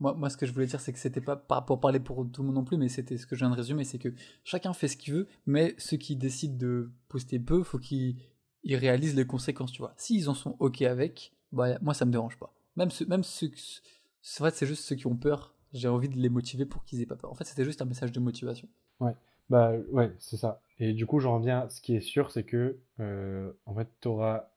moi, 0.01 0.15
moi, 0.15 0.29
ce 0.31 0.37
que 0.37 0.47
je 0.47 0.53
voulais 0.53 0.67
dire, 0.67 0.81
c'est 0.81 0.93
que 0.93 0.99
c'était 0.99 1.21
pas 1.21 1.37
par- 1.37 1.65
pour 1.65 1.81
parler 1.81 2.01
pour 2.01 2.29
tout 2.31 2.43
le 2.43 2.47
monde 2.47 2.57
non 2.57 2.65
plus, 2.65 2.77
mais 2.77 2.89
c'était 2.89 3.17
ce 3.17 3.27
que 3.27 3.37
je 3.37 3.41
viens 3.41 3.51
de 3.51 3.57
résumer, 3.57 3.85
c'est 3.85 3.99
que 3.99 4.13
chacun 4.45 4.73
fait 4.73 4.89
ce 4.89 4.97
qu'il 4.97 5.15
veut, 5.15 5.29
mais 5.47 5.75
ceux 5.79 5.97
qui 5.97 6.17
décident 6.17 6.57
de 6.57 6.91
poster 7.09 7.39
peu, 7.39 7.63
faut 7.63 7.79
qu'ils 7.79 8.17
ils 8.65 8.77
réalisent 8.77 9.15
les 9.17 9.27
conséquences, 9.27 9.73
tu 9.73 9.79
vois. 9.81 9.95
S'ils 9.97 10.29
en 10.29 10.35
sont 10.35 10.57
ok 10.61 10.83
avec, 10.83 11.33
bah 11.53 11.79
moi 11.83 11.95
ça 11.95 12.05
me 12.05 12.13
dérange 12.13 12.39
pas. 12.39 12.55
Même 12.77 12.91
ceux, 12.91 13.07
même 13.07 13.25
ceux, 13.25 13.51
c'est 14.23 14.41
vrai, 14.41 14.51
c'est 14.53 14.67
juste 14.67 14.85
ceux 14.85 14.97
qui 14.97 15.07
ont 15.07 15.17
peur. 15.17 15.55
J'ai 15.73 15.89
envie 15.89 16.09
de 16.09 16.17
les 16.19 16.29
motiver 16.29 16.67
pour 16.67 16.85
qu'ils 16.85 17.01
aient 17.01 17.07
pas 17.07 17.17
peur. 17.17 17.31
En 17.31 17.35
fait, 17.35 17.45
c'était 17.45 17.65
juste 17.65 17.81
un 17.83 17.87
message 17.87 18.13
de 18.13 18.21
motivation. 18.21 18.69
Bah 19.53 19.73
ouais, 19.91 20.11
c'est 20.19 20.39
ça. 20.39 20.63
Et 20.79 20.95
du 20.95 21.05
coup, 21.05 21.21
j'en 21.21 21.37
reviens. 21.39 21.69
Ce 21.69 21.83
qui 21.83 21.95
est 21.95 22.01
sûr, 22.01 22.31
c'est 22.31 22.43
que 22.43 22.79
euh, 23.01 23.53
en 23.67 23.75
fait, 23.75 23.87
tu 24.01 24.09
auras 24.09 24.49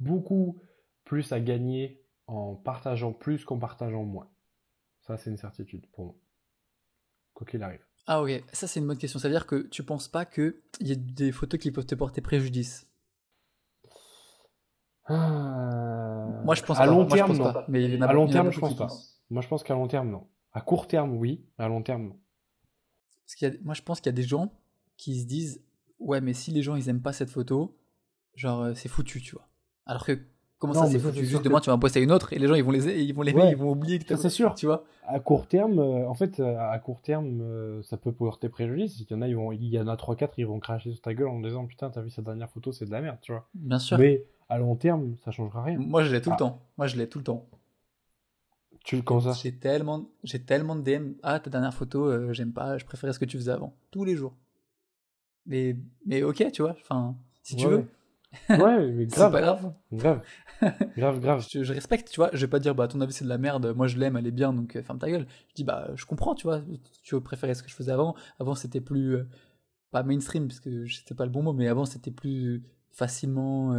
beaucoup 0.00 0.56
plus 1.04 1.32
à 1.32 1.40
gagner 1.40 2.00
en 2.28 2.54
partageant 2.54 3.12
plus 3.12 3.44
qu'en 3.44 3.58
partageant 3.58 4.04
moins. 4.04 4.28
Ça, 5.02 5.18
c'est 5.18 5.28
une 5.28 5.36
certitude 5.36 5.86
pour 5.92 6.06
moi. 6.06 6.14
Quoi 7.34 7.46
qu'il 7.46 7.62
arrive. 7.62 7.84
Ah 8.06 8.22
ok, 8.22 8.42
ça 8.54 8.66
c'est 8.66 8.80
une 8.80 8.86
bonne 8.86 8.96
question. 8.96 9.18
Ça 9.18 9.28
veut 9.28 9.34
dire 9.34 9.46
que 9.46 9.66
tu 9.68 9.82
penses 9.82 10.08
pas 10.08 10.24
qu'il 10.24 10.54
y 10.80 10.92
ait 10.92 10.96
des 10.96 11.30
photos 11.30 11.60
qui 11.60 11.70
peuvent 11.70 11.84
te 11.84 11.94
porter 11.94 12.22
préjudice? 12.22 12.86
Ah, 15.04 16.24
Moi 16.42 16.54
je 16.54 16.62
pense 16.62 16.78
à 16.78 16.86
pas. 16.86 16.90
long 16.90 17.04
terme, 17.06 17.36
non. 17.36 17.52
Mais 17.68 18.00
À 18.00 18.14
long 18.14 18.26
terme, 18.28 18.50
je 18.50 18.60
pense 18.60 18.74
pas. 18.76 18.90
Moi, 19.30 19.42
je 19.42 19.48
pense 19.48 19.62
qu'à 19.62 19.74
long 19.74 19.88
terme, 19.88 20.10
non. 20.10 20.26
À 20.54 20.62
court 20.62 20.86
terme, 20.86 21.18
oui. 21.18 21.44
À 21.58 21.68
long 21.68 21.82
terme, 21.82 22.08
non. 22.08 22.16
Parce 23.28 23.34
qu'il 23.36 23.46
y 23.48 23.50
a- 23.52 23.54
moi 23.62 23.74
je 23.74 23.82
pense 23.82 24.00
qu'il 24.00 24.06
y 24.06 24.14
a 24.14 24.16
des 24.16 24.22
gens 24.22 24.50
qui 24.96 25.20
se 25.20 25.26
disent 25.26 25.60
ouais 26.00 26.20
mais 26.22 26.32
si 26.32 26.50
les 26.50 26.62
gens 26.62 26.76
ils 26.76 26.88
aiment 26.88 27.02
pas 27.02 27.12
cette 27.12 27.28
photo, 27.30 27.76
genre 28.34 28.62
euh, 28.62 28.72
c'est 28.74 28.88
foutu 28.88 29.20
tu 29.20 29.34
vois. 29.34 29.46
Alors 29.86 30.04
que 30.04 30.18
Comment 30.60 30.74
Non, 30.74 30.80
ça, 30.80 30.86
c'est 30.88 30.94
mais 30.94 30.98
fou 30.98 31.08
ça, 31.10 31.14
c'est 31.14 31.20
Juste 31.20 31.38
que- 31.38 31.44
demain, 31.44 31.60
tu 31.60 31.70
vas 31.70 31.76
en 31.76 31.78
poster 31.78 32.00
une 32.02 32.10
autre 32.10 32.32
et 32.32 32.38
les 32.40 32.48
gens, 32.48 32.54
ils 32.56 32.64
vont 32.64 32.72
les, 32.72 33.00
ils 33.04 33.14
vont 33.14 33.22
l'aimer, 33.22 33.42
Ouais. 33.42 33.50
ils 33.52 33.56
vont 33.56 33.70
oublier 33.70 34.00
que 34.00 34.04
t'as- 34.06 34.16
c'est 34.16 34.28
sûr. 34.28 34.56
Tu 34.56 34.66
vois 34.66 34.82
À 35.06 35.20
court 35.20 35.46
terme, 35.46 35.78
euh, 35.78 36.08
en 36.08 36.14
fait, 36.14 36.40
euh, 36.40 36.58
à 36.58 36.76
court 36.80 37.00
terme, 37.00 37.40
euh, 37.42 37.80
ça 37.84 37.96
peut 37.96 38.10
porter 38.10 38.48
préjudice. 38.48 38.98
Il 38.98 39.06
y 39.08 39.14
en 39.14 39.22
a, 39.22 39.28
ils 39.28 39.36
vont, 39.36 39.52
il 39.52 39.62
y 39.66 39.78
en 39.78 39.86
a 39.86 39.96
3-4, 39.96 40.34
ils 40.36 40.46
vont 40.46 40.58
cracher 40.58 40.90
sur 40.90 41.00
ta 41.00 41.14
gueule 41.14 41.28
en 41.28 41.38
disant 41.38 41.64
Putain, 41.64 41.90
t'as 41.90 42.00
vu 42.00 42.10
sa 42.10 42.22
dernière 42.22 42.50
photo, 42.50 42.72
c'est 42.72 42.86
de 42.86 42.90
la 42.90 43.00
merde, 43.00 43.18
tu 43.22 43.30
vois. 43.30 43.46
Bien 43.54 43.78
sûr. 43.78 43.98
Mais 43.98 44.24
à 44.48 44.58
long 44.58 44.74
terme, 44.74 45.14
ça 45.24 45.30
changera 45.30 45.62
rien. 45.62 45.78
Moi, 45.78 46.02
je 46.02 46.12
l'ai 46.12 46.20
tout 46.20 46.30
Ah. 46.30 46.34
le 46.34 46.38
temps. 46.40 46.58
Moi, 46.76 46.88
je 46.88 46.96
l'ai 46.96 47.08
tout 47.08 47.18
le 47.18 47.24
temps. 47.24 47.46
Tu 48.88 49.02
comment 49.02 49.20
ça 49.20 49.32
J'ai 49.42 49.54
tellement, 49.54 50.08
j'ai 50.24 50.38
tellement 50.42 50.74
de 50.74 50.80
DM. 50.80 51.12
Ah, 51.22 51.38
ta 51.40 51.50
dernière 51.50 51.74
photo, 51.74 52.06
euh, 52.06 52.32
j'aime 52.32 52.54
pas, 52.54 52.78
je 52.78 52.86
préférais 52.86 53.12
ce 53.12 53.18
que 53.18 53.26
tu 53.26 53.36
faisais 53.36 53.50
avant. 53.50 53.76
Tous 53.90 54.02
les 54.02 54.16
jours. 54.16 54.34
Mais, 55.44 55.76
mais 56.06 56.22
ok, 56.22 56.50
tu 56.50 56.62
vois. 56.62 56.74
Enfin, 56.80 57.14
si 57.42 57.54
tu 57.54 57.66
Ouais, 57.66 57.70
veux, 57.70 57.84
Ouais, 58.62 58.90
mais 58.92 59.04
grave, 59.06 59.30
pas 59.32 59.42
grave. 59.42 59.74
grave, 59.92 60.22
grave, 60.96 61.20
grave. 61.20 61.46
Je, 61.50 61.64
je 61.64 61.74
respecte, 61.74 62.08
tu 62.10 62.16
vois. 62.16 62.30
Je 62.32 62.38
vais 62.46 62.48
pas 62.48 62.60
dire, 62.60 62.74
bah, 62.74 62.88
ton 62.88 63.02
avis 63.02 63.12
c'est 63.12 63.24
de 63.24 63.28
la 63.28 63.36
merde, 63.36 63.74
moi 63.76 63.88
je 63.88 63.98
l'aime, 63.98 64.16
elle 64.16 64.26
est 64.26 64.30
bien, 64.30 64.54
donc 64.54 64.74
euh, 64.74 64.82
ferme 64.82 64.98
ta 64.98 65.10
gueule. 65.10 65.26
Je 65.50 65.54
dis, 65.54 65.64
bah, 65.64 65.90
je 65.94 66.06
comprends, 66.06 66.34
tu 66.34 66.46
vois. 66.46 66.62
Tu 67.02 67.20
préférais 67.20 67.54
ce 67.54 67.62
que 67.62 67.68
je 67.68 67.74
faisais 67.74 67.92
avant. 67.92 68.14
Avant, 68.38 68.54
c'était 68.54 68.80
plus, 68.80 69.16
euh, 69.16 69.28
pas 69.90 70.02
mainstream, 70.02 70.48
parce 70.48 70.60
que 70.60 70.86
c'était 70.86 71.14
pas 71.14 71.26
le 71.26 71.30
bon 71.30 71.42
mot, 71.42 71.52
mais 71.52 71.68
avant, 71.68 71.84
c'était 71.84 72.10
plus 72.10 72.62
facilement. 72.90 73.74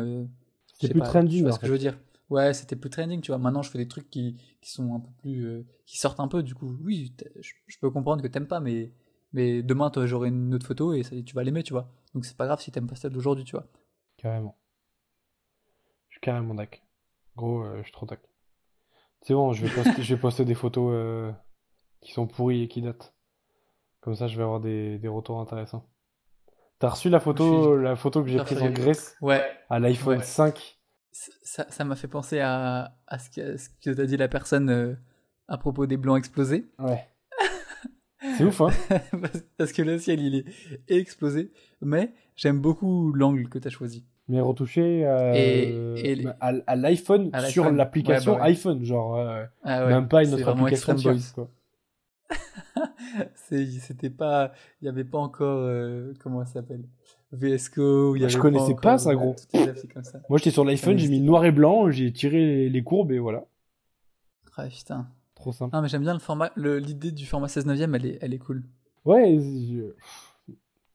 C'est 0.79 0.91
plus 0.91 0.99
pas, 0.99 1.07
trending, 1.07 1.39
Tu 1.39 1.41
vois 1.45 1.53
ce 1.53 1.57
que 1.59 1.65
je 1.65 1.71
veux 1.71 1.79
dire 1.79 1.97
Ouais, 2.29 2.53
c'était 2.53 2.75
plus 2.75 2.89
trending, 2.91 3.21
tu 3.21 3.31
vois. 3.31 3.39
Maintenant, 3.39 3.61
je 3.63 3.71
fais 3.71 3.77
des 3.79 3.87
trucs 3.87 4.09
qui, 4.09 4.39
qui 4.61 4.69
sont 4.71 4.93
un 4.93 4.99
peu 4.99 5.09
plus. 5.21 5.45
euh, 5.47 5.65
qui 5.85 5.97
sortent 5.97 6.19
un 6.19 6.27
peu, 6.27 6.43
du 6.43 6.53
coup. 6.55 6.77
Oui, 6.83 7.13
je, 7.41 7.53
je 7.67 7.77
peux 7.79 7.89
comprendre 7.89 8.21
que 8.21 8.27
t'aimes 8.27 8.47
pas, 8.47 8.59
mais, 8.59 8.91
mais 9.33 9.63
demain, 9.63 9.89
toi, 9.89 10.05
j'aurai 10.05 10.29
une 10.29 10.53
autre 10.53 10.67
photo 10.67 10.93
et 10.93 11.03
ça, 11.03 11.15
tu 11.25 11.33
vas 11.35 11.43
l'aimer, 11.43 11.63
tu 11.63 11.73
vois. 11.73 11.91
Donc, 12.13 12.25
c'est 12.25 12.37
pas 12.37 12.45
grave 12.45 12.61
si 12.61 12.71
t'aimes 12.71 12.87
pas 12.87 12.95
celle 12.95 13.11
d'aujourd'hui, 13.13 13.45
tu 13.45 13.53
vois. 13.53 13.65
Carrément. 14.17 14.55
Je 16.09 16.15
suis 16.15 16.21
carrément 16.21 16.53
dac. 16.53 16.83
Gros, 17.35 17.63
euh, 17.63 17.77
je 17.79 17.83
suis 17.83 17.91
trop 17.91 18.05
dac. 18.05 18.19
C'est 19.21 19.33
bon, 19.33 19.51
je 19.53 19.65
vais 19.65 19.73
poster, 19.73 20.01
je 20.03 20.15
vais 20.15 20.19
poster 20.21 20.45
des 20.45 20.55
photos 20.55 20.91
euh, 20.93 21.31
qui 22.01 22.11
sont 22.13 22.27
pourries 22.27 22.63
et 22.63 22.67
qui 22.67 22.81
datent. 22.81 23.13
Comme 24.01 24.15
ça, 24.15 24.27
je 24.27 24.37
vais 24.37 24.43
avoir 24.43 24.59
des, 24.61 24.97
des 24.97 25.07
retours 25.07 25.39
intéressants. 25.41 25.89
T'as 26.79 26.89
reçu 26.89 27.09
la 27.09 27.19
photo, 27.19 27.75
la 27.75 27.95
photo 27.97 28.23
que 28.23 28.29
j'ai 28.29 28.37
prise 28.39 28.61
en. 28.61 28.69
Grèce 28.69 29.17
Ouais, 29.21 29.43
à 29.69 29.79
l'iPhone 29.79 30.19
Ouais. 30.19 30.23
5? 30.23 30.78
Ça 31.11 31.65
ça 31.69 31.83
m'a 31.85 31.95
fait 31.95 32.07
penser 32.07 32.39
à, 32.39 32.95
à 33.07 33.19
ce 33.19 33.29
que, 33.29 33.57
ce 33.57 33.69
que 33.83 33.89
t'a 33.91 34.05
dit 34.05 34.17
la 34.17 34.27
personne 34.27 34.69
euh, 34.69 34.95
à 35.47 35.57
propos 35.57 35.85
des 35.85 35.97
blancs 35.97 36.17
explosés. 36.17 36.69
Ouais. 36.79 37.05
C'est 38.37 38.43
ouf, 38.43 38.61
hein? 38.61 38.69
Parce- 39.57 39.71
que 39.73 39.81
le 39.81 39.97
ciel, 39.97 40.19
il 40.21 40.35
est 40.35 40.45
explosé. 40.95 41.51
Mais 41.81 42.13
j'aime 42.35 42.59
beaucoup 42.59 43.11
l'angle 43.13 43.47
que 43.49 43.57
t'as 43.59 43.69
choisi. 43.69 44.05
Mais 44.27 44.41
retouché 44.41 45.05
euh, 45.07 45.33
Et- 45.33 46.11
et 46.11 46.15
les- 46.15 46.27
à, 46.39 46.51
à 46.67 46.75
l'iPhone 46.75 47.31
sur 47.47 47.71
l'application 47.71 48.33
Ouais, 48.33 48.37
bah 48.37 48.43
ouais. 48.43 48.49
iPhone, 48.51 48.83
genre 48.83 49.15
euh, 49.17 49.43
Ah 49.63 49.85
ouais, 49.85 49.91
même 49.93 50.07
pas 50.07 50.23
une 50.23 50.33
autre 50.33 50.47
application 50.49 50.95
C'était 53.45 54.09
pas. 54.11 54.51
Il 54.81 54.85
n'y 54.85 54.89
avait 54.89 55.03
pas 55.03 55.17
encore. 55.17 55.67
comment 56.21 56.45
ça 56.45 56.53
s'appelle? 56.53 56.83
VS 57.31 57.69
Code. 57.69 58.17
il 58.17 58.23
y 58.23 58.29
Je 58.29 58.37
avait 58.37 58.41
connaissais 58.41 58.75
pas 58.75 58.97
ça, 58.97 59.15
gros. 59.15 59.35
comme 59.93 60.03
ça. 60.03 60.19
Moi, 60.29 60.37
j'étais 60.37 60.51
sur 60.51 60.65
l'iPhone, 60.65 60.97
j'ai 60.97 61.07
mis 61.09 61.19
noir 61.19 61.45
et 61.45 61.51
blanc, 61.51 61.89
j'ai 61.91 62.11
tiré 62.11 62.69
les, 62.69 62.83
courbes 62.83 63.11
et 63.11 63.19
voilà. 63.19 63.45
Ah 64.57 64.67
putain. 64.67 65.07
Trop 65.35 65.51
simple. 65.51 65.75
Non, 65.75 65.81
mais 65.81 65.87
j'aime 65.87 66.01
bien 66.01 66.13
le 66.13 66.19
format. 66.19 66.51
L'idée 66.57 67.11
du 67.11 67.25
format 67.25 67.47
16 67.47 67.65
neuvième, 67.65 67.95
elle 67.95 68.05
est, 68.05 68.17
elle 68.21 68.33
est 68.33 68.39
cool. 68.39 68.63
Ouais, 69.05 69.37
je- 69.39 69.93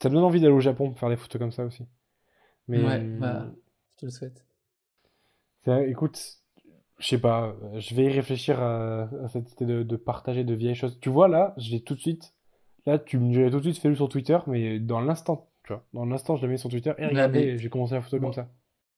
ça 0.02 0.08
me 0.10 0.14
donne 0.14 0.24
envie 0.24 0.40
d'aller 0.40 0.52
au 0.52 0.60
Japon 0.60 0.90
pour 0.90 0.98
faire 0.98 1.08
des 1.08 1.16
photos 1.16 1.38
comme 1.38 1.52
ça 1.52 1.64
aussi. 1.64 1.84
Mais 2.68 2.82
Ouais, 2.84 3.00
bah, 3.18 3.46
je 3.94 4.00
te 4.00 4.06
le 4.06 4.10
souhaite. 4.10 4.44
écoute, 5.88 6.20
je 6.98 7.06
sais 7.08 7.18
pas, 7.18 7.56
je 7.78 7.94
vais 7.94 8.04
y 8.04 8.08
réfléchir 8.10 8.60
à, 8.60 9.02
à 9.24 9.28
cette 9.28 9.50
idée 9.52 9.66
de, 9.66 9.82
de 9.82 9.96
partager 9.96 10.44
de 10.44 10.54
vieilles 10.54 10.74
choses. 10.74 10.98
Tu 11.00 11.08
vois, 11.08 11.28
là, 11.28 11.54
je 11.58 11.70
l'ai 11.70 11.82
tout 11.82 11.94
de 11.94 12.00
suite, 12.00 12.34
là, 12.86 12.98
tu 12.98 13.18
me 13.18 13.36
l'as 13.44 13.50
tout 13.50 13.58
de 13.60 13.64
suite 13.70 13.78
fait 13.78 13.94
sur 13.94 14.08
Twitter, 14.08 14.38
mais 14.46 14.78
dans 14.78 15.00
l'instant, 15.00 15.48
tu 15.64 15.72
vois, 15.72 15.84
dans 15.92 16.04
l'instant, 16.04 16.36
je 16.36 16.42
l'ai 16.46 16.52
mis 16.52 16.58
sur 16.58 16.70
Twitter 16.70 16.92
et 16.98 17.02
Ouais, 17.02 17.08
regardez, 17.08 17.52
mais- 17.52 17.58
j'ai 17.58 17.68
commencé 17.70 17.94
la 17.94 18.02
photo 18.02 18.18
Bon. 18.18 18.26
comme 18.26 18.34
ça. 18.34 18.48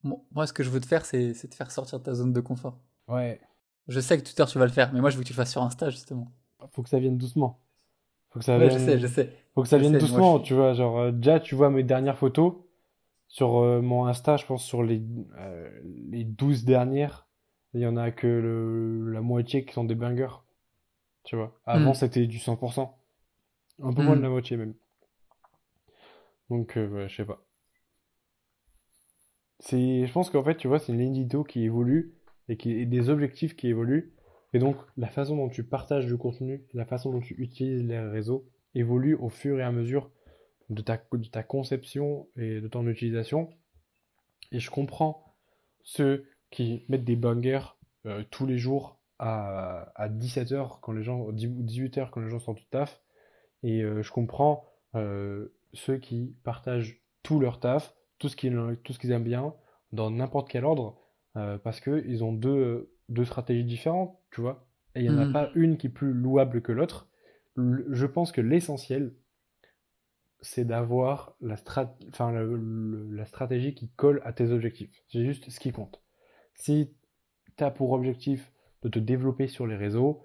Bon, 0.04 0.24
moi, 0.32 0.46
ce 0.46 0.52
que 0.52 0.62
je 0.62 0.70
veux 0.70 0.80
te 0.80 0.86
faire, 0.86 1.04
c'est 1.04 1.32
te 1.32 1.54
faire 1.54 1.70
sortir 1.70 1.98
de 1.98 2.04
ta 2.04 2.14
zone 2.14 2.32
de 2.32 2.40
confort. 2.40 2.78
Ouais, 3.08 3.40
Je 3.88 4.00
sais 4.00 4.18
que 4.18 4.22
Twitter, 4.24 4.44
tu 4.48 4.58
vas 4.58 4.66
le 4.66 4.72
faire, 4.72 4.92
mais 4.92 5.00
moi, 5.00 5.10
je 5.10 5.16
veux 5.16 5.22
que 5.22 5.28
tu 5.28 5.32
le 5.32 5.36
fasses 5.36 5.52
sur 5.52 5.62
Insta, 5.62 5.90
justement. 5.90 6.30
faut 6.72 6.82
que 6.82 6.88
ça 6.88 6.98
vienne 6.98 7.16
doucement. 7.18 7.60
Faut 8.30 8.40
que 8.40 8.44
ça 8.44 8.58
Ouais, 8.58 8.64
je 8.70 8.78
vienne, 8.78 8.86
sais, 8.86 8.98
je 8.98 9.06
sais. 9.06 9.32
faut 9.54 9.62
que 9.62 9.68
ça 9.68 9.78
je 9.78 9.82
vienne 9.82 9.92
sais, 9.92 9.98
moi, 10.08 10.08
doucement, 10.08 10.38
je 10.38 10.42
tu 10.44 10.54
vois, 10.54 10.74
genre, 10.74 10.98
euh, 10.98 11.12
déjà, 11.12 11.40
tu 11.40 11.54
vois 11.54 11.70
mes 11.70 11.82
dernières 11.84 12.18
photos 12.18 12.54
sur 13.28 13.58
euh, 13.58 13.80
mon 13.82 14.06
Insta, 14.06 14.36
je 14.36 14.46
pense 14.46 14.64
sur 14.64 14.82
les, 14.82 15.02
euh, 15.38 15.70
les 15.84 16.24
12 16.24 16.64
dernières, 16.64 17.26
il 17.74 17.80
y 17.80 17.86
en 17.86 17.96
a 17.96 18.10
que 18.10 18.26
le, 18.26 19.10
la 19.12 19.20
moitié 19.20 19.64
qui 19.64 19.72
sont 19.72 19.84
des 19.84 19.94
bangers, 19.94 20.34
tu 21.24 21.36
vois. 21.36 21.58
Avant, 21.66 21.92
Mm. 21.92 21.94
c'était 21.94 22.26
du 22.26 22.38
100%. 22.38 22.98
Un 23.82 23.92
peu 23.92 24.02
moins 24.02 24.16
de 24.16 24.22
la 24.22 24.28
moitié, 24.30 24.56
même. 24.56 24.74
Donc, 26.50 26.76
euh, 26.76 26.88
ouais, 26.88 27.08
je 27.08 27.16
sais 27.16 27.24
pas. 27.24 27.42
C'est, 29.58 30.06
je 30.06 30.12
pense 30.12 30.30
qu'en 30.30 30.44
fait, 30.44 30.56
tu 30.56 30.68
vois, 30.68 30.78
c'est 30.78 30.92
une 30.92 30.98
ligne 30.98 31.14
d'édito 31.14 31.42
qui 31.44 31.64
évolue 31.64 32.14
et, 32.48 32.56
qui, 32.56 32.86
des 32.86 33.08
objectifs 33.08 33.56
qui 33.56 33.68
évoluent. 33.68 34.12
Et 34.52 34.58
donc, 34.58 34.76
la 34.96 35.08
façon 35.08 35.36
dont 35.36 35.48
tu 35.48 35.64
partages 35.64 36.06
du 36.06 36.16
contenu, 36.16 36.64
la 36.72 36.84
façon 36.84 37.10
dont 37.12 37.20
tu 37.20 37.34
utilises 37.38 37.82
les 37.84 37.98
réseaux 37.98 38.48
évolue 38.74 39.14
au 39.14 39.28
fur 39.28 39.58
et 39.58 39.62
à 39.62 39.72
mesure 39.72 40.10
de 40.70 40.82
ta, 40.82 41.00
de 41.12 41.28
ta 41.28 41.42
conception 41.42 42.28
et 42.36 42.60
de 42.60 42.68
ton 42.68 42.86
utilisation. 42.86 43.50
Et 44.52 44.60
je 44.60 44.70
comprends 44.70 45.34
ceux 45.82 46.28
qui 46.50 46.84
mettent 46.88 47.04
des 47.04 47.16
bangers 47.16 47.76
euh, 48.06 48.22
tous 48.30 48.46
les 48.46 48.58
jours 48.58 49.00
à, 49.18 49.92
à 49.94 50.08
17h 50.08 50.80
quand 50.80 50.92
les 50.92 51.02
gens, 51.02 51.30
18h 51.32 52.10
quand 52.10 52.20
les 52.20 52.30
gens 52.30 52.38
sont 52.38 52.54
tout 52.54 52.64
taf. 52.70 53.00
Et 53.62 53.82
euh, 53.82 54.02
je 54.02 54.12
comprends 54.12 54.64
euh, 54.94 55.52
ceux 55.76 55.98
qui 55.98 56.36
partagent 56.44 57.00
tout 57.22 57.40
leur 57.40 57.60
taf, 57.60 57.94
tout 58.18 58.28
ce 58.28 58.36
qu'ils 58.36 58.56
tout 58.84 58.92
ce 58.92 58.98
qu'ils 58.98 59.12
aiment 59.12 59.24
bien, 59.24 59.54
dans 59.92 60.10
n'importe 60.10 60.48
quel 60.50 60.64
ordre, 60.64 60.98
euh, 61.36 61.58
parce 61.58 61.80
qu'ils 61.80 62.24
ont 62.24 62.32
deux, 62.32 62.92
deux 63.08 63.24
stratégies 63.24 63.64
différentes, 63.64 64.18
tu 64.30 64.40
vois. 64.40 64.66
Et 64.94 65.00
il 65.00 65.02
n'y 65.04 65.10
en 65.10 65.18
a 65.18 65.26
Mhm. 65.26 65.32
pas 65.32 65.50
une 65.54 65.76
qui 65.78 65.88
est 65.88 65.90
plus 65.90 66.12
louable 66.12 66.62
que 66.62 66.72
l'autre. 66.72 67.08
Je 67.56 68.06
pense 68.06 68.32
que 68.32 68.40
l'essentiel, 68.40 69.14
c'est 70.40 70.64
d'avoir 70.64 71.34
la, 71.40 71.56
strat- 71.56 71.96
enfin, 72.08 72.30
le- 72.32 73.08
la 73.10 73.24
stratégie 73.26 73.74
qui 73.74 73.88
colle 73.90 74.20
à 74.24 74.32
tes 74.32 74.50
objectifs. 74.50 75.02
C'est 75.08 75.24
juste 75.24 75.50
ce 75.50 75.60
qui 75.60 75.72
compte. 75.72 76.02
Si 76.54 76.94
tu 77.56 77.64
as 77.64 77.70
pour 77.70 77.92
objectif 77.92 78.52
de 78.82 78.88
te 78.88 78.98
développer 78.98 79.48
sur 79.48 79.66
les 79.66 79.76
réseaux, 79.76 80.24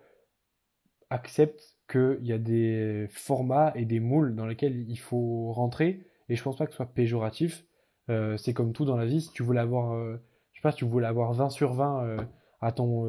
accepte 1.10 1.71
qu'il 1.92 2.26
y 2.26 2.34
a 2.34 2.38
des 2.38 3.08
formats 3.12 3.72
et 3.76 3.86
des 3.86 4.00
moules 4.00 4.36
dans 4.36 4.46
lesquels 4.46 4.90
il 4.90 4.98
faut 4.98 5.52
rentrer, 5.52 6.06
et 6.30 6.36
je 6.36 6.44
pense 6.44 6.58
pas 6.58 6.66
que 6.66 6.72
ce 6.72 6.78
soit 6.78 6.86
péjoratif. 6.94 7.66
Euh, 8.10 8.38
c'est 8.38 8.54
comme 8.54 8.74
tout 8.74 8.86
dans 8.86 8.98
la 8.98 9.06
vie, 9.06 9.22
si 9.22 9.32
tu 9.32 9.44
voulais 9.44 9.60
avoir, 9.60 9.94
euh, 9.94 10.18
je 10.54 10.60
sais 10.60 10.64
pas, 10.64 10.72
si 10.72 10.78
tu 10.78 10.86
voulais 10.86 11.08
avoir 11.08 11.34
20 11.34 11.50
sur 11.50 11.74
20 11.74 12.04
euh, 12.06 12.18
à 12.62 12.72
ton 12.72 13.06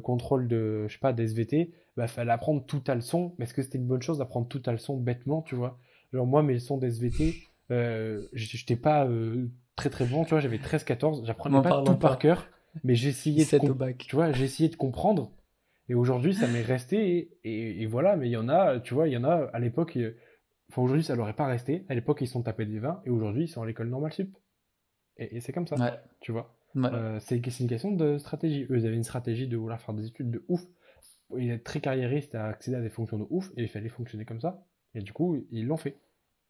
contrôle 0.00 0.48
de, 0.48 0.86
je 0.88 0.92
sais 0.94 0.98
pas, 1.00 1.12
d'SVT, 1.12 1.72
bah 1.96 2.06
fallait 2.08 2.32
apprendre 2.32 2.64
tout 2.64 2.82
à 2.86 2.94
leçon. 2.94 3.34
Mais 3.38 3.44
est-ce 3.44 3.54
que 3.54 3.62
c'était 3.62 3.78
une 3.78 3.86
bonne 3.86 4.02
chose 4.02 4.18
d'apprendre 4.18 4.48
tout 4.48 4.62
à 4.66 4.72
leçon 4.72 4.96
bêtement, 4.96 5.42
tu 5.42 5.54
vois? 5.54 5.78
Genre 6.12 6.26
moi, 6.26 6.42
mes 6.42 6.54
leçons 6.54 6.76
d'SVT, 6.78 7.34
j'étais 8.32 8.76
pas 8.76 9.08
très 9.76 9.90
très 9.90 10.06
bon, 10.06 10.24
tu 10.24 10.30
vois, 10.30 10.40
j'avais 10.40 10.58
13-14, 10.58 11.24
j'apprenais 11.24 11.62
pas 11.62 11.82
tout 11.82 11.92
pas. 11.92 11.94
par 11.96 12.18
cœur, 12.18 12.48
mais 12.82 12.94
j'essayais 12.94 13.36
de 13.36 13.40
17 13.40 13.64
au 13.64 13.66
comp- 13.68 13.78
bac. 13.78 13.98
tu 14.08 14.16
vois, 14.16 14.30
essayé 14.30 14.68
de 14.68 14.76
comprendre. 14.76 15.30
Et 15.88 15.94
aujourd'hui, 15.94 16.34
ça 16.34 16.46
m'est 16.48 16.62
resté. 16.62 17.16
Et, 17.18 17.30
et- 17.44 17.82
et 17.82 17.86
voilà, 17.86 18.16
mais 18.16 18.28
il 18.28 18.32
y 18.32 18.36
en 18.36 18.48
a, 18.48 18.80
tu 18.80 18.94
vois, 18.94 19.08
il 19.08 19.12
y 19.12 19.16
en 19.16 19.24
a 19.24 19.48
à 19.52 19.58
l'époque. 19.58 19.98
Enfin, 20.70 20.82
aujourd'hui, 20.82 21.04
ça 21.04 21.14
leur 21.14 21.28
est 21.28 21.36
pas 21.36 21.46
resté. 21.46 21.84
À 21.88 21.94
l'époque, 21.94 22.18
ils 22.20 22.26
sont 22.26 22.42
tapés 22.42 22.66
des 22.66 22.78
20. 22.78 23.02
Et 23.04 23.10
aujourd'hui, 23.10 23.44
ils 23.44 23.48
sont 23.48 23.62
à 23.62 23.66
l'école 23.66 23.88
normale 23.88 24.12
sup. 24.12 24.34
Et, 25.16 25.36
et 25.36 25.40
c'est 25.40 25.52
comme 25.52 25.66
ça, 25.66 25.76
Ouais. 25.76 25.92
tu 26.20 26.32
vois. 26.32 26.56
Ouais. 26.74 26.88
Euh, 26.92 27.18
c'est 27.20 27.36
une 27.36 27.68
question 27.68 27.92
de 27.92 28.18
stratégie. 28.18 28.66
Eux, 28.70 28.78
ils 28.78 28.86
avaient 28.86 28.96
une 28.96 29.04
stratégie 29.04 29.46
de 29.48 29.56
vouloir 29.56 29.80
faire 29.80 29.94
des 29.94 30.06
études 30.06 30.30
de 30.30 30.44
ouf. 30.48 30.62
Il 31.38 31.50
est 31.50 31.58
très 31.64 31.80
carriériste 31.80 32.34
à 32.34 32.46
accéder 32.46 32.76
à 32.76 32.80
des 32.80 32.90
fonctions 32.90 33.18
de 33.18 33.26
ouf. 33.30 33.50
Et 33.56 33.62
il 33.62 33.68
fallait 33.68 33.88
fonctionner 33.88 34.24
comme 34.24 34.40
ça. 34.40 34.64
Et 34.94 35.00
du 35.00 35.12
coup, 35.12 35.44
ils 35.50 35.66
l'ont 35.66 35.76
fait. 35.76 35.96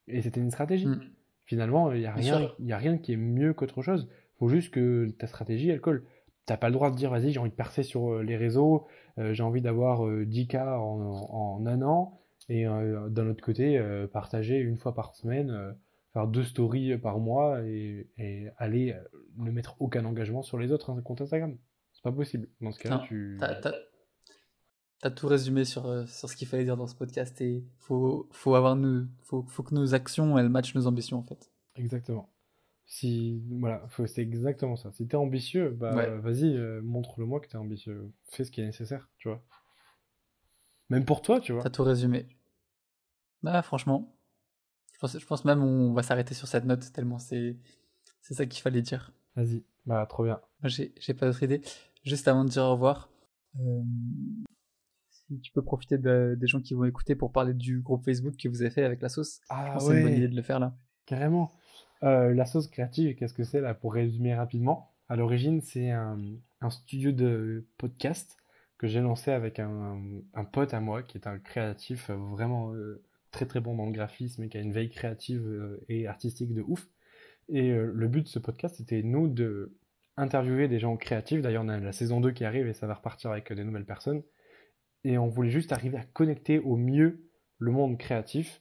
Et 0.08 0.22
c'était 0.22 0.40
une 0.40 0.50
stratégie. 0.50 0.86
Mm. 0.86 1.00
Finalement, 1.44 1.92
il 1.92 2.00
n'y 2.00 2.06
a, 2.06 2.12
rien- 2.14 2.52
y 2.58 2.72
a 2.72 2.76
rien 2.78 2.98
qui 2.98 3.12
est 3.12 3.16
mieux 3.16 3.52
qu'autre 3.54 3.82
chose. 3.82 4.08
faut 4.38 4.48
juste 4.48 4.72
que 4.72 5.08
ta 5.18 5.26
stratégie, 5.26 5.68
elle 5.70 5.80
colle. 5.80 6.04
T'as 6.44 6.56
pas 6.56 6.68
le 6.68 6.74
droit 6.74 6.90
de 6.90 6.96
dire, 6.96 7.10
vas-y, 7.10 7.32
j'ai 7.32 7.38
envie 7.40 7.50
de 7.50 7.54
percer 7.54 7.82
sur 7.82 8.12
euh, 8.14 8.22
les 8.22 8.36
réseaux, 8.36 8.86
j'ai 9.18 9.42
envie 9.42 9.62
d'avoir 9.62 10.06
euh, 10.06 10.24
10K 10.24 10.76
en, 10.78 11.60
en 11.60 11.66
un 11.66 11.82
an, 11.82 12.20
et 12.48 12.66
euh, 12.66 13.08
d'un 13.08 13.28
autre 13.28 13.42
côté, 13.42 13.78
euh, 13.78 14.06
partager 14.06 14.56
une 14.58 14.76
fois 14.76 14.94
par 14.94 15.14
semaine, 15.14 15.50
euh, 15.50 15.72
faire 16.12 16.26
deux 16.28 16.44
stories 16.44 16.96
par 16.98 17.18
mois, 17.18 17.62
et, 17.64 18.10
et 18.18 18.48
aller 18.58 18.92
euh, 18.92 19.18
ne 19.38 19.50
mettre 19.50 19.76
aucun 19.80 20.04
engagement 20.04 20.42
sur 20.42 20.58
les 20.58 20.72
autres 20.72 20.90
hein, 20.90 21.00
comptes 21.02 21.20
Instagram. 21.20 21.56
C'est 21.92 22.02
pas 22.02 22.12
possible. 22.12 22.48
Dans 22.60 22.72
ce 22.72 22.78
cas-là, 22.78 23.04
tu... 23.06 23.38
T'as 25.02 25.10
tout 25.10 25.28
résumé 25.28 25.64
sur, 25.66 25.86
euh, 25.86 26.06
sur 26.06 26.28
ce 26.30 26.36
qu'il 26.36 26.48
fallait 26.48 26.64
dire 26.64 26.76
dans 26.76 26.86
ce 26.86 26.94
podcast 26.94 27.38
et 27.42 27.66
faut, 27.78 28.28
faut 28.32 28.54
avoir 28.54 28.76
nos, 28.76 29.04
faut, 29.24 29.44
faut 29.46 29.62
que 29.62 29.74
nos 29.74 29.94
actions 29.94 30.38
elles 30.38 30.48
matchent 30.48 30.74
nos 30.74 30.86
ambitions 30.86 31.18
en 31.18 31.22
fait. 31.22 31.50
Exactement. 31.74 32.30
Si, 32.88 33.42
voilà, 33.58 33.84
c'est 34.06 34.22
exactement 34.22 34.76
ça. 34.76 34.92
Si 34.92 35.08
t'es 35.08 35.16
ambitieux, 35.16 35.70
bah 35.70 35.94
Ouais, 35.96 36.18
vas-y, 36.18 36.56
euh, 36.56 36.80
montre-le-moi 36.82 37.40
que 37.40 37.48
t'es 37.48 37.56
ambitieux. 37.56 38.12
Fais 38.30 38.44
ce 38.44 38.50
qui 38.52 38.60
est 38.60 38.64
nécessaire, 38.66 39.10
tu 39.18 39.28
vois. 39.28 39.42
Même 40.88 41.04
pour 41.04 41.20
toi, 41.20 41.40
tu 41.40 41.52
vois. 41.52 41.62
t'as 41.62 41.70
tout 41.70 41.82
résumé. 41.82 42.28
Bah, 43.42 43.60
franchement, 43.62 44.14
je 44.94 44.98
pense, 45.00 45.18
je 45.18 45.26
pense 45.26 45.44
même 45.44 45.62
on 45.62 45.92
va 45.92 46.02
s'arrêter 46.02 46.34
sur 46.34 46.48
cette 46.48 46.64
note 46.64 46.92
tellement 46.92 47.18
c'est 47.18 47.56
c'est 48.20 48.34
ça 48.34 48.46
qu'il 48.46 48.62
fallait 48.62 48.82
dire. 48.82 49.12
Vas-y. 49.34 49.62
Bah, 49.84 50.06
trop 50.08 50.24
bien. 50.24 50.40
J'ai 50.64 51.14
pas 51.14 51.26
d'autre 51.26 51.42
idée. 51.42 51.60
Juste 52.04 52.28
avant 52.28 52.44
de 52.44 52.50
dire 52.50 52.62
au 52.62 52.72
revoir, 52.72 53.10
euh, 53.60 53.82
si 55.08 55.40
tu 55.40 55.52
peux 55.52 55.62
profiter 55.62 55.98
de- 55.98 56.36
des 56.38 56.46
gens 56.46 56.60
qui 56.60 56.74
vont 56.74 56.84
écouter 56.84 57.14
pour 57.16 57.30
parler 57.32 57.52
du 57.52 57.80
groupe 57.80 58.04
Facebook 58.04 58.36
que 58.36 58.48
vous 58.48 58.62
avez 58.62 58.70
fait 58.70 58.84
avec 58.84 59.00
la 59.02 59.08
sauce. 59.08 59.40
Je 59.42 59.44
Ah 59.48 59.70
pense 59.74 59.86
c'est 59.86 59.96
une 59.96 60.02
bonne 60.02 60.12
idée 60.16 60.28
de 60.28 60.36
le 60.36 60.42
faire 60.42 60.60
là. 60.60 60.76
carrément. 61.04 61.50
Euh, 62.02 62.34
la 62.34 62.44
sauce 62.44 62.68
créative, 62.68 63.14
qu'est-ce 63.14 63.34
que 63.34 63.44
c'est 63.44 63.60
là 63.60 63.74
pour 63.74 63.94
résumer 63.94 64.34
rapidement? 64.34 64.92
À 65.08 65.16
l'origine, 65.16 65.60
c'est 65.60 65.90
un, 65.90 66.18
studio 66.68 67.12
de 67.12 67.64
podcast 67.78 68.36
que 68.78 68.88
j'ai 68.88 69.00
lancé 69.00 69.30
avec 69.30 69.60
un, 69.60 70.00
pote 70.52 70.74
à 70.74 70.80
moi 70.80 71.02
qui 71.02 71.16
est 71.16 71.26
un 71.26 71.38
créatif 71.38 72.10
euh, 72.10 72.16
vraiment 72.16 72.74
euh, 72.74 73.02
très 73.30 73.46
très 73.46 73.60
bon 73.60 73.76
dans 73.76 73.86
le 73.86 73.92
graphisme 73.92 74.42
et 74.42 74.48
qui 74.48 74.58
a 74.58 74.60
une 74.60 74.72
veille 74.72 74.90
créative 74.90 75.78
et 75.88 76.06
artistique 76.06 76.52
de 76.52 76.62
ouf. 76.62 76.88
Et 77.48 77.70
le 77.70 78.08
but 78.08 78.22
de 78.22 78.28
ce 78.28 78.40
podcast, 78.40 78.76
c'était 78.76 79.02
nous 79.02 79.28
de 79.28 79.76
interviewer 80.16 80.66
des 80.66 80.80
gens 80.80 80.96
créatifs. 80.96 81.42
D'ailleurs, 81.42 81.62
on 81.64 81.68
a 81.68 81.78
la 81.78 81.92
saison 81.92 82.20
2 82.20 82.32
qui 82.32 82.44
arrive 82.44 82.66
et 82.66 82.72
ça 82.72 82.86
va 82.88 82.94
repartir 82.94 83.30
avec 83.30 83.52
des 83.52 83.62
nouvelles 83.62 83.84
personnes. 83.84 84.22
Et 85.04 85.18
on 85.18 85.28
voulait 85.28 85.50
juste 85.50 85.72
arriver 85.72 85.98
à 85.98 86.04
connecter 86.04 86.58
au 86.58 86.76
mieux 86.76 87.28
le 87.58 87.70
monde 87.70 87.98
créatif. 87.98 88.60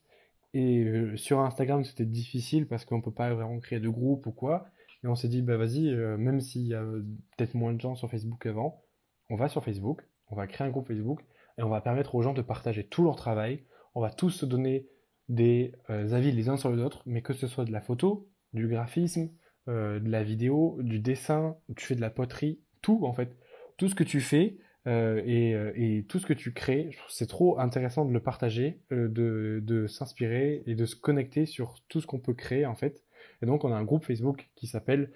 Et 0.56 0.86
euh, 0.86 1.18
sur 1.18 1.41
Instagram, 1.41 1.84
c'était 1.84 2.06
difficile 2.06 2.66
parce 2.66 2.86
qu'on 2.86 3.01
peut 3.01 3.12
pas 3.12 3.34
vraiment 3.34 3.60
créer 3.60 3.82
de 3.82 3.89
groupe 3.89 4.26
ou 4.26 4.32
quoi. 4.32 4.70
Et 5.03 5.08
on 5.08 5.14
s'est 5.14 5.28
dit, 5.28 5.41
bah 5.41 5.58
vas-y, 5.58 5.89
euh, 5.89 6.16
même 6.16 6.39
s'il 6.39 6.62
y 6.62 6.74
a 6.74 6.82
euh, 6.82 7.06
peut-être 7.36 7.56
moins 7.56 7.74
de 7.74 7.82
gens 7.82 7.93
sur 7.95 8.10
Facebook 8.10 8.41
qu'avant, 8.41 8.82
on 9.30 9.36
va 9.36 9.49
sur 9.49 9.66
Facebook, 9.66 10.08
on 10.28 10.36
va 10.38 10.47
créer 10.47 10.66
un 10.66 10.70
groupe 10.72 10.88
Facebook 10.88 11.20
et 11.58 11.64
on 11.64 11.68
va 11.68 11.82
permettre 11.82 12.16
aux 12.16 12.22
gens 12.22 12.32
de 12.32 12.41
partager 12.41 12.88
tout 12.88 13.03
leur 13.03 13.18
travail. 13.18 13.66
On 13.95 14.01
va 14.01 14.12
tous 14.12 14.30
se 14.30 14.45
donner 14.45 14.88
des 15.28 15.74
avis 15.89 16.32
les 16.32 16.47
uns 16.47 16.58
sur 16.58 16.72
les 16.72 16.82
autres, 16.82 17.01
mais 17.06 17.22
que 17.22 17.34
ce 17.34 17.47
soit 17.47 17.66
de 17.66 17.72
la 17.72 17.82
photo, 17.82 18.30
du 18.53 18.68
graphisme, 18.68 19.32
de 19.68 20.10
la 20.10 20.24
vidéo, 20.24 20.78
du 20.82 20.99
dessin, 20.99 21.58
tu 21.76 21.86
fais 21.86 21.95
de 21.95 22.01
la 22.01 22.10
poterie, 22.10 22.62
tout 22.82 23.06
en 23.06 23.14
fait. 23.14 23.36
Tout 23.78 23.88
ce 23.88 23.95
que 23.95 24.03
tu 24.03 24.20
fais 24.20 24.58
euh, 24.88 25.21
et, 25.25 25.55
euh, 25.55 25.71
et 25.75 26.05
tout 26.07 26.19
ce 26.19 26.27
que 26.27 26.33
tu 26.33 26.53
crées, 26.53 26.95
c'est 27.09 27.27
trop 27.27 27.59
intéressant 27.59 28.05
de 28.05 28.13
le 28.13 28.19
partager, 28.19 28.81
euh, 28.91 29.07
de, 29.07 29.59
de 29.63 29.88
s'inspirer 29.88 30.63
et 30.67 30.75
de 30.75 30.86
se 30.86 30.95
connecter 30.95 31.45
sur 31.47 31.75
tout 31.88 32.01
ce 32.01 32.07
qu'on 32.07 32.19
peut 32.19 32.36
créer 32.36 32.65
en 32.65 32.75
fait. 32.75 33.03
Et 33.41 33.47
donc 33.47 33.63
on 33.63 33.71
a 33.71 33.75
un 33.75 33.83
groupe 33.83 34.05
Facebook 34.05 34.49
qui 34.55 34.67
s'appelle 34.67 35.11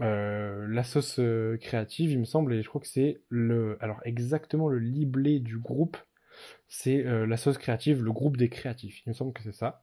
La 0.00 0.84
Sauce 0.84 1.20
Créative, 1.60 2.12
il 2.12 2.20
me 2.20 2.24
semble, 2.24 2.54
et 2.54 2.62
je 2.62 2.68
crois 2.68 2.80
que 2.80 2.86
c'est 2.86 3.20
le, 3.28 3.78
alors 3.80 4.00
exactement 4.04 4.68
le 4.68 4.78
libellé 4.78 5.40
du 5.40 5.58
groupe, 5.58 5.96
c'est 6.68 7.02
La 7.02 7.36
Sauce 7.36 7.58
Créative, 7.58 8.04
le 8.04 8.12
groupe 8.12 8.36
des 8.36 8.48
créatifs. 8.48 9.02
Il 9.06 9.08
me 9.08 9.14
semble 9.14 9.32
que 9.32 9.42
c'est 9.42 9.52
ça. 9.52 9.82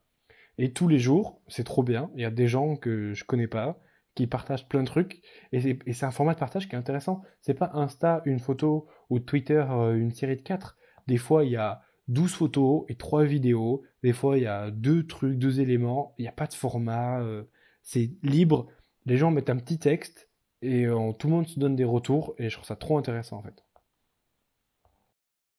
Et 0.57 0.71
tous 0.71 0.87
les 0.87 0.99
jours, 0.99 1.41
c'est 1.49 1.65
trop 1.65 1.83
bien. 1.83 2.11
Il 2.15 2.21
y 2.21 2.25
a 2.25 2.31
des 2.31 2.47
gens 2.47 2.77
que 2.77 3.13
je 3.13 3.25
connais 3.25 3.47
pas 3.47 3.81
qui 4.15 4.27
partagent 4.27 4.67
plein 4.67 4.81
de 4.81 4.87
trucs. 4.87 5.21
Et 5.51 5.93
c'est 5.93 6.05
un 6.05 6.11
format 6.11 6.33
de 6.33 6.39
partage 6.39 6.67
qui 6.67 6.75
est 6.75 6.79
intéressant. 6.79 7.21
C'est 7.41 7.53
pas 7.53 7.71
Insta, 7.73 8.21
une 8.25 8.39
photo, 8.39 8.87
ou 9.09 9.19
Twitter, 9.19 9.63
euh, 9.69 9.93
une 9.95 10.11
série 10.11 10.37
de 10.37 10.41
quatre. 10.41 10.77
Des 11.07 11.17
fois, 11.17 11.43
il 11.43 11.51
y 11.51 11.57
a 11.57 11.81
12 12.07 12.33
photos 12.33 12.85
et 12.87 12.95
3 12.95 13.25
vidéos. 13.25 13.83
Des 14.03 14.13
fois, 14.13 14.37
il 14.37 14.43
y 14.43 14.47
a 14.47 14.71
deux 14.71 15.05
trucs, 15.05 15.37
deux 15.37 15.59
éléments. 15.59 16.15
Il 16.17 16.23
n'y 16.23 16.29
a 16.29 16.31
pas 16.31 16.47
de 16.47 16.53
format. 16.53 17.21
euh, 17.21 17.43
c'est 17.83 18.11
libre. 18.23 18.67
Les 19.05 19.17
gens 19.17 19.29
mettent 19.29 19.51
un 19.51 19.57
petit 19.57 19.77
texte 19.77 20.29
et 20.61 20.87
euh, 20.87 21.11
tout 21.13 21.27
le 21.27 21.33
monde 21.33 21.47
se 21.47 21.59
donne 21.59 21.75
des 21.75 21.83
retours. 21.83 22.33
Et 22.39 22.49
je 22.49 22.55
trouve 22.55 22.65
ça 22.65 22.75
trop 22.75 22.97
intéressant 22.97 23.37
en 23.37 23.43
fait. 23.43 23.63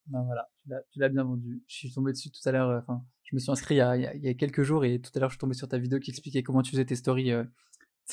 Ben 0.07 0.23
voilà, 0.23 0.49
tu 0.91 0.99
l'as 0.99 1.09
bien 1.09 1.23
vendu. 1.23 1.63
Je 1.67 1.75
suis 1.75 1.91
tombé 1.93 2.11
dessus 2.11 2.31
tout 2.31 2.49
à 2.49 2.51
l'heure. 2.51 2.83
je 3.23 3.35
me 3.35 3.39
suis 3.39 3.51
inscrit 3.51 3.75
il 3.75 4.19
y 4.23 4.29
a 4.29 4.33
quelques 4.33 4.63
jours 4.63 4.85
et 4.85 4.99
tout 4.99 5.11
à 5.15 5.19
l'heure 5.19 5.29
je 5.29 5.35
suis 5.35 5.39
tombé 5.39 5.53
sur 5.53 5.67
ta 5.67 5.77
vidéo 5.77 5.99
qui 5.99 6.11
expliquait 6.11 6.43
comment 6.43 6.61
tu 6.61 6.71
faisais 6.71 6.85
tes 6.85 6.95
stories. 6.95 7.31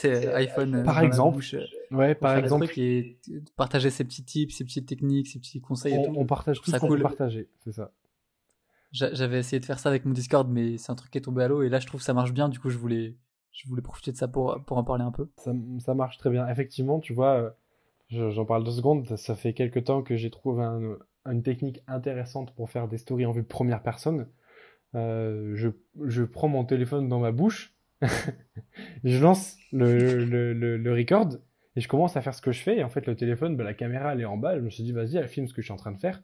Sais, 0.01 0.27
euh, 0.29 0.37
iPhone 0.37 0.75
euh, 0.77 0.85
Par 0.85 1.01
exemple, 1.01 1.37
bouche, 1.37 1.55
euh, 1.55 1.65
ouais, 1.91 2.15
par 2.15 2.37
exemple, 2.37 2.67
et 2.79 3.19
partager 3.57 3.91
ses 3.91 4.05
petits 4.05 4.25
tips, 4.25 4.55
ses 4.57 4.65
petites 4.65 4.87
techniques, 4.87 5.29
ses 5.29 5.39
petits 5.39 5.61
conseils 5.61 5.95
et 5.95 5.99
on, 5.99 6.13
tout. 6.13 6.21
on 6.21 6.27
partage 6.27 6.61
tout 6.61 6.71
ça 6.71 6.79
qu'on 6.79 6.89
peut 6.89 6.95
cool. 6.95 7.03
partager. 7.03 7.49
C'est 7.65 7.73
ça. 7.73 7.93
J'a- 8.93 9.13
J'avais 9.15 9.39
essayé 9.39 9.61
de 9.61 9.65
faire 9.65 9.79
ça 9.79 9.89
avec 9.89 10.05
mon 10.05 10.13
Discord, 10.13 10.49
mais 10.51 10.79
c'est 10.79 10.93
un 10.93 10.95
truc 10.95 11.11
qui 11.11 11.19
est 11.19 11.23
tombé 11.23 11.43
à 11.43 11.49
l'eau 11.49 11.63
et 11.63 11.69
là 11.69 11.81
je 11.81 11.87
trouve 11.87 12.01
que 12.01 12.05
ça 12.05 12.15
marche 12.15 12.33
bien. 12.33 12.49
Du 12.49 12.59
coup, 12.61 12.71
je 12.71 12.79
voulais, 12.79 13.17
je 13.53 13.69
voulais 13.69 13.83
profiter 13.83 14.13
de 14.13 14.17
ça 14.17 14.29
pour, 14.29 14.63
pour 14.67 14.77
en 14.79 14.85
parler 14.85 15.05
un 15.05 15.11
peu. 15.13 15.29
Ça, 15.39 15.53
ça 15.81 15.95
marche 15.95 16.19
très 16.19 16.31
bien. 16.31 16.47
Effectivement, 16.49 17.01
tu 17.01 17.13
vois, 17.13 17.57
je- 18.09 18.31
j'en 18.31 18.45
parle 18.45 18.65
deux 18.65 18.71
secondes. 18.73 19.17
Ça 19.17 19.35
fait 19.35 19.53
quelques 19.53 19.85
temps 19.85 20.03
que 20.03 20.17
j'ai 20.17 20.31
trouvé 20.31 20.63
un- 20.63 20.97
une 21.27 21.43
technique 21.43 21.83
intéressante 21.89 22.55
pour 22.55 22.71
faire 22.71 22.87
des 22.87 22.99
stories 22.99 23.27
en 23.27 23.33
vue 23.33 23.43
de 23.43 23.47
première 23.47 23.83
personne. 23.83 24.29
Euh, 24.95 25.53
je, 25.57 25.71
je 26.05 26.23
prends 26.23 26.47
mon 26.49 26.65
téléphone 26.65 27.09
dans 27.09 27.19
ma 27.19 27.33
bouche, 27.33 27.74
je 29.05 29.19
lance 29.23 29.57
le, 29.73 30.25
le, 30.25 30.53
le, 30.53 30.77
le 30.77 30.93
record 30.93 31.29
et 31.77 31.81
je 31.81 31.89
commence 31.89 32.17
à 32.17 32.21
faire 32.23 32.35
ce 32.35 32.43
que 32.43 32.53
je 32.53 32.61
fais. 32.61 32.79
Et 32.79 32.85
en 32.85 32.89
fait, 32.89 33.07
le 33.07 33.17
téléphone, 33.17 33.57
bah, 33.57 33.65
la 33.65 33.75
caméra, 33.75 34.13
elle 34.13 34.21
est 34.21 34.25
en 34.27 34.37
bas. 34.37 34.57
Je 34.57 34.61
me 34.63 34.71
suis 34.71 34.85
dit, 34.85 34.93
vas-y, 34.93 35.17
elle 35.17 35.29
filme 35.29 35.47
ce 35.49 35.55
que 35.55 35.61
je 35.63 35.67
suis 35.67 35.73
en 35.73 35.77
train 35.77 35.93
de 35.93 35.99
faire. 35.99 36.23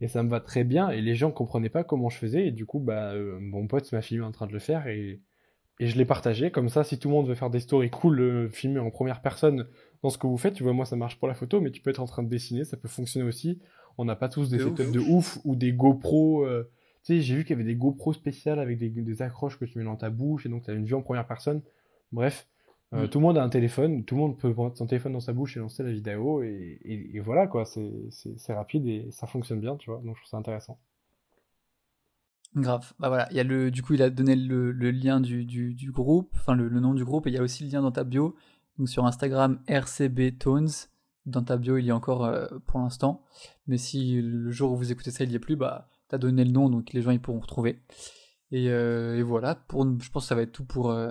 Et 0.00 0.08
ça 0.08 0.22
me 0.22 0.28
va 0.28 0.40
très 0.40 0.64
bien. 0.64 0.90
Et 0.90 1.00
les 1.00 1.14
gens 1.14 1.30
comprenaient 1.30 1.68
pas 1.70 1.84
comment 1.84 2.10
je 2.10 2.18
faisais. 2.18 2.46
Et 2.46 2.50
du 2.50 2.66
coup, 2.66 2.78
bah, 2.80 3.12
euh, 3.12 3.38
mon 3.40 3.66
pote 3.66 3.90
m'a 3.92 4.02
filmé 4.02 4.24
en 4.24 4.32
train 4.32 4.46
de 4.46 4.52
le 4.52 4.58
faire. 4.58 4.86
Et, 4.88 5.20
et 5.80 5.86
je 5.86 5.96
l'ai 5.96 6.04
partagé. 6.04 6.50
Comme 6.50 6.68
ça, 6.68 6.84
si 6.84 6.98
tout 6.98 7.08
le 7.08 7.14
monde 7.14 7.28
veut 7.28 7.34
faire 7.34 7.50
des 7.50 7.60
stories 7.60 7.90
cool, 7.90 8.20
euh, 8.20 8.48
filmées 8.48 8.80
en 8.80 8.90
première 8.90 9.22
personne 9.22 9.66
dans 10.02 10.10
ce 10.10 10.18
que 10.18 10.26
vous 10.26 10.36
faites, 10.36 10.54
tu 10.54 10.62
vois, 10.62 10.72
moi, 10.72 10.84
ça 10.84 10.96
marche 10.96 11.18
pour 11.18 11.28
la 11.28 11.34
photo, 11.34 11.60
mais 11.60 11.70
tu 11.70 11.80
peux 11.80 11.90
être 11.90 12.02
en 12.02 12.06
train 12.06 12.22
de 12.22 12.28
dessiner. 12.28 12.64
Ça 12.64 12.76
peut 12.76 12.88
fonctionner 12.88 13.26
aussi. 13.26 13.60
On 13.96 14.04
n'a 14.04 14.16
pas 14.16 14.28
tous 14.28 14.50
des 14.50 14.58
De 14.58 14.64
setups 14.64 14.82
ouf. 14.82 14.90
de 14.90 14.98
ouf 15.00 15.38
ou 15.44 15.56
des 15.56 15.72
GoPro. 15.72 16.44
euh, 16.44 16.70
tu 17.04 17.14
sais, 17.14 17.20
j'ai 17.20 17.34
vu 17.36 17.42
qu'il 17.44 17.50
y 17.50 17.60
avait 17.60 17.64
des 17.68 17.76
GoPro 17.76 18.12
spéciales 18.12 18.58
avec 18.58 18.78
des, 18.78 18.90
des 18.90 19.22
accroches 19.22 19.58
que 19.58 19.64
tu 19.64 19.78
mets 19.78 19.84
dans 19.84 19.96
ta 19.96 20.10
bouche. 20.10 20.46
Et 20.46 20.48
donc, 20.48 20.64
tu 20.64 20.70
as 20.70 20.74
une 20.74 20.84
vue 20.84 20.94
en 20.94 21.02
première 21.02 21.26
personne. 21.26 21.62
Bref. 22.12 22.46
euh, 22.94 23.06
Mm. 23.06 23.08
tout 23.08 23.18
le 23.18 23.22
monde 23.22 23.38
a 23.38 23.42
un 23.42 23.48
téléphone, 23.48 24.04
tout 24.04 24.14
le 24.16 24.20
monde 24.20 24.38
peut 24.38 24.52
prendre 24.52 24.76
son 24.76 24.86
téléphone 24.86 25.12
dans 25.14 25.20
sa 25.20 25.32
bouche 25.32 25.56
et 25.56 25.60
lancer 25.60 25.82
la 25.82 25.90
vidéo, 25.92 26.42
et, 26.42 26.78
et- 26.84 27.16
et 27.16 27.20
voilà 27.20 27.46
quoi, 27.46 27.64
c'est 27.64 28.52
rapide 28.52 28.86
et 28.86 29.10
ça 29.10 29.26
fonctionne 29.26 29.60
bien, 29.60 29.76
tu 29.78 29.88
vois, 29.90 30.00
donc 30.04 30.14
je 30.16 30.20
trouve 30.20 30.28
ça 30.30 30.36
intéressant. 30.36 30.78
Grave. 32.54 32.92
Bah 32.98 33.08
voilà, 33.08 33.28
il 33.30 33.36
y 33.36 33.40
a 33.40 33.44
le, 33.44 33.70
du 33.70 33.82
coup, 33.82 33.94
il 33.94 34.02
a 34.02 34.10
donné 34.10 34.36
le, 34.36 34.72
le 34.72 34.90
lien 34.90 35.20
du, 35.20 35.44
du, 35.46 35.72
du 35.72 35.90
groupe, 35.90 36.30
enfin 36.34 36.54
le, 36.54 36.68
le 36.68 36.80
nom 36.80 36.92
du 36.92 37.02
groupe, 37.04 37.26
et 37.26 37.30
il 37.30 37.34
y 37.34 37.38
a 37.38 37.42
aussi 37.42 37.64
le 37.64 37.70
lien 37.70 37.80
dans 37.80 37.92
ta 37.92 38.04
bio. 38.04 38.36
Donc 38.78 38.88
sur 38.90 39.06
Instagram, 39.06 39.60
RCB 39.68 40.38
Tones. 40.38 40.68
Dans 41.24 41.42
ta 41.42 41.56
bio, 41.56 41.78
il 41.78 41.84
y 41.86 41.90
a 41.90 41.96
encore 41.96 42.24
euh, 42.26 42.46
pour 42.66 42.80
l'instant. 42.80 43.22
Mais 43.66 43.78
si 43.78 44.20
le 44.20 44.50
jour 44.50 44.72
où 44.72 44.76
vous 44.76 44.92
écoutez 44.92 45.10
ça, 45.12 45.24
il 45.24 45.30
y 45.32 45.34
est 45.34 45.38
plus, 45.38 45.56
bah 45.56 45.88
t'as 46.12 46.18
donné 46.18 46.44
le 46.44 46.52
nom, 46.52 46.68
donc 46.68 46.92
les 46.92 47.00
gens 47.00 47.10
ils 47.10 47.20
pourront 47.20 47.40
retrouver. 47.40 47.82
Et, 48.50 48.68
euh, 48.68 49.24
voilà, 49.26 49.54
pour, 49.54 49.84
je 49.84 50.10
pense 50.10 50.24
que 50.24 50.28
ça 50.28 50.34
va 50.34 50.42
être 50.42 50.52
tout 50.52 50.64
pour, 50.64 50.90
euh, 50.90 51.10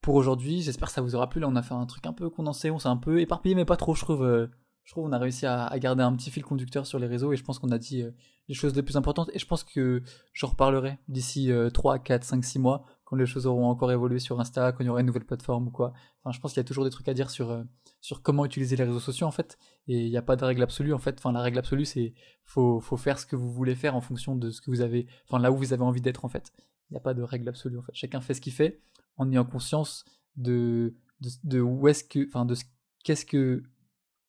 pour 0.00 0.16
aujourd'hui. 0.16 0.62
J'espère 0.62 0.88
que 0.88 0.94
ça 0.94 1.00
vous 1.00 1.14
aura 1.14 1.28
plu. 1.28 1.40
Là, 1.40 1.48
on 1.48 1.54
a 1.54 1.62
fait 1.62 1.74
un 1.74 1.86
truc 1.86 2.04
un 2.06 2.12
peu 2.12 2.28
condensé, 2.28 2.70
on 2.70 2.80
s'est 2.80 2.88
un 2.88 2.96
peu 2.96 3.20
éparpillé, 3.20 3.54
mais 3.54 3.64
pas 3.64 3.76
trop, 3.76 3.94
je 3.94 4.02
trouve. 4.02 4.24
euh, 4.24 4.48
je 4.84 4.90
trouve 4.90 5.04
qu'on 5.04 5.12
a 5.12 5.18
réussi 5.18 5.46
à, 5.46 5.78
garder 5.78 6.02
un 6.02 6.12
petit 6.16 6.32
fil 6.32 6.42
conducteur 6.42 6.88
sur 6.88 6.98
les 6.98 7.06
réseaux 7.06 7.32
et 7.32 7.36
je 7.36 7.44
pense 7.44 7.60
qu'on 7.60 7.70
a 7.70 7.78
dit 7.78 8.04
les 8.48 8.54
choses 8.54 8.74
les 8.74 8.82
plus 8.82 8.96
importantes. 8.96 9.30
Et 9.32 9.38
je 9.38 9.46
pense 9.46 9.62
que 9.62 10.02
j'en 10.32 10.48
reparlerai 10.48 10.98
d'ici 11.06 11.52
euh, 11.52 11.70
3, 11.70 12.00
4, 12.00 12.24
5, 12.24 12.44
6 12.44 12.58
mois, 12.58 12.84
quand 13.04 13.14
les 13.14 13.26
choses 13.26 13.46
auront 13.46 13.68
encore 13.68 13.92
évolué 13.92 14.18
sur 14.18 14.40
Insta, 14.40 14.72
quand 14.72 14.82
il 14.82 14.88
y 14.88 14.90
aura 14.90 14.98
une 14.98 15.06
nouvelle 15.06 15.24
plateforme 15.24 15.68
ou 15.68 15.70
quoi. 15.70 15.92
Enfin, 16.24 16.32
je 16.32 16.40
pense 16.40 16.52
qu'il 16.52 16.58
y 16.58 16.64
a 16.64 16.64
toujours 16.64 16.82
des 16.82 16.90
trucs 16.90 17.08
à 17.08 17.14
dire 17.14 17.30
sur, 17.30 17.64
sur 18.02 18.20
comment 18.20 18.44
utiliser 18.44 18.76
les 18.76 18.84
réseaux 18.84 19.00
sociaux 19.00 19.26
en 19.26 19.30
fait. 19.30 19.56
Et 19.88 20.04
il 20.04 20.10
n'y 20.10 20.16
a 20.18 20.22
pas 20.22 20.36
de 20.36 20.44
règle 20.44 20.62
absolue 20.62 20.92
en 20.92 20.98
fait. 20.98 21.16
Enfin, 21.18 21.32
la 21.32 21.40
règle 21.40 21.58
absolue, 21.58 21.86
c'est 21.86 22.12
faut, 22.44 22.80
faut 22.80 22.98
faire 22.98 23.18
ce 23.18 23.24
que 23.24 23.36
vous 23.36 23.50
voulez 23.50 23.74
faire 23.74 23.96
en 23.96 24.00
fonction 24.02 24.36
de 24.36 24.50
ce 24.50 24.60
que 24.60 24.70
vous 24.70 24.80
avez, 24.82 25.06
enfin 25.26 25.38
là 25.40 25.50
où 25.50 25.56
vous 25.56 25.72
avez 25.72 25.82
envie 25.84 26.00
d'être 26.02 26.24
en 26.26 26.28
fait. 26.28 26.52
Il 26.90 26.94
n'y 26.94 26.98
a 26.98 27.00
pas 27.00 27.14
de 27.14 27.22
règle 27.22 27.48
absolue 27.48 27.78
en 27.78 27.82
fait. 27.82 27.92
Chacun 27.94 28.20
fait 28.20 28.34
ce 28.34 28.42
qu'il 28.42 28.52
fait 28.52 28.82
en 29.16 29.30
ayant 29.32 29.44
conscience 29.46 30.04
de, 30.36 30.94
de, 31.20 31.30
de 31.44 31.60
où 31.60 31.88
est-ce 31.88 32.04
que, 32.04 32.26
enfin, 32.26 32.44
de 32.44 32.54
ce 32.56 32.64
qu'est-ce 33.04 33.24
que 33.24 33.62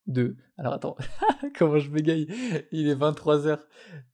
de. 0.07 0.35
Alors 0.57 0.73
attends, 0.73 0.95
comment 1.57 1.79
je 1.79 1.89
bégaye? 1.89 2.27
Il 2.71 2.87
est 2.87 2.95
23h. 2.95 3.59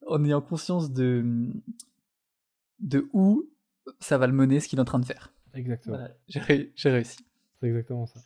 En 0.07 0.24
ayant 0.24 0.41
conscience 0.41 0.91
de 0.93 1.51
de 2.80 3.10
où 3.12 3.49
ça 3.99 4.18
va 4.18 4.26
le 4.28 4.34
mener, 4.34 4.60
ce 4.62 4.68
qu'il 4.70 4.80
est 4.80 4.82
en 4.82 4.86
train 4.86 4.99
de 4.99 5.05
faire. 5.05 5.34
Exactement, 5.53 5.97
Voilà, 5.97 6.14
j'ai 6.28 6.39
réussi. 6.89 7.26
c'est 7.60 7.68
exactement 7.68 8.05
ça. 8.05 8.22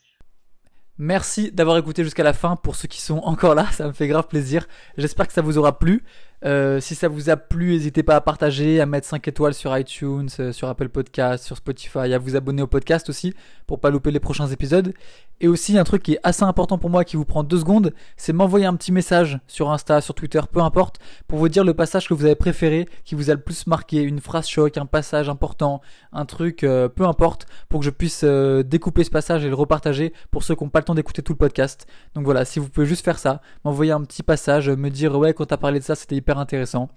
Merci 1.00 1.52
d'avoir 1.52 1.78
écouté 1.78 2.04
jusqu'à 2.04 2.24
la 2.24 2.34
fin 2.34 2.56
pour 2.56 2.76
ceux 2.76 2.88
qui 2.88 3.02
sont 3.02 3.18
encore 3.20 3.56
là, 3.56 3.66
ça 3.72 3.88
me 3.88 3.94
fait 3.94 4.08
grave 4.08 4.28
plaisir. 4.28 4.68
J'espère 4.98 5.28
que 5.28 5.34
ça 5.34 5.42
vous 5.42 5.58
aura 5.58 5.80
plu. 5.80 6.04
Euh, 6.46 6.82
si 6.82 6.94
ça 6.94 7.08
vous 7.08 7.30
a 7.30 7.38
plu, 7.38 7.72
n'hésitez 7.72 8.04
pas 8.04 8.18
à 8.18 8.22
partager, 8.22 8.82
à 8.82 8.86
mettre 8.86 9.08
5 9.08 9.26
étoiles 9.28 9.54
sur 9.54 9.76
iTunes, 9.78 10.28
euh, 10.40 10.52
sur 10.52 10.68
Apple 10.68 10.90
Podcast, 10.90 11.46
sur 11.46 11.56
Spotify, 11.56 12.14
à 12.14 12.18
vous 12.18 12.36
abonner 12.36 12.62
au 12.62 12.68
podcast 12.68 13.10
aussi 13.10 13.34
pour 13.66 13.80
pas 13.80 13.90
louper 13.90 14.12
les 14.12 14.20
prochains 14.20 14.48
épisodes. 14.48 14.94
Et 15.40 15.48
aussi 15.48 15.78
un 15.78 15.84
truc 15.84 16.04
qui 16.04 16.14
est 16.14 16.20
assez 16.24 16.44
important 16.44 16.78
pour 16.78 16.90
moi 16.90 17.06
qui 17.06 17.16
vous 17.16 17.26
prend 17.26 17.44
deux 17.44 17.60
secondes, 17.60 17.94
c'est 18.18 18.34
m'envoyer 18.34 18.66
un 18.66 18.76
petit 18.76 18.92
message 18.92 19.40
sur 19.48 19.72
Insta, 19.72 20.02
sur 20.02 20.14
Twitter, 20.16 20.42
peu 20.52 20.62
importe, 20.62 21.00
pour 21.28 21.40
vous 21.40 21.50
dire 21.50 21.64
le 21.64 21.74
passage 21.74 22.08
que 22.08 22.14
vous 22.14 22.26
avez 22.26 22.36
préféré, 22.36 22.88
qui 23.04 23.16
vous 23.16 23.30
a 23.30 23.34
le 23.34 23.40
plus 23.40 23.66
marqué, 23.66 24.02
une 24.02 24.20
phrase 24.20 24.48
choc, 24.48 24.78
un 24.78 24.86
passage 24.86 25.30
important, 25.30 25.82
un 26.12 26.26
truc, 26.26 26.64
euh, 26.64 26.90
peu 26.90 27.06
importe, 27.06 27.48
pour 27.70 27.80
que 27.80 27.86
je 27.86 27.90
puisse 27.90 28.24
découper 28.24 29.04
ce 29.04 29.10
passage 29.10 29.46
et 29.46 29.50
le 29.50 29.56
repartager 29.56 30.14
pour 30.30 30.44
ceux 30.44 30.56
qui 30.56 30.64
n'ont 30.64 30.70
pas 30.70 30.83
le 30.92 30.96
d'écouter 30.96 31.22
tout 31.22 31.34
le 31.34 31.38
podcast. 31.38 31.88
Donc 32.16 32.26
voilà, 32.26 32.46
si 32.46 32.60
vous 32.60 32.70
pouvez 32.70 32.86
juste 32.86 33.04
faire 33.04 33.20
ça, 33.20 33.42
m'envoyer 33.64 33.92
un 33.92 34.02
petit 34.04 34.24
passage, 34.24 34.70
me 34.70 34.90
dire 34.90 35.18
ouais 35.18 35.34
quand 35.34 35.46
t'as 35.46 35.58
parlé 35.58 35.80
de 35.80 35.84
ça 35.84 35.96
c'était 35.96 36.16
hyper 36.16 36.38
intéressant. 36.38 36.90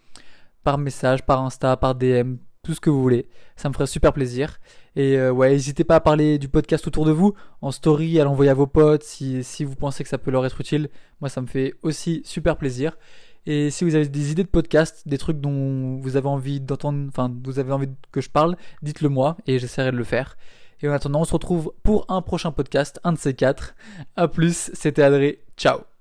Par 0.65 0.79
message, 0.79 1.25
par 1.25 1.43
Insta, 1.43 1.77
par 1.77 1.95
DM, 1.95 2.37
tout 2.67 2.75
ce 2.75 2.81
que 2.81 2.91
vous 2.91 3.01
voulez. 3.01 3.29
Ça 3.55 3.69
me 3.69 3.75
ferait 3.75 3.87
super 3.87 4.13
plaisir. 4.13 4.59
Et 4.97 5.17
euh, 5.17 5.31
ouais, 5.31 5.51
n'hésitez 5.51 5.85
pas 5.85 5.97
à 5.97 6.01
parler 6.01 6.39
du 6.39 6.49
podcast 6.49 6.87
autour 6.87 7.05
de 7.05 7.13
vous, 7.13 7.35
en 7.63 7.71
story, 7.71 8.19
à 8.19 8.25
l'envoyer 8.25 8.51
à 8.51 8.55
vos 8.55 8.67
potes, 8.67 9.05
si, 9.05 9.45
si 9.45 9.63
vous 9.65 9.77
pensez 9.77 10.03
que 10.03 10.09
ça 10.09 10.19
peut 10.19 10.33
leur 10.33 10.45
être 10.45 10.61
utile. 10.61 10.89
Moi, 11.21 11.29
ça 11.29 11.41
me 11.41 11.47
fait 11.47 11.75
aussi 11.83 12.23
super 12.25 12.57
plaisir. 12.57 12.99
Et 13.47 13.71
si 13.71 13.85
vous 13.85 13.95
avez 13.95 14.09
des 14.09 14.33
idées 14.33 14.43
de 14.43 14.49
podcast, 14.49 15.07
des 15.07 15.19
trucs 15.19 15.41
dont 15.41 15.99
vous 15.99 16.17
avez 16.17 16.27
envie 16.27 16.61
d'entendre, 16.61 17.07
enfin, 17.09 17.33
vous 17.45 17.61
avez 17.61 17.73
envie 17.73 17.89
que 18.11 18.21
je 18.21 18.29
parle, 18.29 18.57
dites-le 18.83 19.09
moi 19.09 19.37
et 19.47 19.61
j'essaierai 19.61 19.93
de 19.93 19.97
le 19.97 20.05
faire. 20.05 20.37
Et 20.83 20.89
en 20.89 20.93
attendant, 20.93 21.21
on 21.21 21.25
se 21.25 21.33
retrouve 21.33 21.73
pour 21.83 22.05
un 22.09 22.23
prochain 22.23 22.53
podcast, 22.53 23.01
un 23.05 23.13
de 23.13 23.19
ces 23.19 23.35
quatre. 23.35 23.75
A 24.17 24.29
plus, 24.29 24.71
c'était 24.75 25.03
Adré. 25.03 25.45
Ciao 25.57 25.96